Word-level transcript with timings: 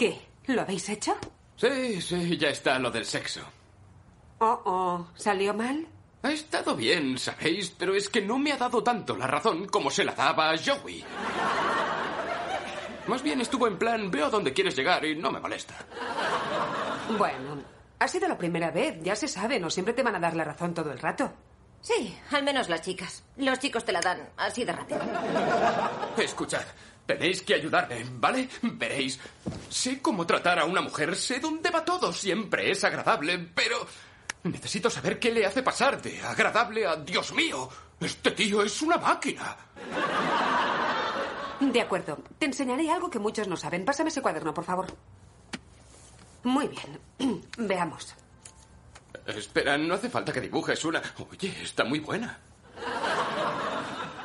¿Qué? 0.00 0.18
¿Lo 0.46 0.62
habéis 0.62 0.88
hecho? 0.88 1.14
Sí, 1.56 2.00
sí, 2.00 2.38
ya 2.38 2.48
está 2.48 2.78
lo 2.78 2.90
del 2.90 3.04
sexo. 3.04 3.42
Oh, 4.38 4.62
oh, 4.64 5.06
¿salió 5.14 5.52
mal? 5.52 5.86
Ha 6.22 6.32
estado 6.32 6.74
bien, 6.74 7.18
¿sabéis? 7.18 7.68
Pero 7.78 7.94
es 7.94 8.08
que 8.08 8.22
no 8.22 8.38
me 8.38 8.50
ha 8.50 8.56
dado 8.56 8.82
tanto 8.82 9.14
la 9.14 9.26
razón 9.26 9.66
como 9.66 9.90
se 9.90 10.02
la 10.02 10.14
daba 10.14 10.52
a 10.52 10.56
Joey. 10.56 11.04
Más 13.08 13.22
bien 13.22 13.42
estuvo 13.42 13.66
en 13.66 13.76
plan, 13.76 14.10
veo 14.10 14.24
a 14.24 14.30
dónde 14.30 14.54
quieres 14.54 14.74
llegar 14.74 15.04
y 15.04 15.16
no 15.16 15.30
me 15.30 15.38
molesta. 15.38 15.74
Bueno, 17.18 17.62
ha 17.98 18.08
sido 18.08 18.26
la 18.26 18.38
primera 18.38 18.70
vez, 18.70 19.02
ya 19.02 19.14
se 19.14 19.28
sabe, 19.28 19.60
no 19.60 19.68
siempre 19.68 19.92
te 19.92 20.02
van 20.02 20.16
a 20.16 20.20
dar 20.20 20.34
la 20.34 20.44
razón 20.44 20.72
todo 20.72 20.90
el 20.92 20.98
rato. 20.98 21.30
Sí, 21.82 22.18
al 22.30 22.42
menos 22.42 22.70
las 22.70 22.82
chicas. 22.82 23.24
Los 23.36 23.58
chicos 23.58 23.84
te 23.84 23.92
la 23.92 24.00
dan 24.00 24.30
así 24.36 24.64
de 24.64 24.72
rápido. 24.72 25.00
Escuchad, 26.16 26.64
tenéis 27.10 27.42
que 27.42 27.54
ayudarme, 27.54 28.06
¿vale? 28.12 28.48
Veréis, 28.62 29.18
sé 29.68 30.00
cómo 30.00 30.24
tratar 30.26 30.60
a 30.60 30.64
una 30.64 30.80
mujer, 30.80 31.16
sé 31.16 31.40
dónde 31.40 31.68
va 31.70 31.84
todo, 31.84 32.12
siempre 32.12 32.70
es 32.70 32.84
agradable, 32.84 33.50
pero 33.52 33.84
necesito 34.44 34.88
saber 34.88 35.18
qué 35.18 35.32
le 35.32 35.44
hace 35.44 35.64
pasar 35.64 36.00
de 36.00 36.20
agradable 36.22 36.86
a 36.86 36.94
Dios 36.94 37.32
mío. 37.32 37.68
Este 37.98 38.30
tío 38.30 38.62
es 38.62 38.80
una 38.80 38.96
máquina. 38.96 39.56
De 41.58 41.80
acuerdo, 41.80 42.18
te 42.38 42.46
enseñaré 42.46 42.88
algo 42.88 43.10
que 43.10 43.18
muchos 43.18 43.48
no 43.48 43.56
saben. 43.56 43.84
Pásame 43.84 44.10
ese 44.10 44.22
cuaderno, 44.22 44.54
por 44.54 44.64
favor. 44.64 44.86
Muy 46.44 46.68
bien, 46.68 47.42
veamos. 47.58 48.14
Espera, 49.26 49.76
no 49.76 49.94
hace 49.94 50.08
falta 50.08 50.32
que 50.32 50.40
dibujes 50.40 50.84
una. 50.84 51.02
Oye, 51.28 51.54
está 51.60 51.84
muy 51.84 51.98
buena. 51.98 52.38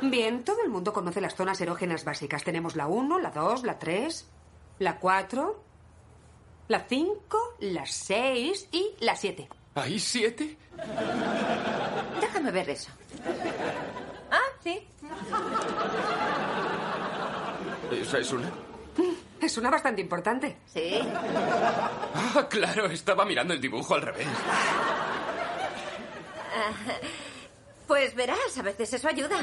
Bien, 0.02 0.44
todo 0.44 0.62
el 0.62 0.68
mundo 0.70 0.92
conoce 0.92 1.20
las 1.20 1.34
zonas 1.34 1.60
erógenas 1.60 2.04
básicas. 2.04 2.44
Tenemos 2.44 2.76
la 2.76 2.86
1, 2.86 3.18
la 3.18 3.30
2, 3.30 3.64
la 3.64 3.78
3, 3.78 4.28
la 4.80 4.98
4, 4.98 5.62
la 6.68 6.80
5, 6.80 7.38
la 7.60 7.86
6 7.86 8.68
y 8.72 8.94
la 9.00 9.16
7. 9.16 9.48
¿Hay 9.74 9.98
siete? 9.98 10.56
Déjame 12.20 12.50
ver 12.50 12.70
eso. 12.70 12.90
Ah, 14.30 14.40
sí. 14.62 14.86
¿Esa 17.92 18.18
es 18.18 18.32
una? 18.32 18.50
Es 19.40 19.58
una 19.58 19.70
bastante 19.70 20.00
importante. 20.00 20.56
Sí. 20.66 20.98
Ah, 22.14 22.46
claro, 22.48 22.86
estaba 22.86 23.26
mirando 23.26 23.52
el 23.52 23.60
dibujo 23.60 23.94
al 23.94 24.02
revés. 24.02 24.26
Pues 27.86 28.14
verás, 28.14 28.58
a 28.58 28.62
veces 28.62 28.92
eso 28.92 29.08
ayuda. 29.08 29.36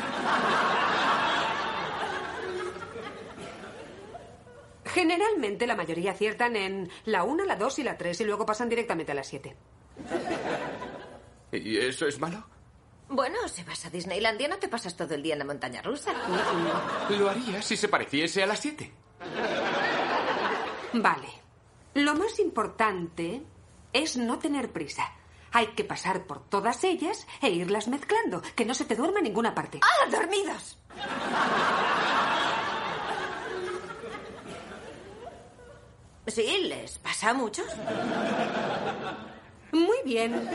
Generalmente 4.85 5.65
la 5.65 5.75
mayoría 5.75 6.11
aciertan 6.11 6.55
en 6.55 6.89
la 7.05 7.23
1, 7.23 7.45
la 7.45 7.55
2 7.55 7.79
y 7.79 7.83
la 7.83 7.97
3 7.97 8.21
y 8.21 8.23
luego 8.25 8.45
pasan 8.45 8.69
directamente 8.69 9.11
a 9.11 9.15
la 9.15 9.23
7. 9.23 9.55
¿Y 11.51 11.77
eso 11.77 12.07
es 12.07 12.19
malo? 12.19 12.45
Bueno, 13.09 13.47
si 13.47 13.63
vas 13.63 13.85
a 13.85 13.89
Disneylandia 13.89 14.47
no 14.47 14.57
te 14.57 14.67
pasas 14.67 14.95
todo 14.95 15.13
el 15.13 15.21
día 15.21 15.33
en 15.33 15.39
la 15.39 15.45
montaña 15.45 15.81
rusa. 15.81 16.13
Lo 17.09 17.29
haría 17.29 17.61
si 17.61 17.77
se 17.77 17.87
pareciese 17.87 18.43
a 18.43 18.47
las 18.47 18.59
siete. 18.59 18.91
Vale. 20.93 21.27
Lo 21.95 22.15
más 22.15 22.39
importante 22.39 23.43
es 23.91 24.17
no 24.17 24.39
tener 24.39 24.71
prisa. 24.71 25.11
Hay 25.53 25.67
que 25.67 25.83
pasar 25.83 26.25
por 26.25 26.43
todas 26.49 26.83
ellas 26.83 27.27
e 27.41 27.49
irlas 27.49 27.87
mezclando, 27.87 28.41
que 28.55 28.65
no 28.65 28.73
se 28.73 28.85
te 28.85 28.95
duerma 28.95 29.19
en 29.19 29.25
ninguna 29.25 29.53
parte. 29.53 29.79
¡Ah, 29.83 30.09
dormidos! 30.09 30.79
Sí, 36.25 36.57
les 36.63 36.97
pasa 36.97 37.29
a 37.29 37.33
muchos. 37.33 37.67
Muy 39.71 39.97
bien. 40.05 40.49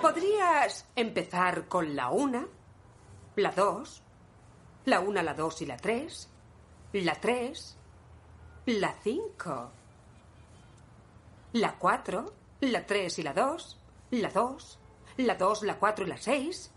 Podrías 0.00 0.86
empezar 0.96 1.68
con 1.68 1.94
la 1.94 2.10
1, 2.10 2.48
la 3.36 3.52
2, 3.52 4.02
la 4.86 5.00
1, 5.00 5.22
la 5.22 5.34
2 5.34 5.62
y 5.62 5.66
la 5.66 5.76
3, 5.76 6.28
la 6.94 7.14
3, 7.14 7.76
la 8.66 8.94
5, 9.02 9.70
la 11.52 11.74
4, 11.76 12.32
la 12.60 12.86
3 12.86 13.18
y 13.18 13.22
la 13.22 13.32
2, 13.32 13.79
la 14.10 14.28
2, 14.28 14.78
la 15.18 15.34
2, 15.34 15.62
la 15.62 15.78
4 15.78 16.04
y 16.04 16.08
la 16.08 16.16
6, 16.16 16.70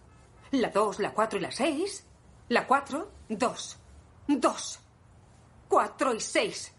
la 0.51 0.69
2, 0.69 0.99
la 0.99 1.13
4 1.13 1.39
y 1.39 1.41
la 1.41 1.51
6, 1.51 2.05
la 2.49 2.67
4, 2.67 3.11
2, 3.29 3.77
2, 4.27 4.79
4 5.67 6.13
y 6.13 6.19
6, 6.19 6.73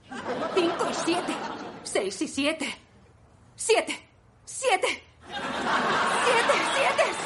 5 0.54 0.90
y 0.90 0.94
7, 0.94 1.34
6 1.82 2.22
y 2.22 2.28
7, 2.28 2.78
7, 3.56 4.08
7, 4.44 5.02
7, 5.26 5.26
7, 5.26 5.42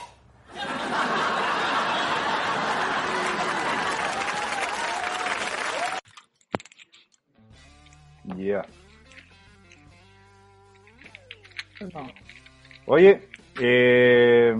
Oye, 12.86 13.28
eh, 13.60 14.54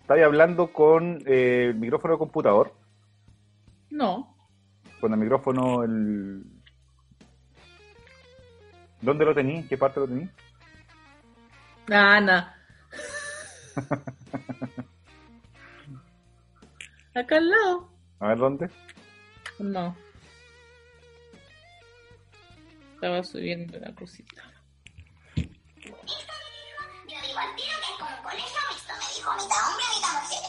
¿estáis 0.00 0.24
hablando 0.24 0.72
con 0.72 1.22
eh, 1.26 1.66
el 1.70 1.74
micrófono 1.74 2.14
de 2.14 2.18
computador? 2.18 2.74
No. 3.90 4.36
Con 5.00 5.12
el 5.12 5.18
micrófono, 5.18 5.82
el... 5.82 6.44
¿Dónde 9.00 9.24
lo 9.24 9.34
tení? 9.34 9.66
¿Qué 9.66 9.76
parte 9.76 10.00
lo 10.00 10.08
tení? 10.08 10.28
Ana. 11.90 12.54
Acá 17.14 17.36
al 17.36 17.50
lado. 17.50 17.88
A 18.20 18.28
ver, 18.28 18.38
¿dónde? 18.38 18.70
No. 19.58 19.96
Estaba 23.06 23.22
subiendo 23.22 23.78
la 23.78 23.94
cosita. 23.94 24.42
Yo 25.36 25.44
digo 27.22 27.38
al 27.38 27.54
tiro 27.54 27.76
que 27.78 27.86
es 27.86 27.98
como 28.00 28.10
un 28.10 28.22
colegio 28.24 28.58
mixto, 28.66 28.92
me 28.98 29.06
dijo 29.14 29.30
mitad 29.30 29.62
hombre, 29.62 29.86
mitad 29.94 30.10
mujer. 30.26 30.42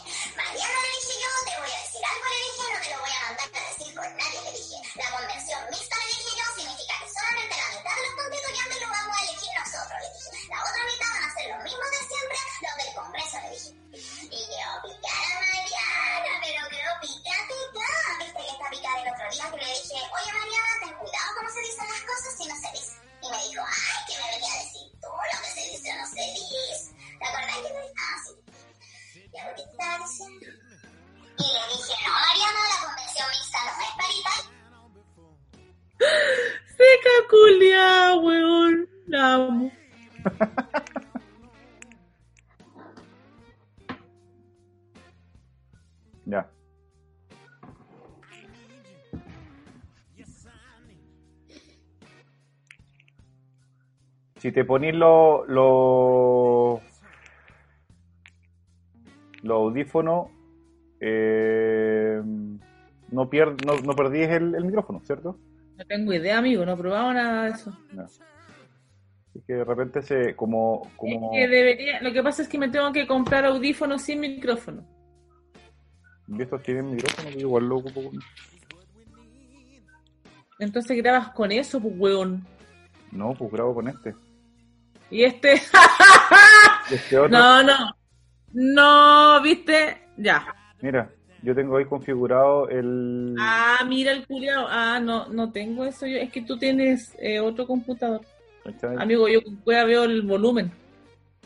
Le 0.57 0.89
dije 0.97 1.13
yo, 1.21 1.29
te 1.45 1.53
voy 1.61 1.69
a 1.69 1.77
decir 1.85 2.01
algo, 2.01 2.25
dije, 2.33 2.65
no 2.73 2.81
te 2.81 2.89
lo 2.89 2.97
voy 2.97 3.13
a 3.13 3.21
mandar 3.29 3.45
a 3.53 3.69
decir 3.69 3.93
con 3.93 4.09
nadie, 4.17 4.41
dije. 4.57 4.77
La 4.97 5.05
convención 5.13 5.61
mixta, 5.69 5.97
Dije, 31.67 31.95
no, 32.05 32.11
Mariana, 32.25 32.61
la 32.71 32.77
convención 32.85 33.27
mixta 33.29 33.59
no 33.65 33.71
es 33.83 33.93
paritaria. 34.01 34.51
Seca 36.77 37.15
culia, 37.29 38.15
weón. 38.15 38.75
La 39.07 39.33
amo. 39.33 39.71
Ya. 46.29 46.49
Si 54.35 54.51
te 54.51 54.65
ponís 54.65 54.93
los 54.93 55.47
lo, 55.47 56.81
los 59.41 59.55
audífonos, 59.55 60.27
eh, 60.99 62.21
no, 63.11 63.29
pier, 63.29 63.55
no, 63.65 63.75
no 63.81 63.93
perdís 63.93 64.27
el, 64.29 64.55
el 64.55 64.65
micrófono, 64.65 65.01
¿cierto? 65.05 65.39
No 65.77 65.85
tengo 65.85 66.13
idea, 66.13 66.37
amigo. 66.39 66.65
No 66.65 66.73
he 66.73 66.77
probado 66.77 67.13
nada 67.13 67.43
de 67.45 67.51
eso. 67.51 67.77
No. 67.93 68.03
Así 68.03 69.43
que 69.45 69.53
de 69.53 69.63
repente 69.63 70.01
se 70.01 70.35
como 70.35 70.89
como 70.97 71.31
Es 71.33 71.39
que 71.39 71.47
debería. 71.47 72.01
Lo 72.01 72.11
que 72.11 72.23
pasa 72.23 72.41
es 72.41 72.47
que 72.47 72.57
me 72.57 72.69
tengo 72.69 72.91
que 72.91 73.05
comprar 73.05 73.45
audífonos 73.45 74.01
sin 74.01 74.19
micrófono. 74.19 74.83
¿y 76.27 76.41
estos 76.41 76.61
tienen 76.63 76.91
micrófono, 76.91 77.29
Yo 77.29 77.39
igual 77.39 77.69
lo 77.69 77.77
ocupo 77.77 78.03
con- 78.03 78.19
Entonces 80.59 80.97
grabas 80.97 81.29
con 81.29 81.51
eso, 81.51 81.79
pues, 81.79 81.93
weón. 81.97 82.45
No, 83.11 83.33
pues 83.33 83.51
grabo 83.51 83.75
con 83.75 83.87
este. 83.87 84.13
Y 85.09 85.23
este. 85.23 85.61
Este 86.89 87.17
otro, 87.17 87.37
no, 87.37 87.61
no. 87.63 87.91
No, 88.53 89.41
viste. 89.41 89.97
Ya. 90.17 90.45
Mira, 90.81 91.11
yo 91.43 91.53
tengo 91.53 91.77
ahí 91.77 91.85
configurado 91.85 92.67
el... 92.69 93.35
Ah, 93.39 93.79
mira 93.87 94.11
el 94.11 94.25
culiao. 94.25 94.65
Ah, 94.67 94.99
no, 94.99 95.27
no 95.27 95.51
tengo 95.51 95.85
eso 95.85 96.07
yo. 96.07 96.17
Es 96.17 96.31
que 96.31 96.41
tú 96.41 96.57
tienes 96.57 97.15
eh, 97.19 97.39
otro 97.39 97.67
computador. 97.67 98.21
Amigo, 98.97 99.27
yo 99.29 99.39
cueva 99.63 99.85
veo 99.85 100.03
el 100.03 100.23
volumen. 100.23 100.71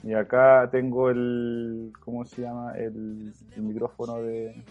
Y 0.04 0.14
acá 0.14 0.68
tengo 0.72 1.10
el... 1.10 1.92
¿Cómo 2.00 2.26
se 2.26 2.44
llama? 2.44 2.74
El, 2.76 3.34
el 3.56 3.62
micrófono 3.62 4.22
de... 4.22 4.64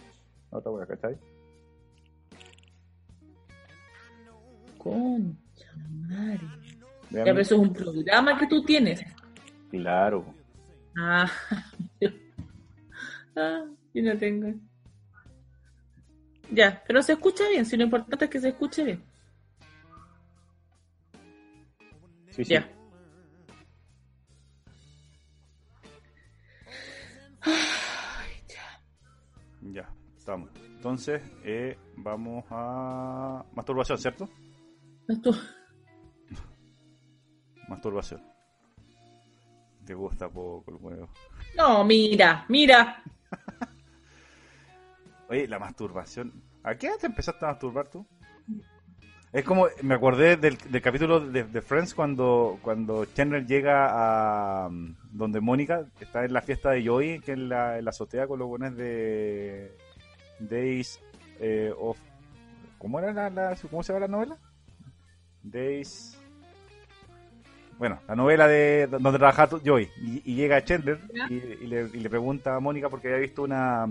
Otra 0.51 0.73
wea, 0.73 0.87
¿cachai? 0.87 1.17
Concha 4.79 5.71
madre. 6.09 6.41
Ya, 7.11 7.25
pero 7.25 7.41
eso 7.41 7.55
es 7.57 7.61
un 7.61 7.73
programa 7.73 8.39
que 8.39 8.47
tú 8.47 8.65
tienes. 8.65 9.01
Claro. 9.71 10.25
Ah, 10.97 11.31
ah 13.37 13.65
yo 13.95 14.03
no 14.03 14.19
tengo. 14.19 14.53
Ya, 16.53 16.83
pero 16.87 17.03
se 17.03 17.13
escucha 17.13 17.49
bien, 17.49 17.65
si 17.65 17.77
lo 17.77 17.85
importante 17.85 18.25
es 18.25 18.31
que 18.31 18.41
se 18.41 18.49
escuche 18.49 18.85
bien. 18.85 19.05
Sí, 22.31 22.45
sí. 22.45 22.53
Ya. 22.55 22.69
Ya, 29.73 29.89
estamos. 30.17 30.51
Entonces, 30.77 31.23
eh, 31.45 31.77
vamos 31.97 32.45
a... 32.51 33.45
Masturbación, 33.55 33.99
¿cierto? 33.99 34.29
Esto- 35.07 35.35
Masturbación. 37.69 38.23
Te 39.85 39.95
gusta 39.95 40.29
poco 40.29 40.71
el 40.71 40.77
huevo. 40.81 41.09
No, 41.57 41.85
mira, 41.85 42.45
mira. 42.49 43.03
Oye, 45.31 45.47
la 45.49 45.59
masturbación. 45.59 46.33
¿A 46.63 46.75
qué 46.75 46.89
edad 46.89 46.97
te 47.01 47.07
empezaste 47.07 47.45
a 47.45 47.49
masturbar 47.49 47.89
tú? 47.89 48.05
Es 49.33 49.45
como, 49.45 49.69
me 49.83 49.95
acordé 49.95 50.37
del, 50.37 50.59
del 50.59 50.83
capítulo 50.83 51.21
de, 51.21 51.45
de 51.45 51.63
Friends 51.63 51.95
cuando, 51.95 52.59
cuando 52.63 53.05
Chandler 53.07 53.47
llega 53.47 54.65
a 54.65 54.69
mm, 54.69 54.97
donde 55.13 55.41
Mónica 55.41 55.87
está 56.01 56.25
en 56.25 56.33
la 56.33 56.43
fiesta 56.43 56.71
de 56.73 56.85
Joey, 56.85 57.21
que 57.21 57.33
es 57.33 57.39
la, 57.39 57.79
en 57.79 57.85
la 57.85 57.91
azotea 57.91 58.27
con 58.27 58.41
los 58.41 58.49
buenos 58.49 58.77
de 58.77 59.71
Days 60.41 61.01
eh, 61.39 61.73
of... 61.79 61.97
¿Cómo 62.79 62.99
era 62.99 63.13
la, 63.13 63.31
la- 63.31 63.57
cómo 63.71 63.85
se 63.85 63.93
llama 63.93 64.07
la 64.07 64.13
novela? 64.13 64.37
Days... 65.45 66.17
Bueno, 67.79 68.01
la 68.09 68.17
novela 68.17 68.47
de 68.49 68.89
donde 68.91 69.19
trabajaba 69.19 69.61
Joey. 69.65 69.89
Y, 70.03 70.33
y 70.33 70.35
llega 70.35 70.63
Chandler 70.65 70.99
y, 71.31 71.35
y 71.37 71.67
le, 71.69 71.83
y 71.95 72.01
le 72.01 72.11
pregunta 72.11 72.57
a 72.57 72.61
Mónica 72.61 72.89
porque 72.89 73.07
había 73.07 73.21
visto 73.21 73.45
una... 73.45 73.87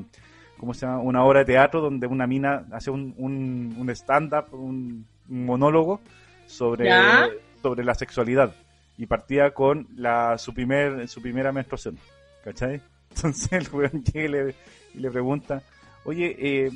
¿Cómo 0.60 0.74
se 0.74 0.86
llama? 0.86 1.00
Una 1.00 1.24
obra 1.24 1.40
de 1.40 1.46
teatro 1.46 1.80
donde 1.80 2.06
una 2.06 2.28
mina 2.28 2.66
hace 2.74 2.92
un, 2.92 3.16
un, 3.18 3.78
un 3.80 3.90
stand-up, 3.92 4.48
un, 4.52 5.08
un 5.30 5.46
monólogo 5.46 6.02
sobre, 6.48 6.88
¿Ya? 6.88 7.30
sobre 7.62 7.86
la 7.86 7.96
sexualidad. 7.96 8.54
Y 8.98 9.06
partía 9.06 9.52
con 9.54 9.88
la, 9.96 10.38
su, 10.38 10.54
primer, 10.54 11.08
su 11.08 11.22
primera 11.22 11.54
menstruación. 11.54 11.98
¿Cachai? 12.44 12.82
Entonces 13.16 13.50
el 13.54 13.70
weón 13.72 14.04
llega 14.04 14.26
y 14.26 14.28
le, 14.28 14.54
y 14.96 15.00
le 15.00 15.10
pregunta, 15.10 15.64
oye, 16.04 16.36
eh, 16.38 16.70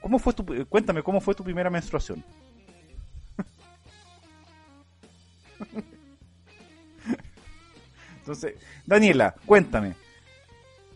¿cómo 0.00 0.20
fue 0.20 0.32
tu, 0.32 0.46
cuéntame, 0.68 1.02
¿cómo 1.02 1.20
fue 1.20 1.34
tu 1.34 1.42
primera 1.42 1.68
menstruación? 1.68 2.22
Entonces, 8.20 8.54
Daniela, 8.86 9.34
cuéntame, 9.44 9.96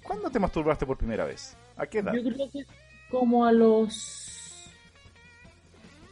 ¿cuándo 0.05 0.31
te 0.31 0.39
masturbaste 0.39 0.87
por 0.87 0.97
primera 0.97 1.25
vez? 1.25 1.57
¿A 1.77 1.87
qué 1.87 1.99
edad? 1.99 2.13
Yo 2.15 2.23
creo 2.23 2.51
que 2.51 2.65
como 3.11 3.45
a 3.45 3.53
los 3.53 4.71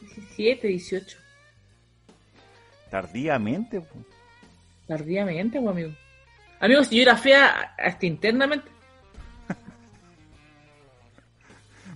17, 0.01 0.67
18. 0.67 1.17
Tardíamente. 2.89 3.81
po. 3.81 3.95
Tardíamente, 4.87 5.59
pues, 5.59 5.71
amigo. 5.71 5.91
Amigo, 6.59 6.83
si 6.83 6.97
yo 6.97 7.01
era 7.01 7.17
fea 7.17 7.73
hasta 7.77 8.05
internamente. 8.05 8.69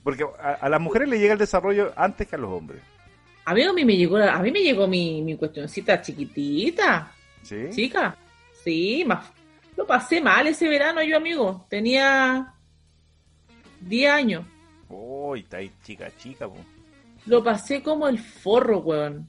Porque 0.03 0.25
a, 0.39 0.53
a 0.53 0.69
las 0.69 0.81
mujeres 0.81 1.07
le 1.09 1.19
llega 1.19 1.33
el 1.33 1.39
desarrollo 1.39 1.93
antes 1.95 2.27
que 2.27 2.35
a 2.35 2.39
los 2.39 2.51
hombres. 2.51 2.81
Amigo, 3.45 3.69
a 3.69 3.73
mí 3.73 3.85
me 3.85 3.95
llegó, 3.95 4.17
a 4.17 4.39
mí 4.39 4.51
me 4.51 4.61
llegó 4.61 4.87
mi, 4.87 5.21
mi 5.21 5.37
cuestioncita 5.37 6.01
chiquitita, 6.01 7.11
¿Sí? 7.43 7.67
chica. 7.71 8.17
Sí, 8.63 9.05
más. 9.07 9.25
Lo 9.77 9.85
pasé 9.87 10.19
mal 10.19 10.47
ese 10.47 10.67
verano 10.67 11.01
yo, 11.01 11.15
amigo. 11.15 11.65
Tenía 11.69 12.53
10 13.87 14.11
años. 14.11 14.45
Uy, 14.89 15.39
está 15.41 15.57
ahí 15.57 15.71
chica, 15.83 16.09
chica. 16.17 16.47
po. 16.47 16.55
Lo 17.25 17.43
pasé 17.43 17.81
como 17.83 18.07
el 18.07 18.19
forro, 18.19 18.79
weón. 18.79 19.27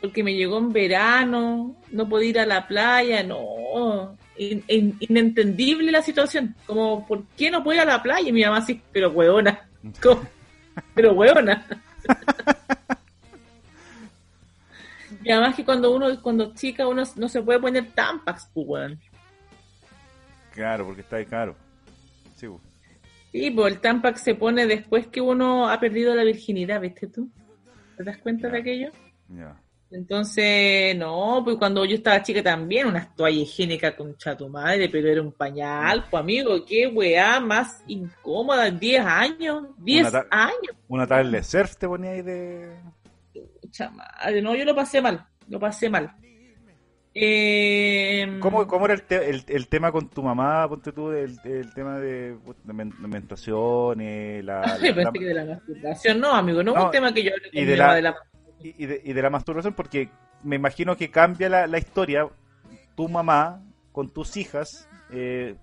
Porque 0.00 0.22
me 0.22 0.34
llegó 0.34 0.58
en 0.58 0.72
verano, 0.72 1.74
no 1.90 2.08
podía 2.08 2.28
ir 2.30 2.38
a 2.40 2.46
la 2.46 2.68
playa, 2.68 3.22
no. 3.22 4.16
In- 4.36 4.62
in- 4.68 4.96
inentendible 5.00 5.90
la 5.90 6.02
situación. 6.02 6.54
Como, 6.66 7.06
¿por 7.06 7.24
qué 7.36 7.50
no 7.50 7.64
puedo 7.64 7.76
ir 7.76 7.82
a 7.88 7.92
la 7.92 8.02
playa? 8.02 8.28
Y 8.28 8.32
mi 8.32 8.44
mamá 8.44 8.58
así, 8.58 8.80
pero 8.92 9.10
weona. 9.10 9.68
¿Cómo? 10.02 10.22
Pero 10.94 11.12
weona. 11.14 11.66
Y 15.22 15.30
además 15.32 15.56
que 15.56 15.64
cuando 15.64 15.90
uno, 15.92 16.22
cuando 16.22 16.54
chica, 16.54 16.86
uno 16.86 17.02
no 17.16 17.28
se 17.28 17.42
puede 17.42 17.58
poner 17.58 17.90
tampax, 17.92 18.48
pues, 18.54 18.66
weón. 18.68 19.00
Claro, 20.52 20.84
porque 20.86 21.00
está 21.00 21.16
ahí 21.16 21.26
caro. 21.26 21.56
Sí, 22.36 22.46
po. 22.46 22.60
Sí, 23.38 23.50
pues 23.50 23.74
el 23.74 23.80
tampax 23.80 24.20
se 24.22 24.34
pone 24.34 24.66
después 24.66 25.08
que 25.08 25.20
uno 25.20 25.68
ha 25.68 25.78
perdido 25.78 26.14
la 26.14 26.24
virginidad, 26.24 26.80
¿viste 26.80 27.06
tú? 27.08 27.30
¿Te 27.96 28.04
das 28.04 28.16
cuenta 28.18 28.48
de 28.48 28.58
aquello? 28.58 28.90
ya. 29.28 29.60
Entonces, 29.90 30.96
no, 30.96 31.42
pues 31.44 31.56
cuando 31.58 31.84
yo 31.84 31.94
estaba 31.94 32.22
chica 32.22 32.42
también, 32.42 32.88
unas 32.88 33.14
toallas 33.14 33.42
higiénicas 33.42 33.94
con 33.94 34.16
tu 34.36 34.48
madre, 34.48 34.88
pero 34.88 35.08
era 35.08 35.22
un 35.22 35.32
pañal, 35.32 36.06
pues 36.10 36.20
amigo, 36.20 36.64
qué 36.64 36.86
weá 36.88 37.38
más 37.40 37.84
incómoda, 37.86 38.68
10 38.70 39.04
años, 39.04 39.66
10 39.78 40.10
ta- 40.10 40.26
años, 40.30 40.74
Una 40.88 41.06
tablet 41.06 41.30
de 41.32 41.42
surf 41.44 41.76
te 41.76 41.86
ponía 41.86 42.10
ahí 42.12 42.22
de... 42.22 42.74
pucha 43.62 43.90
madre, 43.90 44.42
no, 44.42 44.56
yo 44.56 44.64
lo 44.64 44.74
pasé 44.74 45.00
mal, 45.00 45.24
lo 45.48 45.60
pasé 45.60 45.88
mal. 45.88 46.10
Eh, 47.18 48.38
¿Cómo, 48.40 48.66
cómo 48.66 48.84
era 48.84 48.92
el, 48.94 49.02
te- 49.04 49.30
el, 49.30 49.42
el 49.48 49.68
tema 49.68 49.90
con 49.90 50.10
tu 50.10 50.22
mamá? 50.22 50.68
Ponte 50.68 50.92
tú 50.92 51.10
el, 51.12 51.38
el 51.44 51.72
tema 51.72 51.98
de, 51.98 52.36
de 52.64 52.72
men- 52.74 52.92
de 53.00 53.08
menstruaciones, 53.08 54.44
la, 54.44 54.60
la- 54.66 54.76
Yo 54.76 54.94
pensé 54.94 55.02
la- 55.04 55.12
que 55.12 55.24
de 55.24 55.34
la 55.34 55.44
masturbación, 55.46 56.20
no, 56.20 56.32
amigo, 56.34 56.62
no, 56.62 56.72
es 56.72 56.76
No, 56.78 56.84
un 56.84 56.90
tema 56.90 57.14
que 57.14 57.22
yo 57.22 57.30
hablé 57.32 57.48
y 57.52 57.58
con 57.60 57.66
de 57.68 57.76
la- 57.78 57.94
de 57.94 58.02
la 58.02 58.16
y, 58.60 58.82
y 58.84 58.86
de, 58.86 59.00
y 59.02 59.12
de 59.14 59.22
la 59.22 59.30
masturbación, 59.30 59.72
porque 59.72 60.10
me 60.42 60.56
imagino 60.56 60.94
que 60.96 61.10
cambia 61.10 61.48
la, 61.48 61.66
la 61.66 61.78
historia. 61.78 62.28
Tu 62.94 63.08
mamá 63.08 63.62
con 63.92 64.10
tus 64.12 64.36
hijas, 64.36 64.86
eh, 65.10 65.54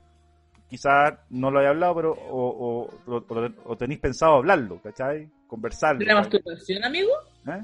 quizás 0.69 1.13
no 1.29 1.51
lo 1.51 1.59
haya 1.59 1.69
hablado, 1.69 1.95
pero 1.95 2.11
o, 2.13 2.87
o, 3.07 3.13
o- 3.15 3.51
o 3.65 3.77
tenéis 3.77 3.99
pensado 3.99 4.35
hablarlo, 4.37 4.79
¿cachai? 4.81 5.29
Conversarlo. 5.47 5.99
de 5.99 6.05
la 6.05 6.15
masturbación, 6.15 6.83
amigo. 6.83 7.11
¿Eh? 7.47 7.63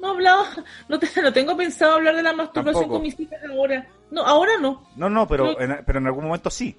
No 0.00 0.10
hablaba, 0.12 0.44
no, 0.88 0.98
te- 0.98 1.22
no 1.22 1.32
tengo 1.32 1.56
pensado 1.56 1.94
hablar 1.94 2.14
de 2.16 2.22
la 2.22 2.32
masturbación 2.32 2.74
Tampoco. 2.74 2.94
con 2.94 3.02
mis 3.02 3.18
hijas 3.18 3.40
ahora. 3.50 3.86
No, 4.10 4.22
ahora 4.24 4.52
no. 4.60 4.86
No, 4.96 5.10
no, 5.10 5.26
pero 5.26 5.60
en, 5.60 5.82
pero 5.84 5.98
en 5.98 6.06
algún 6.06 6.24
momento 6.24 6.50
sí. 6.50 6.76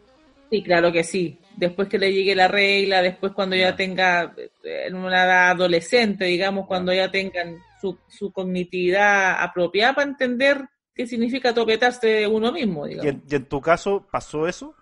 Sí, 0.50 0.64
claro 0.64 0.92
que 0.92 1.04
sí. 1.04 1.38
Después 1.58 1.88
que 1.88 2.00
le 2.00 2.12
llegue 2.12 2.34
la 2.36 2.48
regla, 2.48 3.02
después 3.04 3.34
cuando 3.34 3.56
ya 3.56 3.76
tenga 3.76 4.34
eh, 4.64 4.86
en 4.88 4.96
una 4.96 5.24
edad 5.26 5.50
adolescente, 5.52 6.26
digamos, 6.26 6.66
cuando 6.66 6.92
ya 6.94 7.12
tengan 7.12 7.58
su, 7.80 7.98
su 8.08 8.32
cognitividad 8.32 9.44
apropiada 9.44 9.94
para 9.94 10.10
entender 10.10 10.68
qué 10.96 11.06
significa 11.06 11.54
topetarse 11.54 12.26
uno 12.28 12.52
mismo, 12.52 12.88
¿Y 12.88 12.92
digamos. 12.96 13.12
en, 13.14 13.24
y 13.30 13.36
en 13.36 13.46
tu 13.46 13.62
caso 13.62 14.08
pasó 14.12 14.48
eso? 14.48 14.74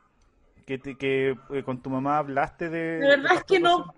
¿Que, 0.65 0.77
te- 0.77 0.97
que 0.97 1.35
eh, 1.51 1.63
con 1.63 1.81
tu 1.81 1.89
mamá 1.89 2.17
hablaste 2.19 2.69
de... 2.69 2.99
De 2.99 3.07
verdad 3.07 3.33
es 3.35 3.43
que 3.43 3.59
no. 3.59 3.93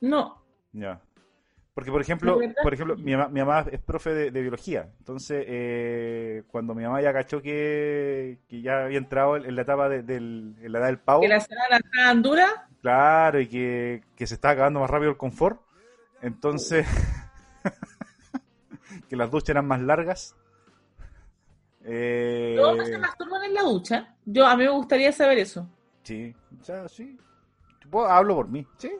No. 0.00 0.42
Ya. 0.72 1.00
Porque, 1.74 1.90
por 1.90 2.00
ejemplo, 2.00 2.38
por 2.62 2.72
ejemplo 2.72 2.96
mi, 2.96 3.16
mamá, 3.16 3.28
mi 3.28 3.40
mamá 3.40 3.66
es 3.70 3.80
profe 3.80 4.14
de, 4.14 4.30
de 4.30 4.40
biología. 4.42 4.88
Entonces, 5.00 5.44
eh, 5.48 6.44
cuando 6.46 6.72
mi 6.72 6.84
mamá 6.84 7.02
ya 7.02 7.12
cachó 7.12 7.42
que, 7.42 8.38
que 8.48 8.62
ya 8.62 8.84
había 8.84 8.98
entrado 8.98 9.36
en 9.36 9.56
la 9.56 9.62
etapa 9.62 9.88
de, 9.88 10.02
del, 10.04 10.54
en 10.62 10.70
la 10.72 10.78
edad 10.78 10.86
del 10.86 10.98
pavo, 11.00 11.22
Que 11.22 11.28
la 11.28 11.40
semana 11.40 11.78
estaban 11.78 12.22
duras. 12.22 12.52
claro, 12.80 13.40
y 13.40 13.48
que, 13.48 14.04
que 14.14 14.26
se 14.26 14.34
está 14.34 14.50
acabando 14.50 14.78
más 14.78 14.88
rápido 14.88 15.10
el 15.10 15.16
confort, 15.16 15.60
entonces, 16.22 16.86
que 19.08 19.16
las 19.16 19.28
duchas 19.30 19.50
eran 19.50 19.66
más 19.66 19.80
largas. 19.80 20.36
Eh, 21.84 22.54
¿Todos 22.56 22.76
no 22.76 22.84
se 22.86 22.98
masturban 22.98 23.42
en 23.44 23.54
la 23.54 23.62
ducha? 23.62 24.14
Yo, 24.24 24.46
a 24.46 24.56
mí 24.56 24.62
me 24.62 24.70
gustaría 24.70 25.10
saber 25.12 25.38
eso. 25.38 25.68
Sí, 26.04 26.34
o 26.60 26.64
sea, 26.64 26.88
sí. 26.88 27.18
Yo 27.92 28.06
hablo 28.06 28.36
por 28.36 28.48
mí. 28.48 28.64
Sí. 28.78 28.90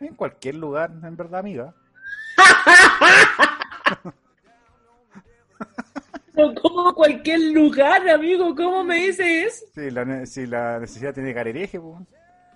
En 0.00 0.14
cualquier 0.14 0.54
lugar, 0.56 0.90
en 1.02 1.16
verdad, 1.16 1.40
amiga. 1.40 1.74
Pero 6.34 6.54
como 6.54 6.94
cualquier 6.94 7.40
lugar, 7.52 8.08
amigo, 8.08 8.54
¿cómo 8.54 8.82
me 8.84 8.96
dice 9.06 9.42
eso? 9.44 9.66
Sí, 9.74 9.90
la, 9.90 10.24
si 10.26 10.46
la 10.46 10.78
necesidad 10.78 11.12
tiene 11.12 11.34
carereje, 11.34 11.78
pues. 11.80 11.96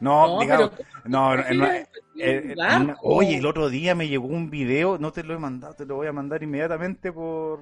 No, 0.00 0.26
No, 0.26 0.40
digamos, 0.40 0.70
pero- 0.76 0.88
no, 1.04 1.36
no, 1.36 1.44
¿Qué 1.44 1.54
no, 1.54 1.66
en 1.66 1.86
eh, 2.16 2.54
una- 2.56 2.96
oye, 3.02 3.36
el 3.38 3.46
otro 3.46 3.68
día 3.68 3.94
me 3.94 4.08
llegó 4.08 4.26
un 4.26 4.50
video, 4.50 4.98
no 4.98 5.12
te 5.12 5.22
lo 5.22 5.34
he 5.34 5.38
mandado, 5.38 5.74
te 5.74 5.86
lo 5.86 5.96
voy 5.96 6.06
a 6.06 6.12
mandar 6.12 6.42
inmediatamente 6.42 7.12
por, 7.12 7.60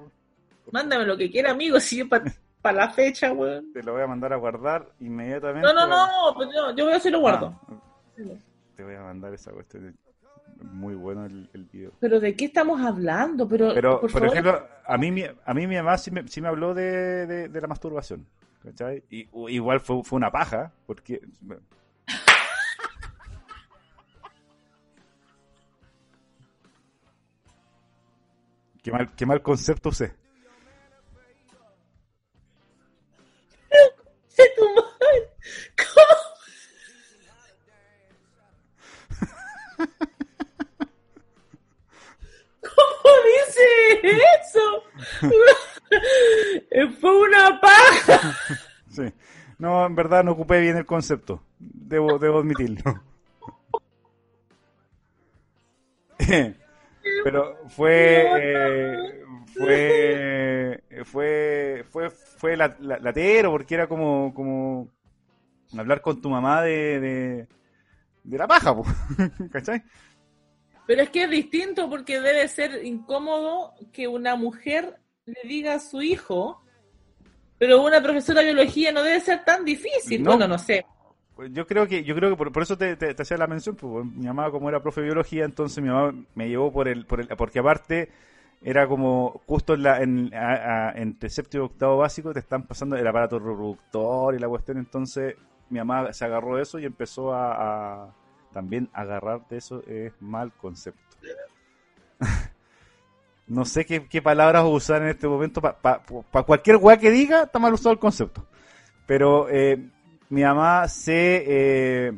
Mándame 0.71 1.05
lo 1.05 1.15
que 1.17 1.29
quiera, 1.29 1.51
amigo, 1.51 1.79
si 1.79 2.03
para 2.03 2.31
la 2.71 2.89
fecha, 2.89 3.31
weón. 3.33 3.71
te 3.73 3.83
lo 3.83 3.93
voy 3.93 4.01
a 4.01 4.07
mandar 4.07 4.33
a 4.33 4.37
guardar 4.37 4.87
inmediatamente. 4.99 5.67
No, 5.67 5.73
no, 5.73 5.87
no, 5.87 6.37
pero 6.37 6.51
yo, 6.51 6.75
yo 6.75 6.85
voy 6.85 6.93
a 6.93 6.97
hacer 6.97 7.11
lo 7.11 7.19
guardo. 7.19 7.59
Ah, 7.69 7.73
te 8.75 8.83
voy 8.83 8.95
a 8.95 9.01
mandar 9.01 9.33
esa 9.33 9.51
cuestión, 9.51 9.95
muy 10.61 10.95
bueno 10.95 11.25
el, 11.25 11.49
el 11.53 11.65
video. 11.65 11.91
Pero 11.99 12.19
¿de 12.19 12.35
qué 12.35 12.45
estamos 12.45 12.81
hablando? 12.81 13.47
Pero, 13.47 13.73
Pero, 13.73 14.01
por, 14.01 14.25
ejemplo, 14.25 14.67
a 14.85 14.97
mí, 14.97 15.11
mi- 15.11 15.23
a 15.45 15.53
mí 15.53 15.67
mi 15.67 15.75
mamá 15.75 15.97
sí 15.97 16.11
me, 16.11 16.27
sí 16.27 16.41
me 16.41 16.47
habló 16.47 16.73
de, 16.73 17.25
de, 17.27 17.49
de 17.49 17.61
la 17.61 17.67
masturbación. 17.67 18.25
¿cachai? 18.63 19.03
Y, 19.09 19.27
igual 19.53 19.79
fue, 19.81 20.03
fue 20.03 20.17
una 20.17 20.31
paja, 20.31 20.71
porque... 20.85 21.19
Qué 28.81 28.91
mal, 28.91 29.15
qué 29.15 29.25
mal 29.25 29.41
concepto 29.41 29.89
usé. 29.89 30.13
Fue 46.99 47.19
una 47.21 47.59
paja. 47.59 48.37
Sí. 48.89 49.11
No, 49.57 49.85
en 49.87 49.95
verdad 49.95 50.23
no 50.23 50.33
ocupé 50.33 50.59
bien 50.59 50.77
el 50.77 50.85
concepto. 50.85 51.41
Debo, 51.57 52.19
debo 52.19 52.39
admitirlo. 52.39 53.01
Pero 57.23 57.57
fue, 57.69 58.23
eh, 58.39 59.23
fue, 59.55 60.83
fue, 61.05 61.83
fue, 61.89 62.09
fue 62.09 62.55
la- 62.57 62.75
la- 62.79 62.99
latero 62.99 63.51
porque 63.51 63.75
era 63.75 63.87
como, 63.87 64.33
como 64.33 64.87
hablar 65.77 66.01
con 66.01 66.21
tu 66.21 66.29
mamá 66.29 66.61
de, 66.61 66.99
de, 66.99 67.47
de 68.23 68.37
la 68.37 68.47
paja, 68.47 68.75
po. 68.75 68.85
¿cachai? 69.51 69.83
Pero 70.85 71.01
es 71.01 71.09
que 71.09 71.23
es 71.23 71.29
distinto 71.29 71.89
porque 71.89 72.19
debe 72.21 72.47
ser 72.47 72.85
incómodo 72.85 73.73
que 73.91 74.07
una 74.07 74.35
mujer 74.35 74.99
le 75.25 75.47
diga 75.47 75.75
a 75.75 75.79
su 75.79 76.01
hijo, 76.01 76.61
pero 77.57 77.81
una 77.81 78.01
profesora 78.01 78.41
de 78.41 78.53
biología 78.53 78.91
no 78.91 79.03
debe 79.03 79.19
ser 79.19 79.43
tan 79.45 79.63
difícil. 79.65 80.21
No. 80.23 80.31
Bueno, 80.31 80.47
no 80.47 80.57
sé. 80.57 80.85
Pues 81.35 81.51
Yo 81.51 81.65
creo 81.65 81.87
que, 81.87 82.03
yo 82.03 82.13
creo 82.15 82.29
que 82.29 82.35
por, 82.35 82.51
por 82.51 82.63
eso 82.63 82.77
te, 82.77 82.95
te- 82.95 83.13
te 83.13 83.21
hacía 83.21 83.37
la 83.37 83.47
mención, 83.47 83.75
pues, 83.75 84.05
mi 84.05 84.27
mamá 84.27 84.51
como 84.51 84.69
era 84.69 84.81
profe 84.81 85.01
de 85.01 85.07
biología, 85.07 85.45
entonces 85.45 85.81
mi 85.83 85.89
mamá 85.89 86.13
me 86.35 86.47
llevó 86.47 86.71
por 86.71 86.87
el, 86.87 87.05
por 87.05 87.21
el 87.21 87.27
porque 87.29 87.59
aparte 87.59 88.09
era 88.61 88.87
como 88.87 89.41
justo 89.47 89.73
en 89.73 89.83
la, 89.83 90.01
en, 90.01 90.33
a- 90.35 90.89
a- 90.89 90.91
entre 90.91 91.29
séptimo 91.29 91.63
y 91.63 91.65
octavo 91.67 91.97
básico 91.97 92.31
te 92.33 92.39
están 92.39 92.63
pasando 92.67 92.95
el 92.95 93.07
aparato 93.07 93.39
reproductor 93.39 94.35
y 94.35 94.39
la 94.39 94.47
cuestión, 94.47 94.77
entonces 94.77 95.35
mi 95.69 95.79
mamá 95.79 96.13
se 96.13 96.23
agarró 96.25 96.57
de 96.57 96.63
eso 96.63 96.77
y 96.79 96.85
empezó 96.85 97.33
a, 97.33 98.03
a- 98.05 98.15
también 98.51 98.87
agarrar 98.93 99.47
de 99.47 99.57
eso 99.57 99.81
es 99.87 100.13
mal 100.21 100.51
concepto. 100.53 101.01
no 103.47 103.65
sé 103.65 103.85
qué, 103.85 104.07
qué 104.07 104.21
palabras 104.21 104.63
usar 104.65 105.01
en 105.01 105.09
este 105.09 105.27
momento 105.27 105.61
para 105.61 106.45
cualquier 106.45 106.77
weá 106.77 106.97
que 106.97 107.11
diga 107.11 107.43
está 107.43 107.59
mal 107.59 107.73
usado 107.73 107.91
el 107.91 107.99
concepto. 107.99 108.45
Pero 109.05 109.49
eh, 109.49 109.89
mi 110.29 110.43
mamá 110.43 110.87
se 110.87 111.43
eh, 111.45 112.13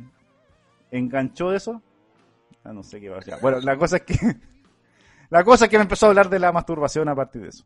enganchó 0.91 1.49
de 1.49 1.57
eso. 1.57 1.81
Ah, 2.63 2.73
no 2.73 2.83
sé 2.83 2.99
qué 2.99 3.09
va 3.09 3.17
a 3.17 3.19
decir. 3.19 3.33
Bueno, 3.41 3.59
la 3.59 3.77
cosa 3.77 3.97
es 3.97 4.03
que 4.03 4.15
la 5.29 5.43
cosa 5.43 5.65
es 5.65 5.71
que 5.71 5.77
me 5.77 5.83
empezó 5.83 6.05
a 6.05 6.09
hablar 6.09 6.29
de 6.29 6.39
la 6.39 6.51
masturbación 6.51 7.09
a 7.09 7.15
partir 7.15 7.41
de 7.41 7.49
eso. 7.49 7.65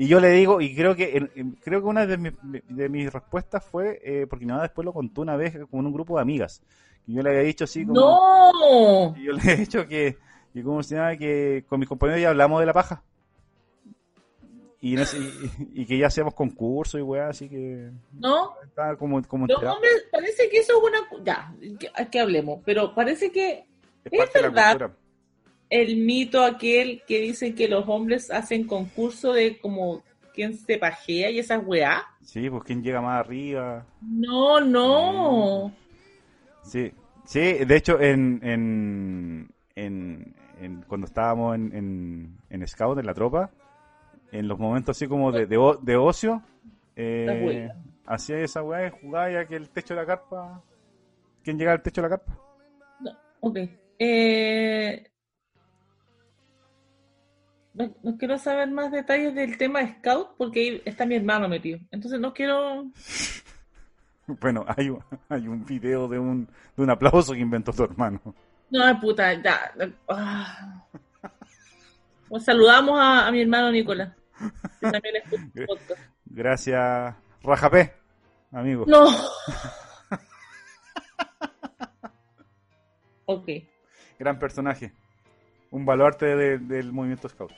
Y 0.00 0.06
yo 0.06 0.20
le 0.20 0.30
digo, 0.30 0.60
y 0.60 0.76
creo 0.76 0.94
que 0.94 1.56
creo 1.60 1.80
que 1.80 1.86
una 1.86 2.06
de 2.06 2.18
mis, 2.18 2.32
de 2.68 2.88
mis 2.88 3.12
respuestas 3.12 3.64
fue, 3.64 4.00
eh, 4.04 4.26
porque 4.28 4.44
mi 4.44 4.52
mamá 4.52 4.62
después 4.62 4.84
lo 4.84 4.92
contó 4.92 5.22
una 5.22 5.36
vez 5.36 5.58
con 5.70 5.84
un 5.84 5.92
grupo 5.92 6.16
de 6.16 6.22
amigas. 6.22 6.62
Y 7.06 7.14
yo 7.14 7.22
le 7.22 7.30
había 7.30 7.42
dicho 7.42 7.64
así 7.64 7.84
como... 7.84 7.98
¡No! 7.98 9.16
Y 9.16 9.24
yo 9.24 9.32
le 9.32 9.52
he 9.52 9.56
dicho 9.56 9.88
que, 9.88 10.18
que 10.52 10.62
¿cómo 10.62 10.82
se 10.82 10.94
llama? 10.96 11.16
Que 11.16 11.64
con 11.68 11.80
mis 11.80 11.88
compañeros 11.88 12.20
ya 12.22 12.30
hablamos 12.30 12.60
de 12.60 12.66
la 12.66 12.72
paja. 12.72 13.02
Y, 14.80 14.94
en 14.94 15.00
ese- 15.00 15.18
y, 15.18 15.82
y 15.82 15.86
que 15.86 15.98
ya 15.98 16.06
hacíamos 16.06 16.34
concursos 16.34 17.00
y 17.00 17.02
weá, 17.02 17.28
así 17.28 17.48
que 17.48 17.90
¿No? 18.12 18.54
estaba 18.64 18.96
como, 18.96 19.20
como 19.24 19.46
Los 19.46 19.62
hombres, 19.62 20.06
parece 20.12 20.48
que 20.48 20.58
eso 20.58 20.72
es 20.74 20.82
una... 20.82 21.24
Ya, 21.24 21.52
que, 21.80 21.90
que 22.10 22.20
hablemos, 22.20 22.60
pero 22.64 22.94
parece 22.94 23.32
que 23.32 23.64
Es 24.04 24.32
verdad. 24.32 24.92
el 25.68 25.96
mito 25.96 26.44
aquel 26.44 27.02
que 27.08 27.20
dice 27.20 27.54
que 27.56 27.66
los 27.68 27.88
hombres 27.88 28.30
hacen 28.30 28.66
concurso 28.68 29.32
de 29.32 29.58
como 29.58 30.02
quién 30.32 30.56
se 30.56 30.78
pajea 30.78 31.30
y 31.30 31.40
esas 31.40 31.60
weá. 31.66 32.04
Sí, 32.22 32.48
pues 32.48 32.62
quién 32.62 32.80
llega 32.82 33.00
más 33.00 33.18
arriba. 33.18 33.84
No, 34.00 34.60
no. 34.60 35.72
Sí, 36.62 36.92
sí, 37.24 37.40
de 37.40 37.76
hecho, 37.76 37.98
en, 38.00 38.38
en, 38.44 39.50
en, 39.74 40.34
en- 40.60 40.82
cuando 40.82 41.06
estábamos 41.06 41.54
en, 41.56 41.74
en, 41.74 42.38
en 42.50 42.66
Scout, 42.68 42.98
en 42.98 43.06
la 43.06 43.14
tropa, 43.14 43.50
en 44.32 44.46
los 44.48 44.58
momentos 44.58 44.96
así 44.96 45.06
como 45.08 45.32
de, 45.32 45.46
de, 45.46 45.78
de 45.82 45.96
ocio, 45.96 46.42
eh, 46.96 47.70
hacía 48.06 48.38
esa 48.38 48.62
weá 48.62 48.88
y 48.88 48.90
jugaba 48.90 49.30
ya 49.30 49.46
que 49.46 49.56
el 49.56 49.68
techo 49.70 49.94
de 49.94 50.00
la 50.00 50.06
carpa. 50.06 50.62
¿Quién 51.42 51.58
llega 51.58 51.72
al 51.72 51.82
techo 51.82 52.02
de 52.02 52.08
la 52.08 52.16
carpa? 52.16 52.38
Ok. 53.40 53.58
Eh, 54.00 55.10
no, 57.74 57.94
no 58.02 58.16
quiero 58.18 58.36
saber 58.38 58.70
más 58.70 58.90
detalles 58.90 59.34
del 59.34 59.56
tema 59.56 59.80
Scout 59.86 60.30
porque 60.36 60.60
ahí 60.60 60.82
está 60.84 61.06
mi 61.06 61.14
hermano 61.14 61.48
metido. 61.48 61.78
Entonces 61.90 62.20
no 62.20 62.32
quiero... 62.32 62.84
Bueno, 64.42 64.62
hay, 64.76 64.90
un- 64.90 65.02
hay 65.30 65.48
un 65.48 65.64
video 65.64 66.06
de 66.06 66.18
un, 66.18 66.46
de 66.76 66.82
un 66.82 66.90
aplauso 66.90 67.32
que 67.32 67.38
inventó 67.38 67.72
tu 67.72 67.82
hermano. 67.84 68.20
No, 68.70 69.00
puta, 69.00 69.32
ya. 69.42 69.72
ah. 70.08 70.84
Pues 72.28 72.44
saludamos 72.44 72.98
a, 73.00 73.26
a 73.26 73.30
mi 73.32 73.40
hermano 73.42 73.70
Nicolás. 73.72 74.12
Que 74.80 74.90
también 74.90 75.14
el 75.54 75.66
podcast. 75.66 76.00
Gracias, 76.26 77.14
Rajapé, 77.42 77.94
amigo. 78.52 78.84
No. 78.86 79.06
ok. 83.26 83.48
Gran 84.18 84.38
personaje. 84.38 84.92
Un 85.70 85.84
baluarte 85.84 86.26
de- 86.36 86.58
del 86.58 86.92
movimiento 86.92 87.28
Scout. 87.28 87.52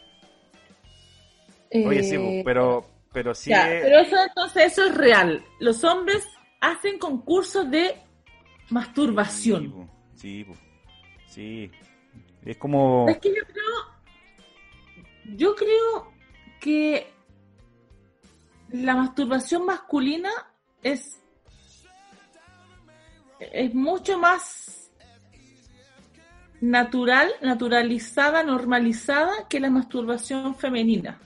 Oye, 1.72 2.02
sí, 2.02 2.16
Eh, 2.16 2.42
pero, 2.44 2.84
pero 3.12 3.34
sí 3.34 3.50
ya, 3.50 3.70
es- 3.72 3.82
pero 3.84 4.00
eso 4.00 4.16
entonces 4.26 4.72
eso 4.72 4.84
es 4.86 4.94
real. 4.96 5.44
Los 5.60 5.84
hombres 5.84 6.26
hacen 6.60 6.98
concursos 6.98 7.70
de 7.70 7.96
masturbación. 8.70 9.88
sí, 10.14 10.42
bu, 10.44 10.54
sí. 11.30 11.70
Es 12.44 12.56
como... 12.58 13.08
Es 13.08 13.18
que 13.18 13.30
yo 13.30 13.42
creo, 13.46 15.36
yo 15.36 15.54
creo 15.54 16.12
que 16.60 17.10
la 18.70 18.94
masturbación 18.94 19.64
masculina 19.64 20.30
es 20.82 21.20
es 23.40 23.74
mucho 23.74 24.18
más 24.18 24.90
natural, 26.60 27.30
naturalizada, 27.40 28.42
normalizada 28.42 29.48
que 29.48 29.60
la 29.60 29.70
masturbación 29.70 30.54
femenina. 30.54 31.18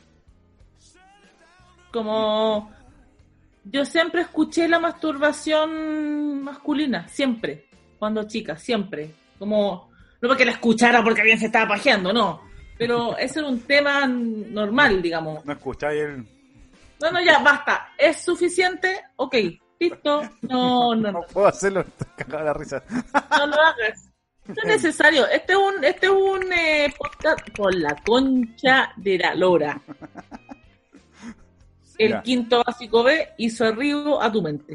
Como 1.92 2.70
yo 3.64 3.84
siempre 3.84 4.22
escuché 4.22 4.68
la 4.68 4.78
masturbación 4.78 6.42
masculina, 6.42 7.08
siempre, 7.08 7.66
cuando 7.98 8.24
chica, 8.24 8.56
siempre. 8.56 9.14
Como, 9.38 9.90
no 10.24 10.28
porque 10.28 10.46
la 10.46 10.52
escuchara 10.52 11.04
porque 11.04 11.20
alguien 11.20 11.38
se 11.38 11.46
estaba 11.46 11.68
pajeando, 11.68 12.10
no. 12.14 12.40
Pero 12.78 13.14
ese 13.18 13.40
era 13.40 13.48
un 13.48 13.60
tema 13.60 14.06
normal, 14.06 15.02
digamos. 15.02 15.44
No 15.44 15.52
escucháis 15.52 16.00
el... 16.00 16.26
No, 16.98 17.12
no, 17.12 17.22
ya, 17.22 17.40
basta. 17.40 17.88
¿Es 17.98 18.22
suficiente? 18.22 19.02
Ok, 19.16 19.34
listo. 19.78 20.22
No, 20.40 20.94
no, 20.94 20.96
no. 20.96 21.12
No 21.12 21.20
puedo 21.32 21.46
hacerlo, 21.46 21.84
de 22.16 22.42
la 22.42 22.54
risa. 22.54 22.82
No 23.38 23.46
lo 23.46 23.54
hagas. 23.54 24.10
No 24.46 24.54
es 24.56 24.64
necesario. 24.64 25.26
Este 25.28 25.52
es 25.52 25.58
un, 25.58 25.84
este 25.84 26.06
es 26.06 26.12
un 26.12 26.52
eh, 26.54 26.94
podcast 26.96 27.46
con 27.54 27.78
la 27.82 27.94
concha 28.06 28.92
de 28.96 29.18
la 29.18 29.34
lora. 29.34 29.78
El 31.98 32.12
Ya. 32.12 32.22
quinto 32.22 32.62
básico 32.64 33.02
B 33.04 33.28
hizo 33.36 33.66
arribo 33.66 34.22
a 34.22 34.32
tu 34.32 34.40
mente. 34.40 34.74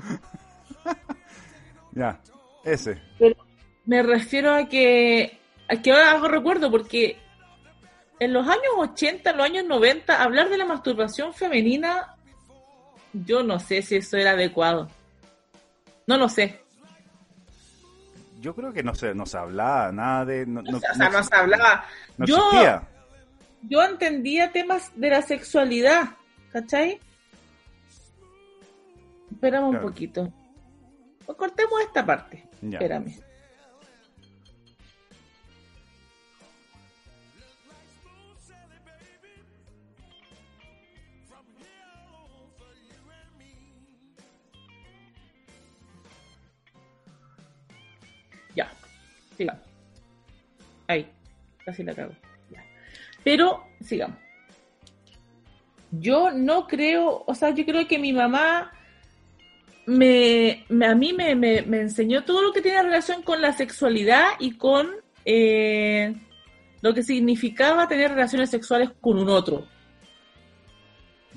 Ya, 1.91 2.19
ese. 2.63 3.01
Pero 3.17 3.35
me 3.89 4.03
refiero 4.03 4.53
a 4.53 4.65
que, 4.69 5.39
a 5.67 5.81
que 5.81 5.91
ahora 5.91 6.11
hago 6.11 6.27
recuerdo 6.27 6.69
porque 6.69 7.17
en 8.19 8.33
los 8.33 8.47
años 8.47 8.71
80, 8.77 9.31
en 9.31 9.37
los 9.37 9.45
años 9.47 9.65
90, 9.65 10.21
hablar 10.21 10.49
de 10.49 10.57
la 10.59 10.65
masturbación 10.65 11.33
femenina, 11.33 12.15
yo 13.13 13.41
no 13.41 13.59
sé 13.59 13.81
si 13.81 13.95
eso 13.95 14.15
era 14.17 14.31
adecuado. 14.31 14.87
No 16.05 16.17
lo 16.17 16.29
sé. 16.29 16.61
Yo 18.39 18.53
creo 18.53 18.71
que 18.71 18.83
no 18.83 18.93
se, 18.93 19.15
no 19.15 19.25
se 19.25 19.37
hablaba 19.39 19.91
nada 19.91 20.23
de... 20.25 20.45
No, 20.45 20.61
no- 20.61 20.77
o 20.77 20.79
sea, 20.79 20.93
no- 21.09 21.09
no 21.09 21.23
se 21.23 21.35
hablaba. 21.35 21.85
yo, 22.19 22.35
existía. 22.37 22.87
yo 23.63 23.81
entendía 23.83 24.51
temas 24.51 24.91
de 24.95 25.09
la 25.09 25.23
sexualidad, 25.23 26.09
¿cachai? 26.51 26.99
Espérame 29.31 29.69
un 29.69 29.79
poquito. 29.81 30.31
Pues 31.25 31.37
cortemos 31.39 31.81
esta 31.81 32.05
parte. 32.05 32.47
Ya. 32.61 32.77
Espérame. 32.77 33.15
Sigamos. 49.39 49.63
Ahí, 50.87 51.07
casi 51.65 51.83
la 51.83 51.93
cago. 51.95 52.11
Ya. 52.51 52.61
Pero, 53.23 53.63
sigamos. 53.81 54.17
Yo 55.91 56.31
no 56.31 56.67
creo, 56.67 57.23
o 57.25 57.33
sea, 57.33 57.49
yo 57.51 57.65
creo 57.65 57.87
que 57.87 57.97
mi 57.97 58.11
mamá 58.13 58.71
me, 59.85 60.65
me- 60.69 60.85
a 60.85 60.93
mí 60.93 61.13
me, 61.13 61.33
me- 61.35 61.61
me 61.63 61.81
enseñó 61.81 62.23
todo 62.23 62.41
lo 62.43 62.51
que 62.53 62.61
tiene 62.61 62.83
relación 62.83 63.23
con 63.23 63.41
la 63.41 63.53
sexualidad 63.53 64.25
y 64.39 64.51
con 64.57 64.87
eh, 65.25 66.13
lo 66.81 66.93
que 66.93 67.01
significaba 67.03 67.87
tener 67.87 68.11
relaciones 68.11 68.49
sexuales 68.51 68.89
con 69.01 69.17
un 69.17 69.29
otro. 69.29 69.65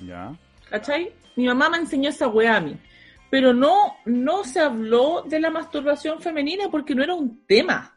Ya. 0.05 0.35
¿Cachai? 0.69 1.11
Mi 1.35 1.45
mamá 1.47 1.69
me 1.69 1.77
enseñó 1.77 2.09
esa 2.09 2.27
weá 2.27 2.57
a 2.57 2.61
mí. 2.61 2.75
Pero 3.31 3.53
no, 3.53 3.95
no 4.05 4.43
se 4.43 4.59
habló 4.59 5.23
de 5.27 5.39
la 5.39 5.49
masturbación 5.49 6.21
femenina 6.21 6.65
porque 6.69 6.93
no 6.93 7.03
era 7.03 7.15
un 7.15 7.43
tema. 7.47 7.92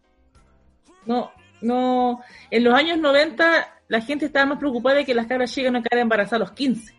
No, 1.07 1.33
no. 1.61 2.21
En 2.51 2.65
los 2.65 2.75
años 2.75 2.99
90 2.99 3.73
la 3.89 4.01
gente 4.01 4.27
estaba 4.27 4.47
más 4.47 4.59
preocupada 4.59 4.97
de 4.97 5.05
que 5.05 5.15
las 5.15 5.27
cabras 5.27 5.55
llegan 5.55 5.77
a 5.77 5.83
quedar 5.83 6.03
embarazadas 6.03 6.35
a 6.35 6.39
los 6.41 6.53
15. 6.53 6.95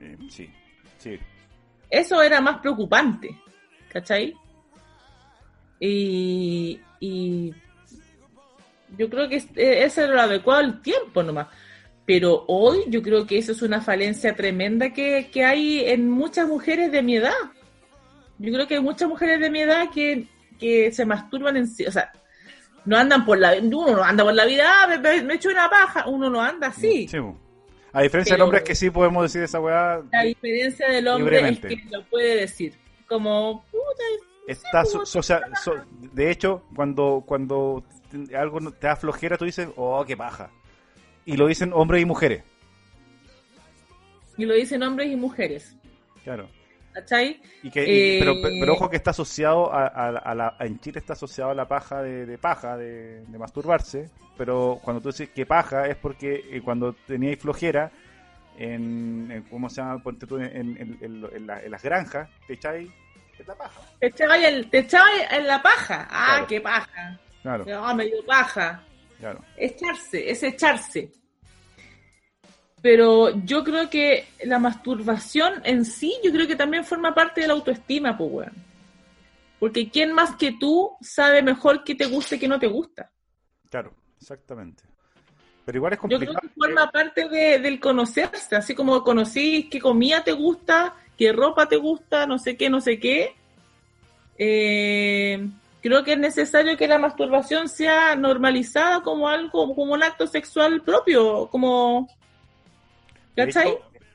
Eh, 0.00 0.16
sí, 0.28 0.50
sí. 0.98 1.18
Eso 1.90 2.22
era 2.22 2.40
más 2.40 2.58
preocupante. 2.60 3.38
¿Cachai? 3.92 4.34
Y, 5.78 6.80
y 7.00 7.52
yo 8.96 9.10
creo 9.10 9.28
que 9.28 9.36
es- 9.36 9.48
eh, 9.56 9.84
eso 9.84 10.02
era 10.02 10.14
lo 10.14 10.20
adecuado 10.22 10.60
al 10.60 10.80
tiempo 10.82 11.22
nomás. 11.22 11.48
Pero 12.06 12.44
hoy 12.48 12.80
yo 12.88 13.02
creo 13.02 13.26
que 13.26 13.38
eso 13.38 13.52
es 13.52 13.62
una 13.62 13.80
falencia 13.80 14.34
tremenda 14.34 14.92
que, 14.92 15.28
que 15.32 15.44
hay 15.44 15.80
en 15.84 16.08
muchas 16.10 16.48
mujeres 16.48 16.90
de 16.90 17.02
mi 17.02 17.16
edad. 17.16 17.32
Yo 18.38 18.52
creo 18.52 18.66
que 18.66 18.74
hay 18.76 18.80
muchas 18.80 19.08
mujeres 19.08 19.40
de 19.40 19.50
mi 19.50 19.60
edad 19.60 19.88
que, 19.90 20.26
que 20.58 20.90
se 20.92 21.04
masturban 21.04 21.56
en 21.56 21.66
sí. 21.68 21.84
O 21.86 21.92
sea, 21.92 22.10
no 22.84 22.96
andan 22.96 23.24
por 23.24 23.38
la 23.38 23.54
uno 23.60 23.96
no 23.96 24.02
anda 24.02 24.24
por 24.24 24.34
la 24.34 24.44
vida, 24.44 24.64
ah, 24.66 24.98
me, 24.98 25.34
echo 25.34 25.48
una 25.50 25.68
paja, 25.70 26.06
uno 26.08 26.28
no 26.28 26.40
anda 26.40 26.68
así. 26.68 27.06
Sí. 27.08 27.18
A 27.92 28.02
diferencia 28.02 28.34
del 28.34 28.42
hombre 28.42 28.58
es 28.58 28.64
que 28.64 28.74
sí 28.74 28.90
podemos 28.90 29.22
decir 29.24 29.42
esa 29.42 29.60
weá, 29.60 30.02
La 30.12 30.22
diferencia 30.22 30.88
del 30.88 31.08
hombre 31.08 31.48
es 31.48 31.58
que 31.60 31.84
lo 31.90 32.02
puede 32.04 32.36
decir. 32.36 32.74
Como, 33.06 33.64
puta, 33.70 34.02
está 34.46 34.84
so- 34.84 35.04
de 36.00 36.30
hecho, 36.30 36.62
cuando 36.74 37.22
cuando 37.26 37.84
algo 38.36 38.60
no- 38.60 38.72
te 38.72 38.86
da 38.86 38.96
flojera, 38.96 39.36
tú 39.36 39.44
dices, 39.44 39.68
oh, 39.76 40.04
qué 40.06 40.16
paja. 40.16 40.50
Y 41.24 41.36
lo 41.36 41.46
dicen 41.46 41.72
hombres 41.74 42.02
y 42.02 42.04
mujeres. 42.06 42.42
y 44.38 44.46
lo 44.46 44.54
dicen 44.54 44.82
hombres 44.82 45.10
y 45.10 45.16
mujeres. 45.16 45.76
Claro. 46.24 46.48
¿Cachai? 46.92 47.40
Y 47.62 47.70
que, 47.70 47.84
y- 47.84 48.16
Eh, 48.16 48.16
pero, 48.20 48.34
pero 48.42 48.72
ojo 48.74 48.90
que 48.90 48.96
está 48.96 49.10
asociado 49.12 49.72
a, 49.72 49.86
a- 49.86 50.08
a 50.18 50.34
la, 50.34 50.56
en 50.60 50.78
Chile 50.80 50.98
está 50.98 51.14
asociado 51.14 51.50
a 51.50 51.54
la 51.54 51.66
paja 51.66 52.02
de, 52.02 52.26
de 52.26 52.38
paja, 52.38 52.76
de, 52.76 53.24
de 53.24 53.38
masturbarse, 53.38 54.10
pero 54.36 54.78
cuando 54.82 55.00
tú 55.00 55.08
dices 55.08 55.30
que 55.30 55.46
paja 55.46 55.86
es 55.88 55.96
porque 55.96 56.44
eh, 56.50 56.60
cuando 56.62 56.92
teníais 57.06 57.38
flojera, 57.38 57.90
en, 58.58 59.30
en- 59.30 59.42
¿cómo 59.44 59.68
se 59.70 59.80
llama? 59.80 60.02
Ponte 60.02 60.26
tú 60.26 60.36
en, 60.36 60.44
en- 60.44 60.98
en- 61.00 61.26
en 61.32 61.46
la- 61.46 61.62
en 61.62 61.70
las 61.70 61.82
granjas, 61.82 62.28
te 62.46 62.54
echáis 62.54 62.90
es 63.38 63.46
la 63.48 63.54
paja. 63.54 63.80
Te 63.98 64.06
echaba 64.06 65.08
en 65.30 65.46
la 65.46 65.62
paja. 65.62 66.06
Ah, 66.10 66.26
Claro. 66.34 66.46
qué 66.46 66.60
paja. 66.60 67.18
Claro, 67.42 67.64
Ah, 67.84 67.94
me 67.94 68.04
dio 68.04 68.24
paja. 68.26 68.82
claro. 69.18 69.40
Echarse, 69.56 70.30
es 70.30 70.42
echarse. 70.42 71.10
Pero 72.82 73.30
yo 73.44 73.62
creo 73.62 73.88
que 73.88 74.26
la 74.44 74.58
masturbación 74.58 75.62
en 75.64 75.84
sí, 75.84 76.14
yo 76.24 76.32
creo 76.32 76.48
que 76.48 76.56
también 76.56 76.84
forma 76.84 77.14
parte 77.14 77.40
de 77.40 77.46
la 77.46 77.52
autoestima, 77.54 78.18
pues, 78.18 78.30
weón. 78.32 78.52
Porque 79.60 79.88
¿quién 79.88 80.12
más 80.12 80.34
que 80.34 80.50
tú 80.58 80.90
sabe 81.00 81.40
mejor 81.42 81.84
qué 81.84 81.94
te 81.94 82.06
gusta 82.06 82.34
y 82.34 82.38
qué 82.40 82.48
no 82.48 82.58
te 82.58 82.66
gusta? 82.66 83.10
Claro, 83.70 83.94
exactamente. 84.20 84.82
Pero 85.64 85.78
igual 85.78 85.92
es 85.92 86.00
Yo 86.00 86.18
creo 86.18 86.18
complicado. 86.34 86.40
que 86.40 86.48
forma 86.60 86.90
parte 86.90 87.28
de- 87.28 87.58
del 87.60 87.78
conocerse, 87.78 88.56
así 88.56 88.74
como 88.74 89.04
conocí 89.04 89.68
qué 89.70 89.78
comida 89.80 90.24
te 90.24 90.32
gusta, 90.32 90.96
qué 91.16 91.32
ropa 91.32 91.68
te 91.68 91.76
gusta, 91.76 92.26
no 92.26 92.36
sé 92.40 92.56
qué, 92.56 92.68
no 92.68 92.80
sé 92.80 92.98
qué. 92.98 93.36
Eh, 94.38 95.48
creo 95.80 96.02
que 96.02 96.14
es 96.14 96.18
necesario 96.18 96.76
que 96.76 96.88
la 96.88 96.98
masturbación 96.98 97.68
sea 97.68 98.16
normalizada 98.16 99.02
como 99.02 99.28
algo, 99.28 99.72
como 99.76 99.92
un 99.92 100.02
acto 100.02 100.26
sexual 100.26 100.82
propio, 100.82 101.46
como... 101.48 102.08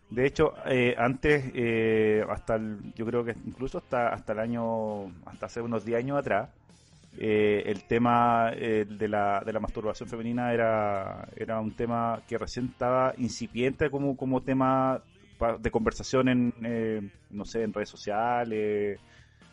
De 0.10 0.26
hecho, 0.26 0.54
eh, 0.66 0.96
antes, 0.98 1.52
eh, 1.54 2.24
hasta 2.30 2.56
el- 2.56 2.94
yo 2.96 3.06
creo 3.06 3.24
que 3.26 3.36
incluso 3.46 3.78
hasta, 3.78 4.10
hasta 4.10 4.34
el 4.34 4.40
año, 4.40 5.08
hasta 5.26 5.48
hace 5.48 5.62
unos 5.62 5.84
10 5.84 5.98
años 6.00 6.18
atrás, 6.18 6.50
eh, 7.18 7.64
el 7.66 7.84
tema 7.86 8.52
eh, 8.54 8.86
de, 8.88 9.08
la, 9.08 9.42
de 9.46 9.54
la 9.54 9.60
masturbación 9.60 10.08
femenina 10.10 10.54
era, 10.54 11.28
era 11.36 11.60
un 11.60 11.76
tema 11.76 12.22
que 12.28 12.38
recién 12.38 12.68
estaba 12.68 13.14
incipiente 13.18 13.90
como, 13.90 14.16
como 14.16 14.42
tema 14.44 15.02
de 15.60 15.72
conversación 15.72 16.30
en, 16.30 16.54
eh, 16.64 17.02
no 17.32 17.46
sé, 17.46 17.64
en 17.64 17.74
redes 17.74 17.90
sociales 17.90 19.00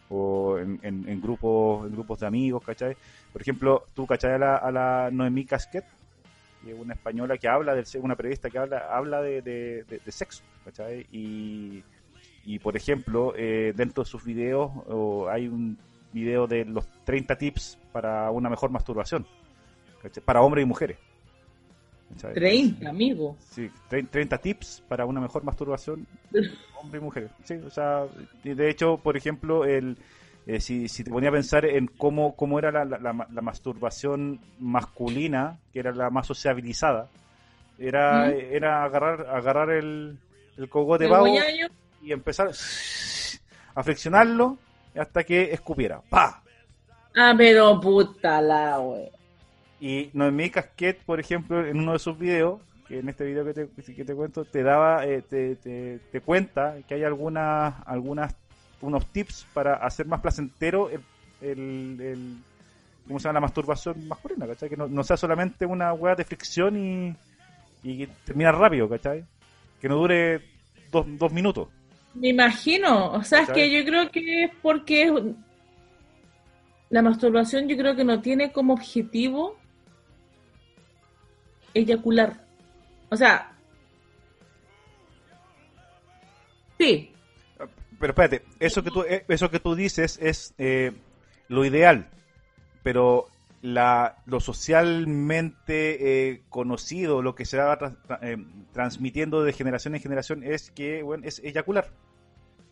o 0.08 0.58
en, 0.58 0.78
en- 0.82 1.08
en 1.08 1.20
grupos 1.20 1.86
en 1.86 1.92
grupos 1.92 2.20
de 2.20 2.26
amigos, 2.26 2.62
¿cachai? 2.64 2.96
Por 3.32 3.42
ejemplo, 3.42 3.84
tú, 3.94 4.06
¿cachai? 4.06 4.32
A 4.34 4.38
la, 4.38 4.56
a 4.56 4.70
la 4.70 5.10
Noemí 5.12 5.44
Casquet, 5.46 5.84
que 6.64 6.70
es 6.72 6.76
una 6.78 6.94
española 6.94 7.36
que 7.38 7.48
habla 7.48 7.74
del 7.74 7.84
una 8.00 8.16
periodista 8.16 8.50
que 8.50 8.58
habla 8.58 8.88
habla 8.90 9.20
de, 9.22 9.42
de- 9.42 9.84
de- 9.84 10.00
de 10.04 10.12
sexo 10.12 10.42
¿cachai? 10.64 11.06
y, 11.12 11.82
y 12.44 12.58
por 12.58 12.76
ejemplo 12.76 13.34
eh, 13.36 13.72
dentro 13.76 14.02
de 14.04 14.10
sus 14.10 14.24
videos 14.24 14.70
hay 15.30 15.46
un 15.48 15.76
video 16.12 16.46
de 16.46 16.64
los 16.64 16.86
30 17.04 17.36
tips 17.36 17.78
para 17.92 18.30
una 18.30 18.48
mejor 18.48 18.70
masturbación 18.70 19.26
¿cachai? 20.02 20.22
para 20.24 20.40
hombres 20.42 20.62
y 20.64 20.66
mujeres 20.66 20.96
¿cachai? 22.14 22.34
30, 22.34 22.88
amigo. 22.90 23.36
Sí, 23.40 23.68
tre- 23.90 24.08
30 24.08 24.38
tips 24.38 24.82
para 24.88 25.04
una 25.06 25.20
mejor 25.20 25.42
masturbación 25.44 26.06
hombre 26.80 27.00
y 27.00 27.02
mujer. 27.02 27.28
Sí, 27.44 27.54
o 27.54 27.70
sea, 27.70 28.06
de 28.42 28.68
hecho, 28.70 28.98
por 28.98 29.16
ejemplo, 29.16 29.64
el 29.64 29.96
eh, 30.46 30.60
si, 30.60 30.88
si 30.88 31.04
te 31.04 31.10
ponía 31.10 31.30
a 31.30 31.32
pensar 31.32 31.64
en 31.64 31.86
cómo, 31.86 32.36
cómo 32.36 32.58
era 32.58 32.70
la, 32.70 32.84
la- 32.84 32.98
la- 32.98 33.28
la 33.32 33.40
masturbación 33.42 34.40
masculina, 34.58 35.58
que 35.72 35.80
era 35.80 35.92
la 35.92 36.10
más 36.10 36.26
sociabilizada, 36.26 37.08
era, 37.78 38.26
¿Mm? 38.28 38.34
era 38.52 38.84
agarrar, 38.84 39.26
agarrar 39.28 39.70
el, 39.70 40.16
el 40.56 40.68
cogote 40.68 41.06
boñaño, 41.06 41.66
y 42.02 42.12
empezar 42.12 42.50
a 43.74 43.82
friccionarlo 43.82 44.58
hasta 44.96 45.24
que 45.24 45.52
escupiera. 45.52 46.00
¡Pa! 46.08 46.42
Ah, 47.16 47.34
pero 47.36 47.80
puta 47.80 48.40
la, 48.40 48.78
wey. 48.80 49.08
Y 49.80 50.10
Noemí 50.14 50.50
Casquet, 50.50 50.98
por 51.04 51.20
ejemplo, 51.20 51.64
en 51.66 51.78
uno 51.78 51.92
de 51.92 51.98
sus 51.98 52.18
videos, 52.18 52.60
que 52.88 52.98
en 53.00 53.08
este 53.08 53.24
video 53.24 53.44
que 53.44 53.54
te, 53.54 53.68
que 53.94 54.04
te 54.04 54.14
cuento, 54.14 54.44
te 54.44 54.62
daba, 54.62 55.04
eh, 55.06 55.22
te, 55.22 55.56
te, 55.56 55.98
te 56.12 56.20
cuenta 56.20 56.76
que 56.86 56.94
hay 56.94 57.04
algunas, 57.04 57.74
algunas, 57.86 58.34
unos 58.80 59.06
tips 59.12 59.46
para 59.52 59.74
hacer 59.76 60.06
más 60.06 60.20
placentero 60.20 60.90
el, 60.90 61.00
el, 61.40 62.00
el- 62.00 62.36
¿cómo 63.06 63.18
se 63.18 63.24
llama? 63.24 63.34
La 63.34 63.40
masturbación 63.42 64.06
masculina, 64.08 64.46
¿cachai? 64.46 64.68
Que 64.68 64.76
no, 64.76 64.88
no 64.88 65.02
sea 65.04 65.16
solamente 65.16 65.66
una 65.66 65.92
hueá 65.92 66.14
de 66.14 66.24
fricción 66.24 66.76
y, 66.76 67.16
y 67.82 68.06
termina 68.24 68.52
rápido, 68.52 68.88
¿cachai? 68.88 69.24
Que 69.80 69.88
no 69.88 69.96
dure 69.96 70.40
dos, 70.90 71.06
dos 71.18 71.32
minutos. 71.32 71.68
Me 72.14 72.28
imagino, 72.28 73.10
o 73.12 73.22
sea, 73.24 73.40
es 73.42 73.50
que 73.50 73.70
yo 73.70 73.84
creo 73.84 74.10
que 74.10 74.44
es 74.44 74.50
porque 74.62 75.12
la 76.90 77.02
masturbación 77.02 77.68
yo 77.68 77.76
creo 77.76 77.94
que 77.96 78.04
no 78.04 78.22
tiene 78.22 78.52
como 78.52 78.72
objetivo 78.74 79.56
eyacular. 81.74 82.40
O 83.10 83.16
sea, 83.16 83.52
sí, 86.78 87.13
Pero 88.04 88.12
espérate, 88.12 88.44
eso 88.60 88.84
que 88.84 88.90
tú, 88.90 89.02
eh, 89.08 89.24
eso 89.28 89.50
que 89.50 89.60
tú 89.60 89.74
dices 89.74 90.18
es 90.20 90.52
eh, 90.58 90.92
lo 91.48 91.64
ideal, 91.64 92.10
pero 92.82 93.28
la, 93.62 94.18
lo 94.26 94.40
socialmente 94.40 96.28
eh, 96.28 96.42
conocido, 96.50 97.22
lo 97.22 97.34
que 97.34 97.46
se 97.46 97.56
va 97.56 97.78
tra- 97.78 97.96
tra- 98.06 98.18
eh, 98.20 98.36
transmitiendo 98.74 99.42
de 99.42 99.54
generación 99.54 99.94
en 99.94 100.02
generación 100.02 100.44
es 100.44 100.70
que, 100.70 101.02
bueno, 101.02 101.24
es 101.26 101.38
eyacular. 101.42 101.88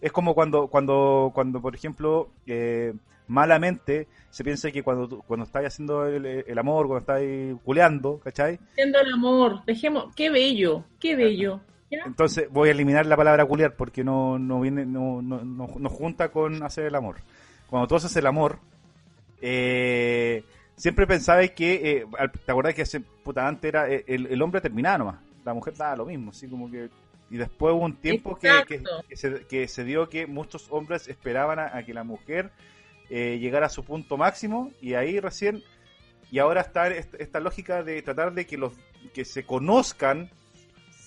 Es 0.03 0.13
como 0.13 0.35
cuando, 0.35 0.67
cuando, 0.69 1.31
cuando 1.33 1.63
por 1.63 1.75
ejemplo, 1.75 2.29
eh, 2.47 2.93
malamente 3.27 4.09
se 4.29 4.45
piensa 4.45 4.71
que 4.71 4.83
cuando, 4.83 5.21
cuando 5.21 5.47
estás 5.47 5.65
haciendo 5.65 6.07
el, 6.09 6.27
el 6.27 6.59
amor, 6.59 6.89
cuando 6.89 7.01
estás 7.01 7.59
culeando, 7.65 8.19
¿cachai? 8.19 8.59
Haciendo 8.73 9.01
el 9.01 9.15
amor. 9.15 9.65
Dejemos. 9.65 10.15
Qué 10.15 10.29
bello. 10.29 10.85
Qué 11.01 11.17
bello. 11.17 11.63
¿Ya? 11.93 12.05
Entonces 12.07 12.49
voy 12.51 12.71
a 12.71 12.73
eliminar 12.73 13.05
la 13.05 13.19
palabra 13.19 13.45
culiar 13.45 13.77
porque 13.77 14.03
no, 14.03 14.39
no 14.39 14.61
viene, 14.61 14.87
no, 14.87 15.21
no, 15.21 15.45
no, 15.45 15.69
no 15.79 15.89
junta 15.91 16.31
con 16.31 16.63
hacer 16.63 16.87
el 16.87 16.95
amor. 16.95 17.17
Cuando 17.69 17.87
tú 17.87 17.97
haces 17.97 18.17
el 18.17 18.27
amor, 18.27 18.59
eh, 19.43 20.43
siempre 20.75 21.07
pensabas 21.07 21.51
que, 21.51 21.75
eh, 21.75 22.07
¿te 22.47 22.51
acordás 22.51 22.75
que 22.75 22.83
hace, 22.83 23.01
puta, 23.01 23.47
antes 23.47 23.69
era 23.69 23.91
eh, 23.91 24.05
el, 24.07 24.27
el 24.27 24.41
hombre 24.41 24.63
terminaba 24.63 24.97
nomás? 24.97 25.17
La 25.45 25.53
mujer 25.53 25.75
daba 25.77 25.97
lo 25.97 26.07
mismo, 26.07 26.31
así 26.31 26.49
como 26.49 26.71
que... 26.71 26.89
Y 27.31 27.37
después 27.37 27.75
hubo 27.75 27.85
un 27.85 27.97
tiempo 27.97 28.37
que, 28.37 28.51
que, 28.67 29.17
se, 29.17 29.47
que 29.47 29.69
se 29.69 29.85
dio 29.85 30.09
que 30.09 30.27
muchos 30.27 30.69
hombres 30.71 31.09
esperaban 31.09 31.59
a, 31.59 31.77
a 31.77 31.83
que 31.83 31.93
la 31.93 32.05
mujer 32.05 32.51
eh, 33.11 33.39
llegara 33.39 33.67
a 33.67 33.71
su 33.71 33.85
punto 33.85 34.17
máximo 34.17 34.71
y 34.81 34.95
ahí 34.95 35.21
recién... 35.21 35.63
Y 36.31 36.39
ahora 36.39 36.63
está 36.63 36.89
esta, 36.89 37.19
esta 37.19 37.41
lógica 37.41 37.83
de 37.83 38.01
tratar 38.01 38.33
de 38.33 38.47
que 38.47 38.57
los 38.57 38.73
que 39.13 39.27
se 39.27 39.45
conozcan 39.45 40.31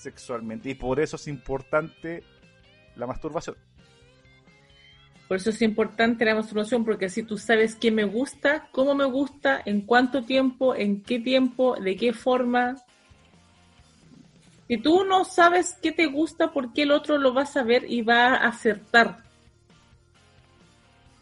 sexualmente 0.05 0.69
y 0.69 0.75
por 0.75 0.99
eso 0.99 1.15
es 1.15 1.27
importante 1.27 2.23
la 2.95 3.07
masturbación. 3.07 3.55
Por 5.27 5.37
eso 5.37 5.49
es 5.49 5.61
importante 5.63 6.23
la 6.23 6.35
masturbación, 6.35 6.85
porque 6.85 7.05
así 7.05 7.23
tú 7.23 7.37
sabes 7.37 7.75
qué 7.75 7.89
me 7.89 8.03
gusta, 8.03 8.69
cómo 8.71 8.93
me 8.93 9.05
gusta, 9.05 9.61
en 9.65 9.81
cuánto 9.81 10.23
tiempo, 10.23 10.75
en 10.75 11.01
qué 11.01 11.19
tiempo, 11.19 11.75
de 11.75 11.95
qué 11.95 12.13
forma. 12.13 12.75
Si 14.67 14.77
tú 14.77 15.03
no 15.03 15.25
sabes 15.25 15.77
qué 15.81 15.91
te 15.91 16.05
gusta, 16.05 16.51
¿por 16.51 16.73
qué 16.73 16.83
el 16.83 16.91
otro 16.91 17.17
lo 17.17 17.33
va 17.33 17.41
a 17.41 17.47
saber 17.47 17.85
y 17.89 18.03
va 18.03 18.35
a 18.35 18.47
acertar? 18.47 19.23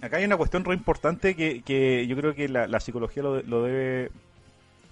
Acá 0.02 0.17
hay 0.17 0.26
una 0.26 0.36
cuestión 0.36 0.65
re 0.65 0.74
importante 0.74 1.34
que, 1.34 1.62
que 1.62 2.06
yo 2.06 2.17
creo 2.17 2.36
que 2.36 2.50
la, 2.50 2.67
la 2.67 2.82
psicología 2.82 3.24
lo, 3.24 3.41
lo 3.41 3.63
debe 3.63 4.12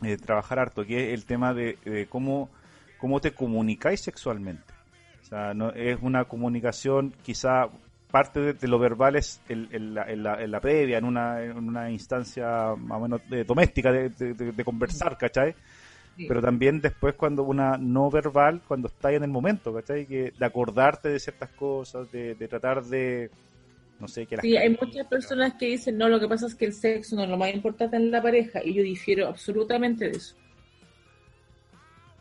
eh, 0.03 0.17
trabajar 0.17 0.57
harto, 0.57 0.85
que 0.85 1.09
es 1.09 1.13
el 1.13 1.25
tema 1.25 1.53
de, 1.53 1.77
de 1.83 2.07
cómo, 2.07 2.49
cómo 3.01 3.19
te 3.19 3.31
comunicáis 3.31 3.99
sexualmente. 3.99 4.71
O 5.21 5.25
sea, 5.25 5.53
no, 5.53 5.71
es 5.71 5.97
una 6.01 6.25
comunicación 6.25 7.13
quizá 7.23 7.67
parte 8.11 8.39
de, 8.41 8.53
de 8.53 8.67
lo 8.67 8.77
verbal 8.77 9.15
es 9.15 9.41
el- 9.49 9.69
en, 9.71 9.93
la, 9.95 10.03
en 10.03 10.23
la- 10.23 10.41
en 10.43 10.51
la 10.51 10.59
previa, 10.59 10.97
en 10.97 11.05
una, 11.05 11.41
en 11.43 11.57
una 11.57 11.89
instancia 11.89 12.75
más 12.77 12.97
o 12.97 13.01
menos 13.01 13.21
de- 13.29 13.43
doméstica 13.43 13.91
de, 13.91 14.63
conversar, 14.65 15.17
¿cachai? 15.17 15.55
Sí. 16.17 16.25
Pero 16.27 16.41
también 16.41 16.81
después 16.81 17.15
cuando 17.15 17.43
una 17.43 17.77
no 17.77 18.09
verbal, 18.11 18.61
cuando 18.67 18.89
estás 18.89 19.13
en 19.13 19.23
el 19.23 19.29
momento, 19.29 19.73
¿cachai? 19.73 20.05
Que 20.05 20.31
de 20.37 20.45
acordarte 20.45 21.07
de 21.09 21.19
ciertas 21.19 21.49
cosas, 21.51 22.11
de, 22.11 22.35
de 22.35 22.47
tratar 22.49 22.83
de, 22.83 23.31
no 23.99 24.09
sé, 24.09 24.25
que 24.25 24.35
las 24.35 24.43
Sí, 24.43 24.57
hay 24.57 24.69
muchas 24.81 25.07
personas 25.07 25.53
que 25.53 25.67
dicen, 25.67 25.97
no, 25.97 26.09
lo 26.09 26.19
que 26.19 26.27
pasa 26.27 26.47
es 26.47 26.55
que 26.55 26.65
el 26.65 26.73
sexo 26.73 27.15
no 27.15 27.23
es 27.23 27.29
lo 27.29 27.37
más 27.37 27.53
importante 27.53 27.95
en 27.95 28.11
la 28.11 28.21
pareja, 28.21 28.59
y 28.63 28.73
yo 28.73 28.83
difiero 28.83 29.27
absolutamente 29.27 30.09
de 30.09 30.17
eso. 30.17 30.35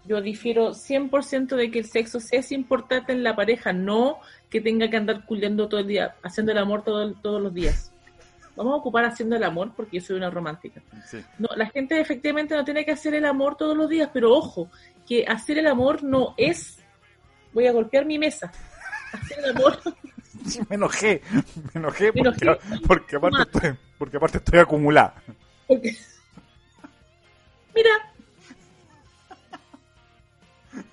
Yo 0.06 0.20
difiero 0.20 0.70
100% 0.70 1.56
de 1.56 1.70
que 1.70 1.80
el 1.80 1.84
sexo 1.86 2.20
sí 2.20 2.36
es 2.36 2.52
importante 2.52 3.12
en 3.12 3.22
la 3.22 3.36
pareja, 3.36 3.72
no 3.72 4.18
que 4.48 4.60
tenga 4.60 4.88
que 4.90 4.96
andar 4.96 5.24
culiando 5.26 5.68
todo 5.68 5.80
el 5.80 5.86
día, 5.86 6.16
haciendo 6.22 6.52
el 6.52 6.58
amor 6.58 6.82
todo- 6.82 7.12
todos 7.14 7.40
los 7.40 7.52
días. 7.54 7.92
Vamos 8.56 8.72
a 8.74 8.76
ocupar 8.76 9.04
haciendo 9.04 9.36
el 9.36 9.44
amor 9.44 9.72
porque 9.76 10.00
yo 10.00 10.04
soy 10.06 10.16
una 10.16 10.28
romántica. 10.30 10.82
Sí. 11.06 11.18
No, 11.38 11.48
la 11.56 11.66
gente 11.66 12.00
efectivamente 12.00 12.54
no 12.56 12.64
tiene 12.64 12.84
que 12.84 12.90
hacer 12.92 13.14
el 13.14 13.24
amor 13.24 13.56
todos 13.56 13.76
los 13.76 13.88
días, 13.88 14.10
pero 14.12 14.34
ojo, 14.34 14.68
que 15.06 15.24
hacer 15.26 15.58
el 15.58 15.66
amor 15.66 16.02
no 16.02 16.34
es, 16.36 16.78
voy 17.52 17.66
a 17.66 17.72
golpear 17.72 18.04
mi 18.06 18.18
mesa. 18.18 18.50
Hacer 19.12 19.38
el 19.38 19.56
amor 19.56 19.78
me 20.68 20.76
enojé, 20.76 21.22
me 21.32 21.80
enojé 21.80 22.12
Me 22.12 22.22
porque, 22.24 22.44
enojé. 22.44 22.60
porque 22.86 23.16
aparte 23.16 23.42
estoy, 23.42 23.70
porque 23.98 24.16
aparte 24.16 24.38
estoy 24.38 24.58
acumulada. 24.58 25.14
Porque... 25.68 25.96
Mira. 27.74 27.90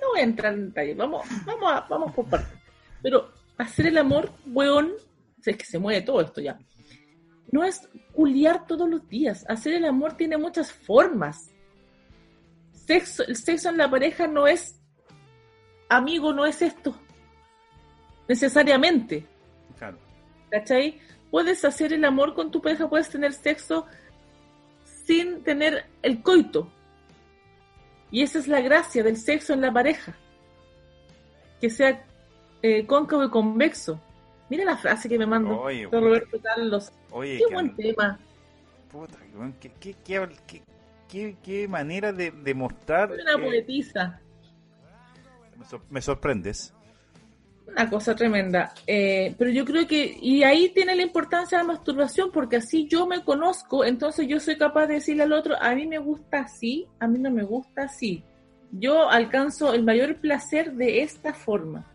No 0.02 0.10
voy 0.12 0.20
a 0.20 0.24
entrar 0.24 0.54
en 0.54 0.68
detalle. 0.70 0.94
Vamos, 0.96 1.26
vamos, 1.46 1.72
a- 1.72 1.82
vamos 1.90 2.14
por 2.14 2.26
partes. 2.30 2.58
Pero 3.02 3.32
hacer 3.58 3.88
el 3.88 3.98
amor, 3.98 4.32
weón, 4.48 4.94
es 5.46 5.58
que 5.58 5.66
se 5.66 5.80
mueve 5.80 6.02
todo 6.02 6.22
esto 6.22 6.42
ya. 6.42 6.58
No 7.52 7.64
es 7.64 7.88
culiar 8.12 8.68
todos 8.68 8.90
los 8.90 9.08
días. 9.08 9.46
Hacer 9.48 9.74
el 9.74 9.86
amor 9.86 10.14
tiene 10.18 10.38
muchas 10.38 10.72
formas. 10.72 11.52
Sexo, 12.74 13.24
el 13.26 13.36
sexo 13.36 13.70
en 13.70 13.78
la 13.78 13.90
pareja 13.90 14.28
no 14.28 14.48
es 14.48 14.80
amigo, 15.90 16.34
no 16.34 16.46
es 16.46 16.62
esto. 16.62 17.00
Necesariamente. 18.28 19.26
Claro. 19.78 19.98
¿Cachai? 20.50 21.00
Puedes 21.32 21.64
hacer 21.66 21.94
el 21.94 22.04
amor 22.06 22.34
con 22.34 22.52
tu 22.52 22.62
pareja, 22.62 22.90
puedes 22.90 23.10
tener 23.10 23.34
sexo 23.34 23.86
sin 25.06 25.44
tener 25.44 25.86
el 26.02 26.22
coito. 26.22 26.72
Y 28.12 28.22
esa 28.24 28.40
es 28.40 28.48
la 28.48 28.62
gracia 28.62 29.04
del 29.04 29.18
sexo 29.18 29.54
en 29.54 29.62
la 29.62 29.72
pareja. 29.72 30.16
Que 31.60 31.70
sea 31.70 32.06
eh, 32.62 32.86
cóncavo 32.86 33.24
y 33.24 33.30
convexo. 33.30 34.00
Mira 34.50 34.64
la 34.64 34.78
frase 34.78 35.10
que 35.10 35.18
me 35.18 35.26
mandó 35.26 35.62
Oye. 35.62 35.88
Roberto 35.92 36.40
Carlos. 36.42 36.92
Oye, 37.12 37.38
Qué 37.38 37.54
buen 37.54 37.76
tema. 37.76 38.18
puta, 38.90 39.18
qué, 39.60 39.72
qué, 39.80 39.96
qué, 40.06 40.30
qué- 40.48 40.64
qué- 41.10 41.36
qué 41.44 41.68
manera 41.68 42.14
de, 42.14 42.32
de 42.32 42.54
mostrar. 42.54 43.12
Una 43.12 43.34
eh, 43.34 43.38
poetisa. 43.46 44.22
me, 45.58 45.66
sor- 45.66 45.82
me 45.90 46.02
sorprendes. 46.02 46.74
Una 47.68 47.90
cosa 47.90 48.16
tremenda. 48.16 48.74
Eh, 48.88 49.36
pero 49.38 49.52
yo 49.52 49.66
creo 49.66 49.86
que, 49.86 50.18
y 50.22 50.44
ahí 50.44 50.70
tiene 50.70 50.96
la 50.96 51.04
importancia 51.04 51.58
la 51.58 51.64
masturbación, 51.64 52.32
porque 52.32 52.58
así 52.58 52.88
yo 52.88 53.06
me 53.06 53.24
conozco, 53.24 53.84
entonces 53.84 54.28
yo 54.28 54.40
soy 54.40 54.58
capaz 54.58 54.88
de 54.88 54.96
decirle 54.96 55.24
al 55.24 55.34
otro, 55.34 55.56
a 55.62 55.76
mí 55.76 55.86
me 55.86 56.00
gusta 56.00 56.40
así, 56.40 56.88
a 57.00 57.08
mí 57.08 57.20
no 57.20 57.30
me 57.30 57.44
gusta 57.44 57.84
así. 57.84 58.24
Yo 58.72 59.10
alcanzo 59.10 59.74
el 59.74 59.84
mayor 59.84 60.18
placer 60.18 60.74
de 60.74 61.02
esta 61.02 61.34
forma. 61.34 61.86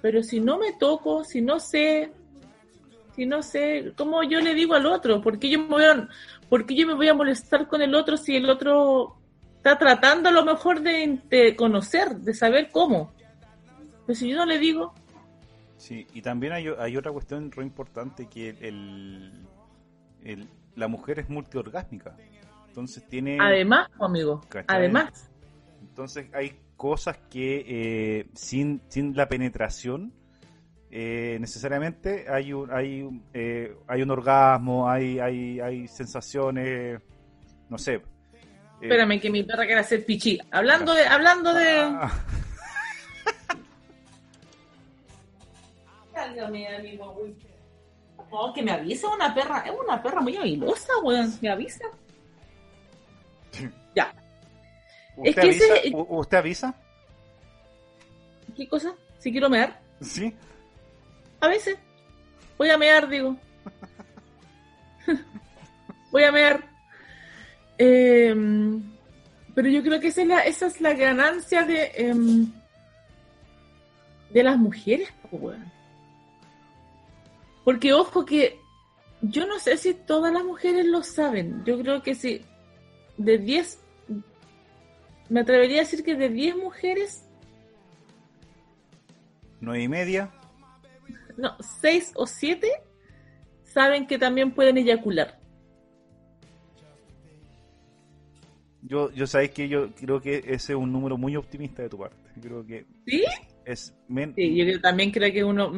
Pero 0.00 0.22
si 0.22 0.40
no 0.40 0.58
me 0.58 0.72
toco, 0.72 1.24
si 1.24 1.40
no 1.40 1.58
sé, 1.58 2.12
si 3.14 3.26
no 3.26 3.42
sé, 3.42 3.92
¿cómo 3.96 4.22
yo 4.22 4.40
le 4.40 4.54
digo 4.54 4.74
al 4.74 4.86
otro? 4.86 5.20
¿Por 5.20 5.38
qué 5.38 5.48
yo 5.48 5.60
me 5.60 5.68
voy 5.68 5.84
a, 5.84 6.08
por 6.48 6.66
qué 6.66 6.74
yo 6.74 6.86
me 6.86 6.94
voy 6.94 7.08
a 7.08 7.14
molestar 7.14 7.68
con 7.68 7.80
el 7.82 7.94
otro 7.94 8.16
si 8.16 8.36
el 8.36 8.50
otro 8.50 9.16
está 9.56 9.78
tratando 9.78 10.28
a 10.28 10.32
lo 10.32 10.44
mejor 10.44 10.80
de, 10.82 11.20
de 11.28 11.56
conocer, 11.56 12.16
de 12.16 12.34
saber 12.34 12.70
cómo? 12.70 13.12
Pero 14.06 14.16
si 14.18 14.28
yo 14.28 14.36
no 14.36 14.46
le 14.46 14.58
digo, 14.58 14.92
Sí, 15.76 16.06
y 16.14 16.22
también 16.22 16.52
hay, 16.52 16.66
hay 16.78 16.96
otra 16.96 17.12
cuestión 17.12 17.50
re 17.52 17.62
importante 17.62 18.26
que 18.28 18.50
el, 18.60 19.32
el- 20.22 20.48
la 20.76 20.88
mujer 20.88 21.18
es 21.18 21.28
multiorgásmica. 21.28 22.16
Entonces 22.68 23.06
tiene. 23.08 23.38
además, 23.40 23.88
amigo, 24.00 24.40
¿Cachai? 24.48 24.76
además, 24.78 25.30
Entonces 25.82 26.26
hay 26.32 26.56
cosas 26.76 27.18
que 27.30 27.64
eh, 27.68 28.26
sin, 28.34 28.80
sin 28.88 29.14
la 29.16 29.28
penetración 29.28 30.12
eh, 30.90 31.36
necesariamente 31.40 32.26
hay 32.28 32.52
un, 32.52 32.70
hay, 32.72 33.02
un, 33.02 33.22
eh, 33.34 33.76
hay 33.86 34.02
un 34.02 34.10
orgasmo, 34.10 34.88
hay, 34.88 35.18
hay, 35.18 35.60
hay 35.60 35.88
sensaciones, 35.88 37.00
no 37.68 37.78
sé. 37.78 37.94
eh, 37.94 38.00
espérame 38.82 39.20
que 39.20 39.28
mi 39.30 39.42
perra 39.42 39.66
quiere 39.66 39.80
hacer 39.80 40.04
pichí. 40.06 40.38
Hablando 40.50 40.94
de, 40.94 41.04
hablando 41.06 41.52
de. 41.52 41.66
ah, 41.80 42.12
Amigo. 46.40 47.16
Oh, 48.30 48.52
que 48.52 48.62
me 48.62 48.72
avisa 48.72 49.08
una 49.08 49.34
perra, 49.34 49.60
es 49.66 49.72
una 49.72 50.02
perra 50.02 50.20
muy 50.20 50.36
habilosa, 50.36 50.92
weón, 51.02 51.32
me 51.40 51.48
avisa. 51.50 51.84
Ya, 53.94 54.12
¿Usted, 55.16 55.28
es 55.30 55.36
que 55.36 55.48
ese- 55.50 55.78
avisa? 55.80 55.96
¿U- 55.96 56.18
¿Usted 56.18 56.38
avisa? 56.38 56.74
¿qué 58.56 58.68
cosa? 58.68 58.94
Si 59.18 59.30
quiero 59.32 59.48
mear, 59.50 59.80
Sí. 60.00 60.34
a 61.40 61.48
veces. 61.48 61.76
Voy 62.58 62.70
a 62.70 62.78
mear, 62.78 63.08
digo. 63.08 63.36
Voy 66.12 66.22
a 66.24 66.30
mear. 66.32 66.64
Em, 67.78 68.82
pero 69.54 69.68
yo 69.68 69.82
creo 69.82 69.98
que 70.00 70.08
esa 70.08 70.22
es 70.22 70.28
la, 70.28 70.40
esa 70.40 70.66
es 70.66 70.80
la 70.80 70.92
ganancia 70.94 71.64
de, 71.64 71.90
em, 71.96 72.52
de 74.30 74.42
las 74.42 74.56
mujeres, 74.56 75.08
weón. 75.32 75.72
Porque 77.64 77.92
ojo 77.92 78.24
que 78.24 78.58
yo 79.22 79.46
no 79.46 79.58
sé 79.58 79.76
si 79.78 79.94
todas 79.94 80.32
las 80.32 80.44
mujeres 80.44 80.86
lo 80.86 81.02
saben. 81.02 81.64
Yo 81.64 81.78
creo 81.78 82.02
que 82.02 82.14
si 82.14 82.42
de 83.16 83.38
10, 83.38 83.80
me 85.30 85.40
atrevería 85.40 85.78
a 85.78 85.84
decir 85.84 86.04
que 86.04 86.14
de 86.14 86.28
10 86.28 86.56
mujeres, 86.56 87.20
Nueve 89.60 89.82
y 89.84 89.88
media. 89.88 90.30
no, 91.38 91.56
6 91.80 92.12
o 92.16 92.26
7 92.26 92.70
saben 93.62 94.06
que 94.06 94.18
también 94.18 94.52
pueden 94.54 94.76
eyacular. 94.76 95.38
Yo, 98.82 99.10
yo 99.12 99.26
sabéis 99.26 99.52
que 99.52 99.68
yo 99.68 99.92
creo 99.94 100.20
que 100.20 100.36
ese 100.46 100.74
es 100.74 100.78
un 100.78 100.92
número 100.92 101.16
muy 101.16 101.36
optimista 101.36 101.82
de 101.82 101.88
tu 101.88 101.96
parte. 101.98 102.18
Creo 102.40 102.66
que 102.66 102.84
¿Sí? 103.06 103.24
es 103.64 103.94
men- 104.08 104.34
Sí, 104.36 104.54
yo 104.54 104.80
también 104.82 105.10
creo 105.10 105.32
que 105.32 105.42
uno... 105.42 105.72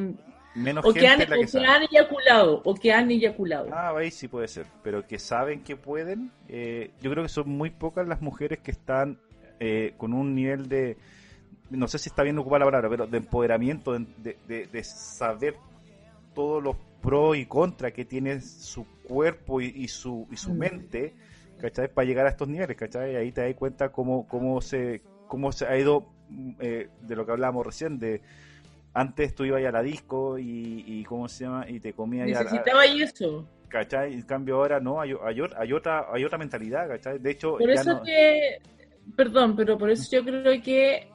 menos 0.57 0.85
O 0.85 0.93
gente 0.93 1.01
que, 1.01 1.07
han, 1.09 1.19
la 1.21 1.25
o 1.37 1.39
que 1.41 1.41
que 1.41 1.47
sabe. 1.49 1.67
han 1.67 1.83
eyaculado, 1.83 2.63
o 2.65 2.75
que 2.75 2.93
han 2.93 3.11
eyaculado. 3.11 3.69
Ah, 3.73 3.93
ahí 3.97 4.11
sí 4.11 4.29
puede 4.29 4.49
ser, 4.49 4.67
pero 4.83 5.07
que 5.07 5.19
saben 5.19 5.63
que 5.63 5.77
pueden. 5.77 6.31
eh, 6.49 6.91
yo 7.01 7.11
creo 7.11 7.23
que 7.23 7.29
son 7.29 7.49
muy 7.49 7.71
pocas 7.71 8.07
las 8.07 8.21
mujeres 8.23 8.59
que 8.61 8.71
están 8.71 9.19
eh, 9.61 9.95
con 9.97 10.13
un 10.13 10.35
nivel 10.35 10.69
de, 10.69 10.97
no 11.71 11.89
sé 11.89 11.99
si 11.99 12.09
está 12.09 12.23
bien 12.23 12.39
ocupada 12.39 12.61
la 12.61 12.65
palabra, 12.67 12.91
pero 12.91 13.07
de 13.07 13.19
empoderamiento, 13.19 13.93
de, 13.99 14.37
de- 14.47 14.85
saber 14.85 15.55
todos 16.35 16.63
los 16.63 16.77
pros 17.03 17.37
y 17.37 17.47
contras 17.47 17.93
que 17.93 18.05
tiene 18.05 18.41
su 18.41 18.87
cuerpo 19.05 19.61
y, 19.61 19.67
y 19.75 19.89
su, 19.89 20.27
y 20.31 20.37
su 20.37 20.55
Mm. 20.55 20.59
mente, 20.59 21.15
¿cachai? 21.61 21.89
Para 21.93 22.07
llegar 22.07 22.27
a 22.27 22.31
estos 22.31 22.49
niveles, 22.49 22.77
¿cachai? 22.77 23.13
Y 23.13 23.17
ahí 23.17 23.33
te 23.33 23.43
das 23.43 23.55
cuenta 23.55 23.91
cómo, 23.91 24.27
cómo, 24.29 24.61
se, 24.61 25.03
cómo 25.27 25.53
se 25.53 25.67
ha 25.67 25.79
ido 25.79 26.07
mm, 26.29 26.51
eh, 26.61 26.89
de 27.01 27.17
lo 27.17 27.25
que 27.25 27.33
hablábamos 27.33 27.65
recién, 27.67 27.99
de 27.99 28.21
antes 28.99 29.35
tú 29.35 29.45
ibas 29.45 29.63
a 29.65 29.71
la 29.71 29.83
disco 29.83 30.39
y, 30.39 30.83
y 30.87 31.05
¿cómo 31.05 31.29
se 31.29 31.45
llama? 31.45 31.69
Y 31.69 31.81
te 31.81 31.93
comías 31.93 32.27
a- 32.35 32.41
a- 32.41 32.43
Necesitaba 32.45 32.85
eso. 32.87 33.47
¿cachai? 33.69 34.15
En 34.15 34.23
cambio 34.23 34.57
ahora 34.57 34.81
no, 34.81 35.01
hay, 35.01 35.13
hay, 35.23 35.73
otra 35.73 36.07
hay 36.13 36.25
otra 36.25 36.39
mentalidad, 36.39 36.89
¿cachai? 36.89 37.19
De 37.19 37.31
hecho, 37.33 37.59
Por 37.59 37.69
ya 37.69 37.75
eso 37.81 37.93
no- 37.95 38.03
que, 38.03 38.59
perdón, 39.15 39.55
pero 39.55 39.77
por 39.77 39.91
eso 39.91 40.09
yo 40.11 40.25
creo 40.25 40.63
que 40.63 41.09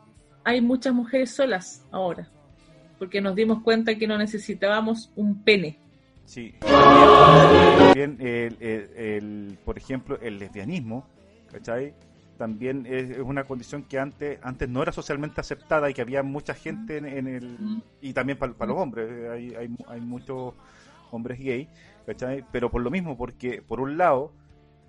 hay 0.43 0.61
muchas 0.61 0.93
mujeres 0.93 1.31
solas 1.31 1.83
ahora, 1.91 2.29
porque 2.99 3.19
nos 3.19 3.35
dimos 3.35 3.63
cuenta 3.63 3.95
que 3.95 4.05
no 4.05 4.17
necesitábamos 4.17 5.11
un 5.15 5.43
pene. 5.43 5.77
sí. 6.25 6.53
También, 7.77 8.17
el, 8.19 8.57
el- 8.59 8.89
el- 8.95 9.57
por 9.65 9.77
ejemplo, 9.77 10.19
el 10.21 10.37
lesbianismo, 10.39 11.07
¿cachai? 11.51 11.93
También 12.41 12.87
es, 12.89 13.19
una 13.19 13.43
condición 13.43 13.83
que 13.83 13.99
antes 13.99 14.39
antes 14.41 14.67
no 14.67 14.81
era 14.81 14.91
socialmente 14.91 15.39
aceptada 15.39 15.91
y 15.91 15.93
que 15.93 16.01
había 16.01 16.23
mucha 16.23 16.55
gente 16.55 16.97
en, 16.97 17.05
en 17.05 17.27
el... 17.27 17.83
Y 18.01 18.13
también 18.13 18.39
para 18.39 18.51
los 18.65 18.77
hombres, 18.79 19.07
eh, 19.11 19.29
hay, 19.29 19.53
hay, 19.53 19.75
hay 19.87 20.01
muchos 20.01 20.55
hombres 21.11 21.37
gay, 21.37 21.69
¿cachai? 22.07 22.43
Pero 22.51 22.71
por 22.71 22.81
lo 22.81 22.89
mismo, 22.89 23.15
porque 23.15 23.61
por 23.61 23.79
un 23.79 23.95
lado, 23.95 24.33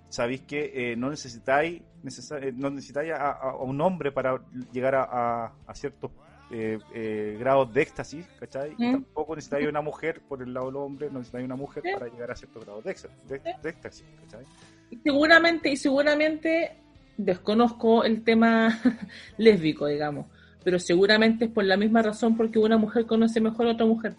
sabéis 0.09 0.41
que 0.41 0.93
eh, 0.93 0.95
no 0.95 1.11
necesitáis 1.11 1.83
necesa- 2.01 2.41
eh, 2.41 2.51
no 2.55 2.71
necesitáis 2.71 3.11
a, 3.13 3.55
un 3.57 3.79
hombre 3.81 4.11
para 4.11 4.41
llegar 4.71 4.95
a, 4.95 5.53
ciertos 5.75 6.09
eh, 6.49 6.79
eh, 6.91 7.37
grados 7.39 7.71
de 7.71 7.83
éxtasis, 7.83 8.25
¿cachai? 8.39 8.75
Y 8.79 8.87
Mm. 8.87 8.91
tampoco 8.93 9.35
necesitáis 9.35 9.67
una 9.67 9.81
mujer, 9.81 10.21
por 10.27 10.41
el 10.41 10.55
lado 10.55 10.67
del 10.67 10.77
hombre, 10.77 11.07
no 11.11 11.19
necesitáis 11.19 11.45
una 11.45 11.55
mujer 11.55 11.83
para 11.93 12.07
llegar 12.07 12.31
a 12.31 12.35
ciertos 12.35 12.65
grados 12.65 12.83
de 12.83 12.91
éxtasis, 12.91 13.27
de, 13.27 13.39
de 13.61 13.69
éxtasis, 13.69 14.05
¿cachai? 14.21 14.43
Y 14.89 14.97
seguramente, 14.97 15.69
y 15.69 15.77
seguramente 15.77 16.82
desconozco 17.17 18.03
el 18.03 18.23
tema 18.23 18.79
lésbico, 19.37 19.87
digamos, 19.87 20.27
pero 20.63 20.79
seguramente 20.79 21.45
es 21.45 21.51
por 21.51 21.65
la 21.65 21.77
misma 21.77 22.01
razón 22.01 22.35
porque 22.37 22.59
una 22.59 22.77
mujer 22.77 23.05
conoce 23.05 23.41
mejor 23.41 23.67
a 23.67 23.71
otra 23.71 23.85
mujer. 23.85 24.15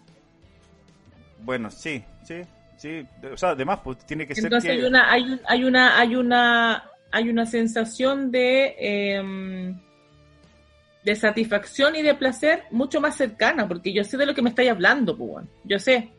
Bueno, 1.43 1.69
sí, 1.69 2.03
sí, 2.23 2.41
sí. 2.77 3.05
O 3.31 3.37
sea, 3.37 3.49
además, 3.49 3.79
pues 3.83 3.97
tiene 4.05 4.25
que 4.25 4.33
Entonces 4.33 4.63
ser 4.63 4.71
que... 4.71 4.81
hay 4.81 4.87
una, 4.87 5.11
hay, 5.11 5.23
un- 5.23 5.41
hay 5.47 5.63
una, 5.63 5.99
hay 5.99 6.15
una, 6.15 6.83
hay 7.11 7.29
una 7.29 7.45
sensación 7.45 8.31
de 8.31 8.75
em, 8.79 9.79
de 11.03 11.15
satisfacción 11.15 11.95
y 11.95 12.01
de 12.01 12.15
placer 12.15 12.63
mucho 12.71 12.99
más 12.99 13.15
cercana, 13.15 13.67
porque 13.67 13.93
yo 13.93 14.03
sé 14.03 14.17
de 14.17 14.25
lo 14.25 14.33
que 14.33 14.41
me 14.41 14.49
estáis 14.49 14.71
hablando, 14.71 15.15
pues, 15.15 15.45
yo 15.63 15.77
sé. 15.77 16.09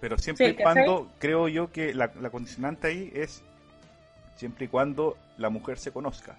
Pero 0.00 0.18
siempre 0.18 0.50
y 0.50 0.54
cuando, 0.54 1.10
creo 1.18 1.48
yo 1.48 1.72
que 1.72 1.94
la, 1.94 2.12
la 2.20 2.28
condicionante 2.28 2.88
ahí 2.88 3.10
es 3.14 3.42
siempre 4.36 4.66
y 4.66 4.68
cuando 4.68 5.16
la 5.38 5.48
mujer 5.50 5.78
se 5.78 5.92
conozca. 5.92 6.36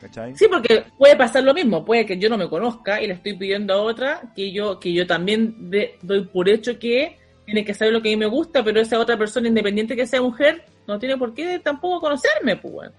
¿Cachai? 0.00 0.36
Sí, 0.36 0.46
porque 0.50 0.84
puede 0.98 1.14
pasar 1.16 1.44
lo 1.44 1.54
mismo, 1.54 1.84
puede 1.84 2.04
que 2.04 2.18
yo 2.18 2.28
no 2.28 2.36
me 2.36 2.48
conozca 2.48 3.00
y 3.00 3.06
le 3.06 3.14
estoy 3.14 3.34
pidiendo 3.34 3.72
a 3.74 3.82
otra 3.82 4.20
que 4.34 4.50
yo, 4.52 4.80
que 4.80 4.92
yo 4.92 5.06
también 5.06 5.70
de- 5.70 5.96
doy 6.02 6.24
por 6.24 6.48
hecho 6.48 6.76
que 6.78 7.18
tiene 7.44 7.64
que 7.64 7.72
saber 7.72 7.92
lo 7.92 8.02
que 8.02 8.08
a 8.08 8.12
mí 8.12 8.16
me 8.16 8.26
gusta, 8.26 8.64
pero 8.64 8.80
esa 8.80 8.98
otra 8.98 9.16
persona, 9.16 9.46
independiente 9.48 9.94
que 9.94 10.06
sea 10.06 10.20
mujer, 10.20 10.64
no 10.88 10.98
tiene 10.98 11.16
por 11.16 11.32
qué 11.34 11.58
tampoco 11.60 12.00
conocerme, 12.00 12.56
pues. 12.56 12.90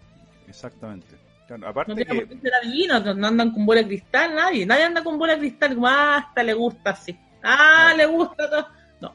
Exactamente. 0.48 1.16
Claro, 1.46 1.64
No 1.64 1.68
aparte 1.68 1.94
tiene 1.96 2.06
por 2.22 2.28
que, 2.30 2.36
qué 2.36 2.42
ser 2.42 2.54
adivino, 2.56 3.00
no, 3.02 3.14
no 3.16 3.28
andan 3.28 3.52
con 3.52 3.66
bola 3.66 3.82
de 3.82 3.88
cristal, 3.88 4.34
nadie, 4.36 4.66
nadie 4.66 4.84
anda 4.86 5.04
con 5.04 5.18
bola 5.18 5.34
de 5.34 5.40
cristal, 5.40 5.78
ah, 5.86 6.18
hasta 6.26 6.42
le 6.44 6.54
gusta 6.54 6.92
así, 6.92 7.18
ah, 7.44 7.88
No. 7.92 7.98
le 7.98 8.06
gusta 8.06 8.50
todo. 8.50 8.68
No, 9.02 9.14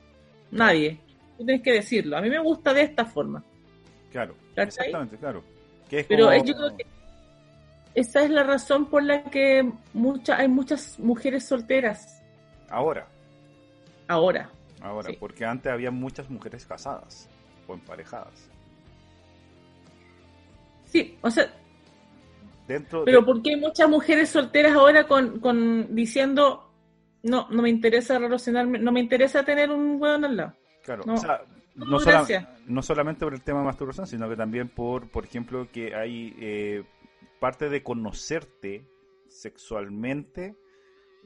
nadie. 0.51 1.01
Tú 1.39 1.45
tienes 1.47 1.63
que 1.63 1.73
decirlo. 1.73 2.19
A 2.19 2.21
mí 2.21 2.29
me 2.29 2.39
gusta 2.41 2.75
de 2.75 2.83
esta 2.83 3.07
forma. 3.07 3.43
Claro, 4.11 4.35
¿Cachai? 4.55 4.67
exactamente, 4.69 5.17
claro. 5.17 5.43
Que 5.89 6.01
es 6.01 6.07
Pero 6.07 6.27
como- 6.27 6.45
yo 6.45 6.55
creo 6.55 6.77
que 6.77 6.87
esa 7.95 8.23
es 8.23 8.31
la 8.31 8.43
razón 8.43 8.87
por 8.87 9.03
la 9.03 9.23
que 9.25 9.71
mucha, 9.95 10.37
hay 10.37 10.49
muchas 10.49 10.99
mujeres 10.99 11.47
solteras 11.47 12.23
Ahora, 12.71 13.07
ahora. 14.09 14.51
ahora, 14.81 15.09
Sí. 15.11 15.17
porque 15.19 15.45
antes 15.45 15.73
había 15.73 15.91
muchas 15.91 16.29
mujeres 16.31 16.65
casadas 16.67 17.29
o 17.67 17.75
emparejadas. 17.75 18.49
Sí, 20.85 21.19
o 21.23 21.31
sea, 21.31 21.51
Dentro 22.67 23.05
pero 23.05 23.21
de- 23.21 23.27
¿por 23.27 23.43
qué 23.43 23.51
hay 23.51 23.57
muchas 23.61 23.89
mujeres 23.89 24.29
solteras 24.31 24.73
ahora 24.73 25.07
con, 25.07 25.41
con 25.41 25.95
diciendo, 25.95 26.71
no, 27.23 27.49
no 27.51 27.63
me 27.63 27.71
interesa 27.71 28.19
relacionarme, 28.19 28.79
no 28.79 28.93
me 28.93 29.01
interesa 29.01 29.43
tener 29.45 29.71
un 29.71 30.01
hueón 30.01 30.25
al 30.25 30.37
lado? 30.37 30.55
Claro, 30.83 31.03
No. 31.07 31.15
o 31.15 31.17
sea, 31.17 31.43
No, 31.79 31.99
sola- 32.01 32.19
solamente 32.83 33.25
por 33.25 33.35
el 33.35 33.43
tema 33.43 33.61
de 33.61 33.67
masturbación, 33.67 34.07
sino 34.07 34.29
que 34.29 34.37
también 34.37 34.69
por, 34.69 35.09
por 35.09 35.25
ejemplo, 35.25 35.69
que 35.73 35.95
hay 35.95 36.35
eh, 36.39 36.85
parte 37.41 37.69
de 37.69 37.83
conocerte 37.83 38.85
sexualmente, 39.29 40.55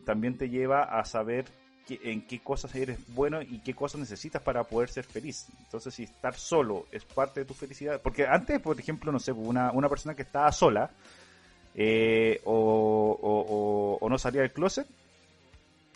también 0.05 0.37
te 0.37 0.49
lleva 0.49 0.83
a 0.83 1.05
saber 1.05 1.47
qué- 1.87 2.01
en 2.05 2.27
qué 2.27 2.41
cosas 2.41 2.75
eres 2.75 2.99
bueno 3.15 3.41
y 3.43 3.61
qué 3.63 3.75
cosas 3.75 4.01
necesitas 4.01 4.43
para 4.43 4.65
poder 4.65 4.89
ser 4.89 5.05
feliz. 5.05 5.47
Entonces, 5.65 5.95
si 5.95 6.05
estar 6.05 6.35
solo 6.35 6.87
es 6.93 7.05
parte 7.05 7.41
de 7.41 7.47
tu 7.47 7.55
felicidad, 7.55 8.01
porque 8.03 8.27
antes, 8.27 8.61
por 8.61 8.79
ejemplo, 8.79 9.11
no 9.13 9.19
sé, 9.19 9.33
una, 9.33 9.73
una 9.73 9.89
persona 9.89 10.15
que 10.15 10.23
estaba 10.23 10.51
sola 10.53 10.91
eh, 11.75 12.41
o, 12.45 13.19
o- 13.23 13.41
o- 13.41 13.99
o 14.01 14.09
no 14.11 14.19
salía 14.19 14.43
del 14.43 14.53
closet 14.53 14.87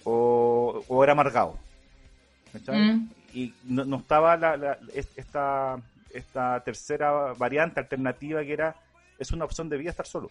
o, 0.05 0.83
o 0.89 1.03
era 1.05 1.13
amargado. 1.13 1.59
¿cachai? 2.53 2.81
Mm. 2.81 3.11
Y 3.39 3.53
no, 3.65 3.85
no 3.85 3.97
estaba 3.99 4.37
la, 4.37 4.57
la- 4.57 4.79
es- 4.95 5.13
esta, 5.17 5.77
esta 6.13 6.61
tercera 6.65 7.11
variante 7.35 7.81
alternativa 7.81 8.43
que 8.45 8.53
era 8.53 8.75
es 9.19 9.31
una 9.33 9.45
opción 9.45 9.69
de 9.69 9.77
vida 9.77 9.91
estar 9.91 10.07
solo 10.07 10.31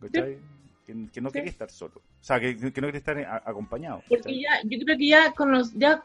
¿cachai? 0.00 0.38
que, 0.86 0.94
que 1.12 1.20
no 1.20 1.28
Sí. 1.30 1.34
quería 1.34 1.50
estar 1.50 1.70
solo 1.70 1.94
o 1.96 2.24
sea 2.24 2.38
que, 2.38 2.56
que 2.56 2.80
no 2.80 2.86
quería 2.88 2.98
estar 2.98 3.18
a- 3.18 3.42
acompañado 3.44 4.02
Porque 4.08 4.40
ya, 4.40 4.60
yo 4.64 4.78
creo 4.84 4.96
que 4.98 5.06
ya, 5.08 5.32
con 5.32 5.50
los, 5.52 5.72
ya 5.74 6.02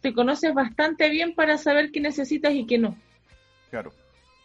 te 0.00 0.14
conoces 0.14 0.54
bastante 0.54 1.10
bien 1.10 1.34
para 1.34 1.58
saber 1.58 1.90
qué 1.92 2.00
necesitas 2.00 2.54
y 2.54 2.64
qué 2.66 2.78
no. 2.78 2.96
claro 3.70 3.92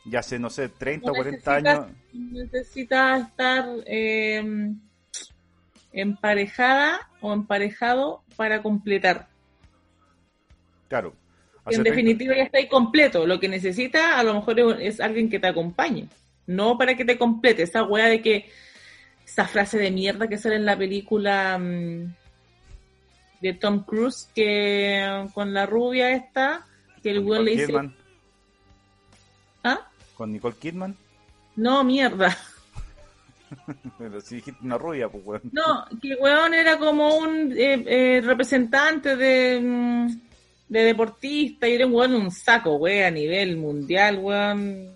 ya 0.07 0.19
hace 0.19 0.37
no 0.37 0.49
sé 0.49 0.67
30 0.69 1.05
No 1.07 1.13
o 1.13 1.15
40 1.15 1.37
necesitas- 1.61 1.79
años 1.85 1.97
Necesitas 2.13 3.27
estar 3.29 3.65
eh, 3.85 4.71
emparejada 5.93 7.09
o 7.21 7.33
emparejado 7.33 8.21
para 8.35 8.61
completar. 8.61 9.27
Claro 10.87 11.13
En 11.65 11.81
hace 11.81 11.83
30 11.83 11.89
definitiva 11.89 12.35
ya 12.35 12.43
está 12.43 12.57
ahí 12.57 12.67
completo. 12.67 13.25
Lo 13.25 13.39
que 13.39 13.47
necesita 13.47 14.19
a 14.19 14.23
lo 14.23 14.35
mejor 14.35 14.59
es, 14.59 14.95
es 14.95 14.99
alguien 14.99 15.29
que 15.29 15.39
te 15.39 15.47
acompañe. 15.47 16.07
No 16.47 16.77
para 16.77 16.95
que 16.95 17.05
te 17.05 17.17
complete. 17.17 17.63
Esa 17.63 17.83
wea 17.83 18.07
de 18.07 18.21
que... 18.21 18.49
Esa 19.25 19.47
frase 19.47 19.79
de 19.79 19.89
mierda 19.89 20.27
que 20.27 20.37
sale 20.37 20.55
en 20.55 20.65
la 20.65 20.77
película 20.77 21.57
mm, 21.57 22.13
de 23.41 23.53
Tom 23.53 23.83
Cruise 23.83 24.29
que 24.35 25.27
con 25.33 25.53
la 25.53 25.65
rubia 25.65 26.11
esta, 26.11 26.65
que 27.01 27.11
el 27.11 27.19
weón 27.19 27.45
le 27.45 27.51
dice... 27.51 27.65
Kidman, 27.67 27.95
¿Ah? 29.63 29.87
con 30.15 30.31
Nicole 30.31 30.55
Kidman 30.59 30.95
No, 31.55 31.83
mierda. 31.83 32.37
pero 33.97 34.21
si 34.21 34.35
dijiste 34.35 34.63
una 34.63 34.77
rubia 34.77 35.09
pues 35.09 35.23
weón. 35.25 35.41
No, 35.51 35.85
que 36.01 36.11
el 36.11 36.17
weón 36.19 36.53
era 36.53 36.77
como 36.77 37.15
un 37.15 37.51
eh, 37.51 37.83
eh, 37.87 38.21
representante 38.21 39.15
de, 39.15 39.59
mm, 39.61 40.24
de 40.67 40.83
deportista 40.83 41.67
y 41.67 41.73
era 41.73 41.85
un 41.85 41.93
weón 41.93 42.15
un 42.15 42.31
saco, 42.31 42.75
weón, 42.75 43.05
a 43.05 43.11
nivel 43.11 43.57
mundial, 43.57 44.17
weón. 44.19 44.93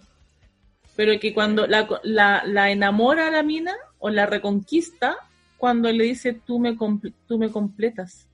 Pero 0.96 1.18
que 1.20 1.34
cuando 1.34 1.66
la, 1.68 1.88
la, 2.04 2.44
la 2.46 2.72
enamora 2.72 3.28
a 3.28 3.32
la 3.32 3.44
mina 3.44 3.74
o 4.00 4.10
la 4.10 4.26
reconquista, 4.26 5.16
cuando 5.58 5.92
le 5.92 6.04
dice 6.06 6.34
tú 6.34 6.60
me, 6.60 6.76
comple- 6.76 7.14
tú 7.28 7.38
me 7.38 7.50
completas. 7.52 8.28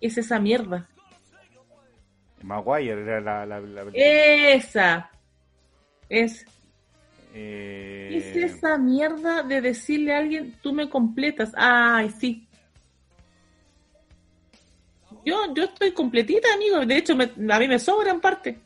Es 0.00 0.16
esa 0.18 0.38
mierda. 0.38 0.88
Maguire 2.42 3.02
era 3.02 3.20
la, 3.20 3.46
la, 3.46 3.60
la- 3.60 3.84
Esa. 3.94 5.10
Es, 6.08 6.44
eh, 7.34 8.10
es 8.36 8.36
esa 8.54 8.76
mierda 8.78 9.42
de 9.42 9.60
decirle 9.60 10.14
a 10.14 10.18
alguien 10.18 10.54
tú 10.62 10.72
me 10.72 10.88
completas. 10.88 11.52
Ay, 11.56 12.10
sí. 12.10 12.46
Yo, 15.24 15.54
yo 15.54 15.64
estoy 15.64 15.92
completita, 15.92 16.52
amigo. 16.54 16.84
De 16.84 16.96
hecho, 16.96 17.14
me- 17.16 17.30
a 17.52 17.58
mí 17.58 17.68
me 17.68 17.78
sobra 17.78 18.10
en 18.10 18.20
parte. 18.20 18.58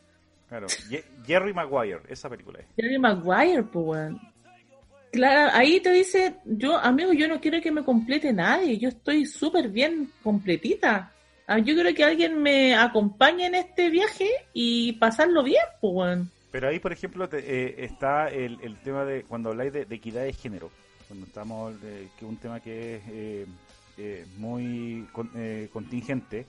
Claro. 0.49 0.67
Ye- 0.91 1.05
Jerry 1.27 1.53
Maguire, 1.53 2.01
esa 2.09 2.29
película 2.31 2.61
es. 2.61 2.67
Jerry 2.77 2.99
Maguire, 2.99 3.63
pues, 3.65 3.85
weón. 3.87 4.21
Claro, 5.13 5.51
ahí 5.55 5.81
te 5.81 5.91
dice, 5.93 6.35
yo, 6.45 6.77
amigo, 6.77 7.13
yo 7.13 7.27
no 7.27 7.41
quiero 7.41 7.61
que 7.63 7.71
me 7.71 7.85
complete 7.85 8.33
nadie, 8.33 8.77
yo 8.79 8.89
estoy 8.91 9.25
súper 9.25 9.69
bien 9.69 10.11
completita. 10.23 11.13
Ah, 11.47 11.59
Yo 11.61 11.75
quiero 11.75 11.95
que 11.95 12.05
alguien 12.05 12.43
me 12.43 12.75
acompañe 12.75 13.47
en 13.47 13.55
este 13.55 13.89
viaje 13.89 14.29
y 14.53 14.93
pasarlo 14.95 15.43
bien, 15.45 15.63
pues, 15.81 15.93
weón. 15.95 16.31
Pero 16.51 16.69
ahí, 16.69 16.79
por 16.81 16.93
ejemplo, 16.93 17.29
te- 17.29 17.39
eh, 17.39 17.85
está 17.85 18.29
el, 18.29 18.59
el 18.63 18.77
tema 18.81 19.05
de 19.05 19.23
cuando 19.23 19.51
habláis 19.51 19.73
de, 19.73 19.85
de 19.85 19.95
equidad 19.95 20.23
de 20.25 20.33
género. 20.33 20.71
Cuando 21.07 21.25
estamos, 21.27 21.75
eh, 21.85 22.09
que 22.19 22.25
un 22.25 22.37
tema 22.37 22.59
que 22.61 22.97
es 22.97 23.03
eh, 23.09 23.47
eh, 23.97 24.27
muy 24.37 25.07
con- 25.13 25.31
eh, 25.35 25.69
contingente. 25.73 26.47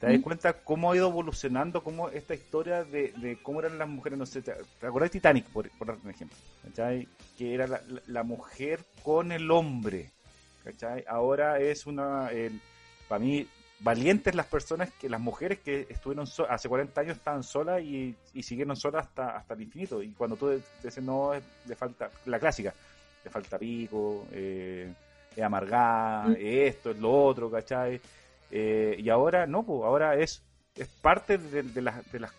Te 0.00 0.06
das 0.06 0.18
¿Mm? 0.18 0.22
cuenta 0.22 0.52
cómo 0.62 0.92
ha 0.92 0.96
ido 0.96 1.08
evolucionando, 1.08 1.82
cómo 1.82 2.10
esta 2.10 2.34
historia 2.34 2.84
de, 2.84 3.12
de 3.16 3.38
cómo 3.42 3.60
eran 3.60 3.78
las 3.78 3.88
mujeres, 3.88 4.18
no 4.18 4.26
sé, 4.26 4.42
¿te, 4.42 4.52
te 4.80 4.86
acordás 4.86 5.08
de 5.10 5.18
Titanic, 5.18 5.46
por, 5.46 5.70
por 5.70 5.86
darte 5.88 6.02
un 6.04 6.10
ejemplo? 6.10 6.36
¿Cachai? 6.64 7.08
Que 7.38 7.54
era 7.54 7.66
la, 7.66 7.80
la- 8.06 8.22
mujer 8.22 8.80
con 9.02 9.32
el 9.32 9.50
hombre, 9.50 10.10
¿cachai? 10.64 11.04
Ahora 11.08 11.60
es 11.60 11.86
una, 11.86 12.30
el- 12.30 12.60
para 13.08 13.18
mí, 13.20 13.46
valientes 13.80 14.34
las 14.34 14.46
personas, 14.46 14.90
que 15.00 15.08
las 15.08 15.20
mujeres 15.20 15.60
que 15.60 15.86
estuvieron 15.88 16.26
so- 16.26 16.50
hace 16.50 16.68
40 16.68 17.00
años 17.00 17.16
estaban 17.16 17.42
solas 17.42 17.82
y, 17.82 18.14
y 18.34 18.42
siguieron 18.42 18.76
solas 18.76 19.06
hasta, 19.06 19.36
hasta 19.36 19.54
el 19.54 19.62
infinito. 19.62 20.02
Y 20.02 20.10
cuando 20.12 20.36
tú 20.36 20.50
dices, 20.82 21.02
no, 21.02 21.32
es- 21.32 21.42
le 21.66 21.74
falta, 21.74 22.10
la 22.26 22.38
clásica, 22.38 22.74
le 23.24 23.30
falta 23.30 23.58
pico, 23.58 24.26
eh, 24.32 24.92
es 25.36 25.42
amargada, 25.42 26.28
Mm. 26.28 26.32
es 26.38 26.74
esto, 26.74 26.90
es 26.90 26.98
lo 26.98 27.12
otro, 27.12 27.50
¿cachai? 27.50 28.00
Eh, 28.50 28.96
y 28.98 29.08
ahora 29.10 29.46
no, 29.46 29.62
pues 29.64 29.82
ahora 29.84 30.16
es, 30.16 30.42
es 30.74 30.88
parte 30.88 31.36
de, 31.38 31.62
de 31.62 31.82
las, 31.82 32.10
de 32.10 32.20
las, 32.20 32.32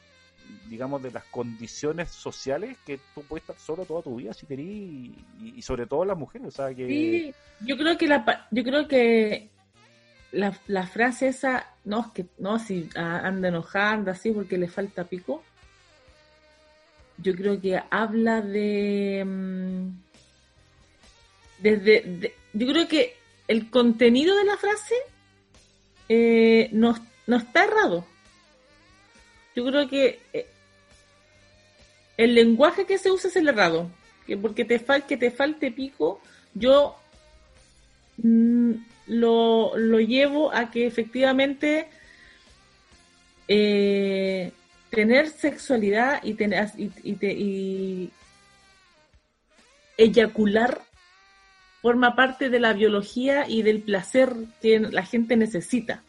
digamos, 0.69 1.01
de 1.03 1.12
las 1.12 1.23
condiciones 1.25 2.10
sociales 2.10 2.77
que 2.86 2.99
tú 3.13 3.23
puedes 3.23 3.43
estar 3.43 3.57
solo 3.57 3.86
toda 3.86 4.01
tu 4.01 4.15
vida 4.15 4.33
si 4.33 4.45
querés 4.45 4.65
y, 4.65 5.13
y 5.39 5.62
sobre 5.62 5.86
todo 5.86 6.05
las 6.05 6.17
mujeres, 6.17 6.47
o 6.47 6.51
sea 6.51 6.73
que... 6.73 6.88
Sí, 6.88 7.33
yo 7.62 7.77
creo 7.77 7.97
que 7.97 8.07
la, 8.07 8.47
yo 8.51 8.63
creo 8.63 8.88
que 8.88 9.49
la, 10.31 10.57
la 10.67 10.88
frase 10.88 11.27
esa, 11.29 11.67
no, 11.86 12.01
es 12.01 12.07
que 12.13 12.25
no, 12.38 12.57
si 12.60 12.89
anda 12.95 13.49
enojada, 13.49 13.91
anda 13.91 14.12
así 14.13 14.31
porque 14.31 14.57
le 14.57 14.67
falta 14.67 15.03
pico. 15.03 15.43
Yo 17.19 17.33
creo 17.36 17.60
que 17.60 17.81
habla 17.89 18.41
de. 18.41 19.23
mm, 19.25 19.89
Desde. 21.60 22.01
de- 22.01 22.33
yo 22.53 22.67
creo 22.67 22.88
que 22.88 23.15
el 23.47 23.69
contenido 23.69 24.36
de 24.36 24.43
la 24.45 24.57
frase 24.57 24.95
eh, 26.10 26.69
no, 26.73 26.95
no 27.27 27.38
está 27.38 27.63
errado. 27.65 28.05
Yo 29.55 29.65
creo 29.65 29.88
que 29.89 30.19
eh, 30.33 30.47
el 32.17 32.36
lenguaje 32.36 32.86
que 32.86 32.97
se 32.97 33.12
usa 33.12 33.29
es 33.29 33.36
el 33.36 33.47
errado. 33.47 33.89
Que 34.25 34.38
porque 34.38 34.65
te 34.65 34.79
fal 34.79 35.05
que 35.05 35.15
te 35.17 35.31
falte 35.31 35.71
pico, 35.71 36.19
yo 36.53 36.95
mm, 38.17 38.71
lo, 39.07 39.77
lo 39.77 39.99
llevo 39.99 40.51
a 40.53 40.69
que 40.69 40.86
efectivamente 40.86 41.88
eh, 43.47 44.51
tener 44.89 45.29
sexualidad 45.29 46.21
y 46.23 46.33
tener 46.33 46.69
y, 46.77 47.13
te- 47.13 47.33
y 47.33 48.12
eyacular 49.97 50.81
forma 51.88 52.17
parte 52.17 52.50
de 52.50 52.60
la 52.60 52.73
biología 52.73 53.47
y 53.47 53.62
del 53.62 53.82
placer 53.82 54.34
que 54.62 54.78
la 54.78 55.06
gente 55.06 55.38
necesita. 55.38 56.04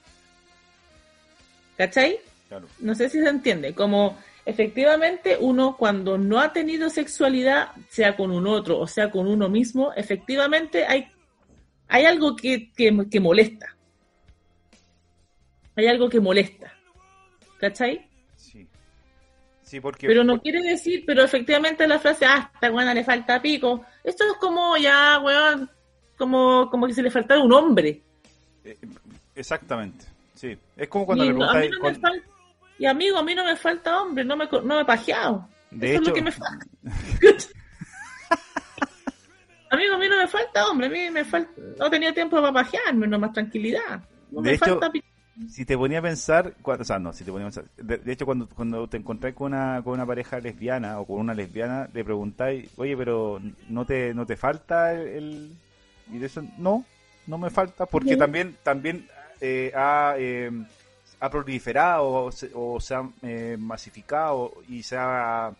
¿Cachai? 1.76 2.18
Claro. 2.48 2.66
No 2.80 2.96
sé 2.96 3.08
si 3.08 3.20
se 3.20 3.28
entiende. 3.28 3.74
Como 3.74 4.18
efectivamente 4.44 5.36
uno 5.38 5.76
cuando 5.76 6.18
no 6.18 6.40
ha 6.40 6.52
tenido 6.52 6.90
sexualidad, 6.90 7.68
sea 7.90 8.16
con 8.16 8.32
un 8.32 8.48
otro 8.48 8.80
o 8.80 8.88
sea 8.88 9.12
con 9.12 9.28
uno 9.28 9.48
mismo, 9.48 9.92
efectivamente 9.94 10.84
hay, 10.84 11.12
hay 11.86 12.06
algo 12.06 12.34
que, 12.34 12.72
que, 12.72 13.06
que 13.08 13.20
molesta. 13.20 13.76
Hay 15.76 15.86
algo 15.86 16.08
que 16.08 16.18
molesta. 16.18 16.72
¿Cachai? 17.60 18.07
Sí. 19.68 19.76
Sí, 19.76 19.80
porque... 19.80 20.06
Pero 20.06 20.24
no 20.24 20.40
quiere 20.40 20.62
decir, 20.62 21.04
pero 21.06 21.22
efectivamente 21.22 21.86
la 21.86 21.98
frase, 21.98 22.24
ah, 22.26 22.50
esta 22.54 22.70
buena 22.70 22.94
le 22.94 23.04
falta 23.04 23.40
pico. 23.42 23.84
Esto 24.02 24.24
es 24.24 24.32
como 24.40 24.76
ya, 24.76 25.20
weón, 25.22 25.70
como, 26.16 26.68
como 26.70 26.86
que 26.86 26.94
se 26.94 27.02
le 27.02 27.10
faltara 27.10 27.40
un 27.42 27.52
hombre. 27.52 28.02
eh, 28.64 28.76
Exactamente, 29.34 30.06
sí. 30.34 30.56
Es 30.76 30.88
como 30.88 31.06
cuando 31.06 31.24
y, 31.24 31.28
le 31.28 31.34
no- 31.34 31.50
preguntáis... 31.52 32.00
no 32.02 32.10
y 32.78 32.86
amigo, 32.86 33.18
a 33.18 33.22
mí 33.22 33.34
no 33.34 33.44
me 33.44 33.56
falta 33.56 34.00
hombre, 34.02 34.24
no 34.24 34.36
me, 34.36 34.46
no 34.46 34.62
me 34.76 34.80
he 34.80 34.84
pajeado. 34.84 35.48
De 35.70 35.94
Eso 35.94 35.94
es 35.96 36.00
lo 36.00 36.06
hecho- 36.06 36.14
que 36.14 36.22
me 36.22 36.32
falta. 36.32 36.66
amigo, 39.70 39.94
a 39.94 39.98
mí 39.98 40.08
no 40.08 40.16
me 40.16 40.28
falta 40.28 40.66
hombre, 40.68 40.86
a 40.86 40.90
mí 40.90 41.10
me 41.10 41.24
falta, 41.24 41.50
no 41.78 41.86
he 41.86 41.90
tenido 41.90 42.12
tiempo 42.14 42.36
para 42.40 42.52
pajearme, 42.52 43.06
no 43.06 43.18
más 43.18 43.32
tranquilidad. 43.32 44.00
No 44.30 44.40
De 44.42 44.50
me 44.50 44.56
hecho, 44.56 44.64
falta 44.66 44.90
pico. 44.90 45.06
Si 45.50 45.64
te 45.64 45.76
ponía 45.76 46.00
a 46.00 46.02
pensar, 46.02 46.54
cua- 46.62 46.80
o 46.80 46.84
sea, 46.84 46.98
no, 46.98 47.12
si 47.12 47.24
te 47.24 47.30
ponía 47.30 47.46
a 47.46 47.50
pensar, 47.50 47.64
de, 47.76 47.98
de 47.98 48.12
hecho 48.12 48.26
cuando, 48.26 48.48
cuando 48.48 48.88
te 48.88 48.96
encontrás 48.96 49.34
con 49.34 49.52
una, 49.52 49.80
con 49.84 49.92
una 49.94 50.06
pareja 50.06 50.40
lesbiana 50.40 50.98
o 51.00 51.06
con 51.06 51.20
una 51.20 51.34
lesbiana, 51.34 51.88
le 51.92 52.04
preguntáis, 52.04 52.70
oye, 52.76 52.96
pero 52.96 53.40
¿no 53.68 53.84
te, 53.84 54.12
no 54.14 54.26
te 54.26 54.36
falta 54.36 54.92
el, 54.92 55.00
el-?" 55.08 55.52
Y 56.12 56.18
de 56.18 56.26
eso, 56.26 56.42
no, 56.58 56.84
no 57.26 57.38
me 57.38 57.50
falta, 57.50 57.86
porque 57.86 58.10
también, 58.18 58.56
también 58.62 59.06
eh, 59.40 59.70
ha, 59.76 60.14
eh, 60.18 60.50
ha 61.20 61.30
proliferado 61.30 62.08
o 62.08 62.32
se, 62.32 62.50
o 62.54 62.80
se 62.80 62.94
ha 62.94 63.08
eh, 63.22 63.56
masificado 63.60 64.52
y 64.68 64.82
se 64.82 64.96
ha 64.98 65.52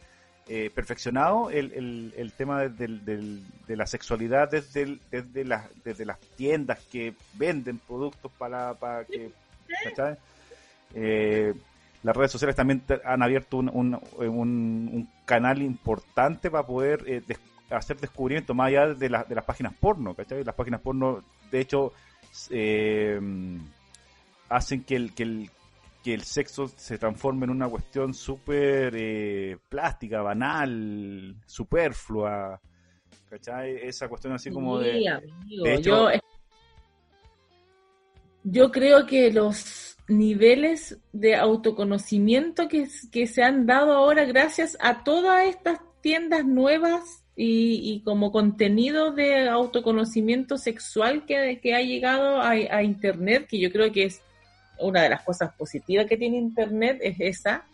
eh, 0.48 0.70
perfeccionado 0.74 1.50
el, 1.50 1.72
el, 1.72 2.14
el 2.16 2.32
tema 2.32 2.62
de, 2.62 2.68
del- 2.70 3.04
del- 3.04 3.42
de 3.66 3.76
la 3.76 3.86
sexualidad 3.86 4.50
desde, 4.50 4.82
el- 4.82 5.00
desde, 5.10 5.44
las, 5.44 5.66
desde 5.84 6.06
las 6.06 6.18
tiendas 6.36 6.78
que 6.90 7.12
venden 7.34 7.78
productos 7.86 8.32
para, 8.38 8.72
para 8.74 9.04
que 9.04 9.30
¿cachai? 9.84 10.16
Eh, 10.94 11.52
las 12.02 12.16
redes 12.16 12.30
sociales 12.32 12.56
también 12.56 12.82
han 13.04 13.22
abierto 13.22 13.58
un, 13.58 13.68
un, 13.68 13.94
un- 14.18 14.90
un 14.92 15.08
canal 15.24 15.60
importante 15.62 16.50
para 16.50 16.66
poder 16.66 17.02
eh, 17.06 17.22
des- 17.26 17.40
hacer 17.70 17.98
descubrimientos 17.98 18.54
más 18.56 18.68
allá 18.68 18.94
de, 18.94 19.10
la- 19.10 19.24
de 19.24 19.34
las 19.34 19.44
páginas 19.44 19.74
porno, 19.78 20.14
¿cachai? 20.14 20.44
Las 20.44 20.54
páginas 20.54 20.80
porno, 20.80 21.22
de 21.50 21.60
hecho, 21.60 21.92
eh, 22.50 23.20
hacen 24.48 24.84
que 24.84 24.96
el, 24.96 25.14
que 25.14 25.22
el 25.24 25.50
que 26.04 26.14
el 26.14 26.22
sexo 26.22 26.68
se 26.68 26.96
transforme 26.96 27.44
en 27.44 27.50
una 27.50 27.68
cuestión 27.68 28.14
súper 28.14 28.94
eh, 28.96 29.58
plástica, 29.68 30.22
banal, 30.22 31.34
superflua, 31.44 32.60
¿cachai? 33.28 33.74
Esa 33.82 34.08
cuestión 34.08 34.32
así 34.32 34.50
como 34.52 34.78
Sí, 34.78 34.84
de... 34.84 35.08
amigo, 35.08 35.64
de 35.64 35.74
hecho- 35.74 36.12
yo, 36.12 36.20
yo 38.44 38.70
creo 38.70 39.06
que 39.06 39.32
los 39.32 39.96
niveles 40.08 40.96
de 41.12 41.36
autoconocimiento 41.36 42.66
que, 42.68 42.86
se 43.26 43.42
han 43.42 43.66
dado 43.66 43.92
ahora 43.92 44.24
gracias 44.24 44.76
a 44.80 45.04
todas 45.04 45.46
estas 45.46 45.80
tiendas 46.00 46.44
nuevas 46.46 47.24
y, 47.36 48.00
como 48.04 48.32
contenido 48.32 49.12
de 49.12 49.48
autoconocimiento 49.48 50.58
sexual 50.58 51.24
que, 51.26 51.74
ha 51.74 51.82
llegado 51.82 52.40
a, 52.40 52.82
Internet, 52.82 53.46
que 53.48 53.60
yo 53.60 53.70
creo 53.70 53.92
que 53.92 54.04
es 54.04 54.22
una 54.78 55.02
de 55.02 55.10
las 55.10 55.22
cosas 55.22 55.52
positivas 55.54 56.06
que 56.06 56.16
tiene 56.16 56.38
Internet, 56.38 56.98
es 57.02 57.16
esa, 57.20 57.64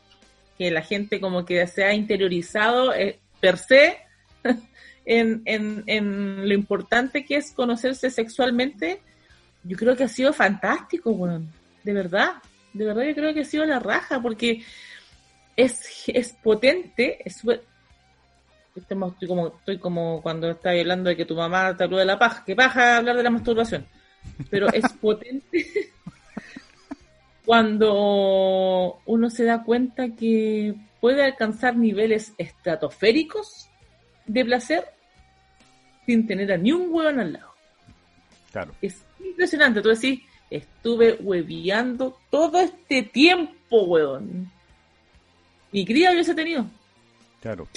que 0.58 0.70
la 0.70 0.82
gente 0.82 1.20
como 1.20 1.44
que 1.44 1.66
se 1.66 1.84
ha 1.84 1.94
interiorizado 1.94 2.94
eh, 2.94 3.18
per 3.40 3.58
se 3.58 3.98
en, 5.06 5.42
en 5.46 6.48
lo 6.48 6.54
importante 6.54 7.24
que 7.24 7.36
es 7.36 7.52
conocerse 7.52 8.10
sexualmente, 8.10 9.00
yo 9.64 9.76
creo 9.76 9.96
que 9.96 10.04
ha 10.04 10.08
sido 10.08 10.32
fantástico, 10.32 11.10
weón. 11.10 11.50
De 11.82 11.92
verdad. 11.92 12.34
De 12.72 12.84
verdad 12.84 13.04
yo 13.04 13.14
creo 13.14 13.34
que 13.34 13.40
ha 13.40 13.44
sido 13.44 13.64
la 13.64 13.78
raja, 13.78 14.20
porque 14.20 14.62
es, 15.56 16.04
es 16.08 16.32
potente, 16.34 17.18
es 17.24 17.36
súper- 17.38 17.62
Estoy 18.76 19.28
como, 19.28 19.46
estoy 19.56 19.78
como 19.78 20.20
cuando 20.20 20.50
estás 20.50 20.76
hablando 20.78 21.08
de 21.08 21.16
que 21.16 21.24
tu 21.24 21.36
mamá 21.36 21.76
te 21.76 21.84
habló 21.84 21.96
de 21.98 22.04
la 22.04 22.18
paja. 22.18 22.44
Que 22.44 22.56
paja 22.56 22.96
hablar 22.96 23.16
de 23.16 23.22
la 23.22 23.30
masturbación. 23.30 23.86
Pero 24.50 24.66
es 24.72 24.92
potente 25.00 25.92
cuando 27.44 29.00
uno 29.04 29.30
se 29.30 29.44
da 29.44 29.62
cuenta 29.62 30.08
que 30.16 30.74
puede 31.00 31.22
alcanzar 31.22 31.76
niveles 31.76 32.32
estratosféricos 32.38 33.68
de 34.26 34.44
placer 34.44 34.84
sin 36.06 36.26
tener 36.26 36.52
a 36.52 36.56
ni 36.56 36.72
un 36.72 36.88
hueón 36.92 37.20
al 37.20 37.34
lado. 37.34 37.54
Claro. 38.50 38.72
Es 38.80 39.04
impresionante. 39.24 39.80
Tú 39.82 39.88
decís, 39.88 40.20
estuve 40.50 41.14
hueviando 41.20 42.18
todo 42.30 42.60
este 42.60 43.02
tiempo, 43.02 43.82
hueón. 43.84 44.50
Mi 45.72 45.84
cría 45.84 46.12
hubiese 46.12 46.34
tenido. 46.34 46.66
Claro. 47.40 47.68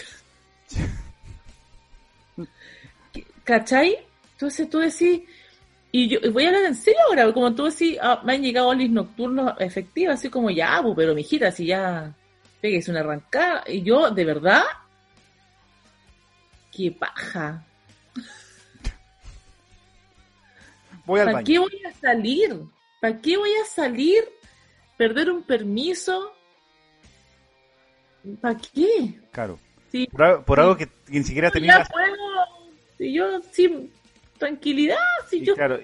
¿Cachai? 3.43 3.97
Entonces 4.33 4.69
tú 4.69 4.79
decís, 4.79 5.21
y 5.91 6.09
yo 6.09 6.19
y 6.21 6.29
voy 6.29 6.43
a 6.43 6.47
hablar 6.49 6.65
en 6.65 6.75
serio 6.75 6.99
ahora, 7.07 7.33
como 7.33 7.55
tú 7.55 7.65
decís, 7.65 7.97
ah, 8.01 8.21
me 8.23 8.33
han 8.33 8.43
llegado 8.43 8.67
olis 8.67 8.91
nocturnos 8.91 9.53
efectivos, 9.59 10.15
así 10.15 10.29
como 10.29 10.51
ya, 10.51 10.81
pero 10.95 11.15
mijita, 11.15 11.51
si 11.51 11.65
ya 11.65 12.13
pegues 12.61 12.87
una 12.87 12.99
arrancada. 12.99 13.63
Y 13.67 13.81
yo, 13.81 14.11
de 14.11 14.25
verdad, 14.25 14.63
qué 16.71 16.91
paja. 16.91 17.65
Voy 21.07 21.19
al 21.21 21.25
¿Para 21.25 21.37
baño. 21.37 21.45
qué 21.45 21.57
voy 21.59 21.81
a 21.85 21.93
salir? 21.93 22.59
¿Para 23.01 23.19
qué 23.21 23.37
voy 23.37 23.49
a 23.61 23.65
salir? 23.65 24.23
¿Perder 24.97 25.31
un 25.31 25.41
permiso? 25.41 26.31
¿Para 28.41 28.57
qué? 28.57 29.19
Claro. 29.31 29.57
Sí. 29.91 30.07
Por, 30.11 30.23
algo- 30.23 30.43
por 30.43 30.57
Sí. 30.57 30.61
algo 30.61 30.77
que, 30.77 30.85
que 30.87 31.17
ni 31.19 31.23
siquiera 31.23 31.51
ya 31.53 31.85
puedo. 31.85 32.15
Si 32.97 33.13
yo, 33.13 33.41
sí, 33.51 33.91
tranquilidad. 34.37 34.97
Si 35.29 35.37
y 35.37 35.45
yo. 35.45 35.55
claro, 35.55 35.79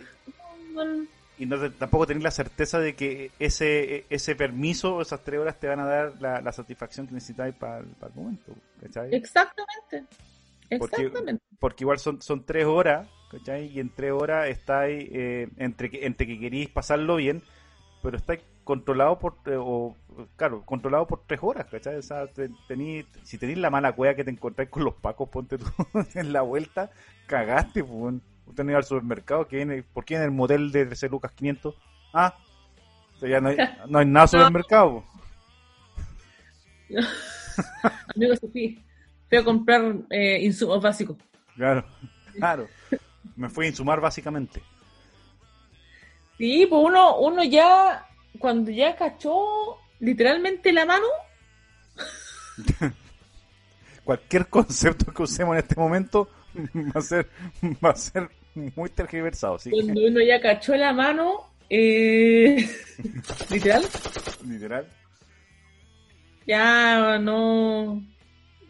y 1.37 1.45
no 1.45 1.71
tampoco 1.71 2.05
tenés 2.07 2.23
la 2.23 2.31
certeza 2.31 2.79
de 2.79 2.95
que 2.95 3.31
ese 3.39 4.05
ese 4.09 4.35
permiso, 4.35 5.01
esas 5.01 5.23
tres 5.23 5.39
horas, 5.39 5.59
te 5.59 5.67
van 5.67 5.79
a 5.79 5.85
dar 5.85 6.13
la, 6.19 6.41
la 6.41 6.51
satisfacción 6.51 7.07
que 7.07 7.13
necesitáis 7.13 7.55
para 7.55 7.79
el 7.79 7.85
momento. 8.15 8.53
¿cachai? 8.81 9.13
Exactamente. 9.15 10.03
Porque- 10.77 11.01
Exactamente. 11.03 11.43
Porque 11.59 11.83
igual 11.83 11.99
son, 11.99 12.21
son 12.21 12.43
tres 12.45 12.65
horas, 12.65 13.07
¿cachai? 13.33 13.65
Y 13.67 13.79
en 13.79 13.89
tres 13.89 14.11
horas 14.11 14.47
estáis 14.47 15.09
eh, 15.11 15.49
entre, 15.57 15.89
que, 15.89 16.05
entre 16.05 16.25
que 16.27 16.39
queréis 16.39 16.69
pasarlo 16.69 17.17
bien, 17.17 17.41
pero 18.01 18.15
estáis 18.17 18.39
controlado 18.63 19.19
por, 19.19 19.33
eh, 19.47 19.55
o, 19.57 19.95
claro, 20.37 20.61
controlado 20.65 21.05
por 21.07 21.23
tres 21.27 21.39
horas, 21.41 21.65
¿cachai? 21.69 21.97
O 21.97 22.01
sea, 22.01 22.27
te- 22.27 22.49
tení- 22.69 23.05
si 23.23 23.37
tenéis 23.37 23.57
la 23.57 23.69
mala 23.69 23.91
cueva 23.93 24.15
que 24.15 24.23
te 24.23 24.31
encontráis 24.31 24.69
con 24.69 24.83
los 24.85 24.93
pacos, 24.95 25.27
ponte 25.29 25.57
tú 25.57 25.65
en 26.15 26.31
la 26.31 26.41
vuelta, 26.41 26.91
cagaste, 27.27 27.83
pues. 27.83 28.15
Usted 28.45 28.65
no 28.65 28.71
iba 28.71 28.77
al 28.79 28.83
supermercado, 28.83 29.47
que 29.47 29.55
viene, 29.55 29.83
¿por 29.83 30.03
qué 30.03 30.15
en 30.15 30.21
el 30.23 30.31
motel 30.31 30.69
de 30.71 30.85
13 30.85 31.07
lucas 31.09 31.31
500? 31.31 31.73
Ah, 32.13 32.37
o 33.15 33.19
sea, 33.19 33.29
ya 33.29 33.39
no 33.41 33.49
hay, 33.49 33.57
no 33.89 33.99
hay 33.99 34.05
nada 34.05 34.27
supermercado. 34.27 35.03
pues. 36.89 37.07
Amigo 38.15 38.35
Sofía, 38.35 38.71
fui 39.29 39.37
a 39.37 39.43
comprar 39.43 39.95
eh, 40.09 40.39
insumos 40.43 40.81
básicos. 40.81 41.17
Claro, 41.55 41.85
claro. 42.35 42.67
Me 43.35 43.49
fui 43.49 43.65
a 43.65 43.69
insumar 43.69 43.99
básicamente. 43.99 44.61
Sí, 46.37 46.65
pues 46.69 46.81
uno, 46.83 47.17
uno 47.19 47.43
ya, 47.43 48.07
cuando 48.39 48.71
ya 48.71 48.95
cachó 48.95 49.77
literalmente 49.99 50.73
la 50.73 50.85
mano, 50.85 51.05
cualquier 54.03 54.47
concepto 54.47 55.11
que 55.13 55.23
usemos 55.23 55.53
en 55.53 55.59
este 55.59 55.75
momento 55.75 56.29
va 56.75 56.99
a 56.99 57.01
ser 57.01 57.29
va 57.83 57.91
a 57.91 57.95
ser 57.95 58.29
muy 58.75 58.89
tergiversado 58.89 59.57
que, 59.57 59.71
cuando 59.71 60.05
uno 60.05 60.21
ya 60.21 60.39
cachó 60.41 60.75
la 60.75 60.93
mano, 60.93 61.49
eh, 61.69 62.69
literal, 63.49 63.83
literal. 64.45 64.87
Ya 66.45 67.17
no, 67.19 68.03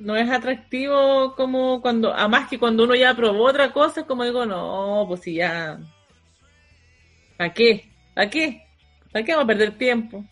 no 0.04 0.16
es 0.18 0.30
atractivo 0.30 1.34
como 1.36 1.82
cuando, 1.82 2.14
además 2.14 2.50
que 2.50 2.60
cuando 2.60 2.84
uno 2.84 2.96
ya 2.96 3.16
probó 3.16 3.46
otra 3.46 3.72
cosa, 3.72 4.02
es 4.02 4.06
como 4.06 4.24
digo, 4.26 4.46
no, 4.46 5.06
pues 5.08 5.22
si 5.22 5.36
ya, 5.36 5.80
¿para 7.38 7.54
qué? 7.54 7.90
¿Para 8.14 8.30
qué? 8.30 8.64
¿Para 9.12 9.26
qué 9.26 9.32
vamos 9.34 9.46
a 9.46 9.48
perder 9.48 9.78
tiempo? 9.78 10.24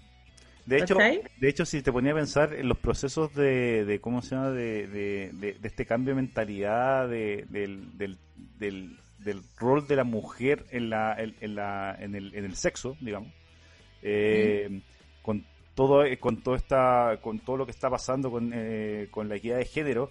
de 0.65 0.77
hecho 0.77 0.95
¿Cachai? 0.95 1.23
de 1.39 1.49
hecho 1.49 1.65
si 1.65 1.81
te 1.81 1.91
ponía 1.91 2.11
a 2.11 2.15
pensar 2.15 2.53
en 2.53 2.69
los 2.69 2.77
procesos 2.77 3.33
de, 3.33 3.83
de 3.83 3.99
cómo 3.99 4.21
se 4.21 4.35
llama 4.35 4.51
de, 4.51 4.87
de, 4.87 5.31
de- 5.33 5.53
de 5.53 5.67
este 5.67 5.85
cambio 5.87 6.13
de 6.13 6.21
mentalidad 6.21 7.09
de- 7.09 7.45
del, 7.49 7.97
del, 7.97 8.17
del, 8.59 8.97
del 9.19 9.41
rol 9.57 9.87
de 9.87 9.95
la 9.95 10.03
mujer 10.03 10.65
en 10.69 10.91
la 10.91 11.15
en, 11.17 11.35
en 11.41 11.55
la 11.55 11.95
en 11.99 12.13
el, 12.15 12.33
en 12.35 12.45
el 12.45 12.55
sexo 12.55 12.95
digamos 13.01 13.29
eh, 14.03 14.81
con 15.23 15.43
todo 15.75 16.03
eh, 16.05 16.17
con 16.17 16.37
todo 16.43 16.55
esta 16.55 17.17
con 17.21 17.39
todo 17.39 17.57
lo 17.57 17.65
que 17.65 17.71
está 17.71 17.89
pasando 17.89 18.29
con, 18.31 18.51
eh, 18.53 19.07
con 19.11 19.29
la 19.29 19.35
equidad 19.35 19.57
de 19.57 19.65
género 19.65 20.09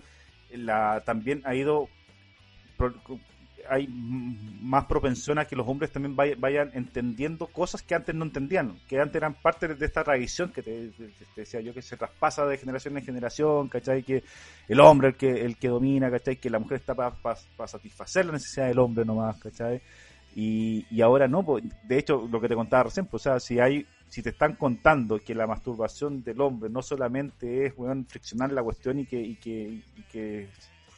la 0.53 1.03
también 1.05 1.43
ha 1.45 1.55
ido 1.55 1.89
hay 3.69 3.87
más 3.89 4.87
propensión 4.87 5.39
a 5.39 5.45
que 5.45 5.55
los 5.55 5.69
hombres 5.69 5.93
también 5.93 6.17
vay- 6.17 6.35
vayan 6.37 6.71
entendiendo 6.75 7.47
cosas 7.47 7.83
que 7.83 7.95
antes 7.95 8.15
no 8.15 8.25
entendían, 8.25 8.75
que 8.89 8.99
antes 8.99 9.17
eran 9.17 9.35
parte 9.35 9.69
de 9.69 9.87
esta 9.87 10.03
tradición 10.03 10.51
que 10.51 10.63
te, 10.63 10.91
decía 11.37 11.61
yo 11.61 11.73
que 11.75 11.83
se 11.83 11.97
traspasa 11.97 12.47
de 12.47 12.57
generación 12.57 12.97
en 12.97 13.05
generación, 13.05 13.69
¿cachai? 13.69 14.03
Que 14.03 14.25
el 14.67 14.81
hombre 14.81 15.09
el 15.09 15.15
que 15.17 15.45
el 15.45 15.57
que 15.57 15.69
domina, 15.69 16.11
¿cachai? 16.11 16.37
Que 16.37 16.51
la 16.51 16.59
mujer 16.59 16.79
está 16.79 16.95
para 16.95 17.15
satisfacer 17.69 18.27
la 18.27 18.33
necesidad 18.33 18.67
del 18.67 18.79
hombre 18.79 19.05
nomás, 19.05 19.39
¿cachai? 19.39 19.81
Y, 20.35 20.87
y 20.91 21.03
ahora 21.03 21.29
no, 21.29 21.45
pues, 21.45 21.63
de 21.87 21.99
hecho, 21.99 22.27
lo 22.31 22.41
que 22.41 22.49
te 22.49 22.55
contaba 22.55 22.85
recién, 22.85 23.07
pues, 23.07 23.23
o 23.27 23.31
sea, 23.31 23.41
si 23.41 23.61
hay 23.61 23.85
si 24.11 24.23
te 24.23 24.31
están 24.31 24.57
contando 24.57 25.21
que 25.21 25.35
la 25.35 25.47
masturbación 25.47 26.23
del 26.25 26.41
hombre 26.41 26.69
no 26.69 26.83
solamente 26.83 27.67
es 27.67 27.75
weón, 27.77 28.05
friccionar 28.07 28.53
la 28.53 28.63
cuestión 28.63 28.99
y 28.99 29.07
que, 29.07 29.21
y 29.21 29.37
que, 29.37 29.81
y 29.97 30.03
que 30.11 30.49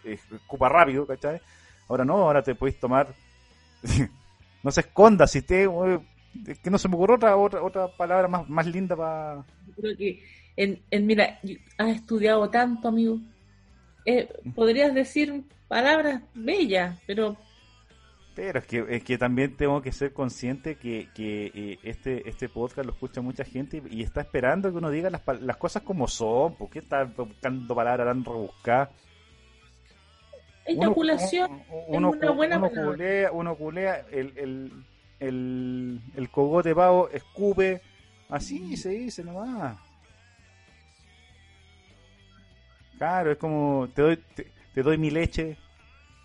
eh, 0.05 0.19
ocupa 0.47 0.71
rápido, 0.71 1.07
¿cachai? 1.07 1.39
Ahora 1.89 2.07
no, 2.07 2.15
ahora 2.15 2.43
te 2.43 2.55
podéis 2.55 2.81
tomar. 2.81 3.15
no 4.63 4.71
se 4.71 4.81
esconda, 4.81 5.27
si 5.27 5.43
te. 5.43 5.69
weón, 5.69 6.07
es 6.47 6.59
que 6.59 6.71
no 6.71 6.79
se 6.79 6.89
me 6.89 6.95
ocurre 6.95 7.15
otra, 7.17 7.37
otra, 7.37 7.63
otra 7.63 7.89
palabra 7.89 8.29
más, 8.29 8.49
más 8.49 8.67
linda 8.67 8.97
para. 8.97 9.45
Creo 9.77 9.97
que, 9.97 10.23
en, 10.57 10.81
en, 10.91 11.07
mira, 11.07 11.39
has 11.77 11.89
estudiado 11.89 12.49
tanto, 12.49 12.89
amigo. 12.89 13.19
Eh, 14.07 14.27
podrías 14.55 14.95
decir 14.95 15.45
palabras 15.69 16.23
bellas, 16.35 16.99
pero 17.07 17.37
Pero 18.35 18.61
es 18.61 18.67
que, 18.67 18.85
es 18.89 19.05
que 19.05 19.19
también 19.19 19.57
tengo 19.57 19.83
que 19.83 19.93
ser 19.93 20.15
consciente 20.15 20.77
que, 20.77 21.09
que 21.15 21.53
eh, 21.55 21.79
este, 21.83 22.27
este 22.29 22.49
podcast 22.49 22.87
lo 22.87 22.93
escucha 22.93 23.21
mucha 23.21 23.45
gente 23.45 23.83
y, 23.91 23.99
y 24.01 24.03
está 24.03 24.23
esperando 24.23 24.71
que 24.71 24.79
uno 24.79 24.89
diga 24.89 25.11
las, 25.11 25.21
las 25.41 25.57
cosas 25.59 25.83
como 25.83 26.09
son. 26.09 26.55
¿Por 26.57 26.71
qué 26.71 26.79
está 26.79 27.05
buscando 27.05 27.75
palabras 27.75 28.07
tan 28.07 28.25
rebuscadas? 28.25 28.89
Uno- 30.69 30.83
eyaculación 30.83 31.63
uno, 31.89 32.11
es 32.15 32.23
una 32.23 32.31
buena 32.31 32.57
uno 32.57 32.71
culea, 32.71 33.33
uno 33.33 33.57
culea, 33.57 34.07
el, 34.11 34.33
el, 34.39 34.73
el, 35.21 36.01
el 36.15 36.31
cogote 36.31 36.75
pavo 36.75 37.11
escupe, 37.11 37.83
así 38.31 38.77
se 38.79 38.91
dice 38.91 39.25
nomás. 39.25 39.77
Claro, 42.97 43.33
es 43.33 43.39
como, 43.39 43.89
te 43.93 44.03
doy, 44.03 44.17
te, 44.35 44.53
te 44.73 44.83
doy 44.83 44.97
mi 44.97 45.11
leche. 45.11 45.59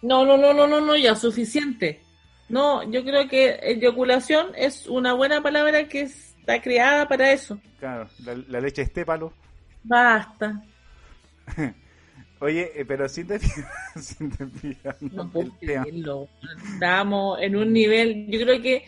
No, 0.02 0.26
no, 0.26 0.38
no, 0.38 0.54
no, 0.54 0.68
no, 0.68 0.80
no, 0.82 0.96
ya, 0.96 1.16
suficiente. 1.16 2.02
No, 2.50 2.84
yo 2.90 3.04
creo 3.04 3.28
que 3.28 3.60
eyaculación 3.62 4.48
es 4.56 4.88
una 4.88 5.14
buena 5.14 5.42
palabra 5.42 5.88
que 5.88 6.02
está 6.02 6.62
creada 6.62 7.08
para 7.08 7.32
eso. 7.32 7.60
Claro, 7.80 8.08
la, 8.24 8.36
la 8.48 8.62
leche 8.62 8.84
estépalo. 8.84 9.34
Basta. 9.84 10.64
Oye, 12.40 12.72
eh, 12.76 12.86
pero 12.86 13.10
sin 13.10 13.28
desviar, 13.28 13.68
sin 14.00 14.30
desviarnos 14.30 15.12
No 15.14 15.24
del 15.24 15.32
puedo 15.32 15.52
creerlo. 15.60 16.28
Estamos 16.74 17.40
en 17.42 17.56
un 17.56 17.74
nivel, 17.74 18.28
yo 18.30 18.40
creo 18.42 18.62
que 18.62 18.86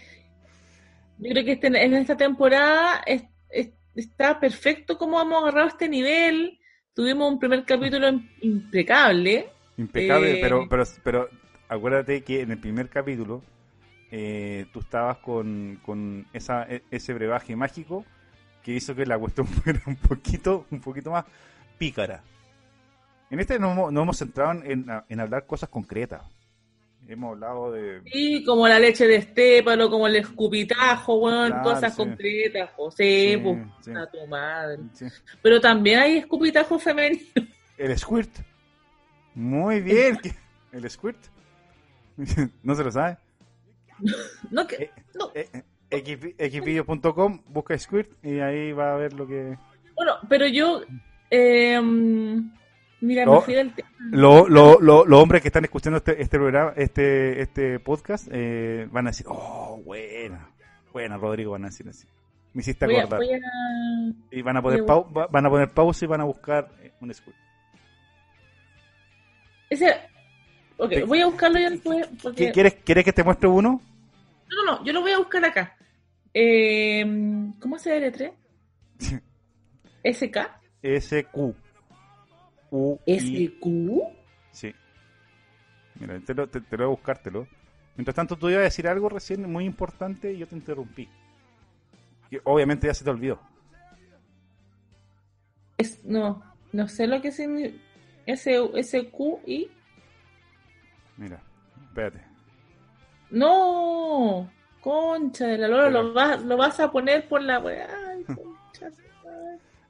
yo 1.18 1.30
creo 1.32 1.43
que 1.43 1.51
este, 1.53 1.68
en 1.68 1.93
esta 1.95 2.16
temporada 2.16 3.01
es- 3.05 3.24
es- 3.49 3.72
está 3.95 4.39
perfecto 4.39 4.97
como 4.97 5.20
hemos 5.20 5.41
agarrado 5.41 5.68
este 5.68 5.89
nivel. 5.89 6.60
Tuvimos 6.93 7.30
un 7.34 7.39
primer 7.39 7.66
capítulo 7.66 8.07
im- 8.07 8.30
impecable. 8.41 9.49
Impecable, 9.80 10.34
Eh, 10.34 10.39
pero, 10.41 10.67
pero, 10.69 10.84
pero 11.03 11.30
acuérdate 11.67 12.23
que 12.23 12.41
en 12.41 12.51
el 12.51 12.59
primer 12.59 12.89
capítulo 12.89 13.41
eh, 14.11 14.65
tú 14.73 14.80
estabas 14.80 15.17
con, 15.19 15.80
con 15.86 16.25
esa, 16.34 16.63
e- 16.63 16.84
ese 16.91 17.13
brebaje 17.13 17.55
mágico 17.55 18.05
que 18.63 18.73
hizo 18.73 18.93
que 18.95 19.05
la 19.05 19.17
cuestión 19.17 19.47
fuera 19.47 19.82
un 19.88 19.95
poquito, 19.95 20.65
un 20.71 20.82
poquito 20.82 21.11
más 21.11 21.25
pícara. 21.77 22.21
En 23.30 23.39
este 23.39 23.57
nos, 23.59 23.71
hemos- 23.73 23.91
nos 23.93 24.03
hemos 24.03 24.17
centrado 24.17 24.63
en, 24.63 24.86
en 25.07 25.19
hablar 25.19 25.45
cosas 25.45 25.69
concretas. 25.69 26.23
Hemos 27.07 27.32
hablado 27.34 27.71
de... 27.71 28.01
Sí, 28.11 28.43
como 28.43 28.67
la 28.67 28.77
leche 28.77 29.07
de 29.07 29.15
estépalo, 29.15 29.89
como 29.89 30.05
el 30.07 30.17
escupitajo, 30.17 31.21
Claro, 31.27 31.63
cosas 31.63 31.93
sí. 31.95 31.97
concretas, 31.97 32.69
José, 32.75 33.32
Sí, 33.34 33.38
pues, 33.41 33.57
sí. 33.82 33.91
a 33.91 34.05
tu 34.11 34.27
madre. 34.27 34.77
Pero 35.41 35.59
también 35.61 35.99
hay 35.99 36.17
escupitajo 36.17 36.77
femenino. 36.77 37.23
El 37.77 37.97
squirt. 37.97 38.30
Muy 39.36 39.82
bien. 39.82 40.17
que- 40.17 40.34
El 40.71 40.89
squirt. 40.89 41.17
¿No 42.63 42.75
se 42.75 42.84
lo 42.84 42.91
sabe? 42.91 43.17
No, 44.51 44.65
que, 44.67 44.75
Eh, 44.84 44.91
no. 45.15 45.32
Eh, 45.36 45.49
eh, 45.91 46.03
xvi- 46.03 46.36
xvideo.com, 46.38 47.41
busca 47.47 47.77
squirt 47.77 48.11
y 48.23 48.39
ahí 48.39 48.71
va 48.71 48.93
a 48.93 48.97
ver 48.97 49.13
lo 49.13 49.27
que... 49.27 49.57
Bueno, 49.95 50.13
pero 50.30 50.47
yo, 50.47 50.82
eh, 51.30 51.82
mira, 53.01 53.25
No. 53.25 53.34
me 53.36 53.41
fui 53.41 53.53
del 53.55 53.73
tema. 53.73 53.89
Lo- 54.11 54.47
lo- 54.47 54.80
lo- 54.80 55.05
los 55.05 55.19
hombres 55.21 55.41
que 55.41 55.49
están 55.49 55.65
escuchando 55.65 55.97
este, 55.97 56.21
este 56.21 56.38
programa, 56.38 56.73
este, 56.77 57.41
este 57.41 57.80
podcast, 57.80 58.27
eh, 58.32 58.88
van 58.91 59.07
a 59.07 59.09
decir, 59.09 59.25
oh, 59.30 59.82
buena, 59.84 60.49
buena, 60.93 61.17
Rodrigo, 61.17 61.51
van 61.51 61.63
a 61.65 61.67
decir 61.67 61.88
así. 61.89 62.07
Me 62.53 62.61
hiciste 62.61 62.86
Voy 62.86 62.95
a, 62.95 62.99
acordar. 63.03 63.19
voy 63.19 63.34
a- 63.34 64.36
Y 64.36 64.41
van 64.41 64.57
a 64.57 64.61
poner, 64.61 64.84
voy 64.84 65.03
a- 65.23 65.27
van 65.27 65.45
a 65.45 65.49
poner 65.49 65.69
pausa 65.71 66.05
y 66.05 66.07
van 66.07 66.21
a 66.21 66.25
buscar 66.25 66.69
eh, 66.82 66.93
un 67.01 67.13
squirt. 67.13 67.36
Ese, 69.70 69.93
ok, 70.78 70.91
Sí. 70.93 71.01
voy 71.03 71.22
a 71.22 71.26
buscarlo 71.28 71.59
ya 71.59 71.70
después. 71.70 72.07
Porque, 72.22 72.49
¿Qui- 72.49 72.53
¿Quieres, 72.53 72.76
¿Quieres 72.84 73.03
que 73.05 73.13
te 73.13 73.24
muestre 73.24 73.47
uno? 73.49 73.82
no, 74.49 74.65
no, 74.65 74.72
no, 74.80 74.86
yo 74.86 74.93
lo 74.93 75.01
voy 75.01 75.11
a 75.11 75.17
buscar 75.20 75.43
acá. 75.45 75.76
Eh, 76.34 77.03
¿Cómo 77.59 77.78
se 77.80 77.91
deletrea? 77.91 78.32
SK. 80.03 80.38
SQ. 80.84 81.55
U, 82.72 82.97
¿SQ? 83.07 83.65
Sí. 84.51 84.74
Mira, 85.99 86.20
te 86.20 86.34
lo, 86.34 86.47
te, 86.47 86.61
te 86.61 86.78
lo 86.78 86.86
voy 86.86 86.93
a 86.93 86.95
buscártelo. 86.97 87.47
Mientras 87.95 88.15
tanto, 88.15 88.38
tú 88.38 88.47
ibas 88.49 88.61
a 88.61 88.63
decir 88.63 88.88
algo 88.88 89.09
recién 89.09 89.51
muy 89.51 89.65
importante 89.65 90.32
y 90.34 90.38
yo 90.38 90.47
te 90.47 90.55
interrumpí. 90.55 91.09
Que 92.30 92.39
obviamente 92.45 92.88
ya 92.88 92.93
se 92.93 93.03
te 93.03 93.09
olvidó. 93.09 93.39
Es, 95.78 96.03
no, 96.05 96.43
no 96.72 96.88
sé 96.88 97.07
lo 97.07 97.22
que 97.22 97.32
significa. 97.32 97.84
SQI. 98.36 99.69
Mira, 101.17 101.41
espérate. 101.88 102.21
No, 103.32 104.49
concha 104.82 105.45
de 105.47 105.57
la 105.57 105.67
lora, 105.67 105.89
lo 105.89 106.13
vas, 106.13 106.41
lo 106.43 106.57
vas 106.57 106.80
a 106.80 106.91
poner 106.91 107.27
por 107.27 107.41
la. 107.41 107.57
Ay, 107.57 108.23
concha. 108.23 108.89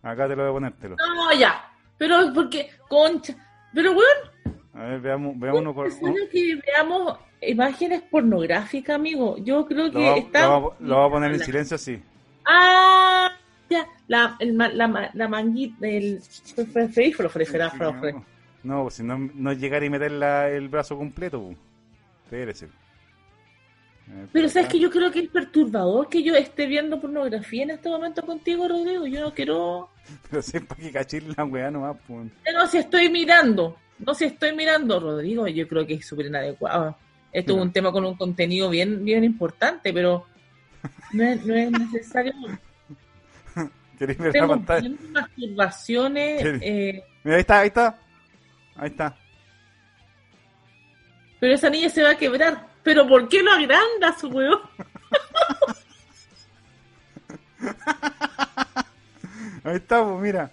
Acá 0.02 0.28
te 0.28 0.36
lo 0.36 0.44
voy 0.44 0.50
a 0.50 0.54
ponértelo. 0.54 0.96
No, 0.98 1.34
ya. 1.34 1.66
Pero 1.98 2.34
porque, 2.34 2.70
concha. 2.88 3.36
Pero 3.74 3.92
weón, 3.92 4.56
A 4.74 4.84
ver, 4.84 5.00
veamos, 5.02 5.40
veamos 5.40 5.62
uno 5.62 5.86
es 5.86 6.00
bueno 6.00 6.16
que 6.32 6.56
veamos 6.66 7.18
imágenes 7.42 8.02
pornográficas, 8.04 8.96
amigo. 8.96 9.38
Yo 9.38 9.66
creo 9.66 9.86
Lo, 9.88 9.92
que 9.92 10.10
va- 10.10 10.18
está. 10.18 10.42
lo 10.48 10.62
va- 10.70 10.76
lo 10.80 10.96
voy 10.98 11.08
a 11.08 11.12
poner 11.12 11.32
en 11.34 11.40
silencio 11.40 11.76
así. 11.76 12.02
Ah, 12.46 13.32
ya. 13.70 13.88
La, 14.08 14.36
el, 14.40 14.58
la, 14.58 15.12
la 15.14 15.28
manguita, 15.28 15.88
el. 15.88 16.20
Frífolo, 16.22 17.30
frífolo, 17.30 17.70
frífolo. 17.70 18.26
No, 18.64 18.84
pues 18.84 18.96
si 18.96 19.04
no, 19.04 19.18
no 19.36 19.54
llegar 19.54 19.84
y 19.84 19.90
meter 19.90 20.12
la- 20.12 20.50
el 20.50 20.68
brazo 20.68 20.98
completo. 20.98 21.42
pues. 21.42 21.58
Espérese. 22.26 22.68
Ver, 24.08 24.28
Pero 24.34 24.50
sabes 24.50 24.70
que 24.70 24.80
yo 24.80 24.90
creo 24.90 25.12
que 25.12 25.20
es 25.20 25.30
perturbador 25.30 26.10
que 26.10 26.24
yo 26.24 26.36
esté 26.36 26.66
viendo 26.66 27.00
pornografía 27.00 27.64
en 27.64 27.70
este 27.72 27.90
momento 27.90 28.26
contigo, 28.26 28.68
Rodrigo. 28.68 29.06
Yo 29.08 29.22
no 29.22 29.34
quiero. 29.34 29.90
Pero 30.30 30.42
sepa 30.42 30.76
que 30.76 30.92
cachir 30.92 31.24
la 31.38 31.46
weá 31.46 31.70
nomás, 31.72 31.96
pues. 32.08 32.28
Eh, 32.46 32.52
No, 32.54 32.68
si 32.68 32.78
estoy 32.80 33.10
mirando. 33.10 33.78
No, 34.00 34.14
si 34.14 34.26
estoy 34.26 34.56
mirando, 34.56 35.00
Rodrigo. 35.00 35.48
Yo 35.48 35.68
creo 35.68 35.86
que 35.86 35.94
es 35.96 36.06
súper 36.08 36.26
inadecuado. 36.28 36.98
Esto 37.32 37.56
es 37.56 37.62
un 37.62 37.72
tema 37.72 37.92
con 37.92 38.04
un 38.06 38.16
contenido 38.16 38.70
bien, 38.70 39.06
bien 39.06 39.24
importante, 39.24 39.94
pero 39.94 40.26
no 41.14 41.24
es, 41.24 41.46
no 41.46 41.54
es 41.54 41.70
necesario. 41.72 42.34
¿Queréis 44.00 44.18
ver 44.18 44.34
la 44.34 44.40
Estamos 44.40 44.58
pantalla? 44.66 44.90
masturbaciones, 45.12 46.42
eh, 46.62 47.04
Mira, 47.24 47.36
ahí 47.36 47.42
está, 47.42 47.60
ahí 47.60 47.68
está. 47.68 48.00
Ahí 48.78 48.88
está. 48.90 49.16
pero 51.40 51.54
esa 51.54 51.70
niña 51.70 51.90
se 51.90 52.02
va 52.04 52.12
a 52.12 52.18
quebrar. 52.18 52.68
¿Pero 52.82 53.06
por 53.08 53.28
qué 53.28 53.44
lo 53.44 53.52
agrandas, 53.52 54.24
weón? 54.24 54.60
Ahí 59.64 59.76
está, 59.76 60.04
pues 60.04 60.22
mira. 60.22 60.50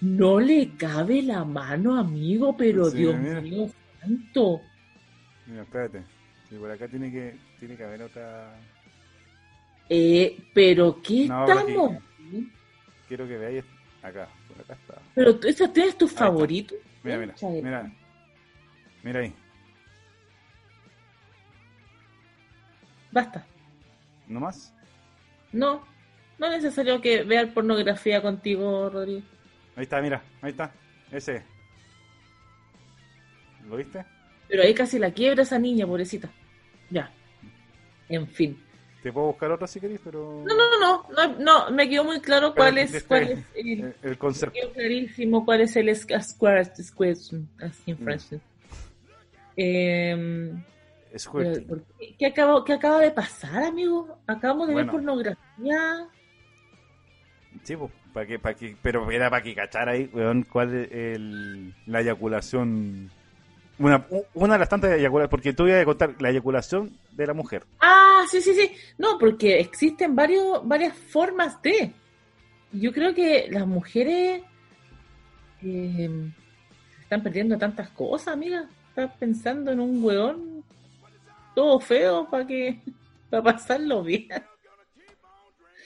No 0.00 0.40
le 0.40 0.70
cabe 0.76 1.22
la 1.22 1.44
mano, 1.44 1.96
amigo, 1.98 2.56
pero 2.56 2.90
Sí, 2.90 2.98
Dios 2.98 3.16
mira. 3.16 3.40
mío 3.40 3.70
santo. 4.00 4.60
Mira, 5.46 5.62
espérate. 5.62 6.02
Sí, 6.48 6.56
por 6.56 6.70
acá 6.70 6.88
tiene 6.88 7.10
que, 7.10 7.36
tiene 7.58 7.76
que 7.76 7.84
haber 7.84 8.02
otra. 8.02 8.54
Eh, 9.88 10.36
pero 10.52 11.00
¿qué 11.02 11.26
No, 11.28 11.44
pero 11.46 11.98
Quiero 13.06 13.26
que 13.26 13.36
veáis 13.36 13.64
acá. 14.02 14.28
Por 14.48 14.60
acá 14.60 14.74
está. 14.74 15.02
Pero 15.14 15.38
esa 15.42 15.72
tienes 15.72 15.96
tu 15.96 16.06
está. 16.06 16.26
favorito. 16.26 16.74
Mira, 17.02 17.18
mira, 17.18 17.34
mira. 17.62 17.92
Mira 19.02 19.20
ahí. 19.20 19.34
Basta. 23.10 23.46
¿No 24.26 24.40
más? 24.40 24.74
No, 25.52 25.84
no 26.38 26.46
es 26.46 26.62
necesario 26.62 27.00
que 27.00 27.22
vean 27.24 27.54
pornografía 27.54 28.20
contigo, 28.20 28.90
Rodrigo. 28.90 29.22
Ahí 29.76 29.84
está, 29.84 30.00
mira. 30.02 30.22
Ahí 30.42 30.50
está. 30.50 30.70
Ese. 31.10 31.42
¿Lo 33.68 33.76
viste? 33.76 34.04
Pero 34.48 34.62
ahí 34.62 34.74
casi 34.74 34.98
la 34.98 35.10
quiebra 35.12 35.42
esa 35.42 35.58
niña, 35.58 35.86
pobrecita. 35.86 36.30
Ya. 36.90 37.10
En 38.08 38.26
fin. 38.26 38.62
Te 39.08 39.12
puedo 39.14 39.28
buscar 39.28 39.50
otro 39.50 39.66
si 39.66 39.80
queréis, 39.80 40.00
pero. 40.04 40.44
No, 40.46 40.54
no, 40.54 40.78
no, 40.78 41.06
no, 41.16 41.38
no, 41.38 41.70
me 41.70 41.88
quedó 41.88 42.04
muy 42.04 42.20
claro 42.20 42.52
Pero 42.52 42.56
cuál 42.56 42.76
es, 42.76 42.92
este- 42.92 43.08
cuál 43.08 43.22
es 43.22 43.38
el, 43.54 43.66
El, 43.80 43.94
el 44.02 44.18
concepto. 44.18 44.52
quedó 44.52 44.70
clarísimo 44.74 45.46
cuál 45.46 45.62
es 45.62 45.74
el 45.76 45.88
squ- 45.88 46.20
square, 46.22 46.62
square, 46.76 47.12
así 47.12 47.90
en 47.90 47.94
Mm. 47.94 48.04
francés. 48.04 48.40
Em. 49.56 50.62
¿por 51.66 51.82
qué, 51.98 52.14
qué 52.18 52.26
acabo- 52.26 52.62
qué 52.64 52.74
acaba 52.74 53.00
de 53.00 53.10
pasar, 53.10 53.62
amigo? 53.62 54.18
Acabamos 54.26 54.68
de 54.68 54.74
Bueno. 54.74 54.92
ver 54.92 55.00
pornografía. 55.00 56.06
Sí, 57.62 57.74
pues, 57.74 57.90
para 58.12 58.26
que, 58.26 58.38
para 58.38 58.54
que, 58.56 58.76
pero 58.82 59.10
era 59.10 59.30
para 59.30 59.42
que 59.42 59.54
cachara 59.54 59.92
ahí, 59.92 60.10
weón, 60.12 60.42
cuál 60.42 60.74
es 60.74 60.92
el, 60.92 61.72
la 61.86 62.02
eyaculación. 62.02 63.10
Una, 63.78 64.04
una 64.34 64.54
de 64.54 64.58
las 64.58 64.68
tantas 64.68 64.90
eyaculaciones, 64.92 65.30
porque 65.30 65.52
tú 65.52 65.66
ibas 65.66 65.82
a 65.82 65.84
contar 65.84 66.14
la 66.20 66.30
eyaculación 66.30 66.96
de 67.12 67.26
la 67.26 67.34
mujer. 67.34 67.64
Ah, 67.80 68.24
sí, 68.28 68.40
sí, 68.40 68.52
sí. 68.54 68.72
No, 68.98 69.18
porque 69.18 69.60
existen 69.60 70.16
varios, 70.16 70.66
varias 70.66 70.96
formas 70.96 71.60
de. 71.62 71.92
Yo 72.72 72.92
creo 72.92 73.14
que 73.14 73.46
las 73.50 73.66
mujeres 73.66 74.42
eh, 75.62 76.30
están 77.02 77.22
perdiendo 77.22 77.56
tantas 77.58 77.88
cosas, 77.90 78.34
amiga. 78.34 78.68
Estás 78.90 79.12
pensando 79.18 79.70
en 79.70 79.80
un 79.80 80.02
weón 80.02 80.64
todo 81.54 81.78
feo 81.80 82.28
para 82.28 82.46
que 82.46 82.80
para 83.30 83.42
pasarlo 83.42 84.02
bien. 84.02 84.28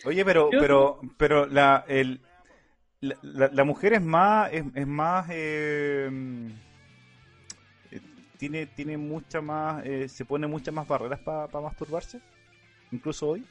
Oye, 0.04 0.24
pero, 0.24 0.50
Yo- 0.50 0.58
pero, 0.60 1.00
pero 1.16 1.46
la, 1.46 1.84
el, 1.86 2.20
la, 3.00 3.16
la- 3.22 3.50
la 3.52 3.64
mujer 3.64 3.92
es 3.92 4.02
más, 4.02 4.52
es, 4.52 4.64
es 4.74 4.86
más, 4.86 5.26
eh, 5.30 6.08
tiene, 8.42 8.66
tiene 8.66 8.96
mucha 8.96 9.40
más, 9.40 9.86
eh, 9.86 10.08
se 10.08 10.24
pone 10.24 10.48
muchas 10.48 10.74
más 10.74 10.88
barreras 10.88 11.20
para 11.20 11.46
masturbarse, 11.60 12.20
incluso 12.90 13.28
hoy. 13.28 13.44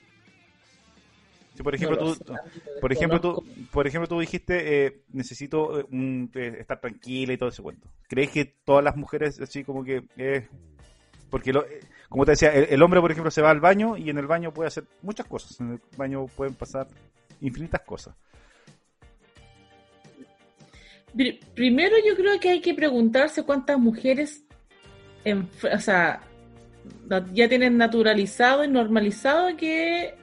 Si 1.56 1.64
por 1.64 1.74
ejemplo 1.74 1.96
No 1.96 2.14
tú, 2.14 2.16
sé, 2.16 2.80
por 2.82 2.92
ejemplo 2.92 3.22
tú, 3.22 3.46
por 3.72 3.88
ejemplo 3.88 4.10
tú 4.10 4.20
dijiste, 4.20 4.86
eh, 4.88 5.02
necesito 5.14 5.80
eh, 5.80 5.86
un- 5.92 6.30
eh, 6.36 6.58
estar 6.60 6.82
tranquila 6.82 7.32
y 7.32 7.38
todo 7.38 7.48
ese 7.48 7.62
cuento. 7.62 7.88
¿Crees 8.10 8.32
que 8.32 8.44
todas 8.66 8.84
las 8.84 8.98
mujeres 8.98 9.40
así 9.40 9.64
como 9.64 9.82
que 9.86 10.04
eh, 10.18 10.50
porque 11.30 11.54
lo- 11.54 11.64
eh, 11.66 11.80
como 12.10 12.26
te 12.26 12.32
decía, 12.32 12.54
el, 12.54 12.66
el 12.70 12.82
hombre 12.82 13.00
por 13.00 13.12
ejemplo 13.14 13.32
se 13.32 13.42
va 13.42 13.50
al 13.52 13.62
baño 13.62 13.96
y 13.96 14.10
en 14.10 14.18
el 14.18 14.28
baño 14.28 14.54
puede 14.54 14.68
hacer 14.68 14.84
muchas 15.04 15.26
cosas. 15.26 15.58
En 15.62 15.72
el 15.72 15.80
baño 15.96 16.26
pueden 16.28 16.54
pasar 16.56 16.86
infinitas 17.40 17.80
cosas. 17.84 18.14
Pri- 21.16 21.40
Primero 21.56 21.96
yo 22.06 22.14
creo 22.18 22.38
que 22.42 22.50
hay 22.50 22.60
que 22.62 22.74
preguntarse 22.74 23.44
cuántas 23.44 23.78
mujeres 23.80 24.44
en- 25.26 25.48
o 25.74 25.80
sea, 25.80 26.22
ya 27.34 27.48
tienen 27.50 27.78
naturalizado 27.78 28.64
y 28.64 28.68
normalizado 28.68 29.56
que, 29.58 30.16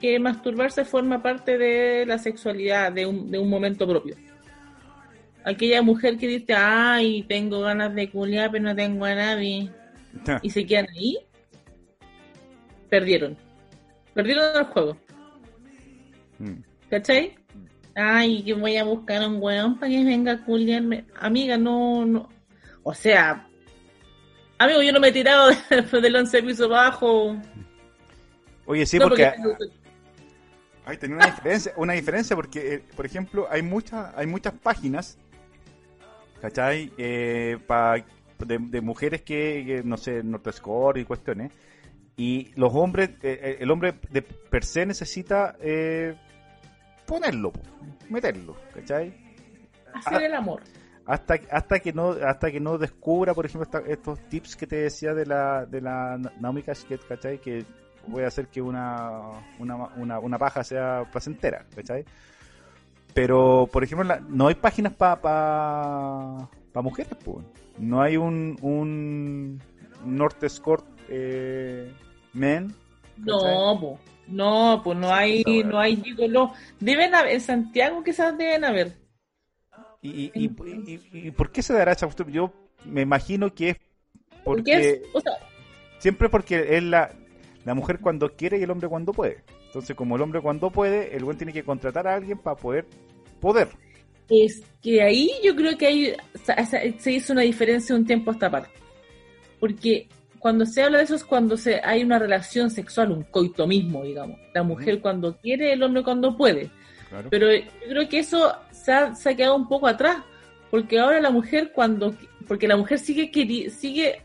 que 0.00 0.18
masturbarse 0.18 0.84
forma 0.84 1.22
parte 1.22 1.56
de 1.58 2.04
la 2.06 2.18
sexualidad, 2.18 2.92
de 2.92 3.06
un, 3.06 3.30
de 3.30 3.38
un 3.38 3.48
momento 3.48 3.86
propio. 3.86 4.16
Aquella 5.44 5.80
mujer 5.82 6.18
que 6.18 6.26
dice, 6.28 6.52
ay, 6.54 7.22
tengo 7.22 7.60
ganas 7.60 7.94
de 7.94 8.10
culiar, 8.10 8.50
pero 8.50 8.64
no 8.64 8.76
tengo 8.76 9.04
a 9.06 9.14
nadie, 9.14 9.70
y 10.42 10.50
se 10.50 10.66
quedan 10.66 10.88
ahí, 10.90 11.18
perdieron. 12.88 13.36
Perdieron 14.12 14.56
el 14.56 14.64
juego. 14.64 14.96
Mm. 16.38 16.62
¿Cachai? 16.90 17.34
Ay, 17.94 18.42
que 18.42 18.54
voy 18.54 18.76
a 18.76 18.84
buscar 18.84 19.26
un 19.26 19.36
weón 19.40 19.78
para 19.78 19.90
que 19.90 20.04
venga 20.04 20.32
a 20.32 20.44
culiarme. 20.44 21.04
Amiga, 21.18 21.56
no, 21.56 22.04
no. 22.04 22.28
O 22.82 22.92
sea, 22.92 23.48
amigo, 24.60 24.82
yo 24.82 24.92
no 24.92 25.00
me 25.00 25.08
he 25.08 25.12
tirado 25.12 25.50
del 26.00 26.16
11 26.16 26.42
piso 26.42 26.68
bajo. 26.68 27.36
Oye, 28.66 28.86
sí, 28.86 28.98
No, 28.98 29.08
porque, 29.08 29.32
porque- 29.42 29.70
hay 30.86 30.98
una 31.10 31.26
diferencia, 31.26 31.72
una 31.76 31.92
diferencia 31.92 32.36
porque, 32.36 32.74
eh, 32.74 32.84
por 32.96 33.06
ejemplo, 33.06 33.46
hay 33.50 33.62
muchas, 33.62 34.12
hay 34.16 34.26
muchas 34.26 34.54
páginas, 34.54 35.18
¿cachai? 36.40 36.92
Eh, 36.98 37.58
pa- 37.66 37.96
de, 38.38 38.58
de 38.58 38.80
mujeres 38.80 39.22
que, 39.22 39.64
que, 39.66 39.82
no 39.84 39.96
sé, 39.96 40.22
Nortescore 40.22 41.00
y 41.00 41.04
cuestiones. 41.04 41.52
Y 42.16 42.50
los 42.56 42.74
hombres, 42.74 43.10
eh, 43.22 43.38
eh, 43.42 43.56
el 43.60 43.70
hombre 43.70 43.94
de 44.10 44.22
per 44.22 44.64
se 44.64 44.84
necesita 44.86 45.56
eh, 45.60 46.14
ponerlo, 47.06 47.52
po, 47.52 47.60
meterlo, 48.08 48.56
¿cachai? 48.74 49.14
hacer 49.94 50.22
el 50.22 50.34
amor. 50.34 50.62
Hasta 51.10 51.34
hasta 51.50 51.80
que 51.80 51.92
no 51.92 52.10
hasta 52.24 52.50
que 52.50 52.60
no 52.60 52.78
descubra 52.78 53.34
por 53.34 53.44
ejemplo 53.46 53.64
esta- 53.64 53.90
estos 53.90 54.20
tips 54.28 54.56
que 54.56 54.66
te 54.66 54.76
decía 54.76 55.12
de 55.14 55.26
la 55.26 55.66
de 55.66 55.80
la 55.80 56.16
Na- 56.18 56.32
Naomi 56.40 56.62
Casket 56.62 57.06
¿cachai? 57.06 57.38
que 57.40 57.64
puede 58.10 58.26
hacer 58.26 58.46
que 58.48 58.62
una 58.62 59.20
una, 59.58 59.76
una, 59.96 60.18
una 60.20 60.38
paja 60.38 60.62
sea 60.64 61.04
placentera 61.10 61.66
¿cachai? 61.74 62.04
pero 63.14 63.68
por 63.72 63.82
ejemplo 63.84 64.04
la- 64.06 64.20
no 64.20 64.48
hay 64.48 64.54
páginas 64.54 64.92
para 64.94 65.20
pa, 65.20 66.48
pa 66.72 66.82
mujeres 66.82 67.12
pues 67.24 67.44
no 67.78 68.00
hay 68.00 68.16
un 68.16 68.56
un 68.62 69.60
Norte 70.04 70.48
Score 70.48 70.82
eh, 71.08 71.92
Men 72.32 72.72
No, 73.16 73.98
no, 74.28 74.80
pues 74.84 74.96
no 74.96 75.12
hay, 75.12 75.42
no 75.64 75.78
hay 75.78 75.96
gigoló. 75.96 76.52
Deben 76.78 77.14
haber, 77.14 77.32
en 77.32 77.40
Santiago 77.40 78.02
quizás 78.04 78.38
deben 78.38 78.64
haber. 78.64 78.92
¿Y, 80.02 80.30
y, 80.34 80.50
y, 80.64 81.00
y- 81.12 81.30
por 81.30 81.50
qué 81.52 81.62
se 81.62 81.74
dará 81.74 81.92
esa 81.92 82.06
costumbre? 82.06 82.34
Yo 82.34 82.52
me 82.84 83.02
imagino 83.02 83.52
que 83.54 83.70
es 83.70 83.76
porque, 84.44 84.72
es, 84.80 85.00
o 85.12 85.20
sea, 85.20 85.32
siempre 85.98 86.28
porque 86.30 86.76
es 86.76 86.82
la, 86.82 87.12
la 87.64 87.74
mujer 87.74 88.00
cuando 88.00 88.34
quiere 88.34 88.58
y 88.58 88.62
el 88.62 88.70
hombre 88.70 88.88
cuando 88.88 89.12
puede. 89.12 89.42
Entonces, 89.66 89.94
como 89.94 90.16
el 90.16 90.22
hombre 90.22 90.40
cuando 90.40 90.70
puede, 90.70 91.14
el 91.14 91.24
buen 91.24 91.36
tiene 91.36 91.52
que 91.52 91.62
contratar 91.62 92.06
a 92.08 92.14
alguien 92.14 92.38
para 92.38 92.56
poder 92.56 92.86
poder. 93.40 93.68
Es 94.28 94.62
que 94.82 95.02
ahí 95.02 95.30
yo 95.44 95.54
creo 95.54 95.76
que 95.76 95.86
hay, 95.86 96.16
se- 96.98 97.10
hizo 97.12 97.32
una 97.32 97.42
diferencia 97.42 97.94
un 97.94 98.06
tiempo 98.06 98.30
a 98.30 98.34
esta 98.34 98.50
parte. 98.50 98.70
Porque 99.58 100.08
cuando 100.38 100.64
se 100.64 100.82
habla 100.82 100.98
de 100.98 101.04
eso 101.04 101.14
es 101.16 101.24
cuando 101.24 101.56
se, 101.56 101.80
hay 101.84 102.02
una 102.02 102.18
relación 102.18 102.70
sexual, 102.70 103.12
un 103.12 103.24
coito 103.24 103.66
mismo, 103.66 104.02
digamos. 104.02 104.38
La 104.54 104.62
mujer 104.62 105.00
cuando 105.00 105.36
quiere, 105.36 105.72
el 105.74 105.82
hombre 105.82 106.02
cuando 106.02 106.36
puede. 106.36 106.70
Claro. 107.10 107.28
Pero 107.30 107.52
yo 107.54 107.62
creo 107.88 108.08
que 108.08 108.20
eso 108.20 108.54
se 108.82 108.92
ha, 108.92 109.14
se 109.14 109.30
ha 109.30 109.36
quedado 109.36 109.56
un 109.56 109.68
poco 109.68 109.86
atrás. 109.86 110.18
Porque 110.70 110.98
ahora 111.00 111.20
la 111.20 111.30
mujer 111.30 111.72
cuando... 111.72 112.14
Porque 112.46 112.68
la 112.68 112.76
mujer 112.76 112.98
sigue, 112.98 113.30
sigue... 113.70 114.22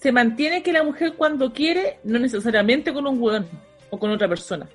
Se 0.00 0.12
mantiene 0.12 0.62
que 0.62 0.72
la 0.72 0.84
mujer 0.84 1.14
cuando 1.14 1.52
quiere, 1.52 1.98
no 2.04 2.18
necesariamente 2.20 2.92
con 2.92 3.04
un 3.06 3.20
hueón 3.20 3.48
o 3.90 3.98
con 3.98 4.10
otra 4.12 4.28
persona. 4.28 4.68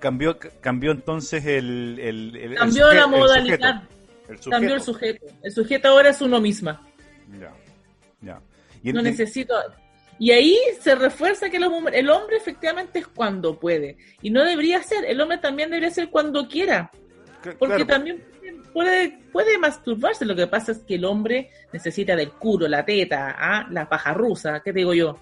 Cambió, 0.00 0.36
cambió 0.60 0.90
entonces 0.90 1.44
el, 1.46 1.98
el, 2.00 2.36
el- 2.36 2.52
el 2.52 2.54
Cambió 2.56 2.88
suje- 2.88 2.94
la 2.96 3.06
modalidad. 3.06 3.82
sujeto. 4.26 4.50
Cambió 4.50 4.74
el 4.74 4.80
sujeto. 4.82 5.26
El 5.42 5.52
sujeto 5.52 5.88
ahora 5.88 6.08
es 6.10 6.20
uno 6.20 6.40
misma. 6.40 6.84
Ya, 7.40 7.52
ya. 8.20 8.40
Y 8.82 8.92
No 8.92 9.00
necesito. 9.02 9.54
Y 10.22 10.30
ahí 10.30 10.56
se 10.78 10.94
refuerza 10.94 11.50
que 11.50 11.56
el 11.56 11.64
hombre, 11.64 11.98
el 11.98 12.08
hombre 12.08 12.36
efectivamente 12.36 13.00
es 13.00 13.08
cuando 13.08 13.58
puede. 13.58 13.96
Y 14.20 14.30
no 14.30 14.44
debería 14.44 14.80
ser. 14.80 15.04
El 15.04 15.20
hombre 15.20 15.38
también 15.38 15.68
debería 15.68 15.90
ser 15.90 16.10
cuando 16.10 16.46
quiera. 16.46 16.92
Porque 17.58 17.74
claro, 17.74 17.86
también 17.86 18.22
puede, 18.72 19.18
puede 19.32 19.58
masturbarse. 19.58 20.24
Lo 20.24 20.36
que 20.36 20.46
pasa 20.46 20.70
es 20.70 20.78
que 20.84 20.94
el 20.94 21.06
hombre 21.06 21.50
necesita 21.72 22.14
del 22.14 22.30
culo, 22.30 22.68
la 22.68 22.84
teta, 22.84 23.34
¿ah? 23.36 23.66
la 23.68 23.88
paja 23.88 24.14
rusa. 24.14 24.60
¿Qué 24.60 24.72
te 24.72 24.78
digo 24.78 24.94
yo? 24.94 25.18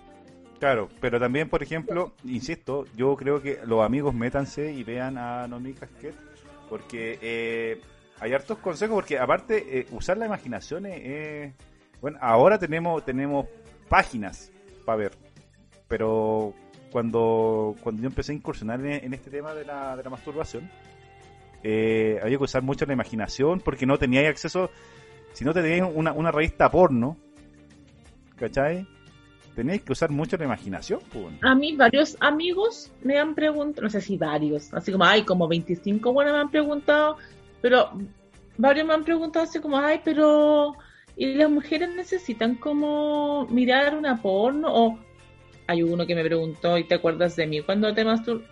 Claro, 0.58 0.90
pero 1.00 1.18
también, 1.18 1.48
por 1.48 1.62
ejemplo, 1.62 2.12
insisto, 2.26 2.84
yo 2.94 3.16
creo 3.16 3.40
que 3.40 3.58
los 3.64 3.82
amigos 3.82 4.12
métanse 4.12 4.70
y 4.70 4.84
vean 4.84 5.16
a 5.16 5.48
Nomi 5.48 5.72
Casquet, 5.72 6.14
porque 6.68 7.18
eh, 7.22 7.80
hay 8.20 8.34
hartos 8.34 8.58
consejos, 8.58 8.96
porque 8.96 9.18
aparte, 9.18 9.78
eh, 9.78 9.86
usar 9.92 10.18
la 10.18 10.26
imaginación 10.26 10.84
es... 10.84 11.00
es- 11.06 11.54
bueno, 12.02 12.18
ahora 12.20 12.58
tenemos 12.58 13.02
tenemos 13.04 13.46
páginas 13.88 14.50
para 14.80 14.98
ver, 14.98 15.12
pero 15.88 16.54
cuando, 16.90 17.74
cuando 17.82 18.02
yo 18.02 18.08
empecé 18.08 18.32
a 18.32 18.34
incursionar 18.34 18.84
en, 18.84 19.14
este 19.14 19.30
tema 19.30 19.54
de 19.54 19.64
la, 19.64 19.96
de 19.96 20.02
la 20.02 20.10
masturbación, 20.10 20.70
eh, 21.62 22.18
había 22.22 22.38
que 22.38 22.44
usar 22.44 22.62
mucho 22.62 22.86
la 22.86 22.92
imaginación, 22.92 23.60
porque 23.60 23.86
no 23.86 23.98
teníais 23.98 24.28
acceso, 24.28 24.70
si 25.32 25.44
no 25.44 25.52
teníais 25.52 25.84
una, 25.94 26.12
una 26.12 26.30
revista 26.30 26.70
porno, 26.70 27.16
¿cachai? 28.36 28.86
Tenéis 29.54 29.82
que 29.82 29.92
usar 29.92 30.10
mucho 30.10 30.36
la 30.36 30.44
imaginación, 30.44 31.00
pues. 31.12 31.34
A 31.42 31.54
mí 31.54 31.76
varios 31.76 32.16
amigos 32.20 32.90
me 33.02 33.18
han 33.18 33.34
preguntado, 33.34 33.82
no 33.82 33.90
sé 33.90 34.00
si 34.00 34.16
varios, 34.16 34.72
así 34.72 34.92
como, 34.92 35.04
ay, 35.04 35.24
como 35.24 35.48
25, 35.48 36.12
bueno, 36.12 36.32
me 36.32 36.38
han 36.38 36.50
preguntado, 36.50 37.16
pero 37.60 37.90
varios 38.56 38.86
me 38.86 38.94
han 38.94 39.04
preguntado 39.04 39.44
así 39.44 39.60
como, 39.60 39.78
ay, 39.78 40.00
pero 40.04 40.76
¿y 41.22 41.34
las 41.34 41.50
mujeres 41.50 41.90
necesitan 41.94 42.54
como 42.56 43.46
mirar 43.50 43.94
una 43.96 44.20
porno? 44.20 44.68
O 44.72 44.98
hay 45.66 45.82
uno 45.82 46.06
que 46.06 46.14
me 46.14 46.24
preguntó, 46.24 46.76
¿y 46.78 46.84
te 46.84 46.94
acuerdas 46.96 47.36
de 47.36 47.46
mí 47.46 47.60
cuando 47.62 47.92
te 47.94 48.04
mastur... 48.04 48.42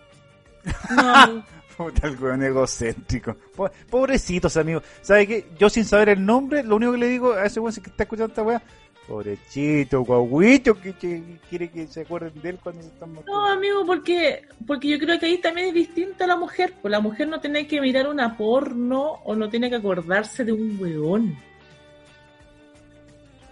No, 0.95 1.45
Puta, 1.77 2.07
el 2.07 2.17
weón 2.21 2.43
egocéntrico. 2.43 3.35
Po- 3.55 3.69
Pobrecitos 3.89 4.57
amigos. 4.57 4.83
¿Sabe 5.01 5.25
qué? 5.27 5.45
Yo 5.57 5.69
sin 5.69 5.85
saber 5.85 6.09
el 6.09 6.25
nombre, 6.25 6.61
lo 6.63 6.75
único 6.75 6.91
que 6.91 6.97
le 6.97 7.07
digo 7.07 7.33
a 7.33 7.45
ese 7.45 7.59
weón 7.61 7.73
que 7.73 7.89
está 7.89 8.03
escuchando 8.03 8.31
esta 8.31 8.43
weá, 8.43 8.61
pobrechito, 9.07 10.01
guaguito, 10.03 10.75
que, 10.79 10.93
que 10.93 11.23
quiere 11.49 11.69
que 11.71 11.87
se 11.87 12.01
acuerden 12.01 12.41
de 12.41 12.49
él 12.49 12.59
cuando 12.61 12.81
se 12.81 12.89
están 12.89 13.09
no, 13.09 13.15
masturbando. 13.15 13.45
amigo, 13.53 13.85
porque 13.85 14.41
porque 14.67 14.87
yo 14.89 14.99
creo 14.99 15.17
que 15.19 15.25
ahí 15.27 15.37
también 15.39 15.67
es 15.69 15.73
distinta 15.73 16.27
la 16.27 16.35
mujer. 16.35 16.73
Pues 16.81 16.91
la 16.91 16.99
mujer 16.99 17.27
no 17.27 17.39
tiene 17.39 17.65
que 17.67 17.81
mirar 17.81 18.07
una 18.07 18.35
porno 18.37 19.13
o 19.23 19.35
no 19.35 19.49
tiene 19.49 19.69
que 19.69 19.77
acordarse 19.77 20.43
de 20.45 20.51
un 20.51 20.77
weón. 20.79 21.37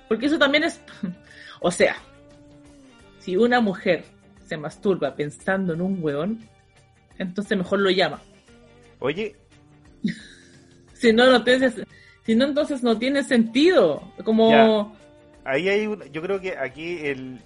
Porque 0.07 0.25
eso 0.27 0.37
también 0.39 0.63
es... 0.63 0.79
O 1.59 1.71
sea, 1.71 1.95
si 3.17 3.35
una 3.35 3.59
mujer 3.59 4.03
se 4.45 4.57
masturba 4.57 5.15
pensando 5.15 5.73
en 5.73 5.81
un 5.81 5.97
weón, 6.03 6.39
entonces 7.17 7.57
mejor 7.57 7.79
lo 7.79 7.89
llama. 7.89 8.21
Oye, 8.99 9.35
Si 10.93 11.11
no, 11.13 11.29
no 11.31 11.43
tiene, 11.43 11.71
si 12.25 12.35
no 12.35 12.45
entonces 12.45 12.83
no 12.83 12.97
tiene 12.97 13.23
sentido. 13.23 14.01
Como... 14.23 14.49
Ya. 14.51 15.51
ahí 15.51 15.67
hay 15.69 15.87
un, 15.87 16.03
yo 16.11 16.21
creo 16.21 16.39
que 16.39 16.57
aquí 16.57 16.99
el 17.05 17.39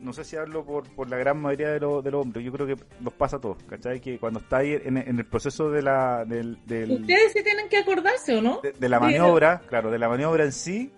no 0.00 0.12
sé 0.14 0.24
si 0.24 0.36
hablo 0.36 0.64
por, 0.64 0.88
por 0.94 1.10
la 1.10 1.18
gran 1.18 1.38
mayoría 1.42 1.68
de, 1.70 1.80
los 1.80 2.02
de 2.02 2.10
los 2.10 2.22
hombres, 2.22 2.42
yo 2.44 2.50
creo 2.50 2.66
que 2.66 2.76
nos 3.00 3.12
pasa 3.12 3.36
a 3.36 3.40
todos, 3.40 3.62
¿cachai? 3.64 4.00
Que 4.00 4.18
cuando 4.18 4.40
está 4.40 4.58
ahí 4.58 4.72
en, 4.84 4.96
en 4.96 5.18
el 5.18 5.26
proceso 5.26 5.70
de 5.70 5.82
la 5.82 6.24
del, 6.24 6.56
del- 6.64 6.92
Ustedes 6.92 7.32
sí 7.34 7.42
tienen 7.42 7.68
que 7.68 7.76
acordarse, 7.78 8.36
¿o 8.36 8.40
no? 8.40 8.60
de, 8.62 8.72
de 8.72 8.88
la 8.88 8.96
Sí, 8.98 9.04
maniobra, 9.04 9.60
claro, 9.66 9.90
de 9.90 9.98
la 9.98 10.08
maniobra 10.08 10.44
en 10.44 10.52
sí, 10.52 10.92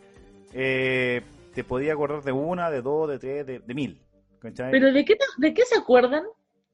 eh, 0.52 1.22
te 1.54 1.64
podía 1.64 1.92
acordar 1.92 2.22
de 2.22 2.32
una, 2.32 2.70
de 2.70 2.82
dos, 2.82 3.08
de 3.08 3.18
tres, 3.18 3.46
de, 3.46 3.58
de 3.60 3.74
mil. 3.74 4.00
¿Cachai? 4.40 4.70
¿Pero 4.70 4.92
de 4.92 5.04
qué, 5.04 5.16
te- 5.16 5.24
de 5.38 5.52
qué 5.54 5.64
se 5.64 5.76
acuerdan? 5.76 6.22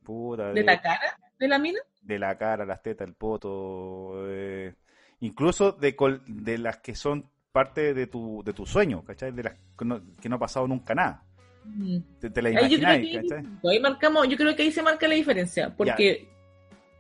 Puta, 0.03 0.53
¿De 0.53 0.63
la 0.63 0.81
cara 0.81 1.17
de 1.39 1.49
la 1.49 1.59
mina? 1.59 1.79
de 2.03 2.19
la 2.19 2.37
cara, 2.37 2.67
las 2.67 2.83
tetas, 2.83 3.09
el 3.09 3.15
poto, 3.15 4.27
eh, 4.29 4.75
incluso 5.21 5.73
de, 5.73 5.97
col- 5.97 6.21
de 6.27 6.59
las 6.59 6.77
que 6.79 6.95
son 6.95 7.31
parte 7.51 7.95
de 7.95 8.07
tu, 8.07 8.43
de 8.45 8.53
tu 8.53 8.67
sueño, 8.67 9.03
¿cachai? 9.05 9.33
De 9.33 9.43
las 9.43 9.55
que 9.79 9.85
no, 9.87 10.03
que 10.21 10.29
no 10.29 10.37
ha 10.37 10.39
pasado 10.39 10.69
nunca 10.69 10.95
nada. 10.95 11.23
Mm. 11.65 11.99
Te, 12.21 12.29
te 12.29 12.43
la 12.43 12.51
yo, 12.51 12.59
imagináis, 12.59 13.33
ahí 13.65 13.81
marcamos, 13.81 14.29
yo 14.29 14.37
creo 14.37 14.55
que 14.55 14.65
ahí 14.65 14.71
se 14.73 14.83
marca 14.83 15.09
la 15.09 15.15
diferencia. 15.15 15.75
Porque 15.75 16.29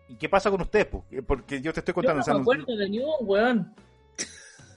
¿Y 0.09 0.16
qué 0.16 0.29
pasa 0.31 0.51
con 0.51 0.62
ustedes? 0.62 0.87
po? 0.87 1.05
Eh, 1.11 1.20
Porque 1.20 1.61
yo 1.61 1.72
te 1.75 1.81
estoy 1.81 1.93
yo 1.93 1.97
contando. 1.97 2.16
no 2.16 2.22
o 2.22 2.25
sea, 2.25 2.33
me 2.35 2.39
no- 2.39 2.43
acuerdo 2.45 2.77
de 2.77 2.89
ni 2.89 2.99
un 3.01 3.11
weón. 3.20 3.75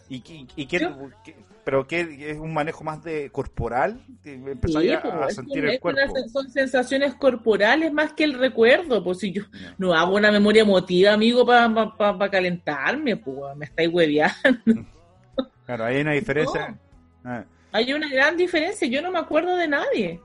¿Y, 0.10 0.16
y, 0.18 0.48
y 0.58 0.66
qué- 0.66 0.80
Yo- 0.80 1.10
qué- 1.24 1.36
¿Pero 1.68 1.86
qué 1.86 2.30
es 2.32 2.38
un 2.38 2.54
manejo 2.54 2.86
más 2.86 3.04
de 3.04 3.30
corporal? 3.30 4.00
Que 4.24 4.36
Empezáis 4.36 4.88
Sí, 4.88 4.94
a, 4.94 5.02
pues, 5.02 5.14
a 5.16 5.30
sentir 5.32 5.66
el 5.66 5.78
cuerpo. 5.82 6.00
son 6.32 6.50
sensaciones 6.50 7.14
corporales 7.16 7.92
más 7.92 8.14
que 8.14 8.24
el 8.24 8.40
recuerdo. 8.40 9.04
Pues 9.04 9.20
si 9.20 9.34
yo 9.34 9.44
no 9.78 9.94
hago 9.94 10.16
una 10.16 10.32
memoria 10.32 10.62
emotiva, 10.62 11.12
amigo, 11.12 11.46
para 11.46 12.30
calentarme, 12.32 13.18
pues 13.18 13.54
me 13.58 13.66
estáis 13.66 13.90
hueveando. 13.92 14.34
Claro, 15.66 15.84
hay 15.84 16.00
una 16.00 16.14
diferencia. 16.14 16.78
Ah. 17.26 17.44
Hay 17.74 17.92
una 17.92 18.08
gran 18.10 18.38
diferencia. 18.38 18.88
Yo 18.88 19.02
no 19.02 19.12
me 19.12 19.20
acuerdo 19.20 19.58
de 19.58 19.68
nadie. 19.68 20.22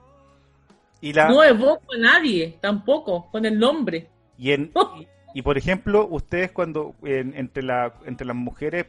Y 1.01 1.13
la, 1.13 1.29
No 1.29 1.43
evoco 1.43 1.93
a 1.93 1.99
nadie, 1.99 2.57
tampoco, 2.61 3.29
con 3.33 3.45
el 3.47 3.59
nombre. 3.59 4.07
Y, 4.39 4.53
en, 4.53 4.71
y, 5.35 5.41
y, 5.41 5.43
por 5.43 5.59
ejemplo, 5.59 6.07
ustedes 6.09 6.53
cuando 6.53 6.95
en- 7.03 7.35
entre, 7.37 7.65
la, 7.65 7.95
entre 8.07 8.29
las 8.29 8.37
mujeres, 8.37 8.87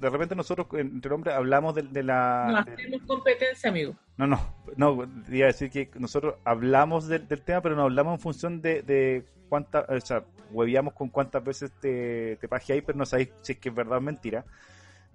de 0.00 0.10
repente 0.10 0.34
nosotros 0.34 0.66
entre 0.74 1.12
hombres 1.12 1.34
hablamos 1.34 1.74
de, 1.74 1.82
de 1.82 2.02
No 2.02 2.06
la... 2.06 2.62
de- 2.66 2.72
hacemos 2.74 3.02
competencia, 3.06 3.70
amigo. 3.70 3.94
no, 4.16 4.26
no, 4.26 4.54
no, 4.76 5.06
iba 5.30 5.44
a 5.44 5.52
decir 5.52 5.70
que 5.70 5.90
nosotros 5.98 6.36
hablamos 6.44 7.08
del, 7.08 7.26
del 7.28 7.42
tema, 7.42 7.60
pero 7.60 7.76
no 7.76 7.82
hablamos 7.82 8.14
en 8.14 8.20
función 8.20 8.60
de, 8.62 8.82
de 8.82 9.24
cuántas, 9.48 9.88
o 9.88 10.00
sea, 10.00 10.24
huevíamos 10.50 10.94
con 10.94 11.08
cuántas 11.08 11.42
veces 11.44 11.72
te, 11.80 12.36
te 12.36 12.48
pajeáis, 12.48 12.82
pero 12.86 12.96
no 12.98 13.06
sabéis 13.06 13.30
si 13.42 13.52
es 13.52 13.58
que 13.58 13.68
es 13.68 13.74
verdad 13.74 13.98
o 13.98 14.00
mentira. 14.00 14.44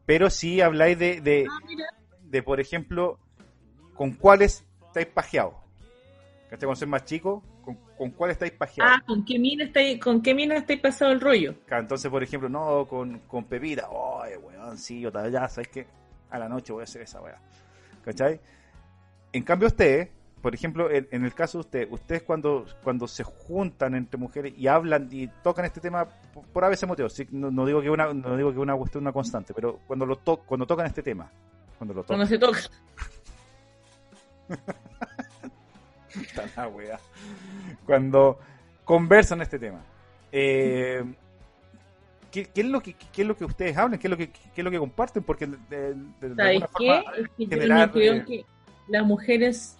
Pero 0.05 0.29
sí 0.29 0.59
habláis 0.61 0.99
de, 0.99 1.21
de, 1.21 1.47
Ah, 1.49 1.59
de, 2.23 2.43
por 2.43 2.59
ejemplo, 2.59 3.19
con 3.95 4.11
cuáles 4.13 4.65
estáis 4.87 5.07
pajeados. 5.07 5.53
¿Cachai? 6.49 6.67
Cuando 6.67 6.75
sois 6.75 6.89
más 6.89 7.05
chicos, 7.05 7.41
¿con, 7.63 7.77
con 7.97 8.11
cuáles 8.11 8.35
estáis 8.35 8.51
pajeados? 8.53 8.93
Ah, 8.95 9.03
¿con 9.05 9.25
qué 9.25 9.39
mina 9.39 9.63
estáis, 9.63 9.99
con 9.99 10.21
qué 10.21 10.33
mina 10.33 10.55
estáis 10.55 10.79
pasado 10.79 11.11
el 11.11 11.21
rollo? 11.21 11.55
Claro, 11.65 11.83
Entonces, 11.83 12.11
por 12.11 12.21
ejemplo, 12.21 12.49
no, 12.49 12.87
con, 12.87 13.19
con 13.27 13.45
Pepita, 13.45 13.89
oye, 13.89 14.37
weón, 14.37 14.77
sí, 14.77 14.99
yo 14.99 15.11
ya, 15.11 15.47
¿sabes 15.47 15.69
qué? 15.69 15.87
A 16.29 16.37
la 16.39 16.49
noche 16.49 16.73
voy 16.73 16.81
a 16.81 16.83
hacer 16.83 17.01
esa 17.01 17.21
weá. 17.21 17.39
¿Cachai? 18.03 18.39
En 19.31 19.43
cambio, 19.43 19.67
ustedes, 19.67 20.09
por 20.41 20.53
ejemplo, 20.53 20.91
en, 20.91 21.07
en 21.11 21.25
el 21.25 21.33
caso 21.33 21.57
de 21.57 21.61
ustedes, 21.61 21.87
ustedes 21.89 22.23
cuando, 22.23 22.65
cuando 22.83 23.07
se 23.07 23.23
juntan 23.23 23.95
entre 23.95 24.19
mujeres 24.19 24.53
y 24.57 24.67
hablan 24.67 25.07
y 25.11 25.27
tocan 25.41 25.65
este 25.65 25.79
tema 25.79 26.05
por, 26.33 26.45
por 26.45 26.63
a 26.65 26.69
veces 26.69 26.87
motivos, 26.87 27.13
sí, 27.13 27.27
no, 27.31 27.49
no 27.49 27.65
digo 27.65 27.81
que 27.81 27.89
una, 27.89 28.13
no 28.13 28.35
digo 28.35 28.51
que 28.51 28.59
una 28.59 28.75
cuestión 28.75 29.03
una 29.03 29.13
constante, 29.13 29.53
pero 29.53 29.79
cuando 29.87 30.05
lo 30.05 30.17
to 30.17 30.37
cuando 30.37 30.67
tocan 30.67 30.85
este 30.85 31.01
tema, 31.01 31.31
cuando 31.77 31.93
lo 31.93 32.03
Cuando 32.03 32.27
tocan, 32.27 32.27
se 32.27 32.37
toca. 32.37 32.59
Puta 36.41 36.49
la 36.55 36.67
wea. 36.67 36.99
Cuando 37.85 38.39
conversan 38.83 39.41
este 39.41 39.59
tema. 39.59 39.81
Eh, 40.31 41.03
¿qué, 42.31 42.45
qué 42.45 42.61
es 42.61 42.67
lo 42.67 42.81
que, 42.81 42.93
qué 42.93 43.21
es 43.21 43.27
lo 43.27 43.37
que 43.37 43.45
ustedes 43.45 43.77
hablan? 43.77 43.99
¿Qué 43.99 44.07
es 44.07 44.11
lo 44.11 44.17
que, 44.17 44.29
qué 44.31 44.41
es 44.55 44.63
lo 44.63 44.71
que 44.71 44.79
comparten? 44.79 45.23
Porque 45.23 45.45
de, 45.47 45.57
de- 45.69 46.29
de 46.29 46.35
¿Sabes 46.35 46.63
alguna 46.63 46.69
qué? 46.77 46.87
forma 46.87 47.11
Es 47.17 47.27
que 47.37 47.43
yo 47.45 47.49
generar, 47.49 47.91
creo 47.91 48.13
eh, 48.13 48.25
que 48.25 48.45
las 48.87 49.03
mujeres 49.05 49.77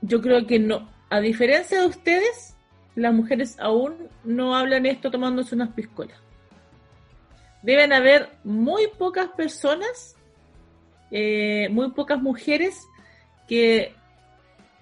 yo 0.00 0.20
creo 0.20 0.46
que 0.46 0.58
no. 0.58 0.88
A 1.10 1.20
diferencia 1.20 1.80
de 1.80 1.86
ustedes, 1.86 2.56
las 2.94 3.14
mujeres 3.14 3.58
aún 3.60 4.08
no 4.24 4.56
hablan 4.56 4.86
esto 4.86 5.10
tomándose 5.10 5.54
unas 5.54 5.70
piscolas. 5.70 6.18
Deben 7.62 7.92
haber 7.92 8.28
muy 8.44 8.88
pocas 8.98 9.28
personas, 9.30 10.16
eh, 11.10 11.68
muy 11.70 11.90
pocas 11.92 12.20
mujeres 12.20 12.84
que 13.46 13.94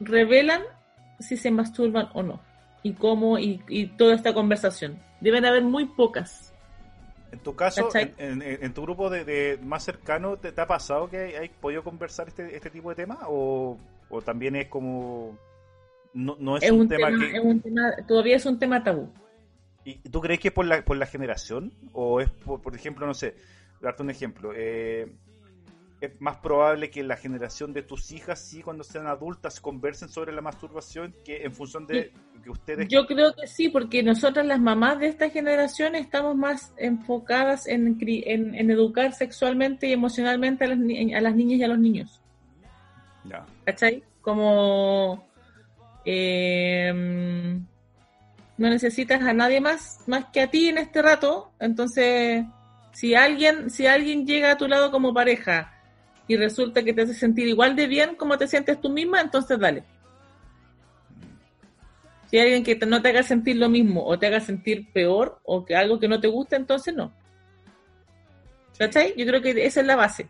revelan 0.01 0.63
si 1.19 1.37
se 1.37 1.51
masturban 1.51 2.09
o 2.15 2.23
no. 2.23 2.41
Y 2.83 2.95
cómo, 2.95 3.39
y, 3.39 3.63
y 3.69 3.87
toda 3.89 4.15
esta 4.15 4.33
conversación. 4.33 4.99
Deben 5.21 5.45
haber 5.45 5.63
muy 5.63 5.85
pocas. 5.87 6.53
En 7.31 7.39
tu 7.41 7.55
caso, 7.55 7.89
en, 7.95 8.15
en- 8.19 8.43
en 8.43 8.75
tu 8.75 8.83
grupo 8.83 9.09
de, 9.11 9.25
de 9.25 9.59
más 9.63 9.85
cercano, 9.85 10.37
¿te, 10.39 10.51
te 10.51 10.61
ha 10.61 10.67
pasado 10.67 11.09
que 11.09 11.19
hay, 11.19 11.35
hay 11.35 11.49
podido 11.49 11.85
conversar 11.85 12.27
este, 12.29 12.57
este 12.57 12.71
tipo 12.71 12.89
de 12.91 12.97
temas? 12.97 13.19
¿O, 13.29 13.77
o 14.09 14.23
también 14.23 14.57
es 14.57 14.67
como... 14.69 15.39
No, 16.13 16.37
no 16.41 16.57
es, 16.57 16.65
Es 16.65 16.71
un, 16.73 16.81
un, 16.81 16.89
tema, 16.89 17.07
tema, 17.09 17.21
que... 17.31 17.37
es 17.37 17.45
un 17.45 17.61
tema, 17.61 17.93
todavía 18.09 18.37
es 18.37 18.47
un 18.47 18.59
tema 18.59 18.83
tabú. 18.83 19.09
¿Y 19.85 19.95
tú 20.09 20.21
crees 20.21 20.41
que 20.41 20.49
es 20.49 20.55
por 20.55 20.65
la, 20.67 20.83
por 20.85 20.97
la 20.97 21.07
generación? 21.07 21.73
¿O 21.93 22.21
es 22.21 22.29
por, 22.31 22.61
por 22.63 22.75
ejemplo, 22.75 23.07
no 23.07 23.15
sé, 23.15 23.37
darte 23.81 24.03
un 24.03 24.11
ejemplo? 24.11 24.53
eh, 24.57 25.07
¿Es 26.01 26.19
más 26.19 26.39
probable 26.39 26.91
que 26.91 27.03
la 27.03 27.17
generación 27.17 27.75
de 27.75 27.83
tus 27.83 28.11
hijas, 28.11 28.41
sí, 28.41 28.63
cuando 28.63 28.83
sean 28.85 29.07
adultas, 29.07 29.61
conversen 29.61 30.09
sobre 30.09 30.33
la 30.33 30.41
masturbación 30.41 31.15
que 31.25 31.45
en 31.45 31.53
función 31.53 31.87
de 31.87 32.11
que 32.43 32.49
ustedes... 32.49 32.89
Yo 32.89 33.07
creo 33.07 33.35
que 33.35 33.47
sí, 33.47 33.69
porque 33.69 34.03
nosotras 34.03 34.47
las 34.47 34.61
mamás 34.61 34.99
de 34.99 35.09
esta 35.09 35.29
generación 35.29 35.95
estamos 35.95 36.35
más 36.37 36.73
enfocadas 36.79 37.67
en, 37.67 37.99
en, 38.01 38.55
en 38.55 38.71
educar 38.71 39.13
sexualmente 39.13 39.89
y 39.89 39.93
emocionalmente 39.93 40.65
a 40.65 40.69
las, 40.69 40.79
a 40.79 41.21
las 41.21 41.35
niñas 41.35 41.61
y 41.61 41.65
a 41.65 41.69
los 41.69 41.79
niños. 41.79 42.21
Ya. 43.25 43.45
¿Cachai? 43.67 44.03
Como 44.23 45.29
eh, 46.07 46.91
no 48.57 48.69
necesitas 48.69 49.23
a 49.23 49.33
nadie 49.33 49.61
más 49.61 50.01
más 50.07 50.27
que 50.33 50.41
a 50.41 50.51
ti 50.51 50.69
en 50.69 50.79
este 50.79 51.03
rato, 51.03 51.53
entonces 51.61 52.45
si 52.93 53.15
alguien 53.15 53.71
si 53.71 53.87
alguien 53.87 54.27
llega 54.27 54.53
a 54.53 54.57
tu 54.57 54.67
lado 54.67 54.91
como 54.91 55.13
pareja 55.13 55.80
y 56.31 56.37
resulta 56.37 56.85
que 56.85 56.93
te 56.93 57.03
hace 57.03 57.15
sentir 57.15 57.49
igual 57.49 57.75
de 57.75 57.89
bien 57.89 58.15
como 58.15 58.39
te 58.39 58.47
sientes 58.47 58.81
tú 58.81 58.89
misma, 58.89 59.21
entonces 59.21 59.59
dale. 59.59 59.83
Si 62.31 62.37
hay 62.39 62.45
alguien 62.45 62.63
que 62.63 62.77
te- 62.77 62.87
no 62.87 63.03
te 63.03 63.09
haga 63.09 63.25
sentir 63.25 63.57
lo 63.57 63.69
mismo 63.69 64.05
o 64.07 64.17
te 64.17 64.29
haga 64.29 64.39
sentir 64.39 64.93
peor 64.93 65.41
o 65.43 65.65
que 65.65 65.75
algo 65.75 65.99
que 65.99 66.07
no 66.07 66.21
te 66.21 66.29
gusta, 66.29 66.55
entonces 66.55 66.95
no. 66.95 67.13
¿Cachai? 68.79 69.13
Yo 69.17 69.27
creo 69.27 69.43
que 69.43 69.51
esa 69.67 69.81
es 69.81 69.87
la 69.87 69.97
base. 69.97 70.29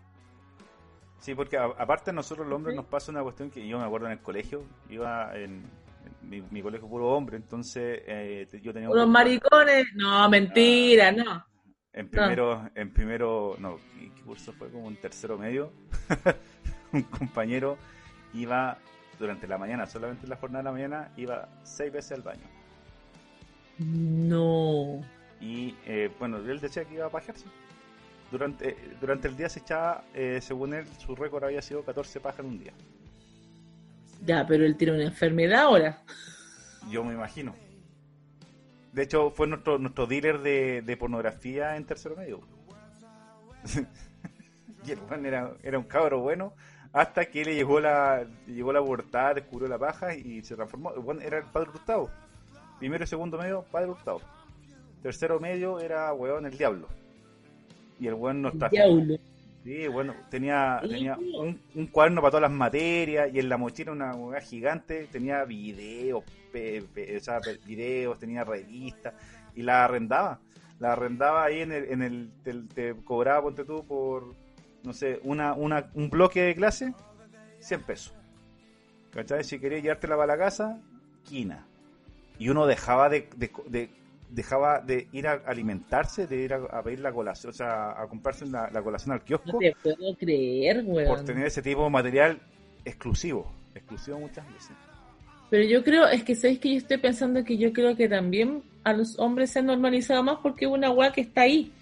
Sí, 1.21 1.35
porque 1.35 1.59
a- 1.59 1.65
aparte 1.77 2.09
a 2.09 2.15
nosotros 2.15 2.47
los 2.47 2.57
hombres 2.57 2.75
nos 2.75 2.87
pasa 2.87 3.13
una 3.13 3.23
cuestión 3.23 3.51
que 3.51 3.69
yo 3.69 3.79
me 3.79 3.85
acuerdo 3.85 4.07
en 4.07 4.13
el 4.13 4.21
colegio, 4.21 4.65
iba 4.89 5.37
en, 5.37 5.63
en 6.23 6.31
mi, 6.31 6.41
mi 6.51 6.63
colegio 6.63 6.89
puro 6.89 7.09
hombre, 7.09 7.37
entonces 7.37 8.01
eh, 8.07 8.49
yo 8.63 8.73
tenía 8.73 8.89
compa- 8.89 9.07
maricones, 9.07 9.85
no, 9.97 10.31
mentira, 10.31 11.13
no. 11.13 11.45
En 11.93 12.09
primero, 12.09 12.71
en 12.75 12.93
primero, 12.93 13.57
no, 13.59 13.79
¿qué, 13.99 14.23
curso 14.23 14.53
fue? 14.53 14.71
Como 14.71 14.89
en 14.89 14.97
tercero 14.97 15.37
medio, 15.37 15.73
un 16.93 17.03
compañero 17.03 17.77
iba 18.33 18.79
durante 19.19 19.47
la 19.47 19.59
mañana, 19.59 19.87
solamente 19.87 20.25
en 20.25 20.31
la 20.31 20.37
jornada 20.37 20.63
de 20.63 20.65
la 20.65 20.73
mañana, 20.73 21.11
iba 21.17 21.49
seis 21.63 21.93
veces 21.93 22.13
al 22.13 22.23
baño. 22.23 22.47
No. 23.79 25.03
Y 25.41 25.75
eh, 25.87 26.11
bueno, 26.19 26.39
él 26.39 26.61
decía 26.61 26.85
que 26.85 26.95
iba 26.95 27.07
a 27.07 27.11
pajearse. 27.11 27.47
Durante, 28.31 28.77
durante 29.01 29.27
el 29.27 29.37
día 29.37 29.49
se 29.49 29.59
echaba, 29.61 30.05
eh, 30.15 30.39
según 30.41 30.75
él, 30.75 30.87
su 30.99 31.17
récord 31.17 31.45
había 31.45 31.63
sido 31.63 31.83
14 31.83 32.21
pajas 32.21 32.41
en 32.41 32.47
un 32.47 32.59
día. 32.59 32.73
Ya, 34.25 34.47
pero 34.47 34.65
él 34.65 34.77
tiene 34.77 34.95
una 34.95 35.05
enfermedad 35.05 35.63
ahora. 35.63 36.03
Yo 36.89 37.03
me 37.03 37.15
imagino. 37.15 37.55
De 38.93 39.03
hecho, 39.03 39.31
fue 39.31 39.47
nuestro, 39.47 39.79
nuestro 39.79 40.07
dealer 40.07 40.41
de, 40.41 40.83
de 40.83 40.97
pornografía 40.97 41.77
en 41.77 41.85
tercero 41.85 42.17
medio. 42.17 42.41
y 44.87 44.91
el 44.91 44.99
weón 45.09 45.27
era, 45.27 45.53
era 45.63 45.79
un 45.79 45.85
cabro 45.85 46.21
bueno 46.21 46.55
hasta 46.93 47.27
que 47.27 47.45
le 47.45 47.55
llegó 47.55 47.81
la 47.81 48.27
llegó 48.47 48.73
la 48.73 48.83
pubertad, 48.83 49.37
descubrió 49.37 49.69
la 49.69 49.79
paja 49.79 50.15
y 50.15 50.43
se 50.43 50.57
transformó. 50.57 50.93
El 50.93 51.01
weón 51.01 51.23
era 51.23 51.39
el 51.39 51.45
padre 51.45 51.71
Hurtado. 51.71 52.11
Primero 52.79 53.05
y 53.05 53.07
segundo 53.07 53.39
medio, 53.39 53.63
padre 53.71 53.91
Hurtado. 53.91 54.21
Tercero 55.03 55.39
medio 55.39 55.79
era 55.79 56.13
weón 56.13 56.47
el 56.47 56.57
diablo. 56.57 56.89
Y 57.99 58.07
el 58.07 58.15
weón 58.15 58.43
no 58.43 58.49
está 58.49 58.69
Diablo. 58.69 59.17
Sí, 59.65 59.87
bueno, 59.89 60.15
tenía, 60.31 60.81
Sí. 60.83 60.89
tenía 60.89 61.17
un, 61.19 61.61
un 61.75 61.87
cuaderno 61.89 62.23
para 62.23 62.31
todas 62.31 62.43
las 62.43 62.51
materias 62.59 63.29
y 63.33 63.41
en 63.41 63.49
la 63.51 63.59
mochila 63.59 63.93
una 63.93 64.15
hueá 64.15 64.41
gigante, 64.41 65.07
tenía 65.13 65.45
videos, 65.45 66.25
pe- 66.51 66.83
pe- 66.95 67.17
o 67.17 67.21
sea, 67.21 67.41
pe- 67.41 67.59
videos, 67.67 68.19
tenía 68.19 68.43
revistas 68.45 69.13
y 69.55 69.63
la 69.63 69.85
arrendaba. 69.85 70.41
La 70.79 70.93
arrendaba 70.93 71.45
ahí 71.45 71.61
en 71.61 71.73
el, 71.73 71.85
en 71.93 72.03
el 72.03 72.31
te, 72.43 72.55
te 72.75 72.95
cobraba, 73.05 73.43
ponte 73.43 73.65
tú, 73.67 73.85
por, 73.87 74.35
no 74.83 74.95
sé, 74.95 75.21
una, 75.25 75.53
una, 75.53 75.91
un 75.93 76.09
bloque 76.09 76.41
de 76.41 76.55
clase, 76.55 76.95
100 77.59 77.83
pesos. 77.83 78.15
¿Cachai? 79.13 79.45
Si 79.45 79.59
querías 79.59 79.83
llevártela 79.83 80.17
para 80.17 80.37
la 80.37 80.39
casa, 80.39 80.81
quina. 81.25 81.67
Y 82.39 82.49
uno 82.49 82.65
dejaba 82.67 83.11
de, 83.11 83.29
de- 83.37 83.51
de- 83.67 83.91
dejaba 84.31 84.81
de 84.81 85.09
ir 85.13 85.27
a 85.27 85.33
alimentarse, 85.47 86.27
de 86.27 86.37
ir 86.37 86.55
a, 86.55 86.57
a 86.71 86.83
pedir 86.83 87.01
la 87.01 87.13
colación, 87.13 87.51
o 87.51 87.53
sea, 87.55 87.91
a 88.01 88.07
comprarse 88.07 88.47
la, 88.47 88.71
la 88.71 88.83
colación 88.83 89.13
al 89.13 89.23
kiosco 89.23 89.53
No 89.53 89.59
te 89.59 89.75
puedo 89.83 90.15
creer, 90.17 90.85
por 90.85 90.95
weón. 90.95 91.25
tener 91.25 91.47
ese 91.47 91.63
tipo 91.63 91.85
de 91.85 91.91
material 91.91 92.39
exclusivo. 92.85 93.51
Exclusivo 93.75 94.19
muchas 94.21 94.47
veces. 94.53 94.71
Pero 95.51 95.65
yo 95.65 95.83
creo, 95.83 96.07
es 96.07 96.23
que 96.23 96.35
sabéis 96.37 96.61
que 96.61 96.71
yo 96.73 96.79
estoy 96.79 96.99
pensando 96.99 97.43
que 97.45 97.59
yo 97.59 97.73
creo 97.73 97.97
que 97.97 98.09
también 98.09 98.63
a 98.85 98.93
los 98.93 99.19
hombres 99.19 99.51
se 99.51 99.59
han 99.59 99.67
normalizado 99.67 100.23
más 100.23 100.39
porque 100.43 100.65
es 100.65 100.71
una 100.71 100.91
weá 100.91 101.13
que 101.13 101.23
está 101.23 101.43
ahí. 101.43 101.73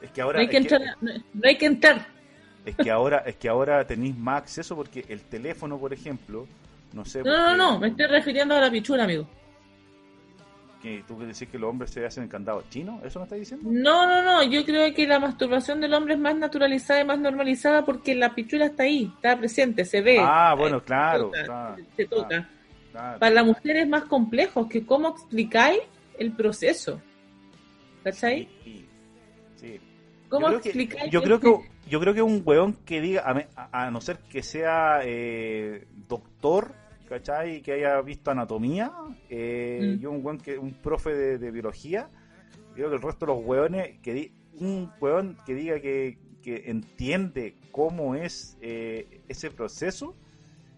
Es 0.00 0.10
que 0.10 0.20
ahora, 0.20 0.38
No 0.38 0.42
hay 0.42 0.48
que 0.48 0.56
es 0.58 0.66
que- 0.66 0.74
entrar, 0.74 0.96
no, 1.00 1.12
no 1.34 1.40
hay 1.48 1.56
que 1.56 1.66
entrar. 1.66 2.06
es 2.66 2.76
que 2.76 2.90
ahora, 2.90 3.18
es 3.26 3.36
que 3.36 3.48
ahora 3.48 3.86
tenéis 3.86 4.16
más 4.16 4.42
acceso 4.42 4.74
porque 4.74 5.04
el 5.08 5.20
teléfono, 5.22 5.78
por 5.78 5.92
ejemplo, 5.92 6.46
no 6.92 7.04
sé. 7.04 7.22
No, 7.22 7.30
no, 7.30 7.36
porque- 7.44 7.56
no, 7.58 7.78
me 7.78 7.88
estoy 7.88 8.06
refiriendo 8.06 8.54
a 8.56 8.60
la 8.60 8.70
pichula, 8.70 9.04
amigo. 9.04 9.28
Que 10.82 11.04
¿Tú 11.06 11.16
decís 11.20 11.48
que 11.48 11.58
los 11.58 11.70
hombres 11.70 11.90
se 11.92 12.04
hacen 12.04 12.26
candado 12.28 12.64
chino? 12.68 13.00
¿Eso 13.04 13.20
me 13.20 13.24
estás 13.24 13.38
diciendo? 13.38 13.68
No, 13.70 14.06
no, 14.06 14.22
no, 14.22 14.42
yo 14.42 14.64
creo 14.64 14.92
que 14.92 15.06
la 15.06 15.20
masturbación 15.20 15.80
del 15.80 15.94
hombre 15.94 16.14
es 16.14 16.20
más 16.20 16.36
naturalizada 16.36 17.00
y 17.00 17.04
más 17.04 17.18
normalizada 17.20 17.84
porque 17.84 18.14
la 18.16 18.34
pichula 18.34 18.66
está 18.66 18.82
ahí, 18.82 19.12
está 19.14 19.38
presente, 19.38 19.84
se 19.84 20.00
ve. 20.00 20.18
Ah, 20.20 20.54
bueno, 20.58 20.80
se 20.80 20.84
claro, 20.86 21.24
toca, 21.26 21.44
claro, 21.44 21.76
se 21.96 22.04
toca. 22.06 22.48
Claro. 22.90 23.18
Para 23.20 23.34
la 23.34 23.44
mujer 23.44 23.76
es 23.76 23.88
más 23.88 24.04
complejo, 24.04 24.68
que 24.68 24.84
cómo 24.84 25.08
explicáis 25.10 25.80
el 26.18 26.32
proceso. 26.32 27.00
¿Cachai? 28.04 28.48
Sí, 28.64 28.84
sí. 29.56 29.80
¿Cómo 30.28 30.46
yo 30.46 30.48
creo 30.48 30.60
que, 30.62 30.68
explicáis? 30.68 31.10
yo 31.12 31.22
creo 31.22 31.36
este- 31.36 31.46
que 31.46 31.90
yo 31.90 32.00
creo 32.00 32.14
que 32.14 32.22
un 32.22 32.42
weón 32.44 32.74
que 32.84 33.00
diga 33.00 33.22
a, 33.24 33.34
me- 33.34 33.48
a- 33.56 33.86
a 33.86 33.90
no 33.90 34.00
ser 34.00 34.18
que 34.18 34.42
sea 34.42 35.00
eh, 35.04 35.86
doctor 36.08 36.74
¿cachai? 37.08 37.60
que 37.62 37.72
haya 37.72 38.00
visto 38.02 38.30
anatomía 38.30 38.92
eh, 39.28 39.96
Mm. 39.96 40.00
yo 40.00 40.10
un 40.10 40.24
weón 40.24 40.38
que 40.38 40.58
un 40.58 40.72
profe 40.74 41.10
de, 41.14 41.38
de 41.38 41.50
biología 41.50 42.08
creo 42.74 42.88
que 42.88 42.96
el 42.96 43.02
resto 43.02 43.26
de 43.26 43.32
los 43.34 43.44
weones 43.44 43.98
que 44.00 44.14
di- 44.14 44.32
un 44.60 44.90
weón 45.00 45.36
que 45.46 45.54
diga 45.54 45.80
que, 45.80 46.18
que 46.42 46.64
entiende 46.70 47.54
cómo 47.70 48.14
es 48.14 48.56
eh, 48.60 49.20
ese 49.28 49.50
proceso 49.50 50.14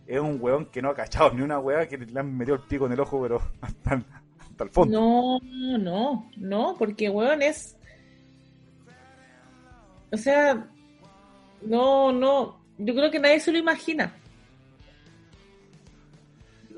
es 0.07 0.21
un 0.21 0.39
weón 0.41 0.67
que 0.67 0.83
no 0.83 0.91
ha 0.91 0.95
cachado 0.95 1.33
ni 1.33 1.43
una 1.43 1.59
weá 1.59 1.89
que 1.89 1.97
le 1.99 2.19
han 2.21 2.37
metido 2.37 2.57
el 2.57 2.63
pico 2.63 2.87
en 2.87 2.93
el 2.93 3.01
ojo 3.01 3.23
pero 3.23 3.41
hasta, 3.61 3.95
el- 3.95 4.05
hasta 4.39 4.65
el 4.65 4.71
fondo 4.71 4.99
No, 5.01 5.39
no, 5.79 6.31
no, 6.37 6.75
porque 6.79 7.09
weón 7.11 7.43
es. 7.43 7.77
O 10.13 10.17
sea, 10.17 10.67
no, 11.63 12.13
no. 12.13 12.61
Yo 12.79 12.95
creo 12.95 13.11
que 13.11 13.19
nadie 13.19 13.41
se 13.41 13.51
lo 13.53 13.59
imagina. 13.59 14.15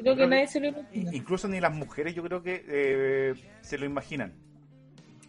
Creo 0.01 0.17
que 0.17 0.27
nadie 0.27 0.47
se 0.47 0.61
lo 0.61 0.69
imagina. 0.69 1.11
incluso 1.15 1.49
ni 1.49 1.61
las 1.61 1.73
mujeres 1.75 2.15
yo 2.15 2.23
creo 2.23 2.43
que 2.43 2.65
eh, 2.69 3.35
se 3.63 3.79
lo 3.79 3.87
imaginan 3.87 4.35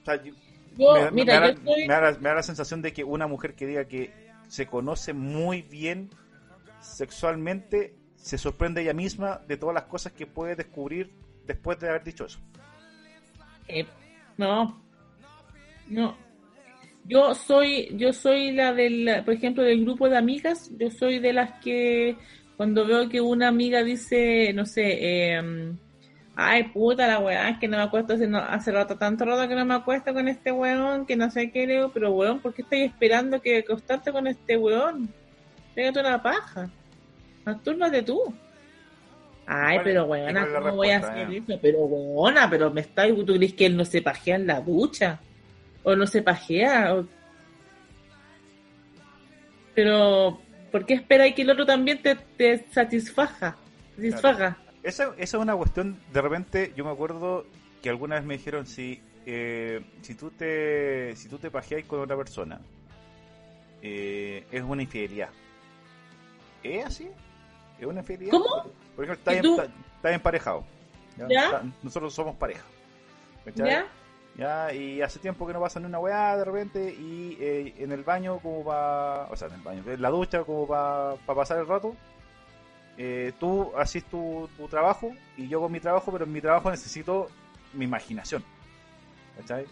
O 0.01 0.05
sea, 0.05 0.21
yo- 0.23 0.33
Yo, 0.77 0.93
me, 0.93 1.01
me 1.05 1.11
mira, 1.11 1.39
da, 1.39 1.47
estoy. 1.49 1.87
me 1.87 1.93
da 1.93 2.01
la- 2.01 2.17
me 2.19 2.29
da 2.29 2.35
la 2.35 2.43
sensación 2.43 2.81
de 2.81 2.93
que 2.93 3.03
una 3.03 3.27
mujer 3.27 3.55
que 3.55 3.65
diga 3.65 3.85
que 3.85 4.11
se 4.47 4.67
conoce 4.67 5.13
muy 5.13 5.61
bien 5.63 6.09
sexualmente 6.81 7.95
se 8.15 8.37
sorprende 8.37 8.81
ella 8.81 8.93
misma 8.93 9.41
de 9.47 9.57
todas 9.57 9.73
las 9.73 9.83
cosas 9.85 10.11
que 10.13 10.25
puede 10.27 10.55
descubrir 10.55 11.11
después 11.45 11.79
de 11.79 11.89
haber 11.89 12.03
dicho 12.03 12.25
eso. 12.25 12.39
eh, 13.67 13.85
no, 14.37 14.81
no. 15.87 16.15
Yo 17.05 17.33
soy, 17.35 17.87
yo 17.97 18.11
soy 18.11 18.51
la 18.51 18.73
del, 18.73 19.23
por 19.23 19.33
ejemplo, 19.33 19.63
del 19.63 19.83
grupo 19.85 20.09
de 20.09 20.17
amigas. 20.17 20.69
Yo 20.77 20.91
soy 20.91 21.19
de 21.19 21.31
las 21.33 21.59
que 21.61 22.17
cuando 22.57 22.85
veo 22.85 23.07
que 23.07 23.21
una 23.21 23.47
amiga 23.47 23.83
dice, 23.83 24.51
no 24.53 24.65
sé, 24.65 24.97
eh, 25.35 25.73
ay 26.35 26.63
puta 26.65 27.07
la 27.07 27.19
weá, 27.19 27.49
es 27.49 27.57
que 27.59 27.67
no 27.67 27.77
me 27.77 27.83
acuesto 27.83 28.13
hace, 28.13 28.27
no- 28.27 28.39
hace 28.39 28.71
rato, 28.71 28.97
tanto 28.97 29.25
rato 29.25 29.47
que 29.47 29.55
no 29.55 29.63
me 29.65 29.75
acuesto 29.75 30.13
con 30.13 30.27
este 30.27 30.51
weón, 30.51 31.05
que 31.05 31.15
no 31.15 31.29
sé 31.31 31.51
qué, 31.51 31.65
le 31.67 31.75
digo, 31.75 31.91
pero 31.93 32.11
weón, 32.11 32.39
¿por 32.39 32.53
qué 32.53 32.63
estoy 32.63 32.81
esperando 32.81 33.39
que 33.41 33.59
acostarte 33.59 34.11
con 34.11 34.27
este 34.27 34.57
weón? 34.57 35.07
Pégate 35.75 35.99
una 35.99 36.21
paja. 36.21 36.69
Mastúrbate 37.45 38.01
tú. 38.03 38.21
Ay, 39.45 39.77
¿Cuál- 39.77 39.83
pero 39.83 40.05
weona, 40.05 40.47
¿cómo 40.59 40.75
voy 40.75 40.89
a 40.89 40.97
hacer 40.97 41.31
eh? 41.31 41.43
eso? 41.47 41.59
Pero 41.61 41.79
weona, 41.85 42.49
pero 42.49 42.69
me 42.71 42.81
está, 42.81 43.07
¿tú 43.07 43.25
crees 43.25 43.53
que 43.53 43.67
él 43.67 43.77
no 43.77 43.85
se 43.85 44.01
pajea 44.01 44.35
en 44.35 44.47
la 44.47 44.59
ducha? 44.59 45.19
¿O 45.83 45.95
no 45.95 46.05
se 46.07 46.21
pajea? 46.23 46.95
O- 46.95 47.07
Pero, 49.73 50.41
¿por 50.71 50.85
qué 50.85 50.93
esperáis 50.95 51.35
que 51.35 51.41
el 51.43 51.49
otro 51.49 51.65
también 51.65 52.01
te, 52.01 52.15
te 52.15 52.65
satisfaja? 52.71 53.55
Satisfaga. 53.95 54.57
Esa, 54.83 55.05
esa 55.17 55.37
es 55.37 55.41
una 55.41 55.55
cuestión, 55.55 55.97
de 56.13 56.21
repente, 56.21 56.73
yo 56.75 56.85
me 56.85 56.91
acuerdo 56.91 57.45
que 57.81 57.89
alguna 57.89 58.15
vez 58.15 58.23
me 58.25 58.37
dijeron 58.37 58.65
si 58.65 59.01
eh, 59.25 59.81
si 60.01 60.15
tú 60.15 60.31
te 60.31 61.13
si 61.17 61.27
tú 61.27 61.37
te 61.37 61.51
pajeáis 61.51 61.85
con 61.85 61.99
otra 61.99 62.15
persona, 62.15 62.59
eh, 63.81 64.45
es 64.51 64.61
una 64.63 64.81
infidelidad. 64.83 65.29
¿Es 66.63 66.85
así? 66.85 67.07
¿Es 67.79 67.85
una 67.85 67.99
infidelidad? 67.99 68.31
¿Cómo? 68.31 68.45
Por 68.95 69.05
ejemplo, 69.05 69.33
estás, 69.33 69.69
en- 70.03 70.13
emparejado. 70.13 70.63
¿ya? 71.17 71.27
¿Ya? 71.27 71.45
Está- 71.45 71.63
Nosotros 71.83 72.13
somos 72.13 72.35
pareja. 72.35 72.63
¿Ya? 73.55 73.85
Ya, 74.37 74.71
y 74.71 75.01
hace 75.01 75.17
tiempo 75.19 75.47
que 75.47 75.53
no 75.53 75.59
pasa 75.59 75.79
ni 75.79 75.87
una 75.87 75.97
weá 75.99 76.37
de 76.37 76.45
repente 76.45 76.93
y 76.93 77.35
eh, 77.39 77.73
en 77.79 77.91
el 77.91 78.03
baño 78.03 78.37
como 78.37 78.63
para, 78.63 79.23
o 79.31 79.35
sea, 79.35 79.47
en 79.47 79.55
el 79.55 79.61
baño, 79.61 79.83
en 79.87 79.99
la 80.01 80.09
ducha 80.11 80.43
como 80.43 80.67
para 80.67 81.15
pasar 81.25 81.57
el 81.57 81.67
rato, 81.67 81.95
eh, 82.99 83.33
tú 83.39 83.71
haces 83.75 84.03
tu, 84.05 84.47
tu 84.55 84.67
trabajo 84.67 85.11
y 85.37 85.47
yo 85.47 85.59
con 85.59 85.71
mi 85.71 85.79
trabajo, 85.79 86.11
pero 86.11 86.25
en 86.25 86.31
mi 86.33 86.39
trabajo 86.41 86.69
necesito 86.69 87.27
mi 87.73 87.85
imaginación, 87.85 88.43
¿cachai? 89.37 89.65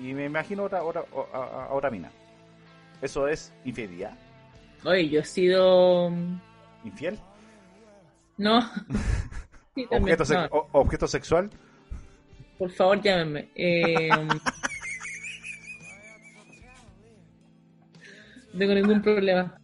Y 0.00 0.12
me 0.14 0.26
imagino 0.26 0.62
otra, 0.64 0.84
otra, 0.84 1.02
a, 1.32 1.38
a- 1.38 1.72
otra 1.72 1.90
mina. 1.90 2.10
¿Eso 3.02 3.26
es 3.26 3.52
infidelidad? 3.64 4.16
Oye, 4.84 5.08
yo 5.08 5.20
he 5.20 5.24
sido... 5.24 6.08
¿Infiel? 6.84 7.18
No. 8.36 8.60
Sí, 9.74 9.86
también, 9.90 10.16
¿Objeto, 10.20 10.48
o- 10.52 10.68
¿Objeto 10.70 11.08
sexual? 11.08 11.50
Por 12.58 12.70
favor, 12.70 13.00
llámenme. 13.02 13.48
Eh, 13.54 14.08
no 18.52 18.58
tengo 18.58 18.74
ningún 18.74 19.02
problema. 19.02 19.58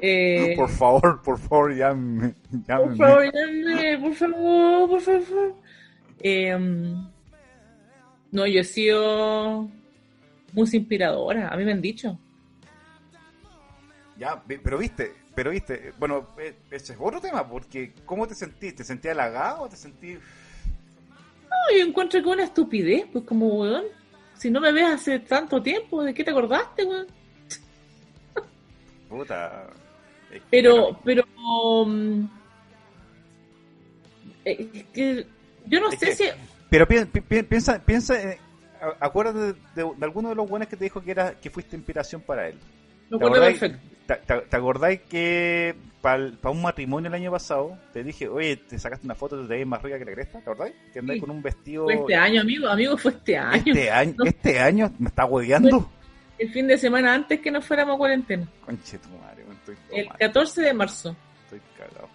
Eh, 0.00 0.54
Por 0.56 0.70
favor, 0.70 1.20
por 1.22 1.38
favor, 1.38 1.74
llámeme. 1.74 2.34
por 2.50 2.64
llámeme. 2.66 2.96
favor, 2.96 3.32
llámenme. 3.32 3.98
Por 3.98 4.14
favor, 4.14 4.88
por 4.90 5.00
favor. 5.00 5.54
Eh, 6.20 6.56
no, 8.30 8.46
yo 8.46 8.60
he 8.60 8.64
sido 8.64 9.68
muy 10.52 10.68
inspiradora. 10.72 11.48
A 11.48 11.56
mí 11.56 11.64
me 11.64 11.72
han 11.72 11.82
dicho. 11.82 12.18
Ya, 14.16 14.40
pero 14.62 14.78
viste, 14.78 15.12
pero 15.34 15.50
viste, 15.50 15.92
bueno, 15.98 16.28
eh, 16.38 16.54
ese 16.70 16.92
es 16.92 16.98
otro 17.00 17.20
tema, 17.20 17.48
porque 17.48 17.92
¿cómo 18.06 18.26
te 18.28 18.34
sentís? 18.36 18.76
¿Te 18.76 18.84
sentías 18.84 19.12
halagado 19.14 19.62
o 19.62 19.68
te 19.68 19.76
sentís... 19.76 20.18
No, 21.52 21.76
yo 21.78 21.84
encuentro 21.86 22.22
que 22.22 22.28
una 22.28 22.44
estupidez, 22.44 23.04
pues 23.12 23.24
como 23.24 23.46
weón. 23.60 23.84
Si 24.38 24.50
no 24.50 24.60
me 24.60 24.72
ves 24.72 24.84
hace 24.84 25.18
tanto 25.20 25.62
tiempo, 25.62 26.02
¿de 26.02 26.12
qué 26.14 26.24
te 26.24 26.30
acordaste, 26.30 26.84
weón? 26.84 27.06
Puta... 29.08 29.66
Pero, 30.50 30.98
pero. 31.04 31.22
um, 31.36 32.26
eh, 34.46 34.68
es 34.72 34.84
que 34.86 35.26
yo 35.66 35.78
no 35.80 35.90
Es 35.90 35.98
sé 36.00 36.06
que- 36.06 36.14
si. 36.16 36.24
Pero 36.70 36.88
pi- 36.88 37.04
pi- 37.04 37.20
pi- 37.20 37.42
piensa, 37.42 37.78
piensa, 37.84 38.18
eh, 38.20 38.38
a- 38.80 39.04
acuérdate 39.06 39.38
de, 39.38 39.52
de- 39.74 39.92
de 39.94 40.04
alguno 40.04 40.30
de 40.30 40.34
los 40.34 40.48
buenos 40.48 40.68
que 40.68 40.76
te 40.78 40.84
dijo 40.84 41.02
que 41.02 41.10
era 41.10 41.34
que 41.38 41.50
fuiste 41.50 41.76
inspiración 41.76 42.22
para 42.22 42.48
él. 42.48 42.54
Me 42.54 42.60
¿Te 43.10 43.16
acuerdo 43.16 43.34
acordáis, 43.36 43.58
perfecto. 43.58 43.91
Te, 44.06 44.16
te- 44.16 44.40
te 44.42 44.56
acordáis 44.56 45.00
que 45.02 45.74
para 46.00 46.30
un 46.50 46.62
matrimonio 46.62 47.08
el 47.08 47.14
año 47.14 47.30
pasado 47.30 47.78
te 47.92 48.02
dije, 48.02 48.28
oye, 48.28 48.56
te 48.56 48.78
sacaste 48.78 49.06
una 49.06 49.14
foto 49.14 49.36
de 49.36 49.48
te 49.48 49.56
ves 49.58 49.66
más 49.66 49.82
rica 49.82 49.98
que 49.98 50.04
la 50.04 50.12
cresta? 50.12 50.38
¿Te 50.38 50.44
acordáis? 50.50 50.74
Que 50.92 50.98
andáis 50.98 51.18
Sí. 51.18 51.20
con 51.26 51.30
un 51.36 51.42
vestido... 51.42 51.84
Fue 51.84 51.94
este 51.94 52.14
año, 52.16 52.40
amigo. 52.40 52.68
Amigo, 52.68 52.96
fue 52.96 53.12
este 53.12 53.36
año. 53.38 53.62
Este 53.66 53.90
año, 53.90 54.14
este 54.24 54.58
año 54.60 54.92
me 54.98 55.08
está 55.08 55.24
hueveando. 55.26 55.88
El 56.38 56.50
fin 56.50 56.66
de 56.66 56.76
semana 56.76 57.14
antes 57.14 57.40
que 57.40 57.50
nos 57.52 57.64
fuéramos 57.64 57.94
a 57.94 57.98
cuarentena. 57.98 58.48
Conche 58.66 58.98
tu 58.98 59.08
madre, 59.10 59.44
estoy 59.52 59.76
El 59.92 60.04
tomando. 60.04 60.18
14 60.18 60.62
de 60.62 60.74
marzo. 60.74 61.16
Estoy 61.44 61.60
cagado. 61.78 62.08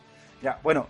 Ya, 0.43 0.59
bueno, 0.61 0.87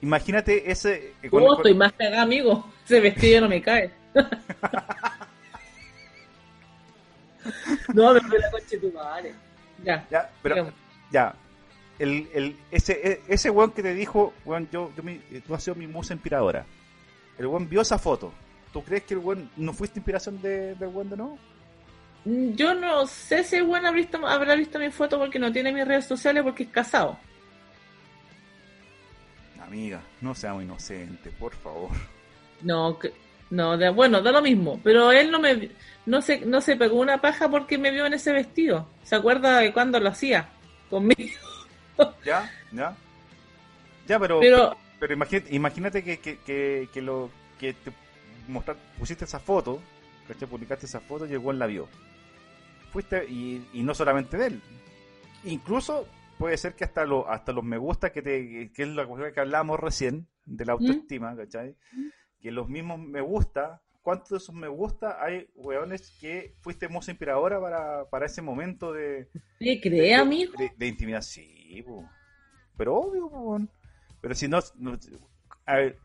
imagínate 0.00 0.68
ese. 0.70 1.12
eh, 1.22 1.30
con- 1.30 1.42
Oh, 1.44 1.48
con- 1.48 1.56
estoy 1.58 1.74
más 1.74 1.92
cagada, 1.92 2.22
amigo. 2.22 2.68
Ese 2.84 2.98
vestido 3.00 3.42
no 3.42 3.48
me 3.48 3.62
cae. 3.62 3.90
no, 7.94 8.14
me 8.14 8.20
fue 8.20 8.38
la 8.38 8.50
coche 8.50 8.78
tu 8.78 8.92
madre. 8.92 9.34
Ya. 9.84 10.06
Ya, 10.10 10.30
pero. 10.42 10.54
digamos. 10.54 10.74
Ya. 11.10 11.34
El, 11.98 12.28
el, 12.34 12.56
ese, 12.70 13.00
e- 13.02 13.20
ese 13.28 13.50
weón 13.50 13.70
que 13.72 13.82
te 13.82 13.94
dijo, 13.94 14.32
weón, 14.44 14.68
yo, 14.72 14.90
yo 14.96 15.02
mi- 15.02 15.20
eh, 15.30 15.42
tú 15.46 15.54
has 15.54 15.62
sido 15.62 15.74
mi 15.76 15.86
musa 15.86 16.14
inspiradora. 16.14 16.64
El 17.38 17.46
weón 17.46 17.68
vio 17.68 17.80
esa 17.82 17.98
foto. 17.98 18.32
¿Tú 18.72 18.82
crees 18.82 19.02
que 19.04 19.14
el 19.14 19.20
weón 19.20 19.50
no 19.56 19.72
fuiste 19.72 19.98
inspiración 19.98 20.40
de, 20.40 20.74
del 20.74 20.88
weón 20.88 21.10
de 21.10 21.16
nuevo? 21.16 21.38
Mm, 22.24 22.52
Yo 22.54 22.74
no 22.74 23.06
sé 23.06 23.44
si 23.44 23.56
el 23.56 23.64
buen 23.64 23.84
habrá 23.84 23.96
visto, 24.00 24.26
habrá 24.26 24.54
visto 24.54 24.78
mi 24.78 24.90
foto 24.90 25.18
porque 25.18 25.38
no 25.38 25.52
tiene 25.52 25.72
mis 25.72 25.86
redes 25.86 26.06
sociales 26.06 26.42
porque 26.42 26.62
es 26.64 26.70
casado. 26.70 27.18
Amiga, 29.64 30.00
no 30.20 30.34
seamos 30.34 30.62
inocentes, 30.64 31.32
por 31.34 31.54
favor. 31.54 31.90
No, 32.62 32.98
que- 32.98 33.12
no, 33.50 33.76
de- 33.76 33.90
bueno, 33.90 34.20
da 34.22 34.32
lo 34.32 34.42
mismo, 34.42 34.80
pero 34.82 35.12
él 35.12 35.30
no 35.30 35.38
me 35.38 35.70
no 36.06 36.22
se 36.22 36.40
no 36.46 36.60
se 36.60 36.76
pegó 36.76 37.00
una 37.00 37.20
paja 37.20 37.48
porque 37.48 37.78
me 37.78 37.90
vio 37.90 38.06
en 38.06 38.14
ese 38.14 38.32
vestido. 38.32 38.88
¿Se 39.02 39.16
acuerda 39.16 39.58
de 39.58 39.72
cuando 39.72 40.00
lo 40.00 40.08
hacía 40.08 40.48
conmigo? 40.90 41.38
¿Ya? 42.24 42.50
¿Ya? 42.72 42.96
Ya, 44.06 44.18
pero. 44.18 44.40
Pero, 44.40 44.76
Pero 44.98 45.12
imagínate, 45.12 45.54
imagínate 45.54 46.04
que, 46.04 46.18
que, 46.18 46.38
que, 46.38 46.88
que 46.92 47.02
lo, 47.02 47.30
que 47.58 47.72
te 47.74 47.92
mostrar, 48.48 48.76
pusiste 48.98 49.24
esa 49.24 49.38
foto, 49.38 49.80
¿cachai? 50.26 50.48
Publicaste 50.48 50.86
esa 50.86 51.00
foto 51.00 51.26
y 51.26 51.32
el 51.32 51.38
weón 51.38 51.58
la 51.58 51.66
vio. 51.66 51.88
Fuiste, 52.92 53.24
y, 53.28 53.66
y 53.72 53.82
no 53.82 53.94
solamente 53.94 54.36
de 54.36 54.46
él. 54.46 54.62
Incluso 55.44 56.06
puede 56.38 56.56
ser 56.56 56.74
que 56.74 56.84
hasta, 56.84 57.04
lo, 57.04 57.28
hasta 57.28 57.52
los 57.52 57.64
me 57.64 57.78
gusta, 57.78 58.10
que, 58.10 58.22
te, 58.22 58.70
que 58.72 58.82
es 58.82 58.88
la 58.88 59.06
cuestión 59.06 59.32
que 59.32 59.40
hablábamos 59.40 59.80
recién, 59.80 60.28
de 60.44 60.64
la 60.64 60.72
autoestima, 60.72 61.36
¿cachai? 61.36 61.76
Que 62.40 62.50
los 62.50 62.68
mismos 62.68 62.98
me 62.98 63.20
gusta, 63.20 63.80
¿cuántos 64.02 64.30
de 64.30 64.36
esos 64.38 64.54
me 64.54 64.68
gusta 64.68 65.22
hay, 65.22 65.48
weones, 65.54 66.10
que 66.20 66.54
fuiste 66.60 66.88
musa 66.88 67.10
inspiradora 67.12 67.60
para, 67.60 68.04
para 68.10 68.26
ese 68.26 68.42
momento 68.42 68.92
de, 68.92 69.28
¿te 69.58 69.80
cree, 69.80 70.00
de- 70.02 70.14
amigo? 70.14 70.52
De, 70.58 70.72
de 70.76 70.86
intimidad, 70.86 71.22
sí, 71.22 71.82
po. 71.86 72.08
Pero 72.76 72.96
obvio, 72.96 73.28
po. 73.30 73.60
Pero 74.20 74.34
si 74.34 74.48
no, 74.48 74.58
no- 74.76 74.98
A 75.66 75.76
ver, 75.76 75.98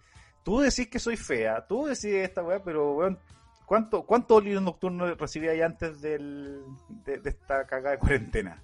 tú 0.43 0.59
decís 0.59 0.87
que 0.87 0.99
soy 0.99 1.17
fea, 1.17 1.65
tú 1.67 1.85
decís 1.85 2.05
esta 2.05 2.43
weá, 2.43 2.63
pero 2.63 2.93
weón, 2.93 3.19
¿cuánto, 3.65 4.05
cuánto 4.05 4.35
óleos 4.35 4.61
nocturnos 4.61 5.17
recibí 5.17 5.47
ahí 5.47 5.61
antes 5.61 6.01
del, 6.01 6.63
de, 6.89 7.17
de 7.19 7.29
esta 7.29 7.65
cagada 7.65 7.91
de 7.91 7.99
cuarentena? 7.99 8.63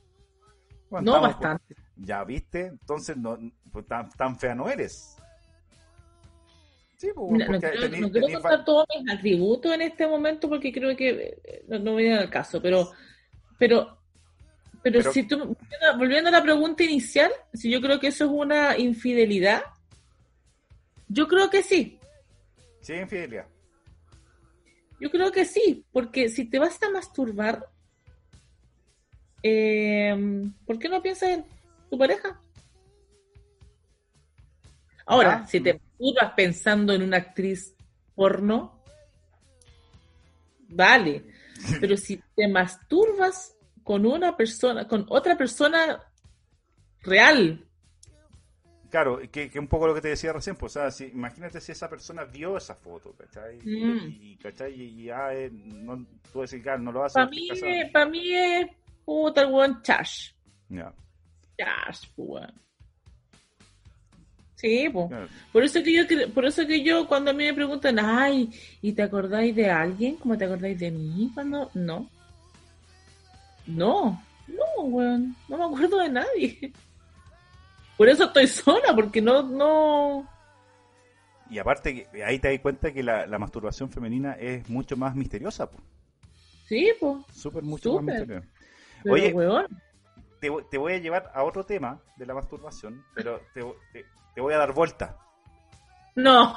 No, 0.89 0.99
estamos- 0.99 1.21
bastante. 1.21 1.75
Ya 1.95 2.23
viste, 2.23 2.65
entonces 2.67 3.15
no, 3.17 3.37
pues, 3.71 3.85
tan, 3.87 4.09
tan 4.11 4.37
fea 4.37 4.53
no 4.55 4.69
eres. 4.69 5.17
Sí, 7.03 7.09
Mira, 7.31 7.47
no 7.49 7.59
quiero, 7.59 7.81
tení- 7.81 7.99
no 7.99 8.09
quiero 8.11 8.27
tení 8.27 8.37
fa- 8.41 8.41
contar 8.49 8.63
todos 8.65 8.85
mis 8.97 9.13
atributos 9.13 9.73
en 9.73 9.81
este 9.81 10.07
momento 10.07 10.47
porque 10.47 10.71
creo 10.71 10.95
que 10.95 11.09
eh, 11.43 11.65
no, 11.67 11.77
no 11.79 11.95
viene 11.97 12.15
al 12.17 12.29
caso, 12.29 12.61
pero 12.61 12.91
pero 13.59 13.97
pero, 14.81 14.99
Pero- 14.99 15.11
si 15.11 15.23
tú 15.27 15.37
volviendo- 15.37 15.97
volviendo 15.97 16.29
a 16.29 16.31
la 16.31 16.41
pregunta 16.41 16.81
inicial, 16.83 17.29
si 17.53 17.69
yo 17.69 17.81
creo 17.81 17.99
que 17.99 18.07
eso 18.07 18.23
es 18.23 18.31
una 18.31 18.77
infidelidad, 18.77 19.63
yo 21.09 21.27
creo 21.27 21.49
que 21.49 21.61
sí. 21.61 21.99
Sí, 22.79 22.93
infidelidad. 22.93 23.47
Yo 25.01 25.11
creo 25.11 25.29
que 25.31 25.43
sí, 25.43 25.85
porque 25.91 26.29
si 26.29 26.45
te 26.49 26.57
vas 26.59 26.81
a 26.83 26.89
masturbar, 26.89 27.67
eh, 29.41 30.15
¿por 30.65 30.79
qué 30.79 30.87
no 30.87 31.01
piensas 31.01 31.29
en 31.31 31.45
tu 31.89 31.97
pareja? 31.97 32.39
Ahora, 35.05 35.41
Ah. 35.43 35.47
si 35.47 35.59
te 35.59 35.79
masturbas 35.99 36.33
pensando 36.35 36.93
en 36.93 37.03
una 37.03 37.17
actriz 37.17 37.75
porno, 38.15 38.81
vale. 40.69 41.25
Pero 41.79 41.95
si 41.97 42.21
te 42.35 42.47
masturbas 42.47 43.55
con 43.83 44.05
una 44.05 44.35
persona, 44.35 44.87
con 44.87 45.05
otra 45.09 45.37
persona 45.37 46.01
real, 47.01 47.65
Claro, 48.89 49.19
que, 49.31 49.49
que 49.49 49.57
un 49.57 49.67
poco 49.67 49.87
lo 49.87 49.95
que 49.95 50.01
te 50.01 50.09
decía 50.09 50.31
recién, 50.33 50.55
pues, 50.55 50.75
o 50.77 50.79
sea, 50.79 50.91
si, 50.91 51.05
imagínate 51.05 51.59
si 51.59 51.71
esa 51.71 51.89
persona 51.89 52.25
vio 52.25 52.57
esa 52.57 52.75
foto, 52.75 53.11
¿cachai? 53.17 53.57
Y- 53.65 53.83
Mm. 53.83 54.07
Y, 54.21 54.37
¿cachai? 54.37 54.79
Y, 54.79 55.05
ya, 55.05 55.33
eh, 55.33 55.49
no, 55.51 56.05
tú 56.31 56.41
decís, 56.41 56.61
claro, 56.61 56.83
no 56.83 56.91
lo 56.91 57.03
hace. 57.03 57.15
para 57.15 57.27
mí, 57.27 57.49
para 57.91 58.05
mí 58.05 58.35
es 58.35 58.67
puta 59.03 59.47
weón 59.47 59.81
chash. 59.81 60.33
Ya, 60.69 60.93
Chash, 61.57 62.07
weón. 62.17 62.53
Sí, 64.63 64.87
pues. 64.93 65.07
claro. 65.09 65.27
Por 65.51 65.63
eso 65.65 65.83
que 65.83 65.91
yo 65.93 66.33
por 66.33 66.45
eso 66.45 66.65
que 66.65 66.81
yo 66.81 67.05
cuando 67.05 67.31
a 67.31 67.33
mí 67.33 67.43
me 67.43 67.53
preguntan, 67.53 67.99
ay, 67.99 68.49
¿y 68.81 68.93
te 68.93 69.03
acordáis 69.03 69.53
de 69.53 69.69
alguien? 69.69 70.15
¿Cómo 70.15 70.37
te 70.37 70.45
acordáis 70.45 70.79
de 70.79 70.89
mí? 70.89 71.29
Cuando 71.33 71.69
no. 71.73 72.09
No, 73.67 74.21
no, 74.47 74.83
weón, 74.83 75.35
no 75.49 75.57
me 75.57 75.63
acuerdo 75.65 75.97
de 75.99 76.09
nadie. 76.09 76.71
Por 77.97 78.07
eso 78.09 78.23
estoy 78.25 78.47
sola, 78.47 78.93
porque 78.95 79.21
no, 79.21 79.43
no, 79.43 80.27
Y 81.49 81.59
aparte, 81.59 82.07
que 82.11 82.23
ahí 82.23 82.39
te 82.39 82.49
das 82.51 82.59
cuenta 82.61 82.91
que 82.91 83.03
la, 83.03 83.27
la 83.27 83.37
masturbación 83.37 83.89
femenina 83.91 84.33
es 84.33 84.67
mucho 84.69 84.97
más 84.97 85.13
misteriosa, 85.15 85.69
po. 85.69 85.77
sí, 86.67 86.91
pues, 86.99 87.17
súper 87.33 87.63
mucho 87.63 87.93
más 87.95 88.03
misteriosa. 88.05 88.47
pero 89.03 89.13
Oye. 89.13 89.33
weón. 89.33 89.67
Te, 90.39 90.49
voy- 90.49 90.63
te 90.69 90.77
voy 90.77 90.93
a 90.93 90.97
llevar 90.97 91.31
a 91.33 91.43
otro 91.43 91.65
tema 91.65 92.01
de 92.17 92.25
la 92.25 92.33
masturbación, 92.33 93.05
pero 93.13 93.39
te, 93.53 93.61
te- 93.93 94.05
te 94.33 94.41
voy 94.41 94.53
a 94.53 94.57
dar 94.57 94.73
vuelta. 94.73 95.17
No. 96.15 96.53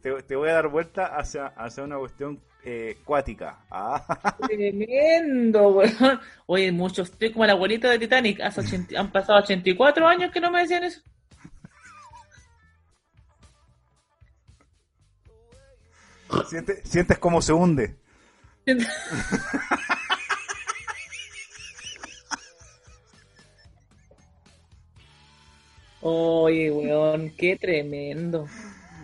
Te, 0.00 0.22
te 0.22 0.36
voy 0.36 0.48
a 0.48 0.54
dar 0.54 0.68
vuelta 0.68 1.06
hacia, 1.06 1.46
hacia 1.48 1.82
una 1.82 1.98
cuestión 1.98 2.40
eh, 2.62 2.98
cuática. 3.04 3.64
Ah, 3.70 4.36
Tremendo, 4.46 5.70
weón. 5.70 6.20
Oye, 6.46 6.70
muchos, 6.70 7.10
estoy 7.10 7.32
como 7.32 7.46
la 7.46 7.52
abuelita 7.52 7.90
de 7.90 7.98
Titanic. 7.98 8.40
Hace 8.40 8.60
80 8.60 9.00
han 9.00 9.10
pasado 9.10 9.38
84 9.40 10.06
años 10.06 10.30
que 10.30 10.40
no 10.40 10.50
me 10.50 10.60
decían 10.60 10.84
eso. 10.84 11.00
sientes, 16.48 16.80
sientes 16.84 17.18
cómo 17.18 17.42
se 17.42 17.52
hunde. 17.52 17.96
Oye, 26.02 26.70
weón, 26.70 27.30
qué 27.36 27.56
tremendo. 27.56 28.46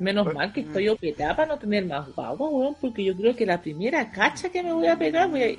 Menos 0.01 0.32
mal 0.34 0.53
que 0.53 0.61
estoy 0.61 0.88
operada 0.88 1.36
para 1.36 1.49
no 1.55 1.59
tener 1.59 1.84
más 1.86 2.07
guagua, 2.14 2.49
weón, 2.51 2.76
porque 2.80 3.05
yo 3.05 3.16
creo 3.16 3.34
que 3.34 3.47
la 3.47 3.61
primera 3.61 4.11
cacha 4.11 4.49
que 4.51 4.62
me 4.62 4.72
voy 4.72 4.86
a 4.86 4.97
pegar 4.99 5.28
voy 5.30 5.42
a, 5.42 5.57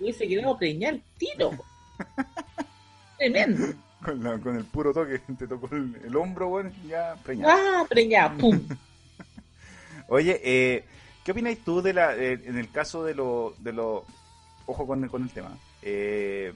hubiese 0.00 0.26
quedado 0.28 0.56
preñar 0.58 0.94
el 0.94 1.02
tiro. 1.18 1.50
weón. 1.50 1.62
Tremendo. 3.18 3.66
Con, 4.04 4.22
la- 4.22 4.38
con 4.38 4.56
el 4.56 4.64
puro 4.64 4.92
toque, 4.92 5.18
te 5.38 5.46
tocó 5.48 5.68
el, 5.74 6.00
el 6.04 6.14
hombro, 6.16 6.48
bueno, 6.48 6.70
ya 6.86 7.16
preñado. 7.24 7.52
Ah, 7.52 7.84
preñada, 7.88 8.36
pum. 8.36 8.60
Oye, 10.08 10.40
eh, 10.42 10.84
¿qué 11.24 11.32
opináis 11.32 11.58
tú 11.64 11.82
de 11.82 11.92
la, 11.92 12.16
eh, 12.16 12.40
en 12.44 12.56
el 12.56 12.70
caso 12.70 13.04
de 13.04 13.14
lo, 13.14 13.54
de 13.58 13.72
lo, 13.72 14.04
ojo 14.66 14.86
con, 14.86 15.02
el- 15.04 15.10
con 15.10 15.22
el 15.22 15.30
tema, 15.30 15.56
eh, 15.82 16.52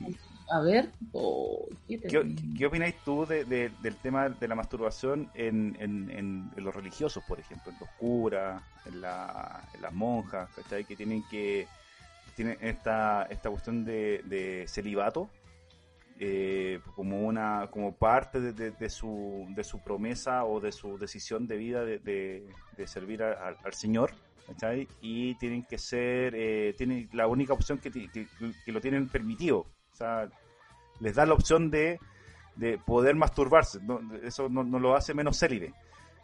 A 0.54 0.60
ver, 0.60 0.90
oh, 1.12 1.66
qué 1.88 1.98
¿qué, 1.98 2.08
tremendo. 2.10 2.42
qué 2.58 2.66
opináis 2.66 2.94
tú 3.02 3.24
de- 3.24 3.44
de- 3.46 3.70
del 3.80 3.96
tema 3.96 4.28
de 4.28 4.46
la 4.48 4.54
masturbación 4.54 5.30
en, 5.32 5.74
en- 5.80 6.10
en- 6.10 6.50
en 6.54 6.62
los 6.64 6.74
religiosos, 6.74 7.24
por 7.24 7.40
ejemplo, 7.40 7.72
en 7.72 7.78
los 7.80 7.88
curas, 7.96 8.62
en, 8.84 9.00
la- 9.00 9.66
en 9.72 9.80
las 9.80 9.92
monjas, 9.94 10.50
¿cachai? 10.54 10.84
Que 10.84 10.94
tienen 10.94 11.22
que, 11.22 11.66
tienen 12.34 12.58
esta, 12.60 13.22
esta 13.30 13.48
cuestión 13.48 13.82
de, 13.84 14.22
de 14.26 14.66
celibato, 14.68 15.30
eh, 16.18 16.80
como 16.94 17.22
una 17.26 17.68
como 17.70 17.96
parte 17.96 18.40
de, 18.40 18.52
de- 18.52 18.70
de 18.72 18.90
su, 18.90 19.46
de 19.54 19.64
su 19.64 19.80
promesa 19.82 20.44
o 20.44 20.60
de 20.60 20.70
su 20.70 20.98
decisión 20.98 21.46
de 21.46 21.56
vida 21.56 21.82
de, 21.84 21.98
de- 21.98 22.46
de 22.76 22.86
servir 22.86 23.22
a- 23.22 23.32
al- 23.48 23.56
al 23.64 23.72
Señor 23.72 24.12
¿cachai? 24.46 24.86
y 25.00 25.34
tienen 25.36 25.64
que 25.64 25.78
ser 25.78 26.34
eh, 26.36 26.74
tienen 26.76 27.08
la 27.12 27.26
única 27.26 27.54
opción 27.54 27.78
que, 27.78 27.90
ti- 27.90 28.08
que, 28.10 28.28
que 28.64 28.72
lo 28.72 28.80
tienen 28.82 29.08
permitido 29.08 29.58
o 29.60 29.94
sea 29.94 30.30
les 31.02 31.14
da 31.14 31.26
la 31.26 31.34
opción 31.34 31.70
de, 31.70 31.98
de 32.56 32.78
poder 32.78 33.14
masturbarse 33.16 33.80
no- 33.82 34.00
eso 34.22 34.48
no, 34.48 34.62
no 34.64 34.78
lo 34.78 34.94
hace 34.96 35.12
menos 35.14 35.38
célibe 35.38 35.74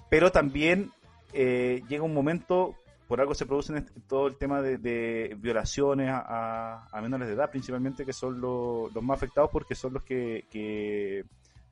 pero 0.08 0.32
también 0.32 0.90
eh, 1.34 1.82
llega 1.88 2.02
un 2.04 2.14
momento 2.14 2.74
por 3.06 3.20
algo 3.20 3.34
se 3.34 3.46
producen 3.46 3.76
est- 3.78 3.90
todo 4.06 4.26
el 4.26 4.36
tema 4.36 4.60
de, 4.62 4.76
de 4.78 5.34
violaciones 5.40 6.10
a, 6.12 6.86
menores 7.00 7.26
de 7.28 7.34
edad, 7.34 7.50
principalmente, 7.50 8.04
que 8.04 8.12
son 8.12 8.38
lo- 8.38 8.90
los 8.94 9.02
más 9.02 9.16
afectados 9.16 9.48
porque 9.50 9.74
son 9.74 9.94
los 9.94 10.02
que, 10.02 10.44
que 10.50 11.24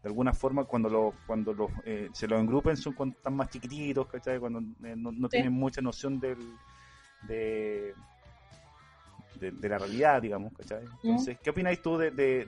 de 0.02 0.08
alguna 0.08 0.32
forma, 0.32 0.64
cuando 0.64 0.88
los 0.88 1.14
cuando 1.26 1.52
los, 1.52 1.70
eh, 1.84 2.08
se 2.14 2.26
los 2.26 2.40
engrupen, 2.40 2.76
son 2.78 2.94
cuando 2.94 3.16
están 3.18 3.36
más 3.36 3.50
chiquititos, 3.50 4.06
¿cachai? 4.06 4.38
Cuando 4.38 4.60
eh, 4.86 4.94
no, 4.96 5.12
no 5.12 5.28
Sí. 5.28 5.32
tienen 5.32 5.52
mucha 5.52 5.82
noción 5.82 6.18
del, 6.20 6.38
de, 7.28 7.92
de, 9.38 9.50
de 9.52 9.68
la 9.68 9.78
realidad, 9.78 10.20
digamos, 10.22 10.52
¿cachai? 10.56 10.84
Entonces, 11.02 11.38
¿qué 11.42 11.50
opináis 11.50 11.80
tú 11.82 11.96
de, 11.98 12.10
de, 12.10 12.44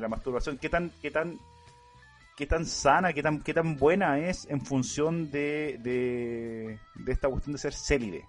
la 0.00 0.08
masturbación? 0.08 0.58
¿Qué 0.58 0.68
tan, 0.68 0.90
qué 1.00 1.10
tan 1.10 1.38
qué 2.34 2.46
tan 2.46 2.64
sana, 2.64 3.12
qué 3.12 3.22
tan, 3.22 3.40
qué 3.42 3.52
tan 3.52 3.76
buena 3.76 4.18
es 4.18 4.46
en 4.48 4.62
función 4.64 5.30
de, 5.30 6.78
esta 7.06 7.28
cuestión 7.28 7.52
de 7.52 7.58
ser 7.58 7.74
célibe. 7.74 8.24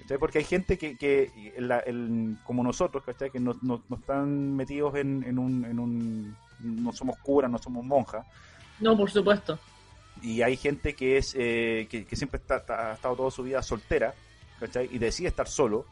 ¿Cachai? 0.00 0.18
Porque 0.18 0.38
hay 0.38 0.44
gente 0.44 0.76
que, 0.78 0.96
que 0.96 1.32
en 1.56 1.66
la- 1.66 1.80
el- 1.80 2.36
como 2.44 2.62
nosotros, 2.62 3.02
¿cachai? 3.04 3.30
que 3.30 3.40
no, 3.40 3.56
no- 3.62 3.82
no 3.88 3.96
están 3.96 4.54
metidos 4.54 4.94
en, 4.96 5.24
en 5.24 5.38
un, 5.38 5.64
en 5.64 5.78
un... 5.78 6.36
No 6.60 6.92
somos 6.92 7.18
curas, 7.18 7.50
no 7.50 7.58
somos 7.58 7.84
monjas. 7.84 8.24
No, 8.80 8.96
por 8.96 9.10
supuesto. 9.10 9.58
Y 10.22 10.42
hay 10.42 10.56
gente 10.56 10.94
que 10.94 11.16
es 11.16 11.34
eh, 11.36 11.86
que, 11.90 12.04
que 12.04 12.16
siempre 12.16 12.38
está, 12.40 12.58
está- 12.58 12.90
ha 12.90 12.94
estado 12.94 13.16
toda 13.16 13.30
su 13.30 13.42
vida 13.42 13.62
soltera, 13.62 14.12
¿cachai? 14.60 14.88
Y 14.92 14.98
decide 14.98 15.28
estar 15.28 15.48
solo. 15.48 15.86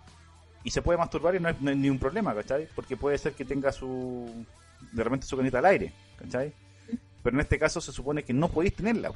Y 0.66 0.70
se 0.70 0.82
puede 0.82 0.98
masturbar 0.98 1.36
y 1.36 1.38
no 1.38 1.48
es, 1.48 1.60
no 1.60 1.70
es 1.70 1.76
ni 1.76 1.88
un 1.88 2.00
problema, 2.00 2.34
¿cachai? 2.34 2.66
Porque 2.74 2.96
puede 2.96 3.16
ser 3.18 3.34
que 3.34 3.44
tenga 3.44 3.70
su... 3.70 4.44
De 4.90 5.04
repente 5.04 5.24
su 5.24 5.36
canita 5.36 5.60
al 5.60 5.66
aire, 5.66 5.92
¿cachai? 6.18 6.52
Pero 7.22 7.36
en 7.36 7.40
este 7.40 7.56
caso 7.56 7.80
se 7.80 7.92
supone 7.92 8.24
que 8.24 8.32
no 8.32 8.48
podéis 8.48 8.74
tenerla, 8.74 9.12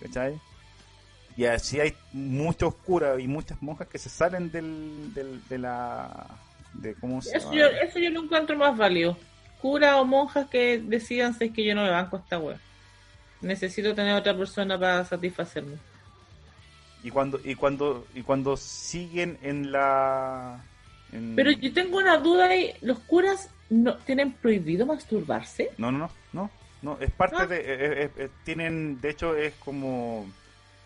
¿cachai? 0.00 0.40
Y 1.36 1.44
así 1.44 1.80
hay 1.80 1.92
muchos 2.12 2.72
curas 2.76 3.18
y 3.18 3.26
muchas 3.26 3.60
monjas 3.60 3.88
que 3.88 3.98
se 3.98 4.08
salen 4.08 4.52
del, 4.52 5.12
del, 5.12 5.42
de 5.48 5.58
la... 5.58 6.24
De, 6.72 6.94
¿Cómo 6.94 7.20
se 7.20 7.36
Eso 7.36 7.52
llama? 7.52 7.62
yo, 7.62 7.66
eso 7.82 7.98
yo 7.98 8.10
lo 8.10 8.22
encuentro 8.22 8.56
más 8.56 8.76
válido. 8.76 9.18
Cura 9.60 10.00
o 10.00 10.04
monjas 10.04 10.46
que 10.48 10.78
decidan 10.78 11.34
si 11.34 11.46
es 11.46 11.52
que 11.52 11.64
yo 11.64 11.74
no 11.74 11.82
me 11.82 11.90
banco 11.90 12.16
a 12.16 12.20
esta 12.20 12.38
wea. 12.38 12.60
Necesito 13.40 13.92
tener 13.92 14.14
otra 14.14 14.36
persona 14.36 14.78
para 14.78 15.04
satisfacerme. 15.04 15.78
Y 17.02 17.10
cuando, 17.10 17.40
y 17.42 17.56
cuando, 17.56 18.06
y 18.14 18.22
cuando 18.22 18.56
siguen 18.56 19.36
en 19.42 19.72
la... 19.72 20.64
en- 21.12 21.34
Pero 21.36 21.50
yo 21.50 21.72
tengo 21.72 21.98
una 21.98 22.16
duda 22.18 22.46
ahí. 22.46 22.72
¿Los 22.82 22.98
curas 23.00 23.50
no 23.70 23.96
tienen 23.98 24.32
prohibido 24.32 24.86
masturbarse? 24.86 25.70
No, 25.78 25.90
no, 25.92 25.98
no, 25.98 26.10
no, 26.32 26.50
no, 26.82 26.98
es 27.00 27.10
parte 27.12 27.46
de, 27.46 27.56
eh, 27.60 28.02
eh, 28.04 28.10
eh, 28.16 28.28
tienen, 28.44 29.00
de 29.00 29.10
hecho 29.10 29.34
es 29.36 29.54
como, 29.56 30.26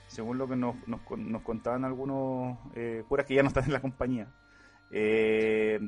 según 0.09 0.39
lo 0.39 0.49
que 0.49 0.57
nos, 0.57 0.77
nos, 0.89 1.01
nos 1.17 1.43
contaban 1.43 1.85
algunos 1.85 2.59
eh, 2.75 3.03
curas 3.09 3.27
que 3.27 3.35
ya 3.35 3.43
no 3.43 3.49
están 3.49 3.65
en 3.65 3.73
la 3.73 3.81
compañía. 3.81 4.27
eh, 4.91 5.79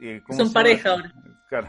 eh, 0.00 0.20
¿cómo 0.26 0.38
Son 0.38 0.52
pareja 0.52 0.90
ahora. 0.90 1.12
Claro. 1.48 1.68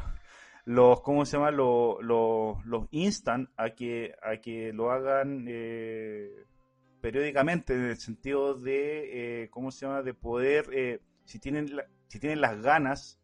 Los, 0.66 1.02
¿cómo 1.02 1.26
se 1.26 1.38
llama? 1.38 1.52
Los, 1.52 1.98
los, 2.04 2.64
los 2.66 2.88
instan 2.92 3.50
a 3.58 3.72
que, 3.72 4.14
a 4.24 4.38
que 4.38 4.72
lo 4.74 4.92
hagan 4.92 5.46
eh, 5.48 6.30
periódicamente 7.02 7.74
en 7.74 7.86
el 7.86 7.98
sentido 7.98 8.54
de, 8.56 9.44
eh, 9.44 9.50
¿cómo 9.50 9.72
se 9.72 9.86
llama? 9.86 10.02
De 10.04 10.14
poder, 10.14 10.70
eh, 10.72 11.00
si 11.32 11.40
tienen, 11.40 11.76
la- 11.76 11.86
si 12.08 12.20
tienen 12.20 12.42
las 12.42 12.62
ganas, 12.62 13.18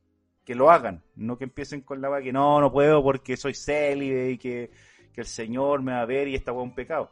que 0.46 0.56
lo 0.56 0.72
hagan, 0.72 1.04
no 1.16 1.38
que 1.38 1.44
empiecen 1.44 1.82
con 1.82 2.02
la 2.02 2.08
va 2.10 2.22
que 2.22 2.32
no, 2.32 2.62
no 2.62 2.72
puedo 2.72 3.04
porque 3.04 3.36
soy 3.36 3.54
célibe 3.54 4.32
y 4.32 4.38
que, 4.38 4.72
que 5.14 5.22
el 5.22 5.28
Señor 5.28 5.82
me 5.82 5.92
va 5.92 6.02
a 6.02 6.06
ver 6.06 6.28
y 6.30 6.36
esta 6.36 6.54
va 6.54 6.62
un 6.64 6.74
pecado. 6.74 7.12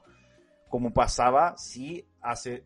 Como 0.69 0.93
pasaba, 0.93 1.55
sí, 1.57 2.05
hace 2.21 2.63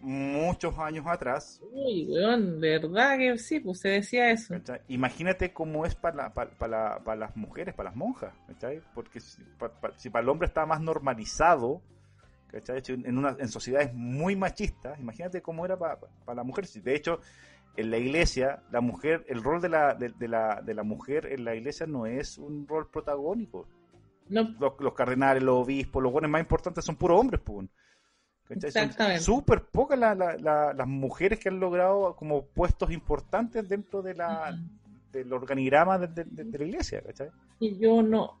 muchos 0.00 0.78
años 0.78 1.06
atrás, 1.08 1.60
Uy, 1.72 2.06
weón, 2.10 2.60
de 2.60 2.78
verdad 2.78 3.16
que 3.16 3.38
sí, 3.38 3.58
pues 3.60 3.80
se 3.80 3.88
decía 3.88 4.30
eso. 4.30 4.54
¿cachai? 4.54 4.80
Imagínate 4.88 5.52
cómo 5.52 5.86
es 5.86 5.94
para, 5.94 6.16
la- 6.16 6.34
para, 6.34 6.50
para 6.58 6.98
para 7.02 7.16
las 7.16 7.36
mujeres, 7.36 7.74
para 7.74 7.88
las 7.88 7.96
monjas, 7.96 8.34
¿cachai? 8.46 8.82
Porque 8.94 9.18
si, 9.20 9.42
pa- 9.58 9.70
pa- 9.80 9.92
si 9.96 10.10
para 10.10 10.22
el 10.22 10.28
hombre 10.28 10.46
está 10.46 10.66
más 10.66 10.80
normalizado, 10.80 11.80
¿cachai? 12.48 12.78
Hecho 12.78 12.92
En, 12.92 13.16
una, 13.18 13.34
en 13.38 13.48
sociedades 13.48 13.92
muy 13.94 14.36
machistas, 14.36 15.00
imagínate 15.00 15.40
cómo 15.42 15.64
era 15.64 15.78
para, 15.78 15.98
para 15.98 16.36
la 16.36 16.44
mujer. 16.44 16.66
De 16.68 16.94
hecho, 16.94 17.20
en 17.76 17.90
la 17.90 17.98
iglesia, 17.98 18.62
la 18.70 18.80
mujer, 18.80 19.24
el 19.28 19.42
rol 19.42 19.60
de 19.60 19.68
la, 19.68 19.94
de, 19.94 20.10
de 20.10 20.28
la, 20.28 20.60
de 20.62 20.74
la 20.74 20.82
mujer 20.84 21.26
en 21.32 21.44
la 21.44 21.54
iglesia 21.54 21.86
no 21.86 22.06
es 22.06 22.38
un 22.38 22.66
rol 22.68 22.88
protagónico. 22.90 23.66
No, 24.28 24.42
Los, 24.58 24.72
los 24.80 24.94
cardenales, 24.94 25.42
los 25.42 25.64
obispos, 25.64 26.02
los 26.02 26.10
buenos 26.12 26.30
más 26.30 26.40
importantes 26.40 26.84
son 26.84 26.96
puros 26.96 27.20
hombres, 27.20 27.40
pues. 27.44 27.68
Son 28.48 28.58
súper 29.20 29.64
pocas 29.64 29.98
la- 29.98 30.14
la- 30.14 30.36
la- 30.36 30.72
las 30.74 30.86
mujeres 30.86 31.38
que 31.38 31.48
han 31.48 31.58
logrado 31.60 32.14
como 32.16 32.44
puestos 32.46 32.90
importantes 32.90 33.66
dentro 33.68 34.02
de 34.02 34.14
la, 34.14 34.54
del 35.12 35.32
organigrama 35.32 35.98
de, 35.98 36.08
de- 36.08 36.24
de- 36.24 36.44
de 36.44 36.58
la 36.58 36.64
iglesia, 36.64 37.02
¿cachai? 37.02 37.30
y 37.58 37.78
yo 37.78 38.02
no. 38.02 38.40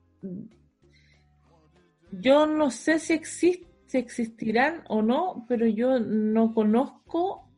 Yo 2.12 2.46
no 2.46 2.70
sé 2.70 2.98
si, 2.98 3.12
exist, 3.14 3.64
si 3.86 3.98
existirán 3.98 4.84
o 4.88 5.02
no, 5.02 5.44
pero 5.48 5.66
yo 5.66 5.98
no 5.98 6.54
conozco 6.54 7.48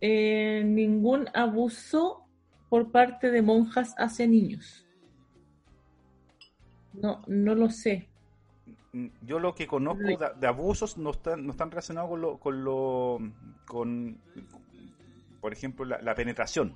eh, 0.00 0.62
ningún 0.64 1.28
abuso 1.34 2.24
por 2.68 2.90
parte 2.90 3.30
de 3.30 3.42
monjas 3.42 3.94
hacia 3.98 4.26
niños. 4.26 4.86
No, 6.92 7.22
no 7.26 7.54
lo 7.54 7.70
sé. 7.70 8.08
Mm, 8.92 9.06
Yo 9.22 9.38
lo 9.38 9.54
que 9.54 9.66
conozco 9.66 10.02
de, 10.02 10.18
de 10.40 10.46
abusos 10.46 10.96
no 10.96 11.10
están, 11.10 11.44
no 11.44 11.52
están 11.52 11.70
relacionados 11.70 12.10
con 12.10 12.20
lo, 12.20 12.38
con 12.38 12.64
lo, 12.64 13.18
con, 13.66 14.18
por 15.40 15.52
ejemplo, 15.52 15.84
la, 15.84 16.00
la 16.02 16.14
penetración. 16.14 16.74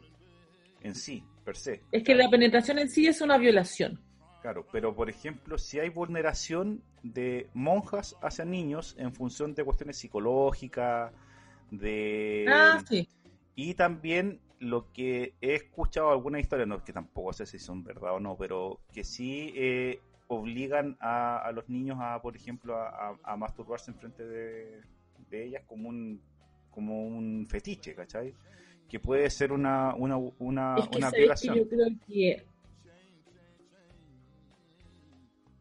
en 0.82 0.94
sí, 0.94 1.24
per 1.44 1.56
se. 1.56 1.82
Es 1.92 2.02
que 2.04 2.14
la 2.14 2.28
penetración 2.30 2.78
en 2.78 2.88
sí 2.88 3.06
es 3.06 3.20
una 3.20 3.38
violación. 3.38 4.00
Claro, 4.42 4.66
pero 4.72 4.94
por 4.94 5.10
ejemplo, 5.10 5.58
si 5.58 5.78
hay 5.78 5.90
vulneración 5.90 6.82
de 7.02 7.48
monjas 7.52 8.16
hacia 8.22 8.44
niños 8.46 8.94
en 8.98 9.12
función 9.12 9.54
de 9.54 9.64
cuestiones 9.64 9.98
psicológicas, 9.98 11.12
de... 11.70 12.46
Ah, 12.46 12.78
sí. 12.88 13.08
Y 13.54 13.74
también 13.74 14.40
lo 14.58 14.92
que 14.92 15.34
he 15.40 15.54
escuchado 15.54 16.10
algunas 16.10 16.40
historias, 16.42 16.68
no 16.68 16.84
que 16.84 16.92
tampoco 16.92 17.32
sé 17.32 17.46
si 17.46 17.58
son 17.58 17.82
verdad 17.84 18.14
o 18.14 18.20
no, 18.20 18.36
pero 18.36 18.80
que 18.92 19.04
sí 19.04 19.52
eh, 19.56 20.00
obligan 20.28 20.96
a, 21.00 21.38
a 21.38 21.52
los 21.52 21.68
niños 21.68 21.98
a, 22.00 22.20
por 22.22 22.36
ejemplo, 22.36 22.76
a, 22.76 22.88
a- 23.10 23.18
a 23.22 23.36
masturbarse 23.36 23.90
en 23.90 23.98
frente 23.98 24.26
de, 24.26 24.80
de 25.30 25.44
ellas 25.46 25.62
como 25.66 25.88
un 25.88 26.20
como 26.70 27.04
un 27.06 27.46
fetiche, 27.48 27.94
¿cachai? 27.96 28.32
Que 28.88 29.00
puede 29.00 29.28
ser 29.30 29.52
una, 29.52 29.94
una, 29.96 30.16
una, 30.38 30.78
es 30.78 30.88
que 30.88 30.98
una 30.98 31.10
sabes 31.10 31.32
que 31.40 31.48
violación. 31.48 31.54
yo 31.54 31.68
creo 31.68 31.88
que 32.06 32.44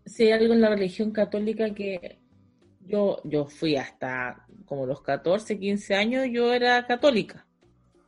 si 0.06 0.24
hay 0.24 0.32
algo 0.34 0.54
en 0.54 0.62
la 0.62 0.70
religión 0.70 1.12
católica 1.12 1.74
que 1.74 2.19
yo, 2.90 3.22
yo 3.24 3.46
fui 3.46 3.76
hasta 3.76 4.46
como 4.66 4.86
los 4.86 5.02
14, 5.02 5.60
15 5.60 5.96
años, 5.96 6.28
yo 6.32 6.54
era 6.54 6.86
católica. 6.86 7.46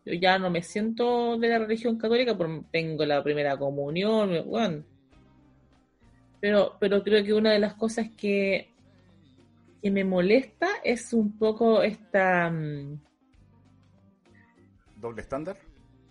Yo 0.05 0.13
ya 0.13 0.39
no 0.39 0.49
me 0.49 0.63
siento 0.63 1.37
de 1.37 1.47
la 1.47 1.59
religión 1.59 1.97
católica 1.97 2.35
porque 2.35 2.63
tengo 2.71 3.05
la 3.05 3.23
primera 3.23 3.57
comunión, 3.57 4.43
bueno. 4.47 4.83
Pero, 6.39 6.75
pero 6.79 7.03
creo 7.03 7.23
que 7.23 7.33
una 7.33 7.51
de 7.51 7.59
las 7.59 7.75
cosas 7.75 8.09
que, 8.17 8.73
que 9.81 9.91
me 9.91 10.03
molesta 10.03 10.67
es 10.83 11.13
un 11.13 11.37
poco 11.37 11.83
esta... 11.83 12.49
mm, 12.49 12.99
¿Doble 14.97 15.21
estándar? 15.21 15.57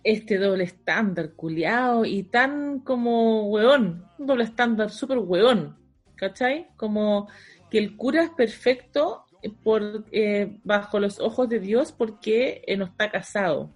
este 0.03 0.37
doble 0.37 0.63
estándar, 0.63 1.33
culiao, 1.33 2.05
y 2.05 2.23
tan 2.23 2.79
como 2.79 3.49
hueón, 3.49 4.05
un 4.17 4.25
doble 4.25 4.45
estándar 4.45 4.89
súper 4.89 5.19
hueón, 5.19 5.77
¿cachai? 6.15 6.67
Como 6.75 7.27
que 7.71 7.79
el 7.79 7.95
cura 7.97 8.23
es 8.23 8.29
perfecto 8.31 9.25
por, 9.63 10.05
eh, 10.11 10.59
bajo 10.63 10.99
los 10.99 11.19
ojos 11.19 11.49
de 11.49 11.59
Dios 11.59 11.91
porque 11.91 12.61
eh, 12.67 12.77
no 12.77 12.85
está 12.85 13.09
casado, 13.09 13.71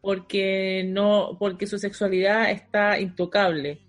porque 0.00 0.82
no, 0.84 1.36
porque 1.38 1.66
su 1.68 1.78
sexualidad 1.78 2.50
está 2.50 2.98
intocable. 2.98 3.80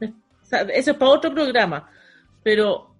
Eso 0.00 0.90
es 0.90 0.96
para 0.96 1.10
otro 1.12 1.32
programa, 1.32 1.88
pero, 2.42 2.94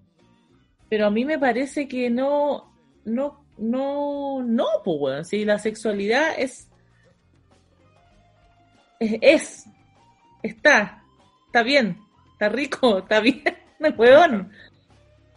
pero 0.89 1.07
a 1.07 1.11
mí 1.11 1.25
me 1.25 1.37
parece 1.37 1.87
que 1.87 2.09
no, 2.09 2.73
no, 3.03 3.45
no, 3.57 4.41
no, 4.41 4.65
pues, 4.83 4.97
weón, 4.99 5.25
si 5.25 5.43
la 5.43 5.59
sexualidad 5.59 6.33
es 6.37 6.69
es, 9.03 9.17
es, 9.21 9.65
está, 10.41 11.03
está 11.47 11.63
bien, 11.63 11.99
está 12.33 12.49
rico, 12.49 12.97
está 12.99 13.19
bien, 13.19 13.43
huevón. 13.97 14.51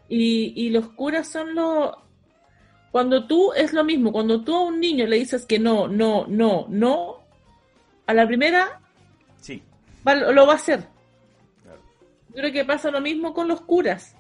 Y, 0.09 0.53
y 0.57 0.71
los 0.71 0.89
curas 0.91 1.29
son 1.29 1.55
los... 1.55 1.93
Cuando 2.93 3.27
tú 3.27 3.53
es 3.53 3.73
lo 3.73 3.85
mismo, 3.85 4.13
cuando 4.13 4.43
tú 4.43 4.55
a 4.55 4.65
un 4.65 4.81
niño 4.81 5.07
le 5.07 5.17
dices 5.17 5.45
que 5.45 5.59
no, 5.59 5.87
no, 5.89 6.27
no, 6.29 6.67
no, 6.71 7.19
a 8.07 8.15
la 8.15 8.27
primera 8.27 8.81
Sí. 9.41 9.63
va- 10.07 10.15
lo 10.15 10.47
va 10.47 10.53
a 10.55 10.57
hacer. 10.57 10.89
Claro. 11.63 11.81
Yo 12.31 12.35
creo 12.37 12.53
que 12.53 12.65
pasa 12.65 12.91
lo 12.91 13.01
mismo 13.03 13.35
con 13.35 13.49
los 13.49 13.61
curas. 13.61 14.17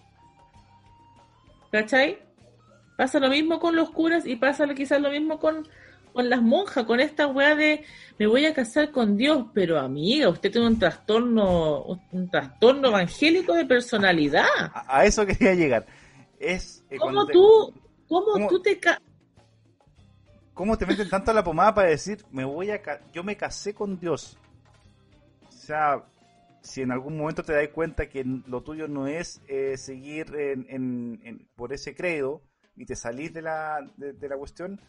¿Cachai? 1.72 2.18
Pasa 2.96 3.18
lo 3.20 3.28
mismo 3.28 3.60
con 3.60 3.76
los 3.76 3.90
curas 3.90 4.26
y 4.26 4.36
pasa 4.36 4.66
quizás 4.74 5.00
lo 5.00 5.10
mismo 5.10 5.38
con, 5.38 5.66
con 6.16 6.30
las 6.30 6.40
monjas, 6.40 6.84
con 6.86 6.98
esta 6.98 7.26
weá 7.26 7.54
de 7.54 7.84
me 8.18 8.26
voy 8.26 8.46
a 8.46 8.54
casar 8.54 8.90
con 8.90 9.18
Dios, 9.18 9.48
pero 9.52 9.78
amiga, 9.78 10.30
usted 10.30 10.50
tiene 10.50 10.66
un 10.66 10.78
trastorno, 10.78 11.82
un 12.10 12.30
trastorno 12.30 12.88
evangélico 12.88 13.52
de 13.52 13.66
personalidad. 13.66 14.46
A, 14.72 15.00
a 15.00 15.04
eso 15.04 15.26
quería 15.26 15.54
llegar. 15.54 15.84
Es 16.40 16.82
eh, 16.88 16.96
¿Cómo 16.96 17.12
cuando 17.12 17.26
te- 17.26 17.32
tú, 17.34 17.74
cómo, 18.08 18.32
¿Cómo? 18.32 18.48
tú 18.48 18.60
te 18.62 18.78
ca- 18.80 18.98
¿Cómo 20.54 20.78
te 20.78 20.86
meten 20.86 21.10
tanto 21.10 21.32
a 21.32 21.34
la 21.34 21.44
pomada 21.44 21.74
para 21.74 21.88
decir, 21.90 22.24
me 22.30 22.46
voy 22.46 22.70
a 22.70 22.80
yo 23.12 23.22
me 23.22 23.36
casé 23.36 23.74
con 23.74 24.00
Dios? 24.00 24.38
O 25.50 25.52
sea, 25.52 26.02
si 26.62 26.80
en 26.80 26.92
algún 26.92 27.18
momento 27.18 27.42
te 27.42 27.52
das 27.52 27.68
cuenta 27.68 28.08
que 28.08 28.24
lo 28.24 28.62
tuyo 28.62 28.88
no 28.88 29.06
es 29.06 29.42
eh, 29.48 29.76
seguir 29.76 30.34
en, 30.34 30.64
en- 30.70 31.20
en- 31.24 31.48
por 31.56 31.74
ese 31.74 31.94
credo 31.94 32.40
y 32.74 32.86
te 32.86 32.96
salís 32.96 33.34
de 33.34 33.42
la, 33.42 33.86
de, 33.98 34.14
de 34.14 34.28
la 34.30 34.38
cuestión, 34.38 34.80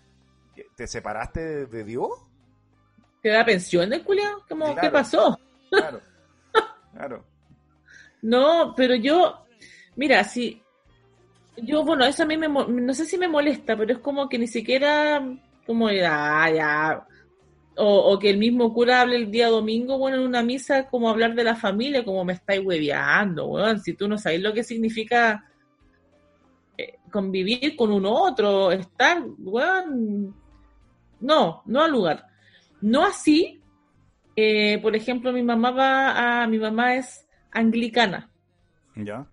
¿te 0.76 0.88
separaste 0.88 1.39
de, 1.39 1.66
de 1.66 1.84
Dios? 1.84 2.10
te 3.22 3.30
da 3.30 3.45
pensión 3.45 3.89
del 3.89 4.03
culiao? 4.03 4.43
¿Cómo, 4.47 4.66
Claro. 4.66 4.82
¿Qué 4.82 4.89
pasó? 4.89 5.39
Claro, 5.70 6.01
claro. 6.93 7.26
No, 8.20 8.74
pero 8.76 8.95
yo, 8.95 9.45
mira, 9.95 10.24
si 10.24 10.60
yo, 11.55 11.86
bueno, 11.86 12.03
eso 12.03 12.24
a 12.24 12.26
mí 12.26 12.36
me, 12.36 12.47
no 12.47 12.93
sé 12.95 13.05
si 13.05 13.16
me 13.16 13.28
molesta, 13.28 13.78
pero 13.78 13.93
es 13.93 13.99
como 13.99 14.28
que 14.28 14.39
ni 14.39 14.47
siquiera, 14.47 15.24
como, 15.68 15.88
ah, 15.88 16.49
ya, 16.51 17.08
o, 17.78 18.12
o 18.12 18.20
que 18.20 18.32
el 18.32 18.39
mismo 18.39 18.74
cura 18.74 19.01
hable 19.01 19.18
el 19.18 19.30
día 19.30 19.49
domingo, 19.49 19.99
bueno, 19.99 20.18
en 20.18 20.24
una 20.24 20.41
misa, 20.41 20.88
como 20.88 21.12
hablar 21.12 21.36
de 21.36 21.43
la 21.43 21.55
familia, 21.55 22.03
como 22.03 22.26
me 22.26 22.34
estáis 22.34 22.66
hueveando, 22.66 23.45
weón, 23.45 23.80
si 23.82 23.93
tú 23.93 24.08
no 24.08 24.18
sabes 24.18 24.41
lo 24.41 24.51
que 24.51 24.64
significa 24.64 25.45
eh, 26.76 26.95
convivir 27.12 27.76
con 27.76 27.91
un 27.91 28.08
otro, 28.08 28.72
estar, 28.72 29.24
weón, 29.38 30.36
no, 31.20 31.63
no 31.65 31.82
al 31.82 31.91
lugar. 31.91 32.26
No 32.82 33.03
así, 33.05 33.61
eh, 34.36 34.80
por 34.82 34.95
ejemplo, 34.95 35.34
mi 35.34 35.43
mamá 35.43 35.72
va 35.72 36.43
a, 36.43 36.47
mi 36.47 36.59
mamá 36.59 36.95
es 36.95 37.28
anglicana, 37.51 38.30
¿Ya? 38.95 39.28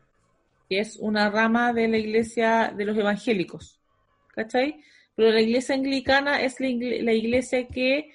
que 0.69 0.81
es 0.81 0.97
una 0.97 1.31
rama 1.31 1.73
de 1.73 1.89
la 1.89 1.99
iglesia 1.99 2.73
de 2.75 2.85
los 2.87 2.97
evangélicos, 2.97 3.81
¿cachai? 4.29 4.81
Pero 5.15 5.31
la 5.31 5.41
iglesia 5.41 5.75
anglicana 5.75 6.41
es 6.41 6.59
la, 6.59 6.69
la 6.69 7.13
iglesia 7.13 7.69
que 7.69 8.11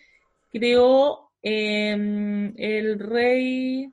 creó 0.51 1.29
eh, 1.41 2.53
el 2.57 2.99
rey, 2.99 3.91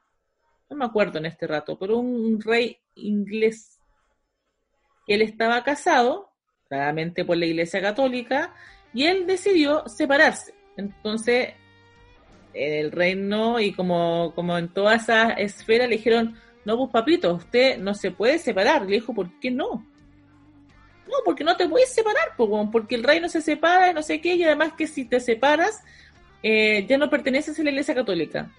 no 0.71 0.77
me 0.77 0.85
acuerdo 0.85 1.19
en 1.19 1.27
este 1.27 1.47
rato, 1.47 1.79
pero 1.79 1.99
un 1.99 2.41
rey 2.41 2.79
inglés. 2.95 3.79
Él 5.07 5.23
estaba 5.23 5.63
casado, 5.63 6.33
claramente 6.69 7.25
por 7.25 7.37
la 7.37 7.47
iglesia 7.47 7.81
católica, 7.81 8.55
y 8.97 9.05
él 9.05 9.27
decidió 9.27 9.87
separarse. 9.89 10.55
Entonces, 10.75 11.51
en 12.55 12.73
el 12.73 12.91
reino 12.91 13.61
y 13.61 13.73
como, 13.73 14.33
como 14.35 14.57
en 14.57 14.69
toda 14.69 14.95
esa 14.95 15.33
esfera 15.33 15.87
le 15.87 15.99
dijeron, 15.99 16.35
no, 16.65 16.79
pues 16.79 16.91
papito, 16.91 17.35
usted 17.35 17.77
no 17.79 17.93
se 17.93 18.11
puede 18.11 18.39
separar. 18.39 18.87
Le 18.87 18.95
dijo, 18.95 19.13
¿por 19.13 19.39
qué 19.39 19.51
no? 19.51 19.87
No, 21.07 21.15
porque 21.27 21.45
no 21.45 21.59
te 21.59 21.69
puedes 21.69 21.93
separar, 21.93 22.33
weón, 22.39 22.71
porque 22.71 22.95
el 22.95 23.05
reino 23.05 23.29
se 23.29 23.43
separa 23.43 23.91
y 23.91 23.95
no 23.95 24.03
sé 24.03 24.23
qué, 24.23 24.35
y 24.35 24.45
además 24.45 24.73
que 24.73 24.87
si 24.87 25.05
te 25.05 25.21
separas, 25.21 25.85
eh, 26.43 26.87
ya 26.89 26.97
no 26.97 27.11
perteneces 27.11 27.61
a 27.61 27.63
la 27.63 27.71
iglesia 27.71 27.95
católica. 27.95 28.51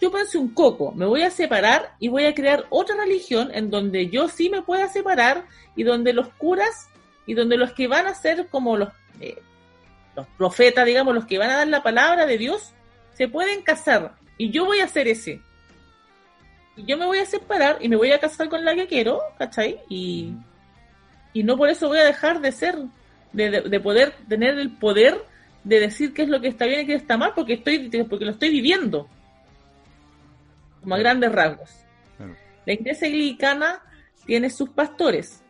Yo 0.00 0.12
pensé 0.12 0.38
un 0.38 0.54
coco, 0.54 0.92
me 0.92 1.04
voy 1.04 1.22
a 1.22 1.32
separar 1.32 1.96
y 1.98 2.06
voy 2.06 2.26
a 2.26 2.34
crear 2.34 2.66
otra 2.70 2.94
religión 2.94 3.50
en 3.52 3.70
donde 3.70 4.08
yo 4.08 4.28
sí 4.28 4.50
me 4.50 4.62
pueda 4.62 4.88
separar 4.88 5.46
y 5.74 5.82
donde 5.82 6.12
los 6.12 6.28
curas 6.34 6.88
y 7.26 7.34
donde 7.34 7.56
los 7.56 7.72
que 7.72 7.88
van 7.88 8.06
a 8.06 8.14
ser 8.14 8.46
como 8.46 8.76
los, 8.76 8.90
eh, 9.20 9.42
los 10.18 10.26
profetas, 10.36 10.84
digamos, 10.84 11.14
los 11.14 11.26
que 11.26 11.38
van 11.38 11.50
a 11.50 11.56
dar 11.58 11.68
la 11.68 11.82
palabra 11.82 12.26
de 12.26 12.36
Dios, 12.38 12.72
se 13.14 13.28
pueden 13.28 13.62
casar. 13.62 14.14
Y 14.36 14.50
yo 14.50 14.64
voy 14.64 14.80
a 14.80 14.84
hacer 14.84 15.08
ese. 15.08 15.40
Y 16.76 16.84
yo 16.84 16.96
me 16.96 17.06
voy 17.06 17.18
a 17.18 17.26
separar 17.26 17.78
y 17.80 17.88
me 17.88 17.96
voy 17.96 18.12
a 18.12 18.20
casar 18.20 18.48
con 18.48 18.64
la 18.64 18.74
que 18.74 18.86
quiero, 18.86 19.20
¿cachai? 19.38 19.80
Y, 19.88 20.32
y 21.32 21.42
no 21.42 21.56
por 21.56 21.68
eso 21.70 21.88
voy 21.88 21.98
a 21.98 22.04
dejar 22.04 22.40
de 22.40 22.52
ser, 22.52 22.76
de, 23.32 23.50
de- 23.50 23.60
de 23.62 23.80
poder 23.80 24.14
tener 24.28 24.58
el 24.58 24.70
poder 24.76 25.24
de 25.64 25.80
decir 25.80 26.14
qué 26.14 26.22
es 26.22 26.28
lo 26.28 26.40
que 26.40 26.48
está 26.48 26.66
bien 26.66 26.80
y 26.82 26.86
qué 26.86 26.94
está 26.94 27.16
mal, 27.16 27.32
porque 27.34 27.54
estoy, 27.54 27.88
porque 28.08 28.24
lo 28.24 28.30
estoy 28.30 28.50
viviendo. 28.50 29.08
Como 30.80 30.94
a 30.94 30.98
grandes 30.98 31.32
rasgos. 31.32 31.70
La 32.64 32.72
iglesia 32.72 33.08
anglicana 33.08 33.82
tiene 34.26 34.50
sus 34.50 34.70
pastores. 34.70 35.42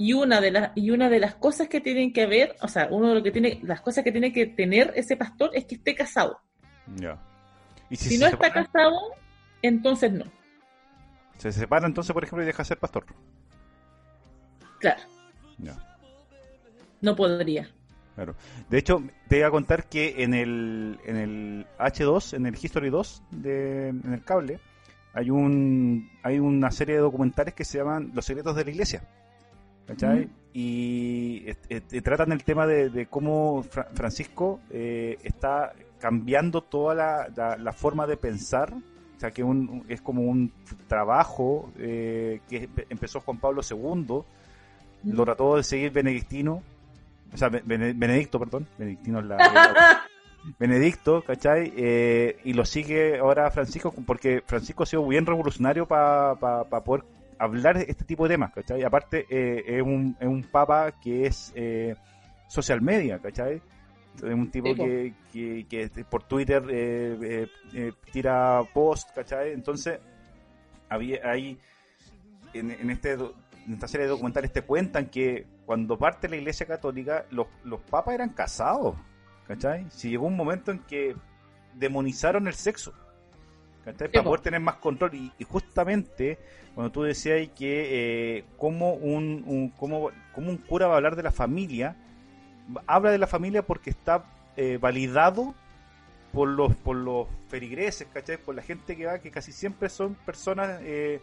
Y 0.00 0.14
una 0.14 0.40
de 0.40 0.50
las, 0.50 0.70
y 0.76 0.92
una 0.92 1.10
de 1.10 1.20
las 1.20 1.34
cosas 1.34 1.68
que 1.68 1.82
tienen 1.82 2.14
que 2.14 2.24
ver, 2.24 2.56
o 2.62 2.68
sea, 2.68 2.88
uno 2.90 3.10
de 3.10 3.16
lo 3.16 3.22
que 3.22 3.32
tiene, 3.32 3.60
las 3.62 3.82
cosas 3.82 4.02
que 4.02 4.10
tiene 4.10 4.32
que 4.32 4.46
tener 4.46 4.94
ese 4.96 5.14
pastor 5.14 5.50
es 5.52 5.66
que 5.66 5.74
esté 5.74 5.94
casado. 5.94 6.40
Ya. 6.96 7.18
¿Y 7.90 7.96
si, 7.96 8.16
no 8.16 8.26
está 8.26 8.50
casado, 8.50 8.98
entonces 9.60 10.10
no. 10.10 10.24
Se 11.36 11.52
separa 11.52 11.86
entonces, 11.86 12.14
por 12.14 12.24
ejemplo, 12.24 12.42
y 12.42 12.46
deja 12.46 12.62
de 12.62 12.68
ser 12.68 12.78
pastor. 12.78 13.04
Claro, 14.78 15.02
Ya. 15.58 15.76
no 17.02 17.14
podría. 17.14 17.68
Claro. 18.14 18.34
De 18.70 18.78
hecho, 18.78 19.04
te 19.28 19.36
iba 19.36 19.48
a 19.48 19.50
contar 19.50 19.90
que 19.90 20.22
en 20.22 20.32
el, 20.32 20.98
en 21.04 21.16
el 21.16 21.66
H2, 21.78 22.38
en 22.38 22.46
el 22.46 22.54
History 22.54 22.88
2, 22.88 23.22
de, 23.32 23.88
en 23.88 24.14
el 24.14 24.24
cable, 24.24 24.60
hay 25.12 25.28
un 25.28 26.10
hay 26.22 26.38
una 26.38 26.70
serie 26.70 26.94
de 26.94 27.02
documentales 27.02 27.52
que 27.52 27.66
se 27.66 27.76
llaman 27.76 28.12
Los 28.14 28.24
secretos 28.24 28.56
de 28.56 28.64
la 28.64 28.70
iglesia. 28.70 29.02
¿Cachai? 29.90 30.26
Mm. 30.26 30.30
Y 30.52 31.44
tratan 32.02 32.32
el 32.32 32.42
tema 32.44 32.66
de, 32.66 32.90
de 32.90 33.06
cómo 33.06 33.62
Fra- 33.62 33.88
Francisco 33.94 34.60
eh, 34.70 35.18
está 35.22 35.72
cambiando 35.98 36.60
toda 36.62 36.94
la, 36.94 37.28
la- 37.36 37.56
la 37.56 37.72
forma 37.72 38.06
de 38.06 38.16
pensar. 38.16 38.72
O 38.72 39.20
sea, 39.20 39.30
que 39.32 39.42
un- 39.42 39.84
es 39.88 40.00
como 40.00 40.22
un 40.22 40.52
trabajo 40.88 41.70
eh, 41.78 42.40
que 42.48 42.68
empe- 42.68 42.86
empezó 42.88 43.20
Juan 43.20 43.38
Pablo 43.38 43.60
II, 43.68 44.22
lo 45.12 45.24
trató 45.24 45.56
de 45.56 45.62
seguir 45.62 45.90
Benedictino, 45.92 46.62
o 47.32 47.36
sea, 47.36 47.48
Ben- 47.48 47.62
Bene- 47.66 47.92
Benedicto, 47.92 48.38
perdón, 48.38 48.66
Benedictino 48.78 49.20
es 49.20 49.26
la... 49.26 49.36
la- 49.54 50.02
Benedicto, 50.58 51.22
¿cachai? 51.22 51.70
Eh, 51.76 52.38
y 52.44 52.54
lo 52.54 52.64
sigue 52.64 53.18
ahora 53.18 53.50
Francisco, 53.50 53.92
porque 54.06 54.42
Francisco 54.46 54.84
ha 54.84 54.86
sido 54.86 55.06
bien 55.06 55.26
revolucionario 55.26 55.86
para 55.86 56.34
poder 56.82 57.04
hablar 57.40 57.78
de 57.78 57.86
este 57.88 58.04
tipo 58.04 58.28
de 58.28 58.34
temas, 58.34 58.52
¿cachai? 58.52 58.82
Aparte, 58.84 59.26
eh, 59.30 59.78
es, 59.78 59.82
un, 59.82 60.14
es 60.20 60.28
un 60.28 60.42
papa 60.42 60.92
que 61.00 61.26
es 61.26 61.52
eh, 61.56 61.96
social 62.46 62.82
media, 62.82 63.18
¿cachai? 63.18 63.62
Es 64.16 64.22
un 64.22 64.50
tipo 64.50 64.74
que, 64.74 65.14
que, 65.32 65.66
que 65.68 66.04
por 66.04 66.24
Twitter 66.24 66.62
eh, 66.68 67.18
eh, 67.22 67.46
eh, 67.72 67.92
tira 68.12 68.60
post, 68.74 69.10
¿cachai? 69.14 69.52
Entonces, 69.52 69.98
había 70.90 71.20
ahí, 71.24 71.58
en, 72.52 72.72
en 72.72 72.90
este 72.90 73.12
en 73.12 73.74
esta 73.74 73.88
serie 73.88 74.06
de 74.06 74.10
documentales 74.10 74.52
te 74.52 74.62
cuentan 74.62 75.06
que 75.06 75.46
cuando 75.64 75.98
parte 75.98 76.28
la 76.28 76.36
Iglesia 76.36 76.66
Católica, 76.66 77.24
los, 77.30 77.46
los 77.64 77.80
papas 77.80 78.14
eran 78.14 78.30
casados, 78.30 78.96
¿cachai? 79.46 79.86
Si 79.90 80.10
llegó 80.10 80.26
un 80.26 80.36
momento 80.36 80.72
en 80.72 80.80
que 80.80 81.16
demonizaron 81.74 82.48
el 82.48 82.54
sexo, 82.54 82.92
¿cachai? 83.84 84.08
Para 84.10 84.22
po. 84.22 84.30
poder 84.30 84.40
tener 84.40 84.60
más 84.60 84.76
control. 84.76 85.14
Y, 85.14 85.32
y 85.38 85.44
justamente 85.44 86.38
cuando 86.74 86.90
tú 86.92 87.02
decías 87.02 87.48
que 87.56 88.38
eh, 88.38 88.44
como, 88.56 88.94
un, 88.94 89.42
un, 89.46 89.70
como, 89.70 90.10
como 90.32 90.50
un 90.50 90.56
cura 90.58 90.86
va 90.86 90.94
a 90.94 90.96
hablar 90.96 91.16
de 91.16 91.22
la 91.22 91.32
familia, 91.32 91.96
habla 92.86 93.10
de 93.10 93.18
la 93.18 93.26
familia 93.26 93.66
porque 93.66 93.90
está 93.90 94.24
eh, 94.56 94.78
validado 94.80 95.54
por 96.32 96.48
los 96.48 96.74
por 96.76 96.94
los 96.96 97.26
feligreses, 97.48 98.06
¿cachai? 98.12 98.36
Por 98.38 98.54
la 98.54 98.62
gente 98.62 98.96
que 98.96 99.06
va, 99.06 99.18
que 99.18 99.30
casi 99.32 99.50
siempre 99.50 99.88
son 99.88 100.14
personas, 100.14 100.80
eh, 100.84 101.20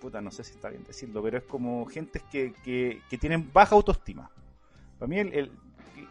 puta, 0.00 0.20
no 0.20 0.30
sé 0.30 0.44
si 0.44 0.52
está 0.52 0.68
bien 0.68 0.84
decirlo, 0.84 1.22
pero 1.22 1.38
es 1.38 1.44
como 1.44 1.86
gente 1.86 2.20
que, 2.30 2.52
que, 2.64 3.00
que 3.08 3.16
tienen 3.18 3.50
baja 3.50 3.74
autoestima. 3.74 4.30
Para 4.98 5.08
mí, 5.08 5.18
el, 5.18 5.32
el- 5.32 5.52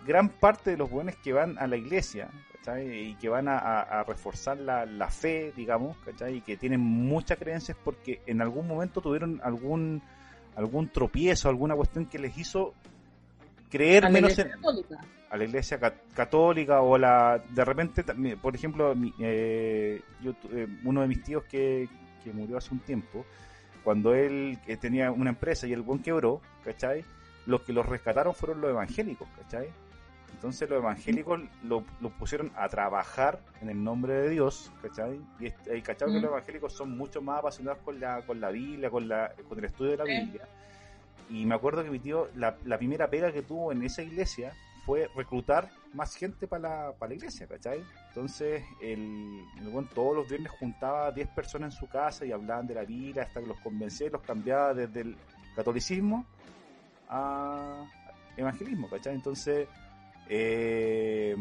gran 0.08 0.30
parte 0.30 0.72
de 0.72 0.78
los 0.78 0.90
buenos 0.90 1.16
que 1.18 1.34
van 1.34 1.58
a 1.60 1.68
la 1.68 1.78
iglesia, 1.78 2.30
¿cachai? 2.64 3.10
Y 3.10 3.16
que 3.16 3.30
van 3.30 3.48
a, 3.48 4.04
reforzar 4.08 4.58
la, 4.58 4.86
la 4.86 5.10
fe, 5.10 5.52
digamos, 5.56 5.98
¿cachai? 6.06 6.38
Y 6.38 6.42
que 6.42 6.58
tienen 6.58 6.80
muchas 6.80 7.38
creencias 7.38 7.78
porque 7.84 8.22
en 8.28 8.42
algún 8.42 8.68
momento 8.68 9.02
tuvieron 9.02 9.40
algún 9.44 10.02
algún 10.56 10.90
tropiezo, 10.90 11.48
alguna 11.50 11.76
cuestión 11.76 12.06
que 12.08 12.20
les 12.20 12.38
hizo 12.38 12.74
creer 13.70 14.06
A 14.06 14.10
menos 14.10 14.38
en, 14.38 14.50
Católica. 14.50 15.00
a 15.30 15.38
la 15.38 15.44
iglesia 15.46 15.80
ca- 15.80 15.94
católica 16.14 16.82
o 16.82 16.98
la 16.98 17.42
de 17.50 17.64
repente 17.66 18.04
también, 18.04 18.38
por 18.38 18.54
ejemplo 18.54 18.94
mi- 18.94 19.14
eh, 19.20 20.02
yo 20.22 20.34
eh, 20.52 20.68
uno 20.84 21.02
de 21.02 21.08
mis 21.08 21.24
tíos 21.24 21.46
que, 21.46 21.88
que 22.24 22.34
murió 22.34 22.58
hace 22.58 22.74
un 22.74 22.82
tiempo 22.82 23.26
cuando 23.84 24.14
él 24.14 24.60
eh, 24.68 24.76
tenía 24.76 25.10
una 25.12 25.30
empresa 25.30 25.68
y 25.68 25.74
el 25.74 25.82
buen 25.84 26.00
quebró 26.04 26.42
¿cachai? 26.66 27.06
los 27.46 27.62
que 27.62 27.72
los 27.72 27.86
rescataron 27.86 28.36
fueron 28.36 28.60
los 28.60 28.72
evangélicos 28.72 29.28
¿cachai? 29.38 29.70
Entonces 30.42 30.68
los 30.68 30.80
evangélicos 30.80 31.40
lo, 31.64 31.84
lo 32.00 32.10
pusieron 32.10 32.52
a 32.56 32.68
trabajar 32.68 33.40
en 33.62 33.70
el 33.70 33.84
nombre 33.84 34.14
de 34.14 34.30
Dios 34.32 34.72
¿cachai? 34.82 35.22
y 35.40 35.46
eh, 35.46 35.84
¿cachai? 35.84 36.08
que 36.08 36.20
los 36.20 36.32
evangélicos 36.32 36.74
son 36.74 36.98
mucho 36.98 37.22
más 37.22 37.40
apasionados 37.40 37.80
con 37.84 38.00
la, 38.00 38.24
con 38.24 38.42
la 38.42 38.50
Biblia 38.50 38.90
con, 38.90 39.08
la, 39.08 39.34
con 39.48 39.60
el 39.60 39.66
estudio 39.66 39.92
de 39.92 39.98
la. 39.98 40.04
Biblia 40.04 40.48
y 41.30 41.46
me 41.46 41.54
acuerdo 41.54 41.84
que 41.84 41.92
mi 41.92 42.00
tío, 42.00 42.28
la, 42.36 42.58
la 42.66 42.78
primera 42.78 43.08
pega 43.08 43.32
que 43.32 43.44
tuvo 43.44 43.72
en 43.72 43.84
esa 43.84 44.02
iglesia 44.02 44.52
fue 44.84 45.08
reclutar 45.16 45.70
más 45.94 46.16
gente 46.16 46.48
para 46.48 46.62
la, 46.62 46.92
para 46.98 47.10
la 47.10 47.16
iglesia, 47.16 47.48
¿cachai? 47.48 47.84
Entonces, 48.10 48.64
el, 48.82 49.46
el 49.60 49.70
buen 49.70 49.88
todos 49.88 50.16
los 50.16 50.28
viernes 50.28 50.52
juntaba 50.60 51.08
a 51.08 51.12
10 51.12 51.28
personas 51.30 51.74
en 51.74 51.80
su 51.80 51.88
casa 51.88 52.26
y 52.26 52.32
hablaban 52.32 52.66
de 52.68 52.74
la 52.74 52.84
Biblia 52.84 53.24
hasta 53.24 53.40
que 53.42 53.48
los 53.48 53.60
convencía 53.60 54.08
y 54.08 54.10
los 54.10 54.22
cambiaba 54.22 54.74
desde 54.74 55.02
el 55.02 55.16
catolicismo 55.56 56.26
a 57.08 57.86
evangelismo, 58.36 58.90
¿cachai? 58.90 59.14
Entonces, 59.14 59.70
eh, 60.34 61.36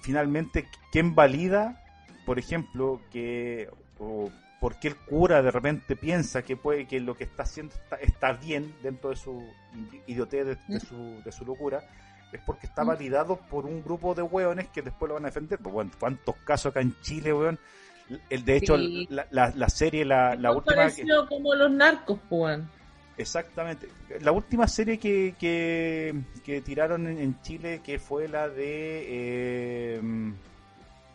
finalmente, 0.00 0.68
¿quién 0.90 1.14
valida, 1.14 1.80
por 2.26 2.38
ejemplo, 2.38 3.00
que 3.12 3.68
o 3.98 4.30
por 4.60 4.78
qué 4.78 4.88
el 4.88 4.96
cura 4.96 5.42
de 5.42 5.50
repente 5.50 5.96
piensa 5.96 6.42
que 6.42 6.56
puede 6.56 6.86
que 6.86 7.00
lo 7.00 7.14
que 7.16 7.24
está 7.24 7.42
haciendo 7.44 7.74
está, 7.74 7.96
está 7.96 8.32
bien 8.32 8.74
dentro 8.82 9.10
de 9.10 9.16
su 9.16 9.42
idiotez, 10.06 10.46
de, 10.46 10.56
de 10.68 10.80
su, 10.80 11.22
de 11.24 11.32
su 11.32 11.44
locura? 11.44 11.82
Es 12.32 12.40
porque 12.46 12.66
está 12.66 12.84
Mm. 12.84 12.88
validado 12.88 13.36
por 13.50 13.66
un 13.66 13.82
grupo 13.82 14.14
de 14.14 14.22
hueones 14.22 14.68
que 14.68 14.82
después 14.82 15.08
lo 15.08 15.14
van 15.14 15.24
a 15.24 15.28
defender. 15.28 15.58
Pues, 15.58 15.72
bueno, 15.72 15.90
¿cuántos 15.98 16.36
casos 16.44 16.70
acá 16.70 16.80
en 16.80 16.94
Chile, 17.02 17.32
weón? 17.34 17.58
El, 18.28 18.44
de 18.44 18.56
hecho, 18.56 18.76
Sí. 18.76 19.06
la, 19.10 19.26
la, 19.30 19.52
la 19.54 19.68
serie, 19.68 20.04
la, 20.04 20.34
la 20.36 20.52
última... 20.52 20.90
que- 20.90 21.04
como 21.28 21.54
los 21.54 21.70
narcos, 21.70 22.18
pues, 22.28 22.40
weón. 22.58 22.70
Exactamente. 23.16 23.88
La 24.20 24.32
última 24.32 24.66
serie 24.66 24.98
que, 24.98 25.34
que, 25.38 26.14
que 26.44 26.60
tiraron 26.62 27.06
en, 27.06 27.18
en 27.18 27.42
Chile, 27.42 27.80
que 27.84 27.98
fue 27.98 28.28
la 28.28 28.48
de 28.48 29.04
eh, 29.08 30.00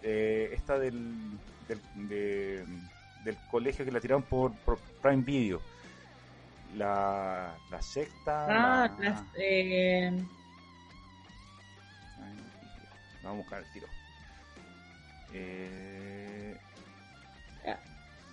eh, 0.04 0.50
esta 0.54 0.78
del, 0.78 1.14
del, 1.68 2.08
de- 2.08 2.66
del 3.24 3.38
colegio 3.50 3.84
que 3.84 3.92
la 3.92 4.00
tiraron 4.00 4.22
por, 4.24 4.54
por 4.60 4.78
Prime 5.02 5.24
Video. 5.24 5.62
La, 6.78 7.56
la 7.72 7.82
sexta. 7.82 8.46
Ah, 8.84 8.96
la- 9.00 9.10
las, 9.10 9.24
eh, 9.40 10.12
Vamos 13.24 13.40
a 13.40 13.42
buscar 13.42 13.60
el 13.64 13.72
tiro. 13.74 13.88
Eh, 15.34 16.56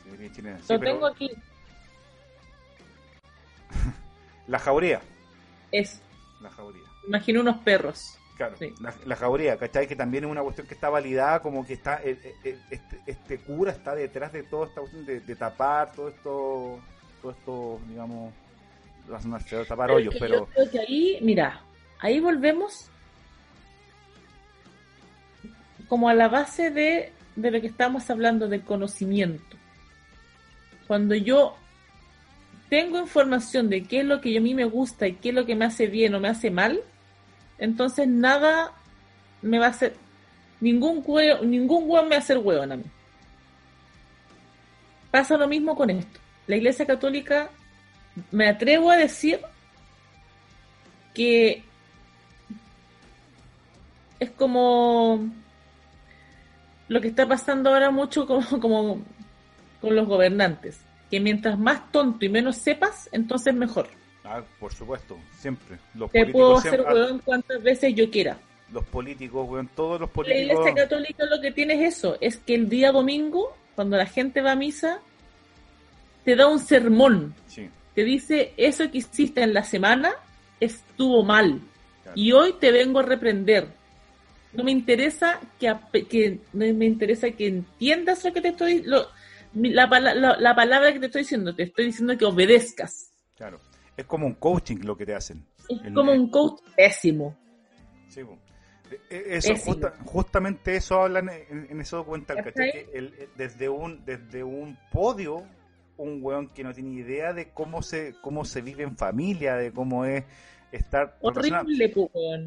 serie 0.05 0.33
chilena. 0.33 0.59
Sí, 0.59 0.73
lo 0.75 0.79
pero 0.81 0.93
tengo 0.93 1.07
aquí. 1.07 1.31
La 4.47 4.59
jauría. 4.59 5.01
Es, 5.71 6.01
La 6.41 6.51
jauría. 6.51 6.83
imagino 7.07 7.41
unos 7.41 7.59
perros. 7.59 8.19
Claro, 8.37 8.57
Sí. 8.59 8.75
la, 8.81 8.93
la 9.05 9.15
jauría, 9.17 9.57
¿cachai? 9.57 9.87
Que 9.87 9.95
también 9.95 10.25
es 10.25 10.31
una 10.31 10.43
cuestión 10.43 10.67
que 10.67 10.75
está 10.75 10.89
validada, 10.89 11.41
como 11.41 11.65
que 11.67 11.75
está 11.75 12.01
eh, 12.03 12.19
eh, 12.25 12.35
eh, 12.45 12.59
este, 12.71 13.01
este 13.07 13.39
cura 13.39 13.73
está 13.73 13.95
detrás 13.95 14.33
de 14.33 14.43
toda 14.43 14.67
esta 14.67 14.81
cuestión 14.81 15.05
de, 15.07 15.21
de 15.21 15.37
tapar 15.37 15.93
todo 15.93 16.09
esto, 16.09 16.81
todo 17.21 17.33
esto, 17.33 17.81
digamos, 17.89 18.33
tapar 19.69 19.87
Pero 19.89 19.95
hoyos, 19.95 20.15
es 20.15 20.21
que 20.21 20.27
pero 20.27 20.39
Yo 20.47 20.53
creo 20.53 20.71
que 20.71 20.81
ahí, 20.81 21.19
mira, 21.21 21.61
ahí 22.01 22.21
volvemos 22.21 22.89
como 25.89 26.09
a 26.09 26.15
la 26.15 26.29
base 26.29 26.71
de, 26.71 27.13
de 27.37 27.51
lo 27.51 27.61
que 27.61 27.67
estamos 27.67 28.09
hablando 28.11 28.49
del 28.49 28.63
conocimiento. 28.63 29.57
Cuando 30.87 31.15
yo 31.15 31.57
tengo 32.73 32.99
información 32.99 33.69
de 33.69 33.83
qué 33.83 34.01
es 34.01 34.07
lo 34.07 34.23
que 34.23 34.35
a 34.35 34.41
mí 34.41 34.55
me 34.55 34.65
gusta 34.65 35.07
y 35.07 35.17
qué 35.17 35.29
es 35.29 35.35
lo 35.35 35.45
que 35.45 35.55
me 35.55 35.67
hace 35.67 35.89
bien 35.89 36.15
o 36.15 36.21
me 36.21 36.29
hace 36.29 36.51
mal, 36.51 36.81
entonces 37.59 38.09
nada 38.09 38.73
me 39.43 39.59
va 39.59 39.67
a 39.67 39.69
hacer, 39.69 39.95
ningún 40.59 41.03
huevo, 41.05 41.45
ningún 41.45 41.85
huevo 41.87 42.05
me 42.05 42.09
va 42.13 42.17
a 42.17 42.21
hacer 42.21 42.39
huevo 42.39 42.63
a 42.63 42.67
mí. 42.75 42.85
Pasa 45.11 45.37
lo 45.37 45.47
mismo 45.49 45.77
con 45.77 45.91
esto. 45.91 46.19
La 46.47 46.57
Iglesia 46.57 46.87
Católica, 46.87 47.51
me 48.31 48.49
atrevo 48.49 48.91
a 48.91 48.97
decir 48.97 49.39
que 51.13 51.63
es 54.19 54.31
como 54.31 55.31
lo 56.89 57.01
que 57.03 57.09
está 57.09 57.29
pasando 57.29 57.69
ahora 57.69 57.91
mucho 57.91 58.27
como 58.27 59.03
con 59.83 59.95
los 59.95 60.09
gobernantes, 60.09 60.81
que 61.13 61.21
mientras 61.21 61.59
más 61.59 61.93
tonto 61.93 62.25
y 62.25 62.31
menos 62.31 62.57
sepas, 62.57 63.07
entonces 63.13 63.55
mejor. 63.55 63.87
ah, 64.25 64.41
por 64.59 64.73
supuesto, 64.73 65.19
siempre. 65.39 65.77
Los 65.95 66.11
Te 66.11 66.21
políticos 66.21 66.33
puedo 66.41 66.57
hacer 66.57 66.71
siempre- 66.73 66.95
hueón 66.95 67.19
cuantas 67.19 67.63
veces 67.63 67.95
yo 67.95 68.11
quiera. 68.11 68.39
los 68.73 68.83
políticos, 68.87 69.47
weón, 69.47 69.69
todos 69.77 70.01
los 70.01 70.09
La 70.09 70.15
políticos. 70.15 70.43
Iglesia 70.61 70.75
Católica 70.75 71.25
lo 71.27 71.39
que 71.43 71.53
tiene 71.53 71.75
es 71.75 71.97
eso, 71.99 72.17
es 72.23 72.39
que 72.39 72.55
el 72.55 72.71
día 72.71 72.91
domingo, 72.93 73.55
cuando 73.75 73.99
la 73.99 74.07
gente 74.07 74.41
va 74.41 74.53
a 74.53 74.57
misa, 74.57 75.01
te 76.25 76.35
da 76.35 76.47
un 76.49 76.59
sermón, 76.59 77.35
Sí, 77.47 77.69
te 77.95 78.05
dice 78.05 78.55
eso 78.57 78.91
que 78.91 78.99
hiciste 78.99 79.43
en 79.43 79.53
la 79.53 79.65
semana 79.65 80.13
estuvo 80.61 81.23
mal 81.25 81.61
claro. 82.03 82.19
y 82.19 82.33
hoy 82.33 82.55
te 82.59 82.73
vengo 82.73 83.01
a 83.01 83.03
reprender. 83.03 83.69
No 84.55 84.65
me 84.65 84.71
interesa 84.71 85.41
que, 85.61 85.75
que 86.09 86.39
no 86.55 86.65
me 86.75 86.87
interesa 86.87 87.31
que 87.33 87.49
entiendas 87.49 88.25
lo 88.25 88.33
que 88.33 88.41
te 88.41 88.49
estoy 88.49 88.83
lo- 88.83 89.09
la, 89.55 89.87
la- 89.87 90.37
la 90.39 90.55
palabra 90.55 90.93
que 90.93 91.01
te 91.01 91.07
estoy 91.07 91.23
diciendo, 91.23 91.55
te 91.55 91.65
estoy 91.65 91.87
diciendo 91.87 92.17
que 92.17 92.25
obedezcas. 92.25 93.11
claro. 93.37 93.59
Es 93.95 94.07
como 94.07 94.27
un 94.27 94.35
coaching 94.35 94.79
lo 94.85 94.97
que 94.97 95.05
te 95.05 95.15
hacen. 95.15 95.45
Es 95.69 95.83
El- 95.85 95.93
como 95.93 96.13
un 96.13 96.31
coach 96.31 96.61
pésimo. 96.75 97.37
Sí. 98.09 98.21
Eh, 98.21 98.99
eh, 99.11 99.25
eso, 99.37 99.55
justa- 99.57 99.95
justamente 100.05 100.77
eso 100.77 101.03
hablan 101.03 101.29
en, 101.29 101.67
en 101.71 101.81
ese 101.81 101.97
documental, 101.97 102.43
¿Cachai? 102.43 102.87
desde 103.37 103.69
un 103.69 104.03
desde 104.07 104.43
un 104.45 104.79
podio, 104.91 105.47
un 105.99 106.21
weón 106.23 106.49
que 106.49 106.65
no 106.65 106.73
tiene 106.73 106.91
idea 107.01 107.33
de 107.35 107.51
cómo 107.51 107.83
se 107.83 108.15
cómo 108.23 108.45
se 108.47 108.63
vive 108.63 108.83
en 108.83 108.97
familia, 108.97 109.57
de 109.57 109.73
cómo 109.73 110.05
es 110.07 110.25
estar 110.73 111.17
Horrible, 111.21 111.93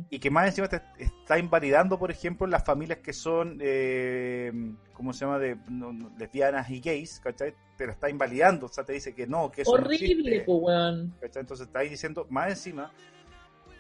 y 0.10 0.20
que 0.20 0.30
más 0.32 0.48
encima 0.48 0.68
te 0.68 0.82
está 0.98 1.38
invalidando, 1.38 2.00
por 2.00 2.10
ejemplo, 2.10 2.48
las 2.48 2.64
familias 2.66 3.00
que 3.00 3.14
son, 3.14 3.60
eh, 3.62 4.52
¿cómo 4.94 5.14
se 5.14 5.26
llama?, 5.26 5.38
de 5.38 5.56
no, 5.70 5.94
no, 5.94 6.12
lesbianas 6.18 6.70
y 6.72 6.82
gays, 6.82 7.20
¿cachai? 7.20 7.54
Te 7.78 7.86
lo 7.86 7.92
está 7.92 8.10
invalidando, 8.10 8.66
o 8.66 8.70
sea, 8.70 8.84
te 8.84 8.94
dice 8.94 9.14
que 9.14 9.28
no, 9.28 9.52
que 9.52 9.62
eso 9.62 9.78
no 9.78 9.84
Horrible, 9.84 10.38
existe, 10.38 10.42
pues. 10.42 11.08
¿cachai? 11.22 11.42
Entonces 11.42 11.68
está 11.68 11.80
ahí 11.80 11.90
diciendo, 11.90 12.26
más 12.30 12.50
encima, 12.50 12.92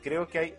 creo 0.04 0.28
que 0.28 0.38
hay, 0.40 0.56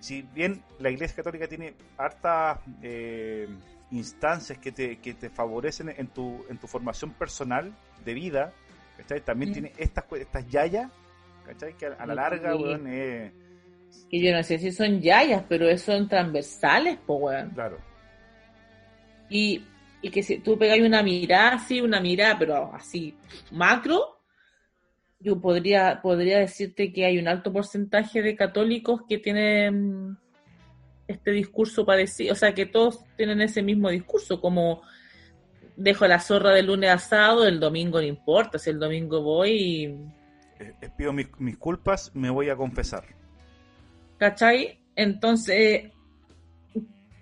si 0.00 0.22
bien 0.22 0.62
la 0.78 0.90
Iglesia 0.90 1.16
Católica 1.16 1.46
tiene 1.46 1.74
hartas 1.98 2.60
eh, 2.82 3.46
instancias 3.90 4.58
que 4.58 4.72
te, 4.72 4.96
que 5.00 5.12
te 5.12 5.28
favorecen 5.28 5.90
en 5.90 6.06
tu, 6.08 6.44
en 6.48 6.56
tu 6.56 6.66
formación 6.66 7.12
personal 7.12 7.72
de 8.06 8.14
vida, 8.14 8.52
¿cachai? 8.96 9.20
También 9.20 9.50
Mm. 9.50 9.52
tiene 9.52 9.72
estas, 9.76 10.04
estas 10.12 10.48
yayas, 10.48 10.90
¿cachai? 11.52 11.76
Que 11.76 11.86
a, 11.86 11.90
la 11.90 12.06
Sí. 12.06 12.14
larga, 12.14 12.56
weón, 12.56 12.86
eh, 12.88 13.32
Que 14.10 14.20
yo 14.20 14.32
no 14.34 14.42
sé 14.42 14.58
si 14.58 14.72
son 14.72 15.00
yayas, 15.00 15.44
pero 15.48 15.76
son 15.78 16.08
transversales, 16.08 16.98
pues, 17.06 17.20
weón. 17.20 17.50
claro. 17.50 17.78
Y, 19.28 19.64
y 20.02 20.10
que 20.10 20.22
si 20.22 20.38
tú 20.38 20.58
pegáis 20.58 20.82
una 20.84 21.02
mirada 21.02 21.54
así, 21.54 21.80
una 21.80 22.00
mirada, 22.00 22.38
pero 22.38 22.74
así 22.74 23.16
macro, 23.50 24.18
yo 25.20 25.40
podría, 25.40 26.00
podría 26.02 26.38
decirte 26.38 26.92
que 26.92 27.04
hay 27.06 27.18
un 27.18 27.28
alto 27.28 27.52
porcentaje 27.52 28.20
de 28.22 28.34
católicos 28.36 29.02
que 29.08 29.18
tienen 29.18 30.16
este 31.06 31.30
discurso 31.30 31.84
parecido, 31.86 32.32
o 32.32 32.36
sea, 32.36 32.52
que 32.54 32.66
todos 32.66 33.04
tienen 33.16 33.40
ese 33.40 33.62
mismo 33.62 33.88
discurso, 33.90 34.40
como 34.40 34.82
dejo 35.76 36.06
la 36.06 36.18
zorra 36.20 36.50
del 36.52 36.66
lunes 36.66 36.90
asado, 36.90 37.46
el 37.46 37.60
domingo 37.60 37.98
no 38.00 38.06
importa, 38.06 38.58
si 38.58 38.70
el 38.70 38.78
domingo 38.78 39.22
voy 39.22 39.50
y... 39.50 39.96
Eh, 40.62 40.74
eh, 40.80 40.90
pido 40.96 41.12
mis, 41.12 41.28
mis 41.38 41.56
culpas, 41.58 42.10
me 42.14 42.30
voy 42.30 42.48
a 42.50 42.56
confesar. 42.56 43.04
¿Cachai? 44.18 44.78
Entonces, 44.94 45.90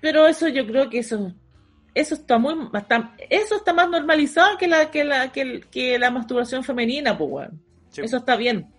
pero 0.00 0.26
eso 0.26 0.48
yo 0.48 0.66
creo 0.66 0.90
que 0.90 0.98
eso 0.98 1.32
eso 1.94 2.14
está 2.14 2.38
muy 2.38 2.54
está- 2.74 3.14
eso 3.30 3.56
está 3.56 3.72
más 3.72 3.88
normalizado 3.88 4.56
que 4.58 4.68
la 4.68 4.90
que 4.90 5.04
la 5.04 5.32
que, 5.32 5.98
la 5.98 6.10
masturbación 6.10 6.62
femenina, 6.62 7.16
pues. 7.16 7.48
Sí, 7.90 8.02
Eso 8.02 8.18
está 8.18 8.36
bien, 8.36 8.70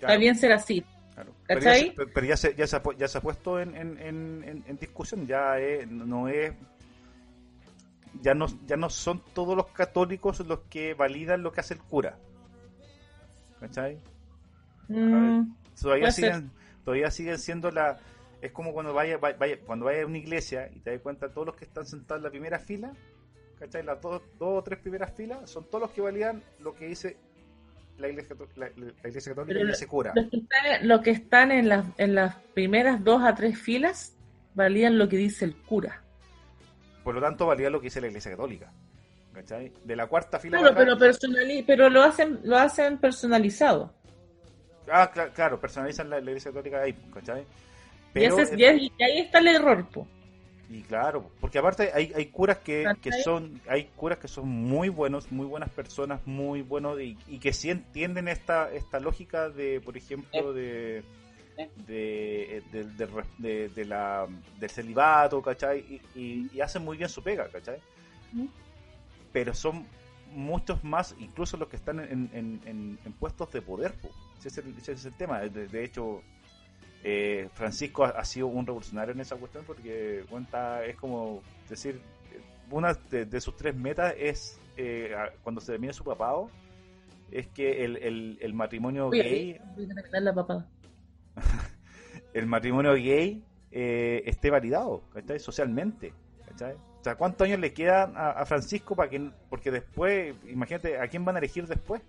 está 0.00 0.16
bien 0.16 0.34
ser 0.34 0.52
así. 0.52 0.84
claro. 1.14 1.32
Pero, 1.46 1.60
ya 1.60 1.74
se, 1.74 1.92
pero 2.14 2.26
ya 2.26 2.36
se, 2.36 2.54
ya 2.54 2.66
se 2.66 2.80
ya 2.98 3.08
se 3.08 3.18
ha 3.18 3.20
puesto 3.20 3.60
en, 3.60 3.76
en, 3.76 3.98
en, 3.98 4.44
en- 4.44 4.64
en 4.66 4.76
discusión, 4.78 5.26
ya 5.26 5.58
es- 5.58 5.86
no 5.88 6.28
es 6.28 6.52
ya 8.22 8.34
no, 8.34 8.46
ya 8.66 8.76
no 8.76 8.90
son 8.90 9.22
todos 9.34 9.56
los 9.56 9.66
católicos 9.68 10.40
los 10.40 10.60
que 10.70 10.94
validan 10.94 11.42
lo 11.42 11.52
que 11.52 11.60
hace 11.60 11.74
el 11.74 11.80
cura. 11.82 12.18
¿Cachai? 13.60 13.98
Mm, 14.88 15.42
Todavía 15.80 16.10
ser. 16.10 16.32
siguen, 16.32 16.50
todavía 16.84 17.10
siguen 17.10 17.38
siendo 17.38 17.70
la 17.70 17.98
es 18.40 18.52
como 18.52 18.72
cuando 18.72 18.94
vaya, 18.94 19.18
vaya, 19.18 19.58
cuando 19.66 19.86
vaya 19.86 20.02
a 20.02 20.06
una 20.06 20.18
iglesia 20.18 20.70
y 20.72 20.78
te 20.80 20.92
das 20.92 21.00
cuenta 21.00 21.32
todos 21.32 21.46
los 21.48 21.56
que 21.56 21.64
están 21.64 21.84
sentados 21.86 22.20
en 22.20 22.24
la 22.24 22.30
primera 22.30 22.58
fila, 22.60 22.92
¿cachai? 23.58 23.82
Las 23.82 24.00
dos, 24.00 24.22
dos 24.38 24.58
o 24.60 24.62
tres 24.62 24.78
primeras 24.78 25.12
filas 25.12 25.50
son 25.50 25.64
todos 25.64 25.82
los 25.82 25.90
que 25.90 26.00
validan 26.00 26.42
lo 26.60 26.74
que 26.74 26.86
dice 26.86 27.16
la 27.96 28.08
iglesia, 28.08 28.36
la, 28.54 28.70
la 28.76 29.08
iglesia 29.08 29.32
católica 29.34 29.58
Pero 29.58 29.68
y 29.68 29.72
ese 29.72 29.88
cura. 29.88 30.12
los 30.14 30.30
que 30.30 30.36
están, 30.36 30.88
los 30.88 31.00
que 31.00 31.10
están 31.10 31.50
en 31.52 31.68
las 31.68 31.84
en 31.98 32.14
las 32.14 32.36
primeras 32.54 33.02
dos 33.02 33.22
a 33.24 33.34
tres 33.34 33.58
filas 33.58 34.16
valían 34.54 34.98
lo 34.98 35.08
que 35.08 35.16
dice 35.16 35.44
el 35.44 35.56
cura. 35.56 36.04
Por 37.02 37.14
lo 37.14 37.20
tanto, 37.20 37.46
valida 37.46 37.70
lo 37.70 37.80
que 37.80 37.86
dice 37.86 38.00
la 38.00 38.06
iglesia 38.08 38.30
católica. 38.30 38.72
¿Cachai? 39.38 39.72
De 39.84 39.94
la 39.94 40.08
cuarta 40.08 40.40
fila 40.40 40.58
Claro, 40.58 40.74
pero 40.76 40.98
personali- 40.98 41.62
pero 41.64 41.88
lo 41.88 42.02
hacen 42.02 42.40
lo 42.42 42.56
hacen 42.56 42.98
personalizado. 42.98 43.94
Ah, 44.90 45.10
cla- 45.14 45.32
claro, 45.32 45.60
personalizan 45.60 46.10
la, 46.10 46.16
la 46.20 46.30
iglesia 46.30 46.50
católica 46.50 46.80
ahí, 46.82 46.92
¿cachai? 47.14 47.42
Y, 47.42 47.46
Pero, 48.14 48.38
ese 48.40 48.54
es- 48.54 48.58
y 48.60 48.64
ahí- 48.64 48.92
y 48.98 49.02
ahí 49.04 49.18
está 49.20 49.38
el 49.38 49.46
error, 49.48 49.86
po. 49.90 50.08
y 50.70 50.82
claro, 50.82 51.30
porque 51.40 51.58
aparte 51.58 51.90
hay, 51.94 52.12
hay 52.16 52.26
curas 52.26 52.58
que, 52.58 52.84
que 53.00 53.12
son 53.22 53.60
hay 53.68 53.84
curas 53.94 54.18
que 54.18 54.26
son 54.28 54.48
muy 54.48 54.88
buenos, 54.88 55.30
muy 55.30 55.46
buenas 55.46 55.70
personas, 55.70 56.20
muy 56.26 56.62
buenos 56.62 57.00
y, 57.00 57.16
y 57.28 57.38
que 57.38 57.52
sí 57.52 57.70
entienden 57.70 58.26
esta 58.28 58.70
esta 58.72 58.98
lógica 58.98 59.50
de, 59.50 59.80
por 59.80 59.96
ejemplo, 59.96 60.52
de 60.52 61.04
de, 61.86 62.62
de, 62.72 62.84
de- 62.84 63.08
de- 63.38 63.68
de 63.68 63.84
la, 63.84 64.26
del 64.58 64.70
celibato, 64.70 65.40
¿cachai? 65.42 65.78
Y, 66.14 66.20
y- 66.20 66.50
y 66.54 66.60
hacen 66.60 66.82
muy 66.84 66.96
bien 66.96 67.08
su 67.08 67.22
pega, 67.22 67.46
¿cachai? 67.48 67.78
Pero 69.38 69.54
son 69.54 69.86
muchos 70.34 70.82
más, 70.82 71.14
incluso 71.20 71.56
los 71.56 71.68
que 71.68 71.76
están 71.76 72.00
en, 72.00 72.28
en- 72.32 72.60
en- 72.66 72.98
en 73.04 73.12
puestos 73.12 73.52
de 73.52 73.62
poder, 73.62 73.92
po. 73.94 74.10
Ese 74.36 74.48
es 74.48 74.58
el, 74.58 74.76
ese 74.76 74.90
es 74.92 75.04
el 75.04 75.12
tema. 75.12 75.38
De, 75.38 75.68
de 75.68 75.84
hecho, 75.84 76.22
eh, 77.04 77.48
Francisco 77.54 78.04
ha, 78.04 78.08
ha 78.08 78.24
sido 78.24 78.48
un 78.48 78.66
revolucionario 78.66 79.14
en 79.14 79.20
esa 79.20 79.36
cuestión 79.36 79.62
porque 79.64 80.24
cuenta, 80.28 80.84
es 80.84 80.96
como 80.96 81.40
decir, 81.68 82.00
una 82.68 82.94
de, 82.94 83.26
de 83.26 83.40
sus 83.40 83.54
tres 83.56 83.76
metas 83.76 84.12
es, 84.18 84.58
eh, 84.76 85.14
cuando 85.44 85.60
se 85.60 85.70
termine 85.70 85.92
su 85.92 86.02
papado, 86.02 86.50
es 87.30 87.46
que 87.46 87.84
el, 87.84 87.96
el- 87.98 88.38
el 88.40 88.54
matrimonio 88.54 89.06
Oye, 89.06 89.22
gay 89.22 89.60
voy 89.76 89.84
a 89.84 89.94
terminar 89.94 90.22
la 90.22 90.34
papada. 90.34 90.66
el 92.34 92.46
matrimonio 92.46 92.92
gay 92.94 93.40
eh, 93.70 94.20
esté 94.26 94.50
validado, 94.50 95.04
¿cachai? 95.14 95.38
Socialmente, 95.38 96.12
¿cachai? 96.44 96.74
O 97.00 97.04
sea, 97.04 97.14
¿cuántos 97.16 97.46
años 97.46 97.60
le 97.60 97.72
quedan 97.72 98.16
a, 98.16 98.30
a 98.30 98.46
Francisco 98.46 98.96
para 98.96 99.08
que, 99.08 99.30
porque 99.48 99.70
después, 99.70 100.34
imagínate, 100.48 100.98
¿a 100.98 101.06
quién 101.08 101.24
van 101.24 101.36
a 101.36 101.38
elegir 101.38 101.66
después? 101.66 102.02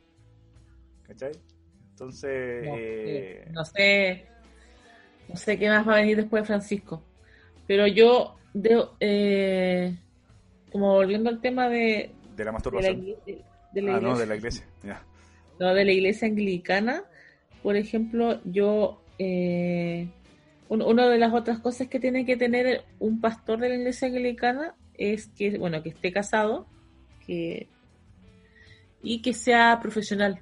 ¿Cachai? 1.04 1.32
Entonces, 1.92 2.66
No, 2.66 2.76
eh, 2.78 3.44
sé, 3.46 3.52
no 3.52 3.66
sé, 3.66 4.26
no 5.30 5.36
sé 5.36 5.60
qué 5.60 5.70
más 5.70 5.88
va 5.88 5.94
a 5.94 5.98
venir 5.98 6.18
después 6.18 6.44
de 6.44 6.48
Francisco. 6.48 7.04
Pero 7.68 7.86
yo, 7.88 8.36
de, 8.54 8.84
eh, 9.00 9.96
como 10.72 10.94
volviendo 10.94 11.30
al 11.30 11.42
tema 11.42 11.70
de, 11.70 12.12
de 12.36 12.46
la 12.46 12.46
de 12.46 12.46
la, 12.46 12.52
masturbación. 12.52 12.98
iglesia, 13.00 13.46
de 13.74 13.82
la 13.82 13.96
ah, 13.96 14.00
no, 14.00 14.18
de 14.18 14.26
la 14.26 14.36
iglesia. 14.36 14.66
no, 15.60 15.74
de 15.74 15.86
la 15.86 15.92
iglesia 15.92 16.28
anglicana, 16.28 17.04
por 17.62 17.76
ejemplo, 17.76 18.40
yo, 18.46 19.04
eh, 19.20 20.08
un- 20.70 20.84
una 20.84 21.08
de 21.10 21.18
las 21.18 21.34
otras 21.34 21.60
cosas 21.60 21.88
que 21.88 22.00
tiene 22.00 22.26
que 22.26 22.38
tener 22.38 22.86
un 23.00 23.20
pastor 23.20 23.60
de 23.60 23.70
la 23.70 23.76
iglesia 23.76 24.08
anglicana 24.08 24.76
es 24.94 25.28
que, 25.28 25.58
bueno, 25.58 25.82
que 25.84 25.90
esté 25.90 26.12
casado 26.12 26.68
que, 27.26 27.68
y 29.02 29.22
que 29.22 29.34
sea 29.34 29.80
profesional. 29.82 30.40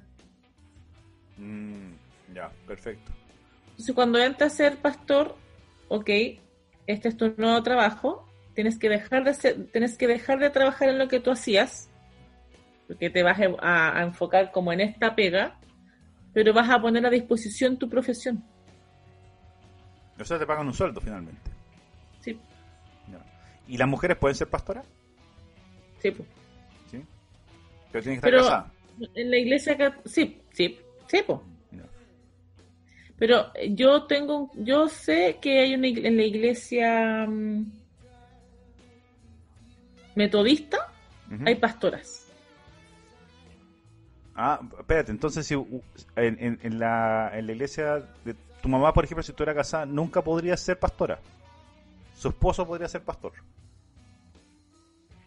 Mm, 1.38 1.92
ya, 2.34 2.52
perfecto. 2.66 3.10
Entonces, 3.70 3.94
cuando 3.94 4.18
entras 4.18 4.52
a 4.52 4.56
ser 4.56 4.76
pastor, 4.76 5.34
ok, 5.88 6.10
este 6.86 7.08
es 7.08 7.16
tu 7.16 7.32
nuevo 7.36 7.62
trabajo, 7.62 8.28
tienes 8.54 8.78
que 8.78 8.88
dejar 8.88 9.24
de 9.24 9.34
ser, 9.34 9.66
tienes 9.72 9.96
que 9.96 10.08
dejar 10.08 10.40
de 10.40 10.50
trabajar 10.50 10.90
en 10.90 10.98
lo 10.98 11.08
que 11.08 11.20
tú 11.20 11.30
hacías, 11.30 11.88
porque 12.86 13.08
te 13.08 13.22
vas 13.22 13.38
a, 13.60 13.98
a 13.98 14.02
enfocar 14.02 14.50
como 14.50 14.72
en 14.72 14.80
esta 14.80 15.14
pega, 15.14 15.58
pero 16.34 16.52
vas 16.52 16.68
a 16.68 16.80
poner 16.80 17.06
a 17.06 17.10
disposición 17.10 17.78
tu 17.78 17.88
profesión. 17.88 18.44
O 20.20 20.24
sea, 20.24 20.38
te 20.38 20.46
pagan 20.46 20.66
un 20.66 20.74
sueldo 20.74 21.00
finalmente. 21.00 21.50
Sí, 22.20 22.38
Ya. 23.10 23.18
¿Y 23.68 23.76
las 23.78 23.88
mujeres 23.88 24.16
pueden 24.16 24.34
ser 24.34 24.48
pastoras? 24.48 24.84
sí, 26.00 26.10
pues. 26.10 26.28
Sí. 26.90 27.02
Pero 27.92 28.02
tienen 28.02 28.20
que 28.20 28.28
estar 28.28 28.30
Pero 28.30 28.42
casadas. 28.44 28.72
en 29.14 29.30
la 29.30 29.36
iglesia, 29.36 30.00
sí, 30.04 30.40
sí, 30.52 30.78
sí, 31.06 31.18
pues. 31.26 31.40
Pero 33.18 33.52
yo 33.70 34.04
tengo, 34.04 34.48
yo 34.54 34.88
sé 34.88 35.38
que 35.42 35.58
hay 35.58 35.74
una 35.74 35.88
en 35.88 36.16
la 36.16 36.22
iglesia 36.22 37.26
mm, 37.28 37.64
metodista 40.14 40.78
hay 41.44 41.56
pastoras. 41.56 42.26
Ah, 44.36 44.60
espérate, 44.78 45.10
entonces 45.10 45.44
si 45.46 45.54
en, 45.54 45.82
en- 46.16 46.58
en 46.62 46.78
la, 46.78 47.30
en 47.34 47.46
la 47.46 47.52
iglesia 47.52 47.96
de 48.24 48.34
tu 48.62 48.68
mamá, 48.68 48.92
por 48.92 49.04
ejemplo, 49.04 49.22
si 49.22 49.32
tú 49.32 49.42
eras 49.42 49.54
casada, 49.54 49.86
nunca 49.86 50.22
podría 50.22 50.56
ser 50.56 50.78
pastora. 50.78 51.18
Su 52.16 52.28
esposo 52.28 52.66
podría 52.66 52.88
ser 52.88 53.02
pastor. 53.02 53.32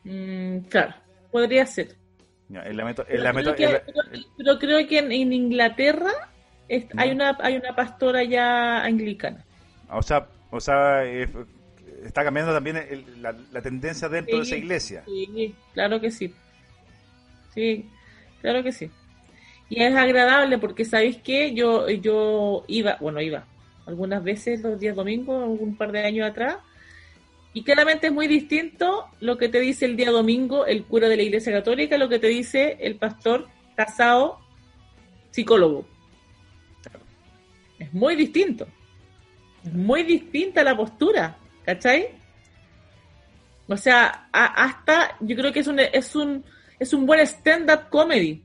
Mm, 0.04 0.60
claro, 0.70 0.96
podría 1.32 1.66
ser. 1.66 1.96
Pero, 2.50 2.64
creo 3.34 3.56
que, 3.56 3.64
en 3.64 3.74
la- 3.74 3.82
pero- 3.86 4.26
pero 4.38 4.60
creo 4.60 4.88
que 4.88 5.00
en, 5.00 5.12
en 5.12 5.32
Inglaterra 5.34 6.12
es- 6.68 6.94
¿No? 6.94 7.02
hay 7.02 7.12
una 7.12 7.38
hay 7.40 7.56
una 7.56 7.76
pastora 7.76 8.24
ya 8.24 8.84
anglicana. 8.84 9.46
o 9.90 10.02
sea, 10.02 10.28
o 10.50 10.60
sea 10.60 11.06
eh, 11.06 11.30
está 12.04 12.24
cambiando 12.24 12.54
también 12.54 12.78
el- 12.78 13.22
la, 13.22 13.34
la 13.52 13.62
tendencia 13.62 14.10
dentro 14.10 14.38
de 14.38 14.44
esa 14.44 14.56
iglesia. 14.58 15.04
Sí, 15.06 15.56
claro 15.74 16.02
que 16.02 16.12
sí. 16.12 16.34
Sí, 17.54 17.90
claro 18.42 18.64
que 18.64 18.72
sí. 18.74 18.90
Y 19.72 19.82
es 19.82 19.96
agradable 19.96 20.58
porque, 20.58 20.84
¿sabéis 20.84 21.20
qué? 21.24 21.54
Yo, 21.54 21.90
yo 21.90 22.66
iba, 22.68 22.98
bueno, 23.00 23.22
iba 23.22 23.46
algunas 23.86 24.22
veces 24.22 24.62
los 24.62 24.78
días 24.78 24.98
domingos, 24.98 25.48
un 25.48 25.78
par 25.78 25.94
de 25.94 26.04
años 26.04 26.30
atrás, 26.30 26.58
y 27.54 27.64
claramente 27.64 28.08
es 28.08 28.14
muy 28.14 28.28
distinto 28.28 29.06
lo 29.22 29.38
que 29.38 29.48
te 29.48 29.62
dice 29.62 29.86
el 29.86 29.96
día 29.96 30.12
domingo 30.12 30.66
el 30.66 30.84
cura 30.84 31.08
de 31.08 31.16
la 31.16 31.24
Iglesia 31.24 31.54
Católica, 31.54 31.98
lo 31.98 32.10
que 32.10 32.20
te 32.20 32.28
dice 32.28 32.80
el 32.82 32.98
pastor 32.98 33.48
casado 33.74 34.40
psicólogo. 35.32 35.86
Es 37.80 37.94
muy 37.94 38.18
distinto. 38.18 38.68
Es 39.64 39.74
muy 39.74 40.04
distinta 40.04 40.66
la 40.66 40.76
postura, 40.76 41.38
¿cachai? 41.64 42.10
O 43.70 43.78
sea, 43.78 44.28
hasta 44.34 45.16
yo 45.22 45.34
creo 45.38 45.54
que 45.54 45.62
es 45.62 45.68
un, 45.68 45.80
es 45.80 46.14
un, 46.14 46.44
es 46.78 46.92
un 46.94 47.06
buen 47.06 47.22
stand-up 47.22 47.88
comedy. 47.90 48.42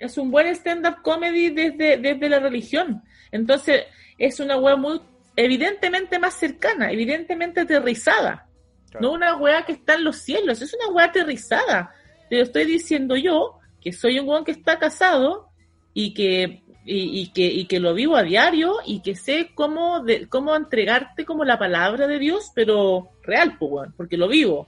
Es 0.00 0.18
un 0.18 0.30
buen 0.30 0.48
stand-up 0.48 1.02
comedy 1.02 1.50
desde, 1.50 1.98
desde 1.98 2.28
la 2.28 2.40
religión. 2.40 3.02
Entonces, 3.30 3.84
es 4.18 4.40
una 4.40 4.58
wea 4.58 4.74
muy, 4.76 5.00
evidentemente 5.36 6.18
más 6.18 6.34
cercana, 6.34 6.90
evidentemente 6.90 7.60
aterrizada. 7.60 8.48
Claro. 8.90 9.06
No 9.06 9.12
una 9.12 9.36
weá 9.36 9.64
que 9.64 9.72
está 9.72 9.94
en 9.94 10.04
los 10.04 10.16
cielos, 10.16 10.60
es 10.62 10.74
una 10.74 10.92
weá 10.92 11.06
aterrizada. 11.06 11.94
Te 12.28 12.36
lo 12.36 12.42
estoy 12.42 12.64
diciendo 12.64 13.16
yo, 13.16 13.58
que 13.80 13.92
soy 13.92 14.18
un 14.18 14.28
weón 14.28 14.44
que 14.44 14.52
está 14.52 14.78
casado 14.78 15.48
y 15.94 16.14
que, 16.14 16.62
y, 16.84 17.20
y 17.20 17.32
que, 17.32 17.46
y 17.46 17.66
que 17.66 17.80
lo 17.80 17.94
vivo 17.94 18.16
a 18.16 18.22
diario 18.22 18.76
y 18.84 19.00
que 19.00 19.14
sé 19.14 19.50
cómo, 19.54 20.00
de, 20.00 20.28
cómo 20.28 20.56
entregarte 20.56 21.24
como 21.24 21.44
la 21.44 21.58
palabra 21.58 22.06
de 22.06 22.18
Dios, 22.18 22.50
pero 22.54 23.10
real, 23.22 23.56
pues, 23.58 23.72
weón, 23.72 23.94
porque 23.96 24.16
lo 24.16 24.28
vivo. 24.28 24.66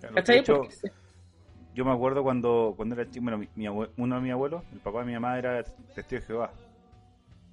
Claro, 0.00 0.14
¿Cachai? 0.14 0.38
hecho, 0.38 0.56
Porque 0.56 0.74
yo 1.74 1.84
me 1.84 1.92
acuerdo 1.92 2.22
cuando, 2.22 2.74
cuando 2.76 2.94
era 2.94 3.10
chico, 3.10 3.22
bueno, 3.24 3.38
mi, 3.38 3.48
mi 3.54 3.68
uno 3.68 4.14
de 4.16 4.20
mis 4.20 4.32
abuelos, 4.32 4.62
el 4.72 4.80
papá 4.80 5.00
de 5.00 5.06
mi 5.06 5.12
mamá 5.14 5.38
era 5.38 5.62
testigo 5.94 6.20
de 6.20 6.26
Jehová. 6.26 6.52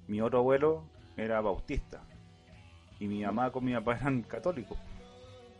Mi 0.08 0.20
otro 0.20 0.38
abuelo 0.38 0.82
era 1.16 1.40
bautista. 1.40 2.00
Y 3.00 3.06
mi 3.06 3.22
mamá 3.22 3.50
con 3.50 3.64
mi 3.64 3.72
papá 3.74 3.96
eran 4.00 4.22
católicos. 4.22 4.78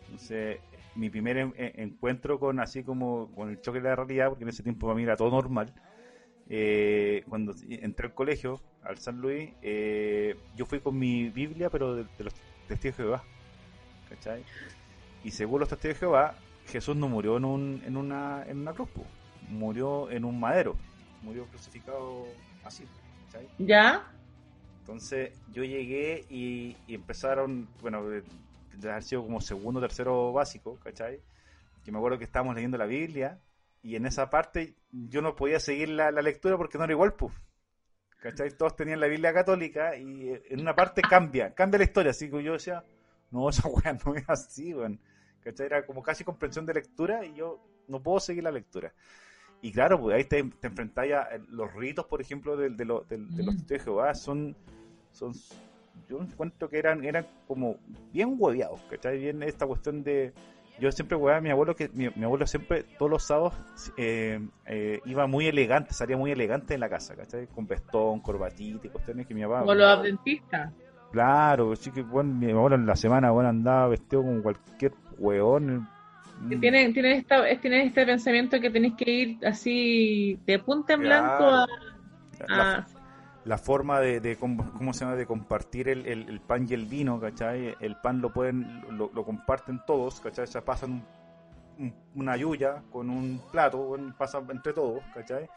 Entonces, 0.07 0.59
mi 0.97 1.11
primer 1.11 1.37
en- 1.37 1.55
encuentro 1.57 2.39
con 2.41 2.59
así 2.61 2.83
como 2.83 3.31
con 3.35 3.51
el 3.51 3.61
choque 3.61 3.81
de 3.81 3.89
la 3.91 3.97
realidad, 3.97 4.29
porque 4.31 4.45
en 4.45 4.51
ese 4.51 4.63
tiempo 4.63 4.87
para 4.87 4.97
mí 4.97 5.03
era 5.03 5.17
todo 5.17 5.31
normal, 5.31 5.73
eh, 6.49 7.23
cuando 7.29 7.55
entré 7.69 8.07
al 8.07 8.15
colegio, 8.15 8.61
al 8.83 8.99
San 8.99 9.21
Luis, 9.21 9.51
eh, 9.63 10.35
yo 10.57 10.65
fui 10.65 10.81
con 10.81 10.99
mi 10.99 11.29
Biblia, 11.29 11.69
pero 11.71 11.95
de, 11.95 12.05
de 12.17 12.25
los 12.25 12.35
testigos 12.67 12.97
de 12.97 13.05
Jehová. 13.05 13.23
¿Cachai? 14.09 14.43
Y 15.25 15.31
según 15.31 15.61
los 15.61 15.69
testigos 15.69 15.97
de 15.97 16.01
Jehová, 16.01 16.35
Jesús 16.69 16.97
no 16.97 17.09
murió 17.09 17.37
en, 17.37 17.45
un, 17.45 17.83
en, 17.85 17.97
una, 17.97 18.45
en 18.47 18.59
una 18.59 18.73
cruz, 18.73 18.89
murió 19.49 20.11
en 20.11 20.25
un 20.25 20.39
madero, 20.39 20.77
murió 21.23 21.47
crucificado 21.47 22.27
así. 22.65 22.85
¿Ya? 23.59 24.11
Entonces 24.81 25.33
yo 25.53 25.65
llegué 25.65 26.25
y, 26.31 26.77
y 26.87 26.95
empezaron, 26.95 27.69
bueno, 27.81 28.11
eh, 28.13 28.23
de 28.75 28.91
haber 28.91 29.03
sido 29.03 29.23
como 29.23 29.41
segundo, 29.41 29.81
tercero 29.81 30.33
básico, 30.33 30.79
¿cachai? 30.83 31.21
Que 31.85 31.93
me 31.93 31.99
acuerdo 31.99 32.19
que 32.19 32.25
estábamos 32.25 32.55
leyendo 32.55 32.79
la 32.79 32.87
Biblia 32.87 33.39
y 33.83 33.97
en 33.97 34.07
esa 34.07 34.31
parte 34.31 34.75
yo 34.91 35.23
no 35.23 35.37
podía 35.37 35.61
seguir 35.61 35.91
la, 35.91 36.11
la 36.11 36.23
lectura 36.23 36.57
porque 36.57 36.79
no 36.79 36.85
era 36.85 36.93
igual, 36.93 37.15
pues. 37.15 37.33
¿Cachai? 38.21 38.51
Todos 38.51 38.75
tenían 38.75 39.01
la 39.01 39.07
Biblia 39.07 39.33
católica 39.33 39.97
y 39.97 40.31
eh, 40.31 40.43
en 40.51 40.61
una 40.61 40.75
parte 40.75 41.03
cambia, 41.03 41.55
cambia 41.55 41.79
la 41.79 41.85
historia, 41.85 42.11
así 42.11 42.31
que 42.31 42.43
yo 42.43 42.55
decía, 42.55 42.83
no, 43.31 43.49
esa 43.49 43.69
weá 43.69 43.97
no 44.05 44.15
es 44.15 44.29
así, 44.29 44.75
weón. 44.75 44.99
¿Cachai? 45.43 45.67
Era 45.67 45.87
como 45.87 46.03
casi 46.03 46.25
comprensión 46.25 46.67
de 46.67 46.75
lectura 46.75 47.25
y 47.25 47.35
yo 47.35 47.59
no 47.89 48.01
puedo 48.03 48.21
seguir 48.21 48.45
la 48.45 48.51
lectura. 48.51 48.93
Y 49.61 49.73
claro, 49.73 50.01
pues 50.01 50.15
ahí 50.17 50.25
te, 50.25 50.43
te 50.45 50.67
enfrentáis 50.69 51.15
a 51.15 51.23
eh, 51.35 51.41
los 51.51 51.73
ritos, 51.75 52.07
por 52.07 52.21
ejemplo, 52.21 52.57
de, 52.57 52.71
de, 52.71 52.85
lo- 52.85 53.01
del- 53.09 53.35
de 53.35 53.43
los 53.43 53.55
Mm. 53.55 53.59
testigos 53.59 53.79
de 53.81 53.85
Jehová, 53.85 54.15
son, 54.15 54.57
son, 55.13 55.33
yo 56.09 56.21
encuentro 56.21 56.69
que 56.69 56.79
eran, 56.79 57.05
eran 57.05 57.27
como 57.47 57.77
bien 58.13 58.37
hueveados, 58.39 58.81
¿cachai? 58.91 59.19
Bien 59.19 59.43
esta 59.43 59.67
cuestión 59.67 60.05
de, 60.05 60.33
yo 60.79 60.93
siempre 60.93 61.17
hueveaba 61.17 61.39
a 61.39 61.41
mi 61.41 61.51
abuelo, 61.51 61.75
que 61.75 61.89
mi, 61.89 62.09
mi 62.15 62.25
abuelo 62.25 62.47
siempre, 62.47 62.85
todos 62.99 63.11
los 63.11 63.25
sábados, 63.25 63.53
eh, 63.97 64.39
eh, 64.67 65.01
iba 65.07 65.27
muy 65.27 65.47
elegante, 65.49 65.93
salía 65.93 66.17
muy 66.17 66.31
elegante 66.31 66.75
en 66.75 66.81
la 66.81 66.89
casa, 66.89 67.17
¿cachai? 67.17 67.49
Con 67.49 67.67
vestón, 67.67 68.21
corbatita 68.21 68.87
y 68.87 68.91
cuestiones 68.91 69.27
que 69.27 69.35
mi 69.35 69.43
papá... 69.43 69.61
Como 69.61 69.75
los 69.75 69.89
adventistas. 69.89 70.73
Claro, 71.11 71.75
sí 71.75 71.91
que 71.91 72.03
bueno, 72.03 72.33
mi 72.35 72.53
abuelo 72.53 72.77
en 72.77 72.87
la 72.87 72.95
semana 72.95 73.31
bueno, 73.33 73.49
andaba 73.49 73.89
vestido 73.89 74.23
como 74.23 74.41
cualquier 74.43 74.93
Mm, 75.19 76.61
tienen, 76.61 76.93
tienen, 76.95 77.13
esta, 77.13 77.43
tienen 77.61 77.89
este 77.89 78.07
pensamiento 78.07 78.61
que 78.61 78.71
tenéis 78.71 78.95
que 78.95 79.11
ir 79.11 79.47
así 79.47 80.39
de 80.47 80.59
punta 80.61 80.95
en 80.95 81.01
blanco 81.01 81.45
a... 81.45 81.67
la, 82.49 82.73
a- 82.77 82.87
la 83.45 83.57
forma 83.59 83.99
de, 84.01 84.37
cómo 84.39 84.93
se 84.93 85.01
llama 85.05 85.17
de 85.17 85.25
compartir 85.27 85.89
el, 85.89 86.07
el- 86.07 86.29
el 86.29 86.41
pan 86.41 86.67
y 86.69 86.75
el 86.75 86.85
vino, 86.85 87.19
¿cachai? 87.19 87.75
El 87.81 87.97
pan 87.97 88.21
lo 88.21 88.31
pueden 88.33 88.83
lo, 88.97 89.11
lo 89.15 89.25
comparten 89.25 89.81
todos, 89.87 90.21
¿cachai? 90.21 90.47
Se 90.47 90.61
pasan 90.61 90.93
un- 90.93 91.05
un- 91.79 91.95
una 92.15 92.37
yuya 92.37 92.83
con 92.93 93.09
un 93.11 93.41
plato, 93.51 93.97
pasan 94.19 94.47
entre 94.51 94.73
todos, 94.75 95.03
¿cachai? 95.15 95.49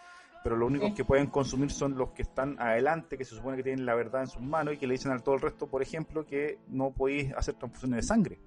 Pero 0.43 0.55
los 0.55 0.69
únicos 0.69 0.89
Sí. 0.89 0.95
que 0.95 1.05
pueden 1.05 1.27
consumir 1.27 1.69
son 1.69 1.95
los 1.97 2.11
que 2.11 2.21
están 2.23 2.55
adelante, 2.59 3.17
que 3.17 3.25
se 3.25 3.35
supone 3.35 3.57
que 3.57 3.63
tienen 3.63 3.85
la 3.85 3.93
verdad 3.93 4.21
en 4.21 4.27
sus 4.27 4.41
manos 4.41 4.73
y 4.73 4.77
que 4.77 4.87
le 4.87 4.93
dicen 4.93 5.11
al 5.11 5.21
todo 5.21 5.35
el 5.35 5.41
resto, 5.41 5.67
por 5.67 5.81
ejemplo, 5.83 6.25
que 6.25 6.57
no 6.69 6.91
podéis 6.91 7.31
hacer 7.35 7.55
transfusiones 7.55 7.97
de 7.97 8.03
sangre. 8.03 8.39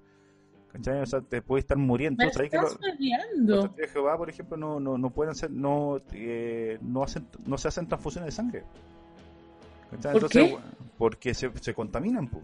¿Cachai? 0.75 1.01
O 1.01 1.05
sea, 1.05 1.21
te 1.21 1.41
podéis 1.41 1.63
estar 1.63 1.77
muriendo. 1.77 2.23
Me 2.25 2.31
que 2.31 2.43
estás 2.45 2.61
lo- 2.61 2.69
los 2.69 2.79
testigos 2.79 3.75
de 3.77 3.87
Jehová, 3.87 4.17
por 4.17 4.29
ejemplo, 4.29 4.57
no, 4.57 4.79
no, 4.79 4.97
no 4.97 5.09
pueden 5.09 5.31
hacer, 5.31 5.49
no, 5.51 6.01
eh, 6.11 6.77
no 6.81 7.03
hacen, 7.03 7.27
no 7.45 7.57
se 7.57 7.67
hacen 7.69 7.87
transfusiones 7.87 8.27
de 8.27 8.31
sangre. 8.31 8.63
¿Cachai? 9.91 10.11
¿Por 10.13 10.23
Entonces, 10.23 10.43
qué? 10.43 10.57
Porque 10.97 11.33
se, 11.33 11.51
se 11.59 11.73
contaminan, 11.73 12.27
pues. 12.27 12.43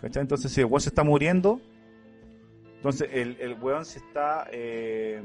¿Cachai? 0.00 0.20
Entonces, 0.22 0.52
si 0.52 0.60
el 0.60 0.66
weón 0.66 0.80
se 0.82 0.90
está 0.90 1.02
muriendo, 1.02 1.60
entonces 2.76 3.08
el, 3.12 3.36
el 3.40 3.54
weón 3.54 3.84
se 3.86 3.98
está. 4.00 4.46
eh, 4.52 5.22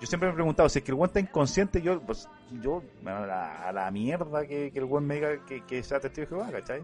yo 0.00 0.06
siempre 0.06 0.28
me 0.28 0.32
he 0.32 0.34
preguntado, 0.34 0.68
si 0.68 0.80
es 0.80 0.84
que 0.84 0.90
el 0.90 0.96
weón 0.96 1.06
está 1.08 1.20
inconsciente, 1.20 1.80
yo, 1.80 2.00
pues, 2.00 2.28
yo, 2.60 2.82
bueno, 3.02 3.18
a 3.20 3.26
la, 3.26 3.68
a 3.68 3.72
la 3.72 3.90
mierda 3.92 4.44
que, 4.46 4.70
que 4.72 4.78
el 4.80 4.84
weón 4.84 5.06
me 5.06 5.14
diga 5.14 5.46
que, 5.46 5.64
que 5.64 5.82
sea 5.82 6.00
testigo 6.00 6.24
de 6.26 6.28
Jehová, 6.36 6.50
¿cachai? 6.50 6.82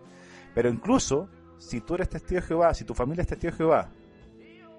Pero 0.55 0.69
incluso, 0.71 1.29
si 1.59 1.81
tú 1.81 1.95
eres 1.97 2.09
testigo 2.09 2.41
de 2.41 2.47
Jehová, 2.47 2.73
si 2.73 2.85
tu 2.85 2.95
familia 2.95 3.23
es 3.23 3.29
testigo 3.29 3.51
de 3.51 3.57
Jehová, 3.57 3.89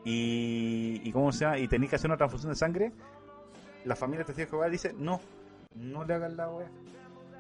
y, 0.05 1.01
y 1.03 1.11
cómo 1.11 1.31
se 1.31 1.45
llama, 1.45 1.59
y 1.59 1.67
tenés 1.67 1.89
que 1.89 1.95
hacer 1.95 2.09
una 2.09 2.17
transfusión 2.17 2.51
de 2.51 2.55
sangre, 2.57 2.91
la 3.85 3.95
familia 3.95 4.25
testigo 4.25 4.45
de 4.45 4.49
Jehová 4.51 4.69
dice, 4.69 4.93
no, 4.97 5.19
no 5.75 6.03
le 6.03 6.13
hagan 6.13 6.37
la 6.37 6.49
wea. 6.49 6.67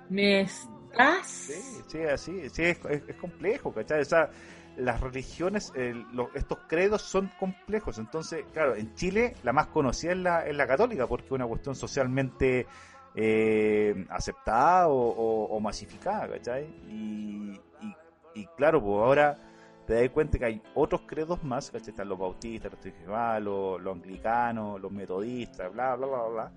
Me 0.09 0.41
estás... 0.41 1.27
Sí, 1.27 1.81
sí, 1.87 2.01
así, 2.03 2.49
sí, 2.49 2.63
es, 2.63 2.79
es- 2.85 3.03
es 3.07 3.15
complejo, 3.17 3.71
¿cachai? 3.73 4.01
O 4.01 4.05
sea, 4.05 4.29
las 4.77 4.99
religiones, 5.01 5.71
el- 5.75 6.05
lo- 6.13 6.29
estos 6.33 6.57
credos 6.67 7.01
son 7.01 7.29
complejos. 7.39 7.97
Entonces, 7.99 8.45
claro, 8.53 8.75
en 8.75 8.93
Chile 8.95 9.35
la 9.43 9.53
más 9.53 9.67
conocida 9.67 10.11
es 10.11 10.17
la, 10.17 10.47
es 10.47 10.55
la 10.55 10.67
católica, 10.67 11.07
porque 11.07 11.25
es 11.25 11.31
una 11.31 11.47
cuestión 11.47 11.75
socialmente 11.75 12.67
eh, 13.15 14.05
aceptada 14.09 14.87
o, 14.87 14.95
o- 14.95 15.45
o 15.55 15.59
masificada, 15.59 16.27
¿cachai? 16.27 16.65
Y, 16.89 17.51
y, 17.81 17.95
y 18.41 18.45
claro, 18.57 18.81
pues 18.81 18.93
ahora 18.93 19.37
te 19.85 19.93
das 20.01 20.09
cuenta 20.11 20.37
que 20.39 20.45
hay 20.45 20.61
otros 20.75 21.01
credos 21.05 21.43
más, 21.43 21.69
¿cachai? 21.71 21.89
Están 21.89 22.09
los 22.09 22.17
bautistas, 22.17 22.71
los 22.71 22.81
Jehová, 22.95 23.39
los, 23.39 23.85
anglicanos, 23.85 24.79
los 24.79 24.91
metodistas, 24.91 25.71
bla, 25.73 25.95
bla, 25.95 26.07
bla, 26.07 26.23
bla, 26.27 26.51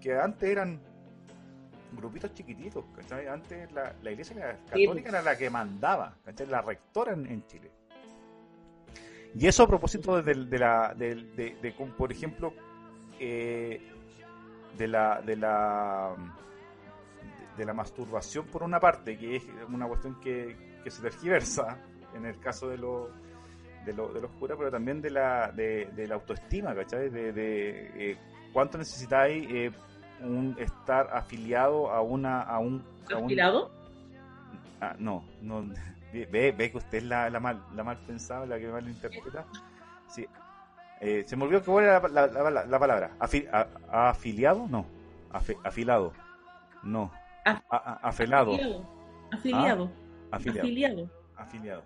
que 0.00 0.16
antes 0.18 0.48
eran 0.48 0.80
grupitos 1.92 2.32
chiquititos, 2.34 2.84
¿cachai? 2.94 3.26
Antes 3.26 3.70
la, 3.72 3.92
la 4.02 4.10
iglesia 4.10 4.58
católica 4.66 5.08
era 5.08 5.22
la 5.22 5.36
que 5.36 5.50
mandaba, 5.50 6.14
¿cachai? 6.24 6.46
La 6.46 6.62
rectora 6.62 7.12
en, 7.14 7.26
en 7.26 7.46
Chile. 7.46 7.70
Y 9.34 9.46
eso 9.46 9.64
a 9.64 9.66
propósito 9.66 10.22
de, 10.22 10.34
de 10.46 10.58
la, 10.58 10.94
de, 10.94 11.14
de- 11.14 11.56
de 11.60 11.74
con- 11.74 11.90
por 11.92 12.10
ejemplo, 12.12 12.52
eh, 13.18 13.80
de 14.78 14.88
la, 14.88 15.20
de 15.20 15.36
la, 15.36 16.14
de 17.56 17.64
la 17.64 17.74
masturbación 17.74 18.46
por 18.46 18.62
una 18.62 18.78
parte, 18.78 19.18
que 19.18 19.36
es 19.36 19.44
una 19.68 19.86
cuestión 19.88 20.20
que, 20.20 20.78
que 20.84 20.90
se 20.90 21.02
tergiversa 21.02 21.78
en 22.16 22.26
el 22.26 22.38
caso 22.40 22.68
de 22.68 22.78
los 22.78 23.08
de, 23.84 23.92
lo- 23.92 24.08
de 24.12 24.20
los 24.20 24.30
curas, 24.32 24.56
pero 24.58 24.70
también 24.70 25.00
de 25.00 25.10
la, 25.10 25.52
de, 25.52 25.86
de 25.94 26.08
la 26.08 26.16
autoestima, 26.16 26.74
¿cachai? 26.74 27.08
De, 27.08 27.32
de 27.32 27.90
eh, 28.12 28.16
cuánto 28.52 28.78
necesitáis 28.78 29.46
eh, 29.48 29.70
un 30.22 30.56
estar 30.58 31.08
afiliado 31.12 31.90
a 31.92 32.00
una 32.02 32.40
a 32.42 32.58
un, 32.58 32.82
a. 33.14 33.18
Ah, 34.80 34.94
no, 34.98 35.22
no. 35.42 35.64
Ve, 36.12 36.50
ve 36.56 36.70
que 36.70 36.78
usted 36.78 36.98
es 36.98 37.04
la, 37.04 37.28
la 37.28 37.40
mal, 37.40 37.62
la 37.74 37.84
mal 37.84 37.98
pensada, 38.06 38.46
la 38.46 38.58
que 38.58 38.68
mal 38.68 38.88
interpreta. 38.88 39.44
Sí. 40.08 40.26
Eh, 41.00 41.24
se 41.26 41.36
me 41.36 41.44
olvidó 41.44 41.62
que 41.62 41.84
era 41.84 42.00
la, 42.08 42.26
la- 42.26 42.50
la- 42.50 42.64
la 42.64 42.78
palabra. 42.78 43.10
Afi- 43.18 43.46
a- 43.52 44.08
¿Afiliado? 44.08 44.66
No. 44.70 44.86
Afe- 45.30 45.58
afilado. 45.62 46.12
No. 46.82 47.10
A- 47.68 47.98
afelado. 48.08 48.52
Afiliado. 48.54 48.86
Afiliado. 49.32 49.90
Afiliado. 50.30 50.62
Afiliado. 51.36 51.82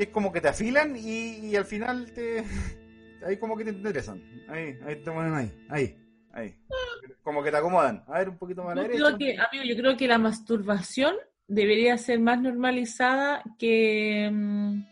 Que 0.00 0.04
es 0.04 0.10
como 0.12 0.32
que 0.32 0.40
te 0.40 0.48
afilan 0.48 0.96
y, 0.96 1.48
y 1.50 1.56
al 1.56 1.66
final 1.66 2.10
te. 2.14 2.42
Ahí 3.26 3.36
como 3.36 3.54
que 3.54 3.64
te 3.64 3.70
interesan. 3.70 4.18
Ahí, 4.48 4.78
ahí 4.86 4.96
te 4.96 5.10
ponen 5.10 5.34
ahí. 5.34 5.52
Ahí. 5.68 5.94
Ahí. 6.32 6.54
Como 7.22 7.42
que 7.42 7.50
te 7.50 7.58
acomodan. 7.58 8.02
A 8.06 8.20
ver, 8.20 8.30
un 8.30 8.38
poquito 8.38 8.64
más 8.64 8.74
Yo 8.76 8.80
derecha. 8.82 9.04
creo 9.04 9.18
que, 9.18 9.36
amigo, 9.38 9.64
yo 9.68 9.76
creo 9.76 9.96
que 9.98 10.08
la 10.08 10.16
masturbación 10.16 11.14
debería 11.48 11.98
ser 11.98 12.18
más 12.18 12.40
normalizada 12.40 13.42
que 13.58 14.30
mm, 14.32 14.84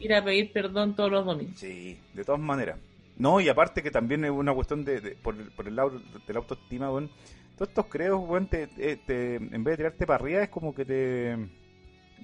ir 0.00 0.14
a 0.14 0.24
pedir 0.24 0.50
perdón 0.50 0.96
todos 0.96 1.10
los 1.10 1.26
domingos. 1.26 1.58
Sí, 1.60 2.00
de 2.14 2.24
todas 2.24 2.40
maneras. 2.40 2.78
No, 3.18 3.42
y 3.42 3.50
aparte 3.50 3.82
que 3.82 3.90
también 3.90 4.24
es 4.24 4.30
una 4.30 4.54
cuestión 4.54 4.82
de, 4.82 5.02
de- 5.02 5.10
por, 5.16 5.34
el, 5.34 5.50
por 5.52 5.68
el 5.68 5.76
lado 5.76 5.90
de 5.90 6.32
la 6.32 6.38
autoestima, 6.38 6.90
weón, 6.90 7.10
todos 7.54 7.68
estos 7.68 7.84
creos, 7.88 8.18
weón, 8.26 8.48
te, 8.48 8.66
te- 8.68 8.96
te- 8.96 9.34
en 9.36 9.62
vez 9.62 9.72
de 9.72 9.76
tirarte 9.76 10.06
para 10.06 10.24
arriba, 10.24 10.42
es 10.42 10.48
como 10.48 10.74
que 10.74 10.86
te. 10.86 11.36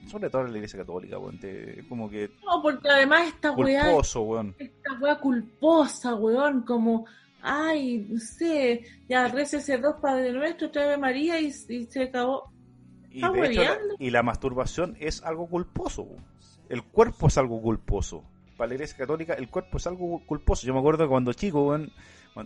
Sobre 0.06 0.30
todo 0.30 0.42
en 0.42 0.52
la 0.52 0.58
iglesia 0.58 0.80
católica, 0.80 1.18
weón, 1.18 1.38
te, 1.38 1.84
como 1.88 2.08
que. 2.08 2.30
No, 2.44 2.62
porque 2.62 2.88
además 2.88 3.28
esta 3.28 3.52
weá, 3.52 3.84
Culposo, 3.84 4.22
weón. 4.22 4.54
esta 4.58 4.92
weá 5.00 5.18
culposa, 5.18 6.14
weón, 6.14 6.62
como, 6.62 7.06
ay, 7.42 8.06
no 8.08 8.18
sé, 8.20 8.84
ya 9.08 9.26
ese 9.26 9.78
dos 9.78 9.96
Padre 10.00 10.32
Nuestro, 10.32 10.70
trae 10.70 10.96
María 10.96 11.40
y, 11.40 11.46
y 11.46 11.84
se 11.84 12.02
acabó. 12.04 12.52
Y, 13.10 13.20
de 13.20 13.46
hecho, 13.46 13.62
la, 13.62 13.78
y 13.98 14.10
la 14.10 14.22
masturbación 14.22 14.96
es 14.98 15.22
algo 15.22 15.46
culposo. 15.48 16.02
weón. 16.02 16.24
El 16.68 16.82
cuerpo 16.82 17.28
es 17.28 17.38
algo 17.38 17.60
culposo. 17.60 18.24
Para 18.56 18.68
la 18.68 18.74
iglesia 18.74 18.96
católica, 18.96 19.34
el 19.34 19.48
cuerpo 19.48 19.78
es 19.78 19.86
algo 19.86 20.22
culposo. 20.26 20.66
Yo 20.66 20.72
me 20.74 20.80
acuerdo 20.80 21.08
cuando 21.08 21.32
chico, 21.32 21.68
weón, 21.68 21.92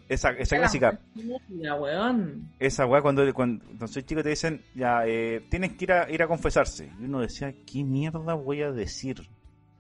esa, 0.09 0.31
esa 0.31 0.57
clásica. 0.59 1.01
Mira, 1.49 1.75
weón. 1.75 2.51
esa 2.59 2.87
weá 2.87 3.01
cuando, 3.01 3.23
cuando, 3.33 3.65
cuando 3.65 3.87
soy 3.89 4.03
chico 4.03 4.23
te 4.23 4.31
dicen, 4.31 4.63
ya, 4.75 5.07
eh, 5.07 5.47
tienes 5.49 5.75
que 5.75 5.85
ir 5.85 5.93
a, 5.93 6.11
ir 6.11 6.23
a 6.23 6.27
confesarse. 6.27 6.93
Y 7.01 7.05
uno 7.05 7.21
decía, 7.21 7.55
¿qué 7.67 7.85
mierda 7.85 8.35
voy 8.35 8.63
a 8.63 8.71
decir? 8.71 9.29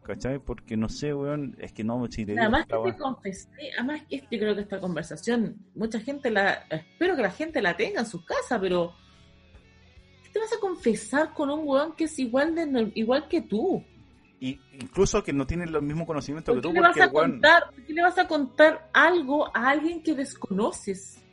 ¿Cachai? 0.02 0.38
Porque 0.38 0.76
no 0.76 0.88
sé, 0.88 1.12
weón, 1.12 1.54
es 1.58 1.72
que 1.72 1.84
no, 1.84 2.06
si 2.06 2.24
te 2.24 2.32
digo 2.32 2.42
Además 2.42 2.66
que 2.66 2.92
te 2.92 2.96
confesé, 2.96 3.48
además 3.76 4.02
que 4.08 4.16
yo 4.18 4.38
creo 4.38 4.54
que 4.54 4.62
esta 4.62 4.80
conversación, 4.80 5.56
mucha 5.74 6.00
gente 6.00 6.30
la, 6.30 6.64
espero 6.70 7.14
que 7.14 7.22
la 7.22 7.30
gente 7.30 7.60
la 7.60 7.76
tenga 7.76 8.00
en 8.00 8.06
su 8.06 8.24
casa, 8.24 8.58
pero 8.58 8.94
¿qué 10.24 10.30
te 10.30 10.38
vas 10.38 10.52
a 10.54 10.60
confesar 10.60 11.34
con 11.34 11.50
un 11.50 11.68
weón 11.68 11.94
que 11.94 12.04
es 12.04 12.18
igual 12.18 12.54
de 12.54 12.90
igual 12.94 13.28
que 13.28 13.42
tú? 13.42 13.84
Y 14.40 14.60
incluso 14.72 15.22
que 15.24 15.32
no 15.32 15.46
tienen 15.46 15.72
los 15.72 15.82
mismos 15.82 16.06
conocimientos 16.06 16.54
¿Por 16.54 16.62
que 16.62 16.68
tú, 16.68 16.72
le 16.72 16.80
vas 16.80 17.00
a 17.00 17.10
contar, 17.10 17.64
por 17.74 17.84
qué 17.84 17.92
le 17.92 18.02
vas 18.02 18.18
a 18.18 18.28
contar 18.28 18.88
algo 18.92 19.48
a 19.56 19.70
alguien 19.70 20.02
que 20.02 20.14
desconoces 20.14 21.24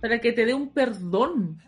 para 0.00 0.20
que 0.20 0.32
te 0.32 0.46
dé 0.46 0.54
un 0.54 0.68
perdón? 0.70 1.60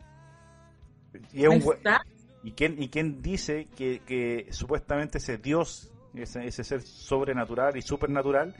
y, 1.32 1.42
es 1.42 1.48
un 1.48 1.58
¿No 1.58 1.64
we- 1.64 1.74
está? 1.76 2.02
¿Y 2.42 2.52
quién, 2.52 2.80
y 2.82 2.88
quién 2.88 3.20
dice 3.20 3.66
que, 3.76 4.00
que 4.06 4.46
supuestamente 4.50 5.18
ese 5.18 5.36
Dios, 5.36 5.92
ese, 6.14 6.46
ese 6.46 6.64
ser 6.64 6.82
sobrenatural 6.82 7.76
y 7.76 7.82
supernatural, 7.82 8.54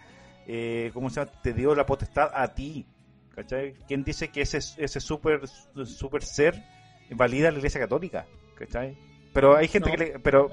eh, 0.46 0.90
¿cómo 0.92 1.08
se 1.08 1.20
llama? 1.20 1.32
Te 1.42 1.54
dio 1.54 1.74
la 1.74 1.86
potestad 1.86 2.30
a 2.34 2.52
ti. 2.54 2.86
¿Cachai? 3.34 3.74
¿Quién 3.86 4.02
dice 4.02 4.28
que 4.28 4.42
ese, 4.42 4.58
ese 4.58 5.00
super, 5.00 5.46
super 5.86 6.22
ser 6.24 6.62
valida 7.10 7.50
la 7.50 7.58
Iglesia 7.58 7.80
Católica? 7.80 8.26
¿Cachai? 8.56 8.98
Pero 9.32 9.56
hay 9.56 9.68
gente 9.68 9.90
No. 9.90 9.96
que 9.96 10.04
le, 10.04 10.18
pero, 10.18 10.50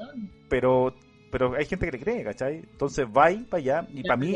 pero, 0.50 0.96
pero 1.32 1.56
hay 1.56 1.66
gente 1.66 1.86
que 1.88 1.92
le 1.98 2.04
cree, 2.04 2.24
¿cachai? 2.24 2.58
Entonces 2.58 3.06
va 3.08 3.32
y 3.32 3.38
para 3.44 3.62
allá 3.62 3.88
y 3.94 4.04
para 4.04 4.18
mí, 4.18 4.36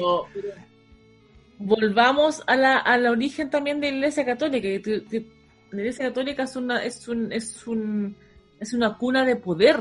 volvamos 1.59 2.41
a 2.47 2.55
la, 2.55 2.77
al 2.77 3.05
origen 3.07 3.49
también 3.49 3.79
de 3.79 3.91
la 3.91 3.97
Iglesia 3.97 4.25
Católica. 4.25 4.61
que- 4.61 4.81
que- 4.81 5.03
que 5.05 5.25
la 5.71 5.81
Iglesia 5.81 6.07
Católica 6.07 6.43
es 6.43 6.55
una, 6.55 6.83
es 6.83 7.07
un, 7.07 7.31
es 7.31 7.67
un, 7.67 8.15
es 8.59 8.73
una 8.73 8.97
cuna 8.97 9.23
de 9.25 9.35
poder. 9.35 9.77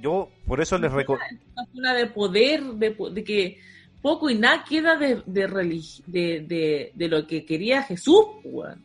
yo 0.00 0.28
por 0.46 0.60
eso 0.60 0.78
les 0.78 0.92
reco 0.92 1.14
Una 1.14 1.66
cuna 1.72 1.94
de 1.94 2.06
poder, 2.06 2.62
de, 2.62 2.96
de 3.12 3.24
que 3.24 3.58
poco 4.02 4.30
y 4.30 4.38
nada 4.38 4.64
queda 4.68 4.96
de, 4.96 5.22
de, 5.26 5.46
de, 6.06 6.40
de, 6.46 6.92
de 6.94 7.08
lo 7.08 7.26
que 7.26 7.44
quería 7.44 7.82
Jesús, 7.82 8.24
weón. 8.44 8.82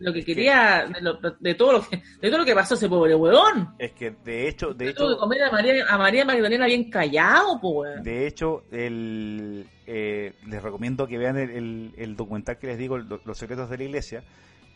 Lo 0.00 0.12
que 0.12 0.24
quería, 0.24 0.86
de, 0.92 1.00
lo- 1.00 1.18
de 1.40 1.54
todo 1.54 1.72
lo 1.72 1.80
que, 1.88 1.96
de 2.20 2.28
todo 2.28 2.38
lo 2.38 2.44
que 2.44 2.54
pasó 2.54 2.74
ese 2.74 2.88
pobre 2.88 3.14
weón. 3.14 3.74
es 3.78 3.92
que 3.92 4.10
de 4.24 4.48
hecho, 4.48 4.72
de 4.74 4.92
Tuvo 4.92 5.06
que 5.08 5.12
hecho, 5.14 5.18
comer 5.20 5.42
a 5.42 5.50
María, 5.50 5.84
a 5.88 5.98
María 5.98 6.24
Magdalena 6.24 6.66
bien 6.66 6.88
callado, 6.90 7.58
weón. 7.60 8.02
De 8.02 8.26
hecho, 8.26 8.62
el, 8.70 9.66
eh, 9.86 10.34
les 10.46 10.62
recomiendo 10.62 11.06
que 11.06 11.18
vean 11.18 11.36
el, 11.38 11.50
el- 11.50 11.94
el 11.96 12.16
documental 12.16 12.58
que 12.58 12.68
les 12.68 12.78
digo, 12.78 12.98
Lo- 12.98 13.20
Los 13.24 13.38
secretos 13.38 13.68
de 13.70 13.78
la 13.78 13.84
iglesia, 13.84 14.22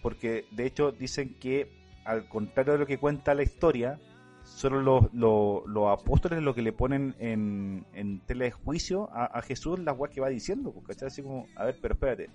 porque 0.03 0.45
de 0.51 0.67
hecho 0.67 0.91
dicen 0.93 1.37
que, 1.39 1.71
al 2.05 2.29
contrario 2.29 2.73
de 2.75 2.79
lo 2.81 2.87
que 2.87 2.99
cuenta 2.99 3.35
la 3.35 3.43
historia, 3.45 3.99
solo 4.45 4.83
los, 4.83 5.05
los, 5.15 5.63
los 5.67 5.89
apóstoles 6.01 6.43
lo 6.43 6.53
que 6.53 6.63
le 6.63 6.73
ponen 6.73 7.15
en, 7.21 7.87
en 7.95 8.19
tela 8.27 8.45
de 8.47 8.51
juicio 8.51 9.09
a, 9.13 9.27
a 9.27 9.43
Jesús 9.43 9.79
las 9.79 9.97
weas 9.97 10.13
que 10.13 10.21
va 10.21 10.29
diciendo, 10.29 10.73
pues, 10.73 10.85
¿cachai? 10.89 11.07
Así 11.07 11.23
como, 11.23 11.47
a 11.55 11.65
ver, 11.67 11.79
pero 11.81 11.95
espérate, 11.95 12.29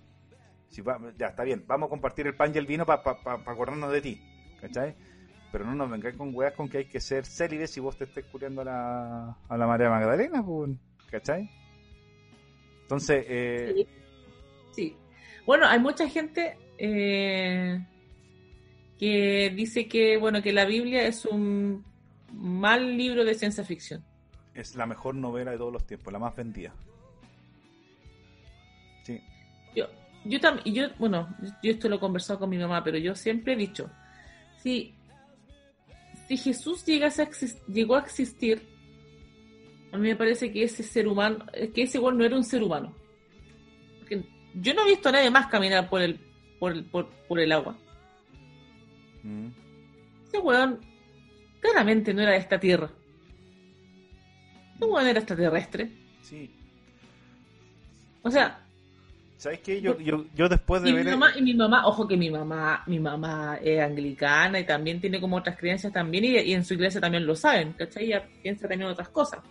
si 0.70 0.82
va, 0.82 1.00
ya 1.18 1.28
está 1.28 1.44
bien, 1.44 1.64
vamos 1.68 1.88
a 1.88 1.90
compartir 1.90 2.28
el 2.28 2.36
pan 2.36 2.52
y 2.54 2.58
el 2.58 2.66
vino 2.66 2.86
para 2.86 3.02
acordarnos 3.02 3.92
de 3.92 4.02
ti, 4.02 4.22
¿cachai? 4.62 4.96
Pero 5.52 5.66
no 5.66 5.76
nos 5.76 5.90
vengáis 5.90 6.16
con 6.16 6.36
weas 6.36 6.54
con 6.54 6.70
que 6.70 6.80
hay 6.80 6.86
que 6.86 7.00
ser 7.00 7.26
célibes 7.26 7.72
si 7.72 7.80
vos 7.80 7.98
te 7.98 8.04
estés 8.04 8.26
curiando 8.26 8.62
a 8.62 8.66
la, 8.66 9.38
a 9.48 9.58
la 9.58 9.68
María 9.68 9.90
Magdalena, 9.90 10.44
¿cachai? 11.10 11.50
Entonces, 12.84 13.26
eh, 13.28 13.74
Sí. 13.76 13.88
Sí. 14.72 14.96
Bueno, 15.46 15.66
hay 15.66 15.80
mucha 15.80 16.08
gente 16.08 16.58
eh, 16.78 17.80
que 19.00 19.52
dice 19.56 19.88
que 19.88 20.18
bueno 20.18 20.42
que 20.42 20.54
la 20.54 20.66
Biblia 20.66 21.08
es 21.08 21.26
un 21.26 21.84
mal 22.34 22.98
libro 22.98 23.24
de 23.26 23.34
ciencia 23.34 23.64
ficción. 23.64 24.04
es 24.54 24.76
la 24.76 24.86
mejor 24.86 25.16
novela 25.16 25.52
de 25.52 25.58
todos 25.58 25.74
los 25.74 25.86
tiempos, 25.86 26.12
la 26.14 26.20
más 26.20 26.36
vendida. 26.36 26.74
Yo, 30.26 30.40
también, 30.40 30.76
yo, 30.76 30.90
bueno, 31.00 31.36
yo 31.64 31.72
esto 31.72 31.88
lo 31.88 31.96
he 31.96 32.00
conversado 32.00 32.40
con 32.40 32.50
mi 32.50 32.58
mamá, 32.58 32.84
pero 32.84 32.98
yo 32.98 33.16
siempre 33.16 33.54
he 33.54 33.56
dicho, 33.56 33.90
si, 34.58 34.94
si 36.28 36.38
Jesús 36.38 36.86
llegase 36.86 37.22
a 37.22 37.30
llegó 37.68 37.96
a 37.96 38.00
existir, 38.00 38.62
a 39.92 39.98
mí 39.98 40.10
me 40.10 40.16
parece 40.16 40.52
que 40.52 40.64
ese 40.64 40.84
ser 40.84 41.08
humano, 41.08 41.46
que 41.74 41.84
ese 41.84 41.98
igual 41.98 42.18
no 42.18 42.26
era 42.26 42.36
un 42.36 42.44
ser 42.44 42.62
humano. 42.62 42.94
Porque 44.00 44.26
yo 44.56 44.74
no 44.74 44.84
he 44.84 44.90
visto 44.90 45.10
a 45.10 45.14
nadie 45.14 45.32
más 45.32 45.48
caminar 45.48 45.90
por 45.90 46.02
el, 46.02 46.20
por 46.60 46.74
el, 46.74 46.84
por, 46.86 47.08
por 47.28 47.40
el 47.40 47.52
agua. 47.52 47.78
Mm. 49.24 49.48
Ese 50.28 50.40
weón 50.40 50.82
claramente 51.62 52.14
no 52.14 52.22
era 52.22 52.32
de 52.32 52.38
esta 52.38 52.60
tierra. 52.60 52.92
Ese 54.76 54.86
weón 54.86 55.08
era 55.08 55.20
extraterrestre. 55.20 55.92
sí. 56.22 56.52
O 58.24 58.32
sea, 58.32 58.67
¿Sabes 59.38 59.60
qué? 59.60 59.80
Yo, 59.82 60.00
yo, 60.00 60.26
yo 60.36 60.50
después 60.50 60.82
de 60.82 60.90
y 60.90 60.94
mi 60.94 61.04
ver... 61.04 61.12
mamá, 61.12 61.32
y 61.38 61.42
mi 61.44 61.54
mamá, 61.54 61.86
ojo 61.86 62.08
que 62.08 62.18
mi 62.18 62.32
mamá, 62.32 62.84
mi 62.88 63.00
mamá 63.00 63.60
es 63.62 63.80
anglicana 63.80 64.60
y 64.60 64.66
también 64.66 65.00
tiene 65.00 65.22
como 65.22 65.38
otras 65.38 65.58
creencias 65.58 65.94
también, 65.94 66.26
y, 66.26 66.38
y 66.40 66.54
en 66.54 66.66
su 66.66 66.74
iglesia 66.74 67.00
también 67.00 67.26
lo 67.26 67.36
saben, 67.36 67.74
¿cachai? 67.74 68.06
Ella 68.06 68.28
piensa 68.42 68.68
también 68.68 68.90
otras 68.90 69.10
cosas. 69.10 69.42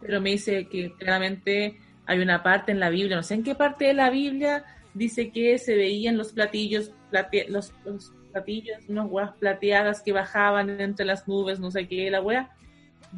Pero 0.00 0.20
me 0.20 0.30
dice 0.30 0.66
que 0.68 0.92
claramente 0.92 1.76
hay 2.06 2.18
una 2.20 2.42
parte 2.42 2.70
en 2.70 2.78
la 2.78 2.88
Biblia, 2.90 3.16
no 3.16 3.22
sé 3.24 3.34
en 3.34 3.42
qué 3.42 3.54
parte 3.56 3.86
de 3.86 3.94
la 3.94 4.10
Biblia 4.10 4.64
dice 4.92 5.30
que 5.32 5.58
se 5.58 5.74
veían 5.74 6.16
los 6.16 6.32
platillos, 6.32 6.92
plate- 7.10 7.48
los, 7.48 7.72
los 7.84 8.12
platillos, 8.30 8.78
unas 8.86 9.06
huevas 9.10 9.32
plateadas 9.40 10.02
que 10.02 10.12
bajaban 10.12 10.80
entre 10.80 11.04
las 11.04 11.26
nubes, 11.26 11.58
no 11.58 11.70
sé 11.72 11.88
qué, 11.88 12.10
la 12.12 12.20
wea. 12.20 12.48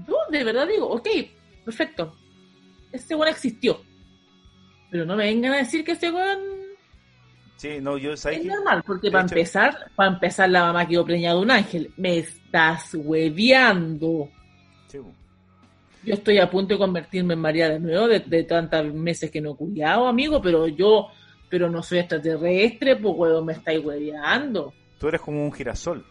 Yo 0.08 0.16
de 0.30 0.42
verdad 0.42 0.66
digo, 0.66 0.88
ok, 0.88 1.08
perfecto. 1.66 2.16
Este 2.92 3.14
weón 3.14 3.28
existió. 3.28 3.80
Pero 4.96 5.04
no 5.04 5.14
me 5.14 5.24
vengan 5.24 5.52
a 5.52 5.56
decir 5.58 5.84
que 5.84 5.92
este 5.92 6.10
weón 6.10 6.38
Sí, 7.58 7.80
no, 7.82 7.98
yo... 7.98 8.16
¿sabes 8.16 8.38
es 8.38 8.46
normal, 8.46 8.82
porque 8.86 9.10
para 9.10 9.24
hecho- 9.26 9.34
empezar, 9.34 9.90
para 9.94 10.10
empezar 10.14 10.48
la 10.48 10.62
mamá 10.62 10.88
quedó 10.88 11.04
preñada 11.04 11.34
de 11.36 11.42
un 11.42 11.50
ángel. 11.50 11.92
Me 11.98 12.16
estás 12.16 12.94
hueveando. 12.94 14.30
Sí. 14.88 14.96
Yo 16.02 16.14
estoy 16.14 16.38
a 16.38 16.48
punto 16.50 16.72
de 16.72 16.78
convertirme 16.78 17.34
en 17.34 17.40
María 17.40 17.68
de 17.68 17.78
nuevo, 17.78 18.08
de, 18.08 18.20
de 18.20 18.44
tantos 18.44 18.90
meses 18.94 19.30
que 19.30 19.42
no 19.42 19.52
he 19.52 19.56
cuidado, 19.56 20.08
amigo, 20.08 20.40
pero 20.40 20.66
yo, 20.66 21.08
pero 21.50 21.68
no 21.68 21.82
soy 21.82 21.98
extraterrestre, 21.98 22.96
pues 22.96 23.14
huevo, 23.18 23.44
me 23.44 23.52
estáis 23.52 23.84
hueveando. 23.84 24.72
Tú 24.98 25.08
eres 25.08 25.20
como 25.20 25.44
un 25.44 25.52
girasol 25.52 26.06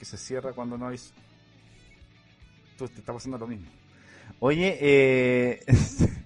que 0.00 0.04
se 0.04 0.16
cierra 0.16 0.52
cuando 0.52 0.76
no 0.76 0.88
hay... 0.88 0.96
Tú 2.76 2.88
te 2.88 2.98
está 2.98 3.12
pasando 3.12 3.38
lo 3.38 3.46
mismo. 3.46 3.68
Oye, 4.40 4.76
eh... 4.80 5.60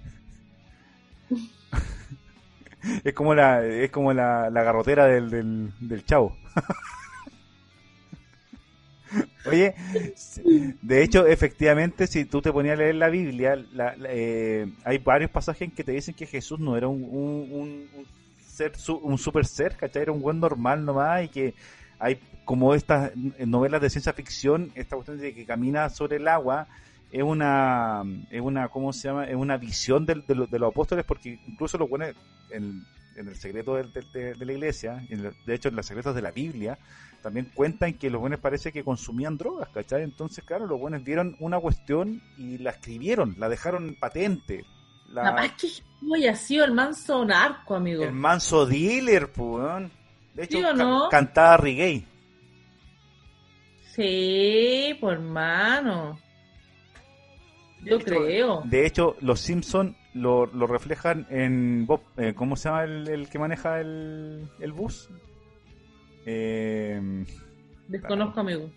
es 3.05 3.15
como 3.15 3.35
la 3.35 3.65
es 3.65 3.91
como 3.91 4.13
la, 4.13 4.51
la 4.51 4.63
garrotera 4.63 5.07
del, 5.07 5.31
del, 5.31 5.71
del 5.81 6.05
chavo. 6.05 6.37
Oye, 9.47 9.75
de 10.83 11.03
hecho, 11.03 11.27
efectivamente, 11.27 12.07
si 12.07 12.25
tú 12.25 12.41
te 12.41 12.53
ponías 12.53 12.75
a 12.75 12.83
leer 12.83 12.95
la 12.97 13.09
Biblia, 13.11 13.57
la- 13.73 13.95
eh, 14.09 14.67
hay 14.85 14.99
varios 14.99 15.31
pasajes 15.31 15.73
que 15.73 15.85
te 15.85 15.93
dicen 15.93 16.15
que 16.15 16.27
Jesús 16.27 16.59
no 16.59 16.77
era 16.77 16.89
un, 16.89 17.03
un, 17.05 17.49
un- 17.51 17.89
un 17.95 18.07
ser 18.41 18.73
un 19.03 19.19
super 19.19 19.45
ser, 19.45 19.77
¿cachai? 19.77 20.03
Era 20.03 20.13
un 20.13 20.23
buen 20.23 20.41
normal 20.41 20.85
nomás 20.85 21.25
y 21.25 21.29
que 21.29 21.55
hay 21.99 22.19
como 22.45 22.75
estas 22.75 23.13
novelas 23.39 23.81
de 23.83 23.91
ciencia 23.91 24.13
ficción, 24.13 24.71
esta 24.75 24.97
cuestión 24.97 25.19
de 25.19 25.35
que 25.35 25.45
camina 25.45 25.89
sobre 25.91 26.17
el 26.17 26.27
agua, 26.29 26.67
es 27.13 27.23
una, 27.23 28.03
es 28.31 28.41
una, 28.41 28.69
¿cómo 28.69 28.93
se 28.93 29.09
llama? 29.09 29.25
Es 29.27 29.37
una 29.37 29.57
visión 29.59 30.07
de, 30.07 30.17
los- 30.35 30.51
de 30.51 30.59
los 30.59 30.71
apóstoles, 30.71 31.05
porque 31.05 31.39
incluso 31.47 31.77
lo 31.79 31.89
pone 31.89 32.15
en, 32.55 32.85
en 33.17 33.29
el 33.29 33.37
secreto 33.37 33.75
de, 33.77 34.35
de 34.35 34.45
la 34.47 34.53
iglesia, 34.53 35.05
en 35.09 35.33
de 35.47 35.55
hecho 35.55 35.69
en 35.69 35.77
los 35.77 35.87
secretos 35.87 36.15
de 36.15 36.23
la 36.23 36.31
Biblia, 36.31 36.79
también 37.23 37.51
cuentan 37.55 37.95
que 37.95 38.11
los 38.11 38.21
buenos 38.21 38.41
parece 38.41 38.71
que 38.73 38.85
consumían 38.85 39.39
drogas, 39.39 39.69
¿cachai? 39.71 40.03
Entonces, 40.03 40.45
claro, 40.45 40.67
los 40.67 40.79
buenos 40.79 41.03
vieron 41.05 41.37
una 41.41 41.59
cuestión 41.59 42.23
y 42.37 42.59
la 42.59 42.71
escribieron, 42.71 43.35
la 43.39 43.49
dejaron 43.49 43.97
patente. 43.99 44.65
La- 45.11 45.23
Capaz 45.25 45.49
que 45.57 45.69
Jesús 45.69 45.85
haya 46.15 46.35
sido 46.35 46.65
el 46.65 46.73
manso 46.73 47.25
narco, 47.25 47.77
amigo. 47.77 48.05
el 48.05 48.13
manso 48.13 48.67
dealer, 48.67 49.31
pues. 49.33 49.91
De 50.35 50.45
hecho, 50.45 50.59
¿Sí 50.59 50.65
o 50.65 50.69
ca- 50.69 50.75
no? 50.75 51.09
cantaba 51.09 51.57
reggae. 51.57 52.05
Sí, 53.95 54.97
por 55.01 55.21
mano. 55.21 56.19
Yo 57.85 57.97
hecho- 57.97 58.05
creo. 58.07 58.63
De 58.65 58.87
hecho, 58.87 59.17
los 59.21 59.41
Simpsons 59.41 59.97
lo, 60.15 60.47
lo 60.47 60.67
reflejan 60.67 61.27
en 61.31 61.87
Bob. 61.87 62.01
eh, 62.17 62.35
¿Cómo 62.35 62.57
se 62.57 62.69
llama 62.69 62.85
el, 62.85 63.09
el 63.09 63.29
que 63.29 63.39
maneja 63.39 63.81
el, 63.81 64.49
el 64.61 64.73
bus? 64.73 65.09
Eh, 66.27 67.25
Desconozco, 67.89 68.41
amigo. 68.41 68.71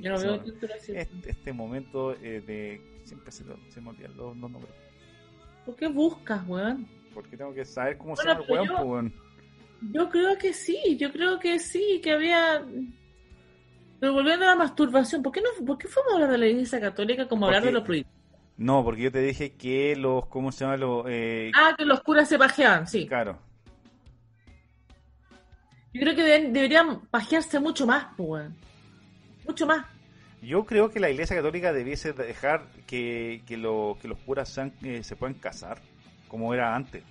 Yo 0.00 0.10
no 0.10 0.18
se 0.18 0.26
veo 0.26 0.42
cultura 0.42 0.74
así. 0.76 0.92
este, 0.94 1.30
este 1.30 1.52
momento 1.52 2.12
eh, 2.14 2.42
de. 2.46 2.80
Siempre 3.04 3.32
se, 3.32 3.44
lo- 3.44 3.58
se 3.70 3.80
me 3.80 3.90
olvidan 3.90 4.16
los, 4.16 4.36
los 4.36 4.50
nombres. 4.50 4.74
¿Por 5.64 5.76
qué 5.76 5.88
buscas, 5.88 6.46
weón? 6.46 6.86
Porque 7.14 7.36
tengo 7.36 7.54
que 7.54 7.64
saber 7.64 7.96
cómo 7.96 8.14
se 8.16 8.24
Bueno, 8.24 8.40
llama 8.40 8.44
el 8.46 8.52
weón, 8.52 8.68
yo- 8.68 8.76
po, 8.76 8.82
weón. 8.82 9.14
Yo 9.92 10.10
creo 10.10 10.36
que 10.36 10.52
sí, 10.52 10.78
yo 10.98 11.10
creo 11.10 11.38
que 11.38 11.58
sí, 11.58 12.00
que 12.04 12.12
había... 12.12 12.62
Pero 14.00 14.12
volviendo 14.14 14.46
a 14.46 14.48
la 14.48 14.56
masturbación, 14.56 15.22
¿por 15.22 15.30
qué, 15.32 15.40
no, 15.42 15.66
¿por 15.66 15.76
qué 15.78 15.86
fuimos 15.86 16.10
a 16.12 16.14
hablar 16.14 16.30
de 16.30 16.38
la 16.38 16.46
Iglesia 16.46 16.80
Católica 16.80 17.28
como 17.28 17.46
hablar 17.46 17.62
de 17.62 17.72
lo 17.72 17.84
prohibido? 17.84 18.08
No, 18.56 18.82
porque 18.84 19.02
yo 19.02 19.12
te 19.12 19.20
dije 19.20 19.52
que 19.52 19.94
los. 19.96 20.26
¿Cómo 20.26 20.52
se 20.52 20.64
llama? 20.64 20.76
Los. 20.76 21.04
Eh, 21.08 21.50
Ah, 21.54 21.74
que 21.76 21.84
los 21.84 22.00
curas 22.02 22.28
se 22.28 22.38
pajeaban, 22.38 22.86
sí. 22.86 23.06
Claro. 23.06 23.38
Yo 25.92 26.00
creo 26.02 26.14
que 26.14 26.22
deben- 26.22 26.52
deberían 26.52 27.00
pajearse 27.06 27.58
mucho 27.58 27.86
más, 27.86 28.06
pues, 28.16 28.28
weón. 28.28 28.56
Mucho 29.46 29.66
más. 29.66 29.84
Yo 30.42 30.64
creo 30.64 30.90
que 30.90 31.00
la 31.00 31.10
Iglesia 31.10 31.36
Católica 31.36 31.72
debiese 31.72 32.12
dejar 32.12 32.66
que, 32.86 33.42
que, 33.46 33.56
lo- 33.56 33.98
que 34.00 34.08
los 34.08 34.18
curas 34.20 34.48
sean- 34.48 34.72
eh, 34.82 35.02
se 35.02 35.16
puedan 35.16 35.34
casar, 35.34 35.78
como 36.28 36.54
era 36.54 36.74
antes, 36.74 37.02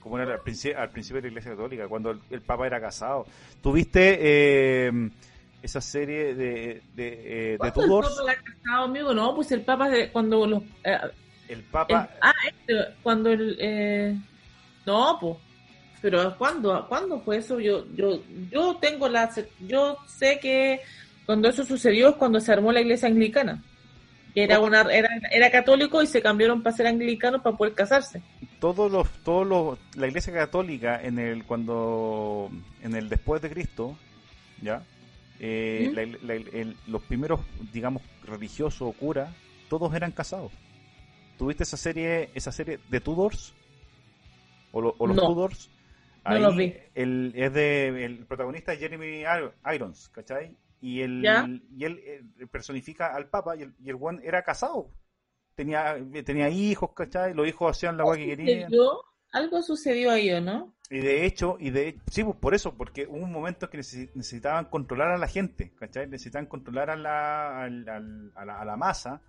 como 0.00 0.18
era 0.18 0.32
al 0.34 0.40
principio, 0.40 0.78
al 0.80 0.90
principio 0.90 1.16
de 1.20 1.22
la 1.22 1.28
Iglesia 1.28 1.50
Católica, 1.52 1.88
cuando 1.88 2.10
el, 2.12 2.20
el 2.30 2.40
Papa 2.40 2.66
era 2.66 2.80
casado. 2.80 3.26
¿Tuviste 3.62 4.18
eh, 4.20 5.10
esa 5.66 5.80
serie 5.80 6.34
de, 6.34 6.82
de, 6.94 7.08
eh, 7.24 7.50
de 7.52 7.58
¿Cuándo 7.58 7.80
el 7.82 7.86
Tudors? 7.88 8.16
Papa 8.16 8.82
amigo? 8.84 9.12
No, 9.14 9.34
pues 9.34 9.52
el 9.52 9.60
Papa, 9.60 9.88
de, 9.88 10.10
cuando 10.10 10.46
los... 10.46 10.62
eh, 10.82 10.98
El 11.48 11.58
el- 11.58 11.64
Papa, 11.64 12.08
ah, 12.20 12.32
este, 12.48 12.74
cuando 13.02 13.30
el... 13.30 13.56
eh, 13.60 14.16
no, 14.86 15.18
pues... 15.20 15.36
Pero 16.02 16.36
¿cuándo, 16.38 16.86
¿cuándo 16.88 17.20
fue 17.20 17.38
eso? 17.38 17.58
Yo, 17.60 17.84
yo, 17.94 18.22
yo 18.50 18.76
tengo 18.80 19.08
la... 19.08 19.30
Yo 19.60 19.96
sé 20.06 20.38
que 20.40 20.80
cuando 21.24 21.48
eso 21.48 21.64
sucedió 21.64 22.10
es 22.10 22.16
cuando 22.16 22.38
se 22.40 22.52
armó 22.52 22.70
la 22.72 22.80
iglesia 22.80 23.08
anglicana. 23.08 23.62
Que 24.34 24.44
era, 24.44 24.60
una, 24.60 24.82
era, 24.82 25.08
era 25.32 25.50
católico 25.50 26.02
y 26.02 26.06
se 26.06 26.20
cambiaron 26.20 26.62
para 26.62 26.76
ser 26.76 26.86
anglicanos 26.86 27.40
para 27.40 27.56
poder 27.56 27.72
casarse. 27.72 28.20
todos 28.60 28.92
los, 28.92 29.08
todos 29.24 29.46
los, 29.46 29.78
la 29.96 30.08
Iglesia 30.08 30.30
Católica 30.30 31.00
en 31.02 31.18
el 31.18 31.44
cuando, 31.44 32.50
en 32.82 32.94
el 32.94 33.08
después 33.08 33.40
de 33.40 33.48
Cristo, 33.48 33.96
ya, 34.60 34.82
eh, 35.40 35.88
¿Mm? 35.90 35.94
la- 35.94 36.34
la- 36.34 36.34
el- 36.34 36.76
los 36.86 37.02
primeros, 37.02 37.40
digamos, 37.72 38.02
religiosos 38.24 38.82
o 38.82 38.92
curas, 38.92 39.34
todos 39.68 39.94
eran 39.94 40.12
casados. 40.12 40.52
¿Tuviste 41.38 41.64
esa 41.64 41.76
serie, 41.76 42.30
esa 42.34 42.50
serie 42.52 42.78
de 42.88 43.00
Tudors? 43.00 43.54
¿O, 44.72 44.80
lo- 44.80 44.94
o 44.98 45.06
los 45.06 45.16
No. 45.16 45.26
Tudors? 45.26 45.70
No 46.24 46.38
los 46.40 46.56
vi. 46.56 46.74
El, 46.94 47.32
es 47.36 47.52
de, 47.52 48.04
el 48.04 48.26
protagonista 48.26 48.72
es 48.72 48.80
Jeremy 48.80 49.22
Ir- 49.22 49.52
Irons, 49.74 50.08
¿cachai? 50.08 50.56
Y 50.80 51.00
él, 51.00 51.22
y 51.76 51.84
él 51.84 52.00
eh, 52.04 52.46
personifica 52.50 53.14
al 53.14 53.28
Papa 53.28 53.56
y 53.56 53.62
el, 53.62 53.74
y 53.82 53.88
el 53.90 53.96
buen 53.96 54.20
era 54.24 54.42
casado. 54.42 54.90
Tenía, 55.54 55.96
tenía 56.24 56.50
hijos, 56.50 56.90
¿cachai? 56.94 57.32
Los 57.32 57.48
hijos 57.48 57.70
hacían 57.76 57.96
la 57.96 58.04
guay 58.04 58.26
que 58.26 58.36
querían. 58.36 58.72
Algo 59.32 59.62
sucedió 59.62 60.10
ahí, 60.10 60.30
¿o 60.32 60.40
no? 60.40 60.74
Y 60.88 60.98
de 61.00 61.24
hecho, 61.26 61.56
y 61.58 61.70
de 61.70 61.98
sí, 62.10 62.22
pues 62.22 62.36
por 62.36 62.54
eso, 62.54 62.74
porque 62.76 63.06
hubo 63.08 63.16
un 63.24 63.32
momento 63.32 63.68
que 63.68 63.78
necesi- 63.78 64.10
necesitaban 64.14 64.66
controlar 64.66 65.08
a 65.10 65.18
la 65.18 65.26
gente, 65.26 65.72
¿cachai? 65.78 66.06
Necesitaban 66.08 66.46
controlar 66.46 66.90
a 66.90 66.96
la, 66.96 67.62
al- 67.62 67.88
al- 67.88 68.32
a 68.36 68.44
la, 68.44 68.60
a 68.60 68.64
la 68.64 68.76
masa, 68.76 69.20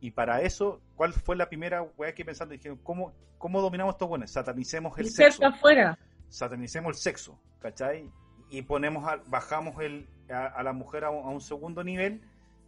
y 0.00 0.12
para 0.12 0.40
eso, 0.42 0.80
¿cuál 0.94 1.12
fue 1.12 1.34
la 1.34 1.48
primera 1.48 1.82
weá 1.82 2.14
que 2.14 2.24
pensando? 2.24 2.52
Dijeron, 2.52 2.78
¿cómo, 2.84 3.12
¿cómo 3.38 3.60
dominamos 3.60 3.94
estos 3.94 4.08
buenos? 4.08 4.30
Satanicemos 4.30 4.96
el 4.98 5.06
Y 5.06 5.10
sexo, 5.10 5.44
afuera. 5.46 5.98
satanicemos 6.28 6.90
el 6.90 7.02
sexo, 7.02 7.40
¿cachai? 7.58 8.08
Y 8.48 8.62
ponemos, 8.62 9.04
a- 9.08 9.20
bajamos 9.26 9.82
el, 9.82 10.08
a, 10.30 10.46
a 10.46 10.62
la 10.62 10.72
mujer 10.72 11.02
a 11.04 11.10
un, 11.10 11.26
a 11.26 11.30
un 11.30 11.40
segundo 11.40 11.82
nivel, 11.82 12.20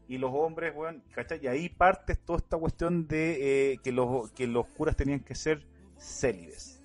y 0.08 0.18
los 0.18 0.32
hombres, 0.34 0.74
weón, 0.74 1.04
¿cachai? 1.14 1.38
Y 1.44 1.46
ahí 1.46 1.68
parte 1.68 2.16
toda 2.16 2.38
esta 2.38 2.58
cuestión 2.58 3.06
de 3.06 3.72
eh, 3.74 3.78
que, 3.84 3.92
los, 3.92 4.32
que 4.32 4.48
los 4.48 4.66
curas 4.66 4.96
tenían 4.96 5.20
que 5.20 5.36
ser 5.36 5.64
célibes, 5.96 6.82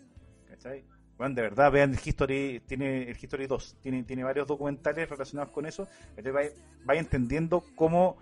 ¿cachai? 0.47 0.85
Bueno, 1.17 1.33
de 1.35 1.41
verdad, 1.41 1.71
vean 1.71 1.93
el 1.93 1.99
History, 2.03 2.61
tiene 2.67 3.09
el 3.09 3.17
History 3.19 3.47
2, 3.47 3.77
tiene, 3.81 4.03
tiene 4.03 4.23
varios 4.23 4.45
documentales 4.47 5.09
relacionados 5.09 5.51
con 5.51 5.65
eso. 5.65 5.87
Entonces 6.15 6.53
vaya, 6.85 6.99
entendiendo 6.99 7.63
cómo 7.75 8.17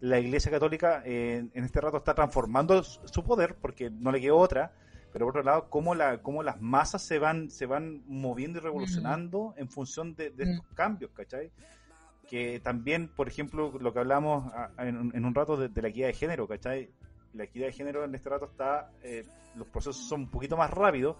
la 0.00 0.18
Iglesia 0.18 0.50
Católica 0.50 1.02
eh, 1.04 1.46
en 1.52 1.64
este 1.64 1.80
rato 1.80 1.98
está 1.98 2.14
transformando 2.14 2.82
su 2.82 3.22
poder, 3.24 3.54
porque 3.56 3.90
no 3.90 4.12
le 4.12 4.20
quedó 4.20 4.38
otra, 4.38 4.72
pero 5.12 5.26
por 5.26 5.36
otro 5.38 5.42
lado, 5.42 5.68
cómo, 5.68 5.94
la, 5.94 6.22
cómo 6.22 6.42
las 6.42 6.60
masas 6.60 7.02
se 7.02 7.18
van, 7.18 7.50
se 7.50 7.66
van 7.66 8.02
moviendo 8.06 8.58
y 8.58 8.62
revolucionando 8.62 9.54
en 9.56 9.68
función 9.68 10.14
de, 10.14 10.30
de 10.30 10.44
estos 10.44 10.66
cambios, 10.74 11.10
¿cachai? 11.12 11.50
Que 12.28 12.60
también, 12.60 13.08
por 13.08 13.26
ejemplo, 13.28 13.72
lo 13.80 13.92
que 13.92 13.98
hablamos 13.98 14.50
ah, 14.54 14.70
en, 14.78 14.96
un- 14.98 15.16
en 15.16 15.24
un 15.24 15.34
rato 15.34 15.56
de, 15.56 15.68
de 15.68 15.82
la 15.82 15.88
equidad 15.88 16.08
de 16.08 16.12
género, 16.14 16.46
¿cachai? 16.46 16.90
La 17.34 17.44
equidad 17.44 17.66
de 17.66 17.72
género 17.72 18.04
en 18.04 18.14
este 18.14 18.28
rato 18.28 18.44
está, 18.46 18.90
eh, 19.02 19.24
los 19.54 19.66
procesos 19.68 20.08
son 20.08 20.20
un 20.22 20.30
poquito 20.30 20.56
más 20.56 20.70
rápidos, 20.70 21.16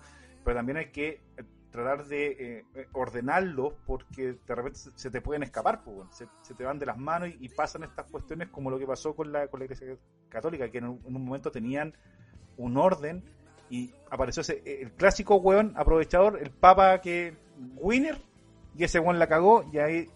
pero 0.49 0.61
también 0.61 0.79
hay 0.79 0.87
que 0.87 1.21
eh, 1.37 1.45
tratar 1.71 2.07
de 2.07 2.27
eh, 2.29 2.65
eh, 2.75 2.87
ordenarlos 2.95 3.75
porque 3.85 4.39
de 4.47 4.55
repente 4.55 4.79
se, 4.95 5.11
te 5.11 5.21
pueden 5.21 5.43
escapar, 5.43 5.85
pues, 5.85 5.95
bueno, 5.95 6.11
se, 6.11 6.27
se 6.41 6.55
te 6.55 6.65
van 6.65 6.79
de 6.79 6.87
las 6.87 6.97
manos 6.97 7.29
y, 7.29 7.45
y 7.45 7.49
pasan 7.51 7.83
estas 7.83 8.11
cuestiones 8.11 8.49
como 8.49 8.71
lo 8.71 8.79
que 8.79 8.87
pasó 8.87 9.15
con 9.15 9.31
la, 9.31 9.49
con 9.49 9.61
la 9.61 9.67
Iglesia 9.67 9.95
Católica, 10.31 10.71
que 10.71 10.79
en 10.79 10.85
un, 10.85 11.03
en 11.07 11.17
un 11.17 11.23
momento 11.23 11.51
tenían 11.51 11.93
un 12.57 12.79
orden 12.79 13.23
y 13.69 13.91
apareció 14.11 14.41
ese, 14.41 14.63
eh, 14.65 14.79
el 14.85 14.93
clásico 14.93 15.37
weón 15.37 15.75
aprovechador, 15.77 16.39
el 16.43 16.51
papa 16.51 16.99
que 17.03 17.37
winner, 17.77 18.17
y 18.75 18.85
ese 18.85 19.01
weón 19.01 19.19
la 19.19 19.27
cagó 19.27 19.69
y 19.71 19.77
ahí 19.77 20.09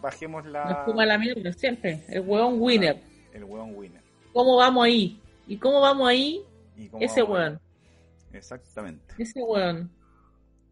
bajemos 0.00 0.44
Nos 0.44 0.52
la... 0.52 0.84
fuma 0.84 1.04
la 1.04 1.18
mierda 1.18 1.52
siempre. 1.54 2.04
El 2.06 2.20
hueón 2.20 2.54
winner. 2.60 3.02
El 3.32 3.42
weón 3.42 3.74
winner. 3.74 4.02
¿Cómo 4.32 4.58
vamos 4.58 4.84
ahí? 4.84 5.20
¿Y 5.48 5.56
cómo 5.56 5.80
vamos 5.80 6.08
ahí? 6.08 6.40
Y 6.76 6.86
cómo 6.86 7.02
Ese 7.02 7.22
vamos 7.22 7.36
weón. 7.36 7.61
Exactamente. 8.32 9.14
Ese 9.18 9.42
weón. 9.42 9.90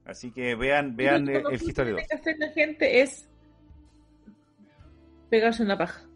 Así 0.05 0.33
que 0.33 0.55
vean, 0.55 0.97
vean 0.97 1.25
creo 1.27 1.37
el, 1.39 1.43
que 1.43 1.43
lo 1.43 1.51
el 1.51 1.59
que 1.61 1.65
History 1.67 1.91
2. 1.91 1.97
tiene 1.97 2.09
que 2.09 2.15
hacer 2.17 2.39
la 2.39 2.49
gente 2.53 3.01
es 3.03 3.29
pegarse 5.29 5.63
una 5.63 5.79
paja. 5.79 6.07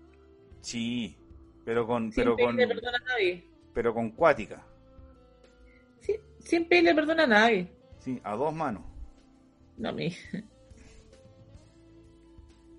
Sí, 0.60 1.16
pero 1.64 1.86
con, 1.86 2.10
Sin 2.10 2.24
pero 2.24 2.36
con, 2.36 2.56
pedirle 2.56 2.74
perdón 2.74 2.94
a 2.94 3.04
nadie. 3.04 3.48
pero 3.72 3.94
con 3.94 4.10
cuática. 4.12 4.66
Sí, 6.00 6.14
sin 6.40 6.66
pedirle 6.68 6.94
perdón 6.94 7.20
a 7.20 7.26
nadie. 7.26 7.70
Sí, 7.98 8.20
a 8.24 8.34
dos 8.34 8.52
manos. 8.54 8.82
No, 9.76 9.88
a 9.90 9.92
mí. 9.92 10.12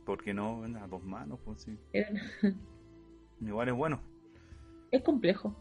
¿Por 0.06 0.24
qué 0.24 0.34
no? 0.34 0.64
A 0.64 0.88
dos 0.88 1.04
manos, 1.04 1.40
pues 1.44 1.62
sí. 1.64 1.78
Igual 3.42 3.70
es 3.70 3.76
bueno. 3.76 4.02
Es 4.92 5.02
complejo. 5.02 5.56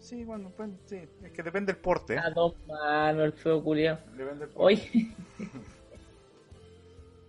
Sí, 0.00 0.24
bueno, 0.24 0.52
pues 0.56 0.70
sí. 0.86 0.96
Es 1.22 1.32
que 1.32 1.42
depende 1.42 1.72
del 1.72 1.82
porte. 1.82 2.18
A 2.18 2.30
dos 2.30 2.54
manos, 2.66 3.24
el 3.24 3.32
feo 3.34 3.62
culiao. 3.62 3.98
Depende 4.16 4.46
del 4.46 4.54
porte. 4.54 4.80
Hoy. 4.82 5.14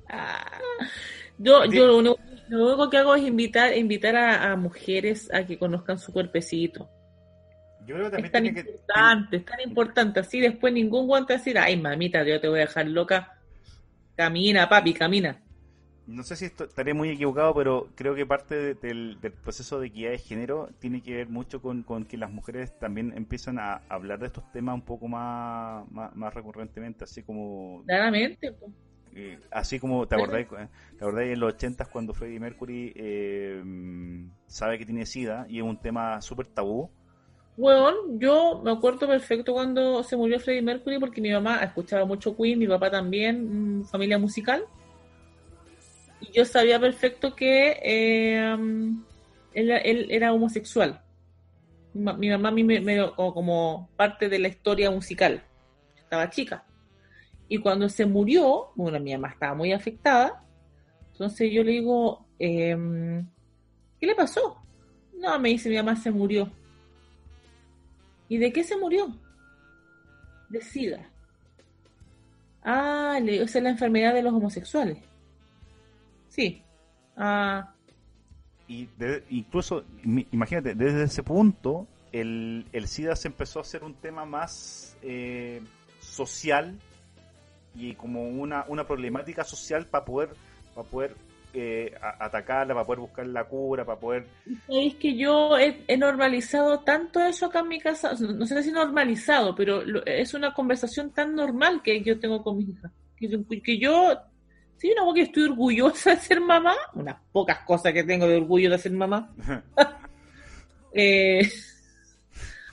Ah. 0.09 0.59
yo, 1.37 1.65
yo 1.65 1.87
lo 1.87 1.97
único, 1.97 2.19
lo 2.49 2.65
único 2.67 2.89
que 2.89 2.97
hago 2.97 3.15
es 3.15 3.23
invitar, 3.23 3.75
invitar 3.77 4.15
a, 4.15 4.51
a 4.51 4.55
mujeres 4.57 5.33
a 5.33 5.45
que 5.45 5.57
conozcan 5.57 5.97
su 5.99 6.11
cuerpecito. 6.11 6.89
Yo 7.85 7.95
creo 7.95 8.11
que 8.11 8.17
Es 8.17 8.31
también 8.31 8.31
tan 8.31 8.43
tiene 8.43 8.53
que. 8.53 8.61
importante, 8.61 9.37
es 9.37 9.45
tan 9.45 9.59
importante. 9.61 10.19
Así 10.19 10.39
después 10.39 10.73
ningún 10.73 11.07
guante 11.07 11.33
decir, 11.33 11.57
ay 11.57 11.77
mamita, 11.77 12.23
yo 12.23 12.39
te 12.39 12.47
voy 12.47 12.59
a 12.59 12.61
dejar 12.63 12.87
loca. 12.87 13.39
Camina, 14.15 14.69
papi, 14.69 14.93
camina. 14.93 15.41
No 16.07 16.23
sé 16.23 16.35
si 16.35 16.45
esto- 16.45 16.65
estaré 16.65 16.93
muy 16.93 17.09
equivocado, 17.09 17.53
pero 17.55 17.89
creo 17.95 18.15
que 18.15 18.25
parte 18.25 18.55
de- 18.55 18.73
del, 18.75 19.19
del 19.21 19.33
proceso 19.33 19.79
de 19.79 19.87
equidad 19.87 20.11
de 20.11 20.17
género 20.17 20.69
tiene 20.79 21.01
que 21.01 21.15
ver 21.15 21.29
mucho 21.29 21.61
con, 21.61 21.83
con 21.83 22.05
que 22.05 22.17
las 22.17 22.31
mujeres 22.31 22.77
también 22.79 23.13
empiezan 23.15 23.59
a 23.59 23.81
hablar 23.89 24.19
de 24.19 24.27
estos 24.27 24.51
temas 24.51 24.75
un 24.75 24.81
poco 24.81 25.07
más, 25.07 25.89
más, 25.91 26.15
más 26.15 26.33
recurrentemente, 26.33 27.03
así 27.05 27.23
como 27.23 27.83
Claramente. 27.85 28.55
eh, 29.13 29.39
así 29.51 29.79
como 29.79 30.07
te 30.07 30.15
acordáis, 30.15 30.47
te 30.47 31.03
acordáis 31.03 31.33
en 31.33 31.39
los 31.39 31.53
80 31.53 31.85
cuando 31.85 32.13
Freddie 32.13 32.39
Mercury 32.39 32.93
eh, 32.95 33.63
sabe 34.47 34.77
que 34.77 34.85
tiene 34.85 35.05
SIDA 35.05 35.45
y 35.49 35.57
es 35.57 35.63
un 35.63 35.77
tema 35.77 36.21
súper 36.21 36.47
tabú. 36.47 36.89
Weón, 37.57 38.19
yo 38.19 38.61
me 38.63 38.71
acuerdo 38.71 39.07
perfecto 39.07 39.53
cuando 39.53 40.03
se 40.03 40.15
murió 40.17 40.39
Freddie 40.39 40.61
Mercury 40.61 40.99
porque 40.99 41.21
mi 41.21 41.31
mamá 41.31 41.63
escuchaba 41.63 42.05
mucho 42.05 42.35
Queen, 42.35 42.57
mi 42.59 42.67
papá 42.67 42.89
también, 42.89 43.79
mm, 43.81 43.85
familia 43.85 44.17
musical. 44.17 44.65
Y 46.21 46.31
yo 46.31 46.45
sabía 46.45 46.79
perfecto 46.79 47.35
que 47.35 47.79
eh, 47.83 48.53
um, 48.53 49.03
él, 49.53 50.07
era 50.11 50.33
homosexual. 50.33 51.01
Mi, 51.93 52.13
mi 52.13 52.29
mamá 52.29 52.51
me, 52.51 52.63
me- 52.79 53.11
como, 53.15 53.89
parte 53.95 54.29
de 54.29 54.39
la 54.39 54.47
historia 54.47 54.91
musical. 54.91 55.43
Estaba 55.97 56.29
chica. 56.29 56.63
Y 57.49 57.57
cuando 57.57 57.89
se 57.89 58.05
murió, 58.05 58.71
bueno, 58.75 58.99
mi 58.99 59.11
mamá 59.11 59.29
estaba 59.29 59.55
muy 59.55 59.73
afectada, 59.73 60.43
entonces 61.11 61.51
yo 61.51 61.63
le 61.63 61.71
digo, 61.71 62.25
em, 62.39 63.27
¿qué 63.99 64.05
le 64.07 64.15
pasó? 64.15 64.57
No, 65.17 65.37
me 65.39 65.49
dice, 65.49 65.69
mi 65.69 65.75
mamá 65.75 65.95
se 65.95 66.11
murió. 66.11 66.49
¿Y 68.29 68.37
de 68.37 68.53
qué 68.53 68.63
se 68.63 68.77
murió? 68.77 69.13
De 70.47 70.61
SIDA. 70.61 71.09
Ah, 72.63 73.19
le 73.21 73.41
esa 73.41 73.57
es 73.57 73.63
la 73.63 73.71
enfermedad 73.71 74.13
de 74.13 74.21
los 74.21 74.33
homosexuales. 74.33 74.97
Sí. 76.31 76.61
Ah, 77.17 77.73
Y 78.67 78.87
de- 78.97 79.23
incluso, 79.29 79.83
imagínate, 80.31 80.73
desde 80.75 81.03
ese 81.03 81.23
punto, 81.23 81.87
el, 82.13 82.65
el 82.71 82.87
SIDA 82.87 83.15
se 83.17 83.27
empezó 83.27 83.59
a 83.59 83.63
hacer 83.63 83.83
un 83.83 83.93
tema 83.95 84.23
más 84.25 84.95
eh, 85.01 85.61
social 85.99 86.79
y 87.75 87.93
como 87.95 88.23
una, 88.29 88.65
una 88.69 88.87
problemática 88.87 89.43
social 89.43 89.85
para 89.85 90.05
poder, 90.05 90.29
para 90.73 90.87
poder 90.87 91.15
eh, 91.53 91.93
a- 92.01 92.23
atacarla, 92.25 92.73
para 92.73 92.85
poder 92.85 92.99
buscar 93.01 93.27
la 93.27 93.43
cura, 93.43 93.83
para 93.83 93.99
poder... 93.99 94.25
Es 94.69 94.95
que 94.95 95.17
yo 95.17 95.57
he, 95.57 95.83
he 95.87 95.97
normalizado 95.97 96.79
tanto 96.79 97.19
eso 97.19 97.47
acá 97.47 97.59
en 97.59 97.67
mi 97.67 97.79
casa, 97.81 98.13
no 98.13 98.45
sé 98.45 98.63
si 98.63 98.71
normalizado, 98.71 99.53
pero 99.53 99.83
lo- 99.83 100.05
es 100.05 100.33
una 100.33 100.53
conversación 100.53 101.11
tan 101.11 101.35
normal 101.35 101.81
que 101.83 102.01
yo 102.03 102.17
tengo 102.21 102.41
con 102.41 102.57
mis 102.57 102.69
hijas. 102.69 102.89
Que, 103.17 103.61
que 103.61 103.77
yo, 103.77 104.13
sí, 104.81 104.91
una 104.91 105.13
que 105.13 105.21
estoy 105.21 105.43
orgullosa 105.43 106.15
de 106.15 106.17
ser 106.17 106.41
mamá, 106.41 106.75
unas 106.95 107.17
pocas 107.31 107.59
cosas 107.59 107.93
que 107.93 108.03
tengo 108.03 108.27
de 108.27 108.37
orgullo 108.37 108.71
de 108.71 108.77
ser 108.77 108.91
mamá. 108.91 109.33
Eh, 110.93 111.49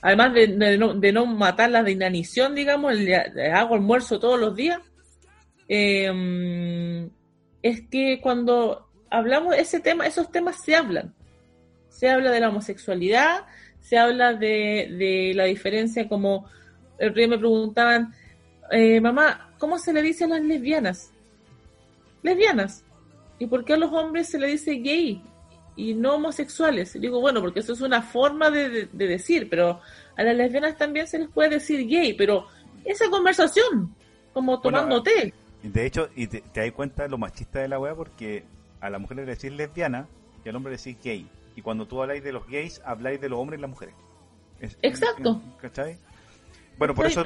además 0.01 0.33
de, 0.33 0.47
de 0.47 0.77
no, 0.77 0.93
de 0.93 1.13
no 1.13 1.25
matarlas 1.25 1.85
de 1.85 1.93
inanición, 1.93 2.53
digamos, 2.53 2.93
le, 2.93 3.31
le 3.33 3.49
hago 3.49 3.75
almuerzo 3.75 4.19
todos 4.19 4.37
los 4.37 4.53
días. 4.57 4.81
Eh, 5.69 7.09
es 7.63 7.81
que 7.89 8.19
cuando 8.21 8.89
hablamos 9.09 9.55
de 9.55 9.61
ese 9.61 9.79
tema, 9.79 10.05
esos 10.05 10.29
temas 10.33 10.61
se 10.61 10.75
hablan. 10.75 11.15
Se 11.87 12.09
habla 12.09 12.31
de 12.31 12.41
la 12.41 12.49
homosexualidad, 12.49 13.45
se 13.79 13.97
habla 13.97 14.33
de, 14.33 14.93
de 14.99 15.31
la 15.33 15.45
diferencia 15.45 16.09
como 16.09 16.49
el 16.97 17.11
otro 17.11 17.19
día 17.19 17.29
me 17.29 17.37
preguntaban, 17.37 18.13
eh, 18.71 18.99
mamá, 18.99 19.53
¿cómo 19.57 19.79
se 19.79 19.93
le 19.93 20.01
dice 20.01 20.25
a 20.25 20.27
las 20.27 20.41
lesbianas? 20.41 21.13
Lesbianas. 22.23 22.83
¿Y 23.39 23.47
por 23.47 23.63
qué 23.63 23.73
a 23.73 23.77
los 23.77 23.91
hombres 23.93 24.27
se 24.29 24.37
le 24.39 24.47
dice 24.47 24.73
gay 24.75 25.23
y 25.75 25.93
no 25.93 26.15
homosexuales? 26.15 26.95
Y 26.95 26.99
digo, 26.99 27.19
bueno, 27.21 27.39
porque 27.41 27.59
eso 27.61 27.73
es 27.73 27.81
una 27.81 28.01
forma 28.01 28.49
de, 28.49 28.69
de- 28.69 28.89
de 28.91 29.07
decir, 29.07 29.49
pero 29.49 29.79
a 30.17 30.23
las 30.23 30.35
lesbianas 30.35 30.77
también 30.77 31.07
se 31.07 31.19
les 31.19 31.29
puede 31.29 31.49
decir 31.51 31.87
gay, 31.87 32.13
pero 32.13 32.47
esa 32.83 33.09
conversación, 33.09 33.95
como 34.33 34.59
tomando 34.59 35.01
té. 35.03 35.33
De 35.63 35.85
hecho, 35.85 36.09
y 36.15 36.27
te, 36.27 36.41
te 36.41 36.61
das 36.61 36.71
cuenta 36.73 37.03
de 37.03 37.09
lo 37.09 37.17
machista 37.17 37.59
de 37.59 37.67
la 37.67 37.79
weá 37.79 37.95
porque 37.95 38.43
a 38.81 38.89
la 38.89 38.99
mujer 38.99 39.17
le 39.17 39.25
decís 39.25 39.51
lesbiana 39.51 40.07
y 40.45 40.49
al 40.49 40.55
hombre 40.55 40.71
le 40.71 40.77
decís 40.77 40.97
gay. 41.03 41.27
Y 41.55 41.61
cuando 41.61 41.85
tú 41.87 42.01
habláis 42.01 42.23
de 42.23 42.31
los 42.31 42.47
gays, 42.47 42.81
habláis 42.85 43.19
de 43.19 43.27
los 43.29 43.39
hombres 43.39 43.57
y 43.57 43.61
las 43.61 43.69
mujeres. 43.69 43.95
Es- 44.59 44.77
Exacto. 44.81 45.41
¿Cachai? 45.61 45.97
Bueno, 46.79 46.95
por 46.95 47.05
eso, 47.07 47.21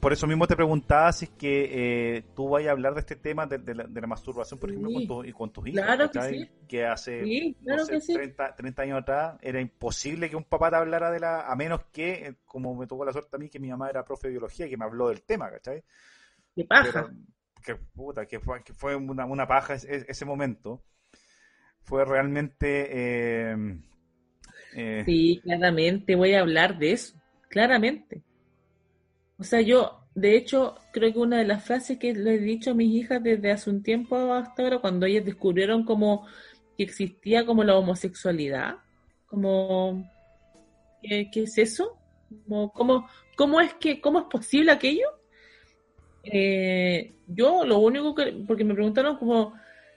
por 0.00 0.12
eso 0.14 0.26
mismo 0.26 0.46
te 0.46 0.56
preguntaba 0.56 1.12
si 1.12 1.26
es 1.26 1.30
que 1.32 2.16
eh, 2.16 2.22
tú 2.34 2.48
vayas 2.48 2.70
a 2.70 2.72
hablar 2.72 2.94
de 2.94 3.00
este 3.00 3.16
tema 3.16 3.46
de, 3.46 3.58
de 3.58 3.74
la, 3.74 3.84
de 3.84 4.00
la 4.00 4.06
masturbación, 4.06 4.58
por 4.58 4.70
ejemplo, 4.70 4.90
Sí. 4.90 4.94
con, 4.94 5.06
tu, 5.06 5.24
y 5.28 5.32
con 5.32 5.52
tus 5.52 5.68
hijos. 5.68 5.82
Claro 5.82 6.10
que 6.10 6.22
sí. 6.22 6.48
Que 6.66 6.86
hace 6.86 7.22
Sí, 7.24 7.56
no 7.60 7.64
claro 7.64 7.84
sé, 7.84 7.92
que 7.92 8.00
sí. 8.00 8.14
30, 8.14 8.54
30 8.56 8.82
años 8.82 8.98
atrás 9.02 9.36
era 9.42 9.60
imposible 9.60 10.30
que 10.30 10.36
un 10.36 10.44
papá 10.44 10.70
te 10.70 10.76
hablara 10.76 11.10
de 11.10 11.20
la. 11.20 11.40
A 11.42 11.54
menos 11.54 11.84
que, 11.92 12.12
eh, 12.28 12.34
como 12.46 12.74
me 12.74 12.86
tocó 12.86 13.04
la 13.04 13.12
suerte 13.12 13.36
a 13.36 13.38
mí, 13.38 13.50
que 13.50 13.60
mi 13.60 13.68
mamá 13.68 13.90
era 13.90 14.04
profe 14.04 14.28
de 14.28 14.32
biología 14.32 14.66
y 14.66 14.70
que 14.70 14.76
me 14.78 14.84
habló 14.86 15.08
del 15.10 15.22
tema, 15.22 15.50
¿cachai? 15.50 15.84
De 16.56 16.64
paja. 16.64 17.06
Pero, 17.06 17.10
que 17.64 17.74
puta, 17.76 18.26
que 18.26 18.40
fue, 18.40 18.62
que 18.62 18.74
fue 18.74 18.96
una, 18.96 19.24
una 19.26 19.46
paja 19.46 19.74
ese, 19.74 20.04
ese 20.08 20.24
momento. 20.24 20.82
Fue 21.82 22.04
realmente. 22.04 22.88
eh, 22.90 23.56
eh, 24.76 25.04
Sí, 25.04 25.40
claramente 25.42 26.14
voy 26.16 26.34
a 26.34 26.40
hablar 26.40 26.78
de 26.78 26.92
eso, 26.92 27.14
claramente. 27.48 28.22
O 29.38 29.44
sea, 29.44 29.60
yo, 29.60 30.00
de 30.14 30.36
hecho, 30.36 30.76
creo 30.92 31.12
que 31.12 31.18
una 31.18 31.38
de 31.38 31.44
las 31.44 31.64
frases 31.64 31.98
que 31.98 32.14
le 32.14 32.34
he 32.34 32.38
dicho 32.38 32.70
a 32.70 32.74
mis 32.74 32.94
hijas 32.94 33.22
desde 33.22 33.50
hace 33.50 33.70
un 33.70 33.82
tiempo 33.82 34.32
hasta 34.32 34.62
ahora, 34.62 34.78
cuando 34.78 35.06
ellas 35.06 35.24
descubrieron 35.24 35.84
como 35.84 36.26
que 36.76 36.84
existía 36.84 37.44
como 37.44 37.64
la 37.64 37.76
homosexualidad, 37.76 38.76
como, 39.26 40.08
¿qué, 41.02 41.28
es 41.34 41.58
eso? 41.58 41.98
Como, 42.46 42.72
¿cómo, 42.72 43.08
cómo 43.36 43.60
es 43.60 43.74
que, 43.74 44.00
cómo 44.00 44.20
es 44.20 44.26
posible 44.26 44.72
aquello? 44.72 45.08
Eh, 46.22 47.14
yo 47.26 47.64
lo 47.64 47.78
único 47.78 48.14
que, 48.14 48.44
porque 48.46 48.64
me 48.64 48.74
preguntaron 48.74 49.16
como, 49.16 49.54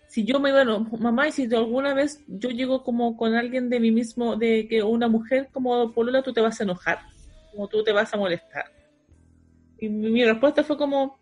si 0.07 0.23
yo 0.23 0.39
me 0.39 0.51
bueno, 0.51 0.80
mamá, 0.99 1.27
y 1.27 1.31
si 1.31 1.53
alguna 1.53 1.93
vez 1.93 2.23
yo 2.27 2.49
llego 2.49 2.84
como 2.84 3.18
con 3.18 3.35
alguien 3.35 3.69
de 3.69 3.80
mi 3.80 3.91
mismo, 3.91 4.35
de 4.35 4.68
que 4.68 4.81
una 4.81 5.07
mujer 5.07 5.49
como 5.51 5.91
Polola, 5.93 6.23
tú 6.23 6.34
te 6.34 6.41
vas 6.41 6.59
a 6.59 6.64
enojar, 6.64 6.99
como 7.51 7.68
tú 7.68 7.84
te 7.84 7.91
vas 7.91 8.14
a 8.14 8.18
molestar. 8.18 8.76
Y 9.79 9.89
mi, 9.89 10.23
respuesta 10.25 10.63
fue 10.63 10.77
como, 10.77 11.19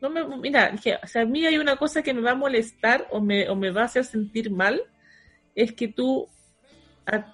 no 0.00 0.10
me, 0.10 0.24
mira, 0.38 0.70
dije, 0.70 0.98
o 1.02 1.06
sea, 1.06 1.22
a 1.22 1.26
mí 1.26 1.44
hay 1.44 1.58
una 1.58 1.76
cosa 1.76 2.02
que 2.02 2.14
me 2.14 2.20
va 2.20 2.32
a 2.32 2.36
molestar 2.36 3.06
o 3.10 3.20
me, 3.20 3.48
o 3.48 3.56
me 3.56 3.70
va 3.70 3.82
a 3.82 3.86
hacer 3.86 4.04
sentir 4.04 4.50
mal, 4.50 4.82
es 5.54 5.72
que 5.72 5.88
tú, 5.88 6.28
a- 7.06 7.32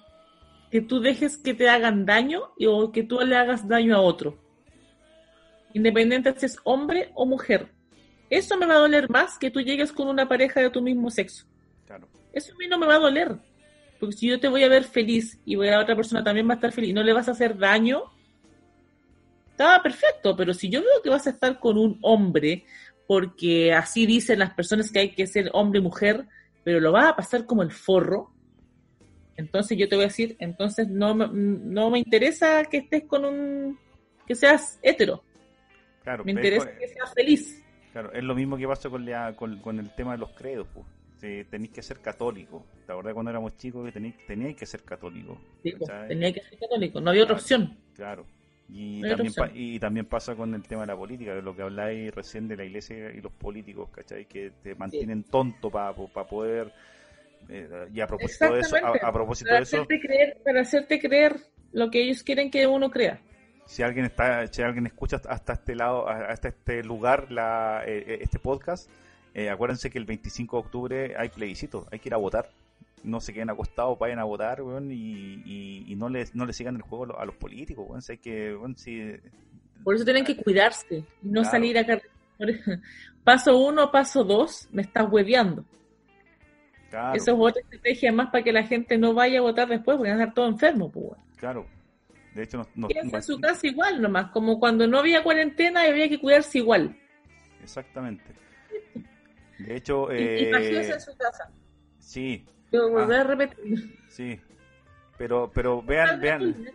que 0.71 0.81
tú 0.81 0.99
dejes 0.99 1.37
que 1.37 1.53
te 1.53 1.69
hagan 1.69 2.05
daño 2.05 2.53
y, 2.57 2.65
o 2.65 2.91
que 2.91 3.03
tú 3.03 3.19
le 3.19 3.35
hagas 3.35 3.67
daño 3.67 3.95
a 3.95 4.01
otro. 4.01 4.37
Independiente 5.73 6.33
si 6.37 6.45
es 6.45 6.57
hombre 6.63 7.11
o 7.13 7.25
mujer. 7.25 7.71
Eso 8.29 8.57
me 8.57 8.65
va 8.65 8.75
a 8.75 8.79
doler 8.79 9.09
más 9.09 9.37
que 9.37 9.51
tú 9.51 9.61
llegues 9.61 9.91
con 9.91 10.07
una 10.07 10.27
pareja 10.27 10.61
de 10.61 10.69
tu 10.69 10.81
mismo 10.81 11.09
sexo. 11.09 11.45
claro. 11.85 12.07
Eso 12.33 12.53
a 12.53 12.57
mí 12.57 12.67
no 12.67 12.77
me 12.77 12.87
va 12.87 12.95
a 12.95 12.99
doler. 12.99 13.35
Porque 13.99 14.15
si 14.15 14.27
yo 14.27 14.39
te 14.39 14.47
voy 14.47 14.63
a 14.63 14.69
ver 14.69 14.85
feliz 14.85 15.39
y 15.45 15.55
voy 15.55 15.67
a 15.67 15.71
la 15.71 15.81
otra 15.81 15.95
persona 15.95 16.23
también 16.23 16.47
va 16.47 16.53
a 16.53 16.55
estar 16.55 16.71
feliz 16.71 16.89
y 16.91 16.93
no 16.93 17.03
le 17.03 17.13
vas 17.13 17.27
a 17.27 17.31
hacer 17.31 17.57
daño, 17.57 18.03
está 19.61 19.83
perfecto. 19.83 20.35
Pero 20.35 20.53
si 20.53 20.69
yo 20.69 20.81
veo 20.81 21.01
que 21.03 21.09
vas 21.09 21.27
a 21.27 21.31
estar 21.31 21.59
con 21.59 21.77
un 21.77 21.97
hombre, 22.01 22.65
porque 23.07 23.73
así 23.73 24.05
dicen 24.05 24.39
las 24.39 24.53
personas 24.53 24.91
que 24.91 24.99
hay 24.99 25.09
que 25.11 25.27
ser 25.27 25.49
hombre 25.53 25.79
y 25.79 25.83
mujer, 25.83 26.25
pero 26.63 26.79
lo 26.79 26.91
vas 26.91 27.05
a 27.09 27.15
pasar 27.15 27.45
como 27.45 27.61
el 27.63 27.71
forro, 27.71 28.31
entonces 29.37 29.77
yo 29.77 29.87
te 29.89 29.95
voy 29.95 30.05
a 30.05 30.07
decir, 30.07 30.35
entonces 30.39 30.87
no, 30.87 31.15
me- 31.15 31.29
no 31.31 31.89
me 31.89 31.99
interesa 31.99 32.63
que 32.65 32.77
estés 32.77 33.03
con 33.05 33.25
un... 33.25 33.79
que 34.27 34.35
seas 34.35 34.79
hetero. 34.83 35.23
Claro, 36.03 36.23
Me 36.23 36.31
es 36.31 36.37
interesa 36.37 36.77
que 36.77 36.87
seas 36.87 37.13
feliz. 37.13 37.63
Claro, 37.91 38.11
es 38.13 38.23
lo 38.23 38.35
mismo 38.35 38.57
que 38.57 38.67
pasa 38.67 38.89
con, 38.89 39.05
la- 39.05 39.35
con, 39.35 39.59
con 39.59 39.79
el 39.79 39.89
tema 39.95 40.13
de 40.13 40.19
los 40.19 40.29
credos. 40.31 40.67
Pues. 40.73 40.85
Sí, 41.17 41.43
tenéis 41.49 41.71
que 41.71 41.81
ser 41.83 41.99
católico. 41.99 42.65
La 42.87 42.95
verdad, 42.95 43.13
cuando 43.13 43.29
éramos 43.31 43.55
chicos, 43.57 43.85
que 43.85 43.91
tenéis, 43.91 44.15
teníais 44.25 44.55
que 44.55 44.65
ser 44.65 44.83
católico. 44.83 45.37
Sí, 45.63 45.71
pues, 45.77 45.89
¿cachai? 45.89 46.07
tenía 46.09 46.33
que 46.33 46.41
ser 46.41 46.57
católico, 46.59 46.99
no 47.01 47.09
había 47.11 47.23
otra 47.23 47.35
opción. 47.35 47.77
Claro. 47.93 48.25
Y 48.73 49.01
también, 49.01 49.33
pa- 49.33 49.51
y 49.53 49.79
también 49.79 50.05
pasa 50.05 50.33
con 50.35 50.53
el 50.53 50.63
tema 50.63 50.81
de 50.81 50.87
la 50.87 50.95
política, 50.95 51.35
de 51.35 51.41
lo 51.41 51.53
que 51.55 51.61
habláis 51.61 52.13
recién 52.15 52.47
de 52.47 52.55
la 52.55 52.63
iglesia 52.63 53.11
y 53.11 53.19
los 53.19 53.31
políticos, 53.33 53.89
¿cachai? 53.91 54.25
Que 54.25 54.51
te 54.63 54.75
mantienen 54.75 55.23
tonto 55.23 55.69
para 55.69 55.93
poder... 55.93 56.71
eh, 57.49 57.87
y 57.93 57.99
a 57.99 58.07
propósito 58.07 58.53
de 58.53 58.61
eso, 58.61 58.77
a, 58.77 59.11
propósito 59.11 59.49
para 59.49 59.57
de 59.57 59.63
eso, 59.63 59.77
hacerte 59.77 59.99
creer, 59.99 60.37
para 60.45 60.61
hacerte 60.61 60.99
creer 61.01 61.35
lo 61.73 61.89
que 61.91 62.01
ellos 62.01 62.23
quieren 62.23 62.49
que 62.49 62.65
uno 62.65 62.89
crea. 62.89 63.19
si 63.65 63.83
alguien 63.83 64.05
está, 64.05 64.47
si 64.47 64.61
alguien 64.61 64.85
escucha 64.85 65.19
hasta 65.27 65.53
este 65.53 65.75
lado, 65.75 66.07
hasta 66.07 66.47
este 66.49 66.81
lugar, 66.83 67.29
la, 67.31 67.83
eh, 67.85 68.19
este 68.21 68.39
podcast, 68.39 68.89
eh, 69.33 69.49
acuérdense 69.49 69.89
que 69.89 69.97
el 69.97 70.05
25 70.05 70.55
de 70.57 70.63
octubre 70.63 71.13
hay 71.17 71.27
plebiscito, 71.29 71.87
hay 71.91 71.99
que 71.99 72.07
ir 72.09 72.13
a 72.13 72.17
votar. 72.17 72.49
No 73.03 73.19
se 73.19 73.33
queden 73.33 73.49
acostados, 73.49 73.97
vayan 73.97 74.19
a 74.19 74.23
votar, 74.25 74.61
weón, 74.61 74.91
y, 74.91 74.95
y, 75.45 75.85
y 75.87 75.95
no 75.95 76.07
les 76.09 76.35
no 76.35 76.45
le 76.45 76.53
sigan 76.53 76.75
el 76.75 76.81
juego 76.83 77.17
a 77.19 77.25
los, 77.25 77.35
políticos, 77.35 77.85
weón. 77.89 78.01
Que, 78.21 78.55
weón, 78.55 78.77
si- 78.77 79.13
Por 79.83 79.95
eso 79.95 80.05
tienen 80.05 80.23
que 80.25 80.35
cuidarse 80.37 80.97
y 81.23 81.27
no 81.27 81.41
Claro. 81.41 81.49
salir 81.51 81.77
a 81.79 81.85
carretera. 81.85 82.13
Paso 83.23 83.57
uno, 83.59 83.91
paso 83.91 84.23
dos, 84.23 84.67
me 84.71 84.81
estás 84.81 85.07
hueveando. 85.11 85.63
claro, 86.89 87.15
Eso 87.15 87.31
es 87.33 87.37
otra 87.39 87.61
estrategia 87.61 88.11
más 88.11 88.31
para 88.31 88.43
que 88.43 88.51
la 88.51 88.63
gente 88.63 88.97
no 88.97 89.13
vaya 89.13 89.37
a 89.37 89.41
votar 89.43 89.67
después, 89.67 89.95
porque 89.97 90.09
van 90.09 90.19
a 90.19 90.23
estar 90.23 90.33
todos 90.33 90.51
enfermos. 90.53 90.91
Pues, 90.91 91.05
claro. 91.37 91.67
De 92.33 92.43
hecho, 92.43 92.65
nos- 92.75 92.87
Quédense 92.91 93.15
en 93.17 93.23
su 93.23 93.39
casa 93.39 93.67
igual 93.67 94.01
nomás, 94.01 94.31
como 94.31 94.59
cuando 94.59 94.87
no 94.87 94.97
había 94.97 95.21
cuarentena 95.23 95.85
y 95.85 95.89
había 95.91 96.09
que 96.09 96.19
cuidarse 96.19 96.57
igual. 96.59 96.97
exactamente. 97.61 98.23
De 99.59 99.75
hecho, 99.75 100.11
Y- 100.11 100.17
eh, 100.17 100.47
imagínense 100.49 100.93
en 100.93 101.01
su 101.01 101.15
casa. 101.17 101.51
sí, 101.99 102.43
Yo 102.71 102.89
volver 102.89 103.19
a 103.19 103.23
repetir. 103.23 103.95
sí. 104.09 104.39
Pero, 105.17 105.51
pero 105.53 105.83
vean, 105.83 106.19
vean, 106.19 106.65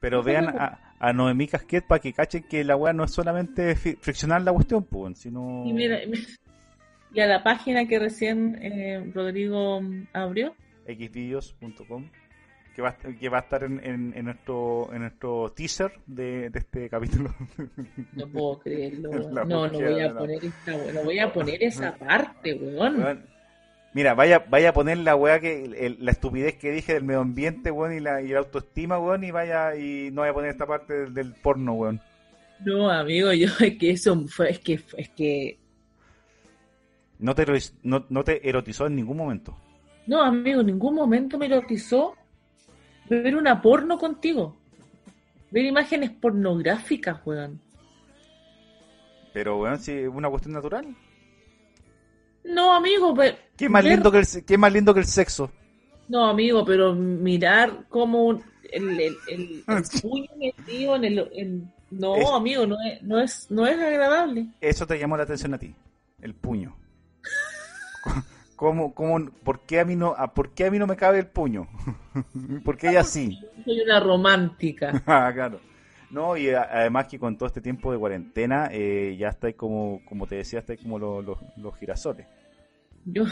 Pero 0.00 0.22
vean 0.24 0.48
a, 0.48 0.94
a 0.98 1.12
Noemí 1.12 1.46
Casquet 1.46 1.86
para 1.86 2.00
que 2.00 2.12
cachen 2.12 2.42
que 2.48 2.64
la 2.64 2.74
weá 2.74 2.92
no 2.92 3.04
es 3.04 3.12
solamente 3.12 3.76
friccionar 3.76 4.42
la 4.42 4.52
cuestión, 4.52 4.82
pues, 4.84 5.18
sino... 5.18 5.62
Y 5.64 5.72
mira, 5.72 5.98
y 7.14 7.20
a 7.20 7.26
la 7.26 7.44
página 7.44 7.86
que 7.86 8.00
recién 8.00 8.58
eh, 8.60 9.08
Rodrigo 9.14 9.80
abrió, 10.12 10.54
xvideos.com 10.86 12.08
que 12.74 12.80
va, 12.82 12.96
que 12.96 13.28
va 13.28 13.38
a 13.38 13.40
estar 13.42 13.62
en, 13.64 13.78
en- 13.84 14.14
en 14.16 14.24
nuestro, 14.24 14.88
en 14.94 15.02
nuestro 15.02 15.52
teaser 15.54 15.92
de, 16.06 16.48
de 16.50 16.58
este 16.58 16.88
capítulo. 16.88 17.32
No 18.14 18.26
puedo 18.28 18.58
creerlo, 18.60 19.10
No, 19.44 19.68
no 19.68 19.78
voy 19.78 20.00
a 20.00 20.12
poner 20.14 20.44
esta. 20.44 20.72
No 20.92 21.04
voy 21.04 21.18
a 21.18 21.32
poner 21.32 21.62
esa 21.62 21.94
parte, 21.98 22.54
weón. 22.54 22.96
Weón, 22.98 23.26
Mira, 23.94 24.14
vaya, 24.14 24.38
vaya 24.48 24.70
a 24.70 24.72
poner 24.72 24.98
la 24.98 25.16
weá 25.16 25.38
que, 25.40 25.64
el- 25.64 25.98
la 26.04 26.10
estupidez 26.12 26.56
que 26.56 26.70
dije 26.72 26.94
del 26.94 27.04
medio 27.04 27.20
ambiente, 27.20 27.70
weón, 27.70 27.92
y 27.94 28.00
la, 28.00 28.22
y 28.22 28.28
la 28.28 28.38
autoestima, 28.40 28.98
weón, 28.98 29.24
y 29.24 29.30
vaya, 29.30 29.76
y 29.76 30.10
no 30.12 30.22
vaya 30.22 30.30
a 30.30 30.34
poner 30.34 30.50
esta 30.50 30.66
parte 30.66 30.94
del, 30.94 31.14
del 31.14 31.34
porno, 31.34 31.74
weón. 31.74 32.00
No, 32.64 32.88
amigo, 32.90 33.32
yo 33.34 33.48
es 33.60 33.78
que 33.78 33.90
eso 33.90 34.26
fue, 34.28 34.50
es 34.50 34.58
que, 34.60 34.80
es 34.96 35.08
que, 35.10 35.58
No 37.18 37.34
te, 37.34 37.46
no, 37.84 38.04
no 38.10 38.22
te 38.22 38.46
erotizó 38.46 38.86
en 38.86 38.96
ningún 38.96 39.16
momento. 39.16 39.56
no, 40.06 40.22
amigo, 40.22 40.60
en 40.60 40.66
ningún 40.66 40.94
momento 40.94 41.38
me 41.38 41.46
erotizó 41.46 42.14
ver 43.08 43.36
una 43.36 43.60
porno 43.62 43.98
contigo. 43.98 44.56
Ver 45.50 45.64
imágenes 45.66 46.10
pornográficas, 46.12 47.20
weón. 47.26 47.60
Pero, 49.32 49.58
weón, 49.60 49.78
si 49.80 49.92
es 49.92 50.08
una 50.08 50.30
cuestión 50.30 50.54
natural. 50.54 50.96
No, 52.44 52.72
amigo, 52.74 53.14
pero... 53.14 53.36
¿Qué 53.56 53.68
más, 53.68 53.84
lindo 53.84 54.10
que 54.10 54.18
el, 54.18 54.26
qué 54.46 54.58
más 54.58 54.72
lindo 54.72 54.92
que 54.94 55.00
el 55.00 55.06
sexo? 55.06 55.50
No, 56.08 56.26
amigo, 56.26 56.64
pero 56.64 56.94
mirar 56.94 57.86
como 57.88 58.24
un- 58.24 58.42
el, 58.72 58.88
el, 59.00 59.16
el- 59.28 59.64
el 59.68 59.82
puño 60.02 60.28
metido 60.38 60.96
en 60.96 61.04
el... 61.04 61.64
No, 61.90 62.16
Es- 62.16 62.28
amigo, 62.30 62.66
no 62.66 62.76
es, 62.80 63.02
no, 63.02 63.20
es, 63.20 63.46
no 63.50 63.66
es 63.66 63.78
agradable. 63.78 64.46
Eso 64.60 64.86
te 64.86 64.98
llamó 64.98 65.16
la 65.16 65.22
atención 65.24 65.54
a 65.54 65.58
ti, 65.58 65.74
el 66.20 66.34
puño. 66.34 66.76
¿Cómo, 68.56 68.94
cómo, 68.94 69.30
por, 69.44 69.60
qué 69.66 69.80
a 69.80 69.84
mí 69.84 69.96
no, 69.96 70.14
a- 70.16 70.32
¿Por 70.34 70.50
qué 70.50 70.66
a 70.66 70.70
mí 70.70 70.78
no 70.78 70.86
me 70.86 70.96
cabe 70.96 71.18
el 71.18 71.26
puño? 71.26 71.68
¿Por 72.64 72.76
qué 72.76 72.90
ella 72.90 73.04
sí? 73.04 73.38
Soy 73.64 73.80
una 73.80 74.00
romántica. 74.00 75.02
Ah, 75.06 75.30
claro. 75.34 75.60
No, 76.12 76.36
y 76.36 76.50
además 76.50 77.08
que 77.08 77.18
con 77.18 77.36
todo 77.38 77.46
este 77.46 77.62
tiempo 77.62 77.90
de 77.90 77.98
cuarentena, 77.98 78.68
eh, 78.70 79.16
ya 79.18 79.28
estáis 79.28 79.54
como, 79.56 80.00
como 80.04 80.26
te 80.26 80.36
decía, 80.36 80.58
estáis 80.58 80.80
como 80.80 80.98
los, 80.98 81.24
los, 81.24 81.38
los 81.56 81.74
girasoles. 81.78 82.26
Yo... 83.06 83.24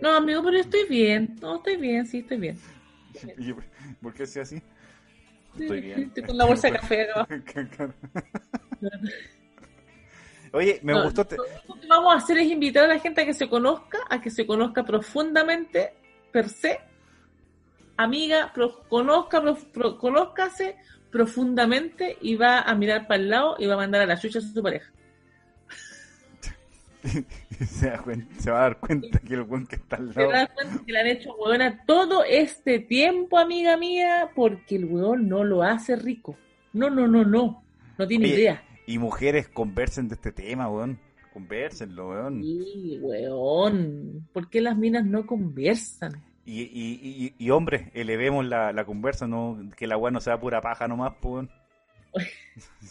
No, 0.00 0.14
amigo, 0.16 0.42
pero 0.42 0.58
estoy 0.58 0.84
bien. 0.88 1.36
No, 1.40 1.56
estoy 1.56 1.76
bien, 1.76 2.06
sí, 2.06 2.18
estoy 2.18 2.38
bien. 2.38 2.58
¿Y 3.38 3.54
¿Por 4.02 4.12
qué 4.14 4.26
sea 4.26 4.42
así? 4.42 4.58
Sí, 5.56 5.62
Estoy 5.62 5.80
bien. 5.80 6.00
Estoy 6.02 6.22
con 6.24 6.36
la 6.36 6.44
bolsa 6.44 6.68
de 6.70 6.76
café 6.78 7.02
acá. 7.10 7.26
Oye, 10.52 10.80
me 10.82 10.94
No, 10.94 11.02
gustó. 11.04 11.24
te- 11.26 11.36
Lo 11.36 11.80
que 11.80 11.86
vamos 11.86 12.14
a 12.14 12.16
hacer 12.18 12.38
es 12.38 12.46
invitar 12.50 12.84
a 12.84 12.88
la 12.88 12.98
gente 12.98 13.20
a 13.20 13.26
que 13.26 13.34
se 13.34 13.48
conozca, 13.48 13.98
a 14.08 14.20
que 14.20 14.30
se 14.30 14.46
conozca 14.46 14.82
profundamente, 14.84 15.92
per 16.32 16.48
se. 16.48 16.80
Amiga, 17.98 18.50
pro- 18.54 18.82
conozca, 18.88 19.42
pro- 19.42 19.58
pro- 19.72 19.98
conózcase 19.98 20.76
profundamente 21.10 22.16
y 22.20 22.36
va 22.36 22.60
a 22.60 22.74
mirar 22.74 23.06
para 23.06 23.20
el 23.20 23.28
lado 23.28 23.56
y 23.58 23.66
va 23.66 23.74
a 23.74 23.78
mandar 23.78 24.00
a 24.02 24.06
la 24.06 24.16
chucha 24.18 24.38
a 24.38 24.42
su 24.42 24.62
pareja. 24.62 24.90
se, 27.66 27.90
da 27.90 28.02
cuen- 28.02 28.28
se 28.38 28.50
va 28.50 28.58
a 28.58 28.62
dar 28.62 28.78
cuenta 28.80 29.18
que 29.20 29.34
el 29.34 29.42
buen 29.42 29.66
que 29.66 29.76
está 29.76 29.96
al 29.96 30.12
Se 30.12 30.20
lado. 30.20 30.32
da 30.32 30.46
cuenta 30.48 30.82
que 30.84 30.92
le 30.92 31.00
han 31.00 31.06
hecho 31.06 31.34
huevona 31.36 31.84
todo 31.86 32.24
este 32.24 32.80
tiempo, 32.80 33.38
amiga 33.38 33.76
mía, 33.76 34.30
porque 34.34 34.76
el 34.76 34.84
huevón 34.86 35.28
no 35.28 35.44
lo 35.44 35.62
hace 35.62 35.96
rico. 35.96 36.36
No, 36.72 36.90
no, 36.90 37.06
no, 37.06 37.24
no. 37.24 37.62
No 37.96 38.06
tiene 38.06 38.26
Oye, 38.26 38.34
idea. 38.34 38.62
Y 38.86 38.98
mujeres 38.98 39.48
conversen 39.48 40.08
de 40.08 40.14
este 40.14 40.32
tema, 40.32 40.68
weón. 40.70 40.98
Conversenlo, 41.32 42.10
weón. 42.10 42.42
Sí, 42.42 42.98
weón. 43.00 44.28
¿Por 44.32 44.48
qué 44.50 44.60
las 44.60 44.76
minas 44.76 45.04
no 45.04 45.26
conversan? 45.26 46.22
Y, 46.50 46.62
y, 46.62 47.34
y, 47.38 47.44
y 47.44 47.50
hombres, 47.50 47.90
elevemos 47.92 48.42
la, 48.46 48.72
la 48.72 48.86
conversa, 48.86 49.26
no 49.26 49.58
que 49.76 49.86
la 49.86 49.98
weá 49.98 50.10
no 50.10 50.18
sea 50.18 50.40
pura 50.40 50.62
paja 50.62 50.88
nomás, 50.88 51.12
pues. 51.20 51.46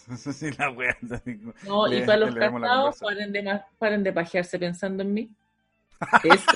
Sí, 0.36 0.52
la 0.60 0.70
weá, 0.70 0.96
No, 1.64 1.92
y 1.92 2.02
para 2.02 2.18
los 2.18 2.36
casados, 2.36 3.00
paren 3.00 3.34
de, 3.34 3.62
paren 3.80 4.04
de 4.04 4.14
pajearse 4.14 4.60
pensando 4.60 5.02
en 5.02 5.12
mí. 5.12 5.32
Eso, 6.24 6.52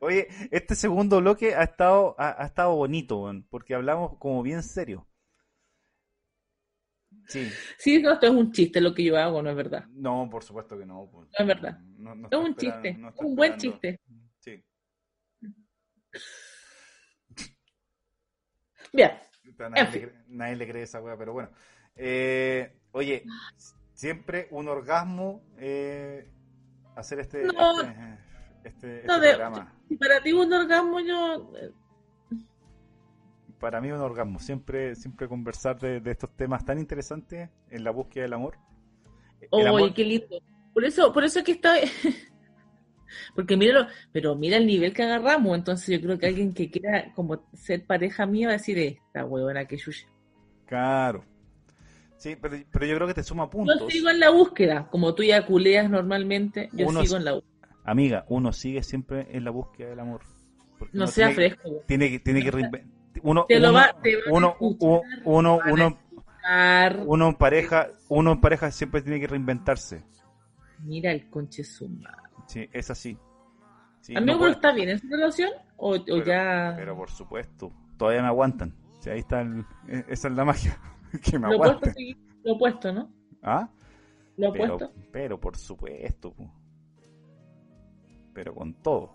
Oye, 0.00 0.28
este 0.50 0.74
segundo 0.74 1.20
bloque 1.20 1.54
ha 1.54 1.62
estado, 1.62 2.14
ha, 2.18 2.42
ha 2.42 2.46
estado 2.46 2.76
bonito, 2.76 3.32
porque 3.48 3.74
hablamos 3.74 4.18
como 4.18 4.42
bien 4.42 4.62
serio. 4.62 5.06
Sí, 7.26 7.48
sí, 7.78 8.02
no, 8.02 8.12
esto 8.12 8.26
es 8.26 8.32
un 8.32 8.52
chiste 8.52 8.80
lo 8.80 8.94
que 8.94 9.04
yo 9.04 9.16
hago, 9.16 9.42
no 9.42 9.50
es 9.50 9.56
verdad. 9.56 9.84
no, 9.90 10.28
por 10.30 10.42
supuesto 10.42 10.78
que 10.78 10.86
no. 10.86 11.10
No 11.12 11.26
es 11.30 11.46
verdad. 11.46 11.78
No- 11.98 12.14
no 12.14 12.28
Es 12.30 12.38
un 12.38 12.56
chiste, 12.56 12.98
un 13.16 13.36
buen 13.36 13.56
chiste. 13.56 14.00
Sí. 14.38 14.64
Bien, 18.92 19.12
Nadie, 19.58 19.80
En 19.80 19.86
le, 19.92 19.92
fin. 20.00 20.10
nadie 20.28 20.56
le 20.56 20.68
cree 20.68 20.82
esa 20.82 21.00
weá, 21.00 21.16
pero 21.16 21.32
bueno. 21.32 21.50
Eh, 21.96 22.76
oye, 22.92 23.24
siempre 23.94 24.46
un 24.50 24.68
orgasmo 24.68 25.42
eh, 25.58 26.28
hacer 26.96 27.20
este, 27.20 27.42
No. 27.44 27.80
este, 27.80 28.18
este- 28.64 29.02
No, 29.06 29.14
este 29.14 29.26
de- 29.26 29.34
programa. 29.34 29.74
si 29.88 29.96
para 29.96 30.20
ti 30.22 30.32
un 30.32 30.52
orgasmo 30.52 31.00
yo... 31.00 31.52
eh, 31.56 31.70
Para 33.58 33.80
mí 33.80 33.90
un 33.90 34.00
orgasmo, 34.00 34.38
siempre, 34.38 34.94
siempre 34.94 35.26
conversar 35.28 35.78
de, 35.80 36.00
de 36.00 36.10
estos 36.12 36.30
temas 36.36 36.64
tan 36.64 36.78
interesantes 36.78 37.50
en 37.70 37.84
la 37.84 37.90
búsqueda 37.90 38.22
del 38.24 38.34
amor. 38.34 38.56
El 39.40 39.48
Oye, 39.50 39.68
amor- 39.68 39.94
qué 39.94 40.04
lindo. 40.04 40.40
Por 40.72 40.84
eso, 40.84 41.12
por 41.12 41.24
eso 41.24 41.40
es 41.40 41.44
que 41.44 41.52
está... 41.52 41.74
Porque 43.34 43.56
míralo, 43.56 43.86
pero 44.12 44.34
mira 44.36 44.56
el 44.56 44.66
nivel 44.66 44.92
que 44.92 45.02
agarramos, 45.02 45.56
entonces 45.56 45.88
yo 45.98 46.04
creo 46.04 46.18
que 46.18 46.26
alguien 46.26 46.52
que 46.54 46.70
quiera 46.70 47.12
como 47.14 47.42
ser 47.54 47.84
pareja 47.86 48.26
mía 48.26 48.48
va 48.48 48.54
a 48.54 48.56
decir, 48.58 48.78
esta 48.78 49.24
huevona 49.24 49.64
que 49.66 49.76
chucha. 49.76 50.06
Claro. 50.66 51.24
Sí, 52.16 52.36
pero, 52.40 52.56
pero 52.72 52.84
yo 52.86 52.94
creo 52.96 53.06
que 53.06 53.14
te 53.14 53.22
suma 53.22 53.44
Yo 53.44 53.50
puntos. 53.50 53.92
sigo 53.92 54.10
en 54.10 54.18
la 54.20 54.30
búsqueda, 54.30 54.88
como 54.90 55.14
tú 55.14 55.22
ya 55.22 55.46
culeas 55.46 55.88
normalmente, 55.88 56.68
yo 56.72 56.86
Uno 56.88 57.02
sigo 57.02 57.16
en 57.16 57.24
la 57.24 57.32
búsqueda. 57.34 57.68
Amiga, 57.84 58.24
uno 58.28 58.52
sigue 58.52 58.82
siempre 58.82 59.28
en 59.30 59.44
la 59.44 59.50
búsqueda 59.50 59.90
del 59.90 60.00
amor. 60.00 60.20
No 60.92 61.04
uno 61.04 61.06
sea 61.06 61.28
tiene, 61.28 61.50
fresco. 61.50 61.82
Tiene 61.86 62.10
que, 62.10 62.18
tiene 62.18 62.42
que 62.42 62.52
reinven- 62.52 62.90
uno, 63.22 63.46
Te 63.48 63.58
lo 63.58 63.70
uno, 63.70 63.78
va- 63.78 63.96
te 64.02 64.16
uno, 64.30 64.56
uno, 64.60 65.02
uno, 65.24 65.98
Ar- 66.44 67.02
uno 67.06 67.28
en 67.28 67.34
pareja, 67.34 67.88
uno 68.08 68.32
en 68.32 68.40
pareja 68.40 68.70
siempre 68.70 69.00
tiene 69.02 69.20
que 69.20 69.26
reinventarse. 69.26 70.02
Mira 70.80 71.12
el 71.12 71.28
conche 71.28 71.64
suma. 71.64 72.16
Sí, 72.46 72.68
es 72.72 72.90
así. 72.90 73.18
Sí, 74.00 74.14
Amigo, 74.16 74.32
no 74.34 74.38
puede- 74.38 74.52
está 74.52 74.72
bien 74.72 74.88
en 74.90 74.98
su 75.00 75.08
relación 75.08 75.50
o, 75.76 75.94
o 75.96 76.04
pero, 76.04 76.24
ya 76.24 76.74
pero 76.76 76.96
por 76.96 77.10
supuesto, 77.10 77.72
todavía 77.96 78.22
me 78.22 78.28
aguantan. 78.28 78.74
Sí, 79.00 79.10
ahí 79.10 79.18
está, 79.20 79.40
el- 79.42 79.64
e- 79.88 80.04
esa 80.08 80.28
es 80.28 80.34
la 80.34 80.44
magia, 80.44 80.78
que 81.22 81.38
me 81.38 81.48
lo 81.48 81.56
opuesto, 81.56 81.90
sí, 81.96 82.16
lo 82.44 82.52
opuesto, 82.54 82.92
¿no? 82.92 83.12
¿Ah? 83.42 83.68
Lo 84.36 84.50
opuesto. 84.50 84.92
pero 85.12 85.38
por 85.40 85.56
supuesto, 85.56 86.32
pu. 86.32 86.48
pero 88.32 88.54
con 88.54 88.74
todo. 88.82 89.12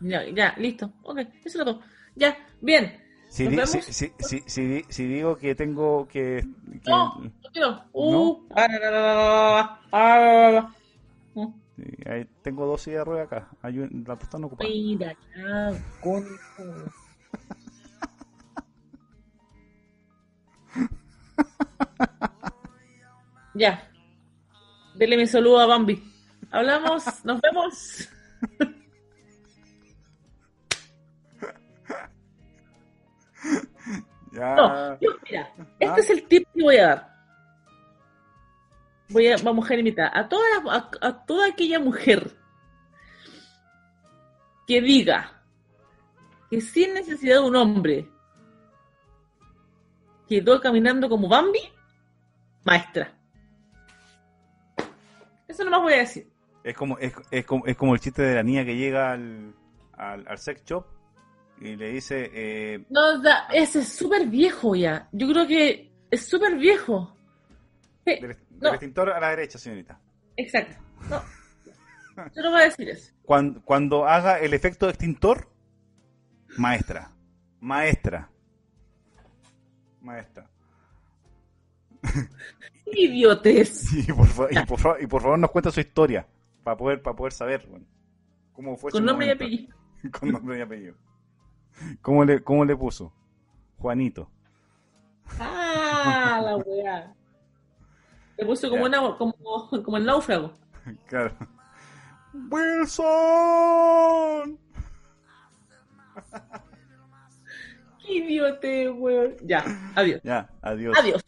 Ya, 0.00 0.24
ya, 0.30 0.54
listo. 0.58 0.92
Ok, 1.02 1.18
eso 1.44 1.58
era 1.58 1.64
todo. 1.72 1.80
Ya, 2.14 2.36
bien. 2.60 3.00
Si, 3.28 3.46
si, 3.66 3.82
si, 3.92 4.12
si, 4.18 4.42
si 4.46 4.62
di- 4.66 4.84
si 4.88 5.04
digo 5.06 5.36
que 5.36 5.54
tengo 5.54 6.06
que... 6.08 6.46
que- 6.84 6.90
No, 6.90 7.18
no 7.20 7.50
quiero. 7.52 7.82
Uh, 7.92 8.46
la, 8.54 8.68
la, 8.68 8.78
la, 8.78 8.90
la, 8.90 9.80
la, 9.92 10.18
la, 10.18 10.50
la. 10.52 10.74
No, 11.34 11.54
ahí 12.06 12.24
tengo 12.42 12.64
dos 12.66 12.80
sillas 12.82 13.00
de 13.00 13.04
ruedas 13.04 13.26
acá. 13.26 13.48
Hay 13.62 13.78
un- 13.80 14.04
dos 14.04 14.18
están 14.22 14.44
ocupadas. 14.44 14.72
Mira, 14.72 15.14
ya, 15.36 15.72
con... 16.00 16.24
Ya. 23.54 23.90
Dele 24.94 25.16
mi 25.16 25.26
saludo 25.26 25.60
a 25.60 25.66
Bambi. 25.66 26.02
Hablamos, 26.50 27.04
nos 27.24 27.40
vemos. 27.40 28.08
Ya. 34.32 34.54
No, 34.54 35.00
yo, 35.00 35.10
mira, 35.24 35.50
este 35.80 36.00
es 36.02 36.10
el 36.10 36.28
tip 36.28 36.46
que 36.52 36.62
voy 36.62 36.76
a 36.76 36.86
dar. 36.88 37.16
Voy 39.08 39.28
a, 39.28 39.36
vamos 39.42 39.70
a 39.70 39.74
invitar 39.74 40.10
a 40.12 40.28
toda, 40.28 40.44
a, 40.68 40.90
a 41.00 41.24
toda 41.24 41.46
aquella 41.46 41.78
mujer 41.78 42.36
que 44.66 44.82
diga 44.82 45.42
que 46.50 46.60
sin 46.60 46.92
necesidad 46.92 47.36
de 47.36 47.48
un 47.48 47.56
hombre 47.56 48.10
quedó 50.28 50.60
caminando 50.60 51.08
como 51.08 51.28
Bambi, 51.28 51.60
maestra. 52.64 53.16
Eso 55.48 55.64
nomás 55.64 55.80
voy 55.80 55.94
a 55.94 55.98
decir. 55.98 56.28
Es 56.62 56.76
como, 56.76 56.98
es, 56.98 57.14
es 57.30 57.46
como, 57.46 57.64
es 57.64 57.76
como 57.76 57.94
el 57.94 58.00
chiste 58.00 58.22
de 58.22 58.34
la 58.34 58.42
niña 58.42 58.64
que 58.64 58.76
llega 58.76 59.12
al, 59.12 59.54
al, 59.96 60.26
al 60.26 60.38
sex 60.38 60.64
shop 60.64 60.95
y 61.60 61.76
le 61.76 61.92
dice, 61.92 62.30
eh, 62.32 62.84
No, 62.90 63.20
da- 63.20 63.46
ese 63.52 63.80
es 63.80 63.88
súper 63.88 64.26
viejo 64.28 64.74
ya. 64.74 65.08
Yo 65.12 65.28
creo 65.28 65.46
que 65.46 65.90
es 66.10 66.26
súper 66.26 66.56
viejo. 66.56 67.16
Del, 68.04 68.30
extintor 68.62 69.10
a 69.10 69.18
la 69.20 69.30
derecha, 69.30 69.58
señorita. 69.58 70.00
Exacto. 70.36 70.76
No. 71.08 71.22
Yo 72.36 72.42
no 72.42 72.50
voy 72.52 72.60
a 72.62 72.64
decir 72.64 72.88
eso. 72.88 73.12
Cuando, 73.24 73.60
cuando 73.62 74.06
haga 74.06 74.38
el 74.38 74.54
efecto 74.54 74.88
extintor, 74.88 75.48
maestra. 76.56 77.10
Maestra. 77.60 78.30
Maestra. 80.00 80.48
Idiotes. 82.86 83.92
Y 84.08 84.12
por, 84.12 84.26
fa- 84.26 84.48
y 84.50 84.64
por, 84.66 84.78
fa- 84.78 84.96
y 85.00 85.06
por 85.06 85.22
favor 85.22 85.38
nos 85.38 85.50
cuenta 85.50 85.70
su 85.70 85.80
historia. 85.80 86.26
Para 86.62 86.76
poder, 86.76 87.02
para 87.02 87.16
poder 87.16 87.32
saber 87.32 87.66
bueno, 87.68 87.86
cómo 88.52 88.76
fue 88.76 88.90
Con 88.90 89.00
su 89.00 89.04
nombre 89.06 89.26
y 89.26 89.28
momento. 89.30 89.44
apellido. 89.44 89.76
Con 90.18 90.28
nombre 90.30 90.58
y 90.58 90.62
apellido. 90.62 90.94
¿Cómo 92.02 92.24
le, 92.24 92.42
cómo 92.42 92.64
le 92.64 92.76
puso? 92.76 93.12
Juanito. 93.78 94.30
Ah, 95.38 96.40
la 96.42 96.56
weá. 96.56 97.14
Le 98.38 98.46
puso 98.46 98.68
como, 98.70 98.84
una, 98.84 99.16
como, 99.16 99.34
como 99.84 99.96
el 99.96 100.04
náufrago. 100.04 100.52
Claro. 101.08 101.34
¡Wilson! 102.50 103.06
Qué 108.06 108.12
idiote, 108.12 108.88
weón. 108.90 109.34
Ya, 109.42 109.64
adiós. 109.96 110.20
Ya, 110.22 110.48
adiós. 110.62 110.96
Adiós. 110.96 111.24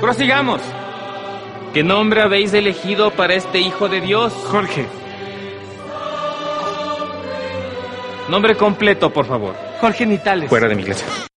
Prosigamos. 0.00 0.60
¿Qué 1.72 1.82
nombre 1.82 2.20
habéis 2.20 2.52
elegido 2.52 3.12
para 3.12 3.32
este 3.34 3.58
hijo 3.58 3.88
de 3.88 4.02
Dios? 4.02 4.34
Jorge. 4.50 4.84
Nombre 8.28 8.56
completo, 8.56 9.10
por 9.10 9.24
favor. 9.24 9.54
Jorge 9.80 10.04
Nitales. 10.04 10.50
Fuera 10.50 10.68
de 10.68 10.74
mi 10.74 10.82
iglesia. 10.82 11.06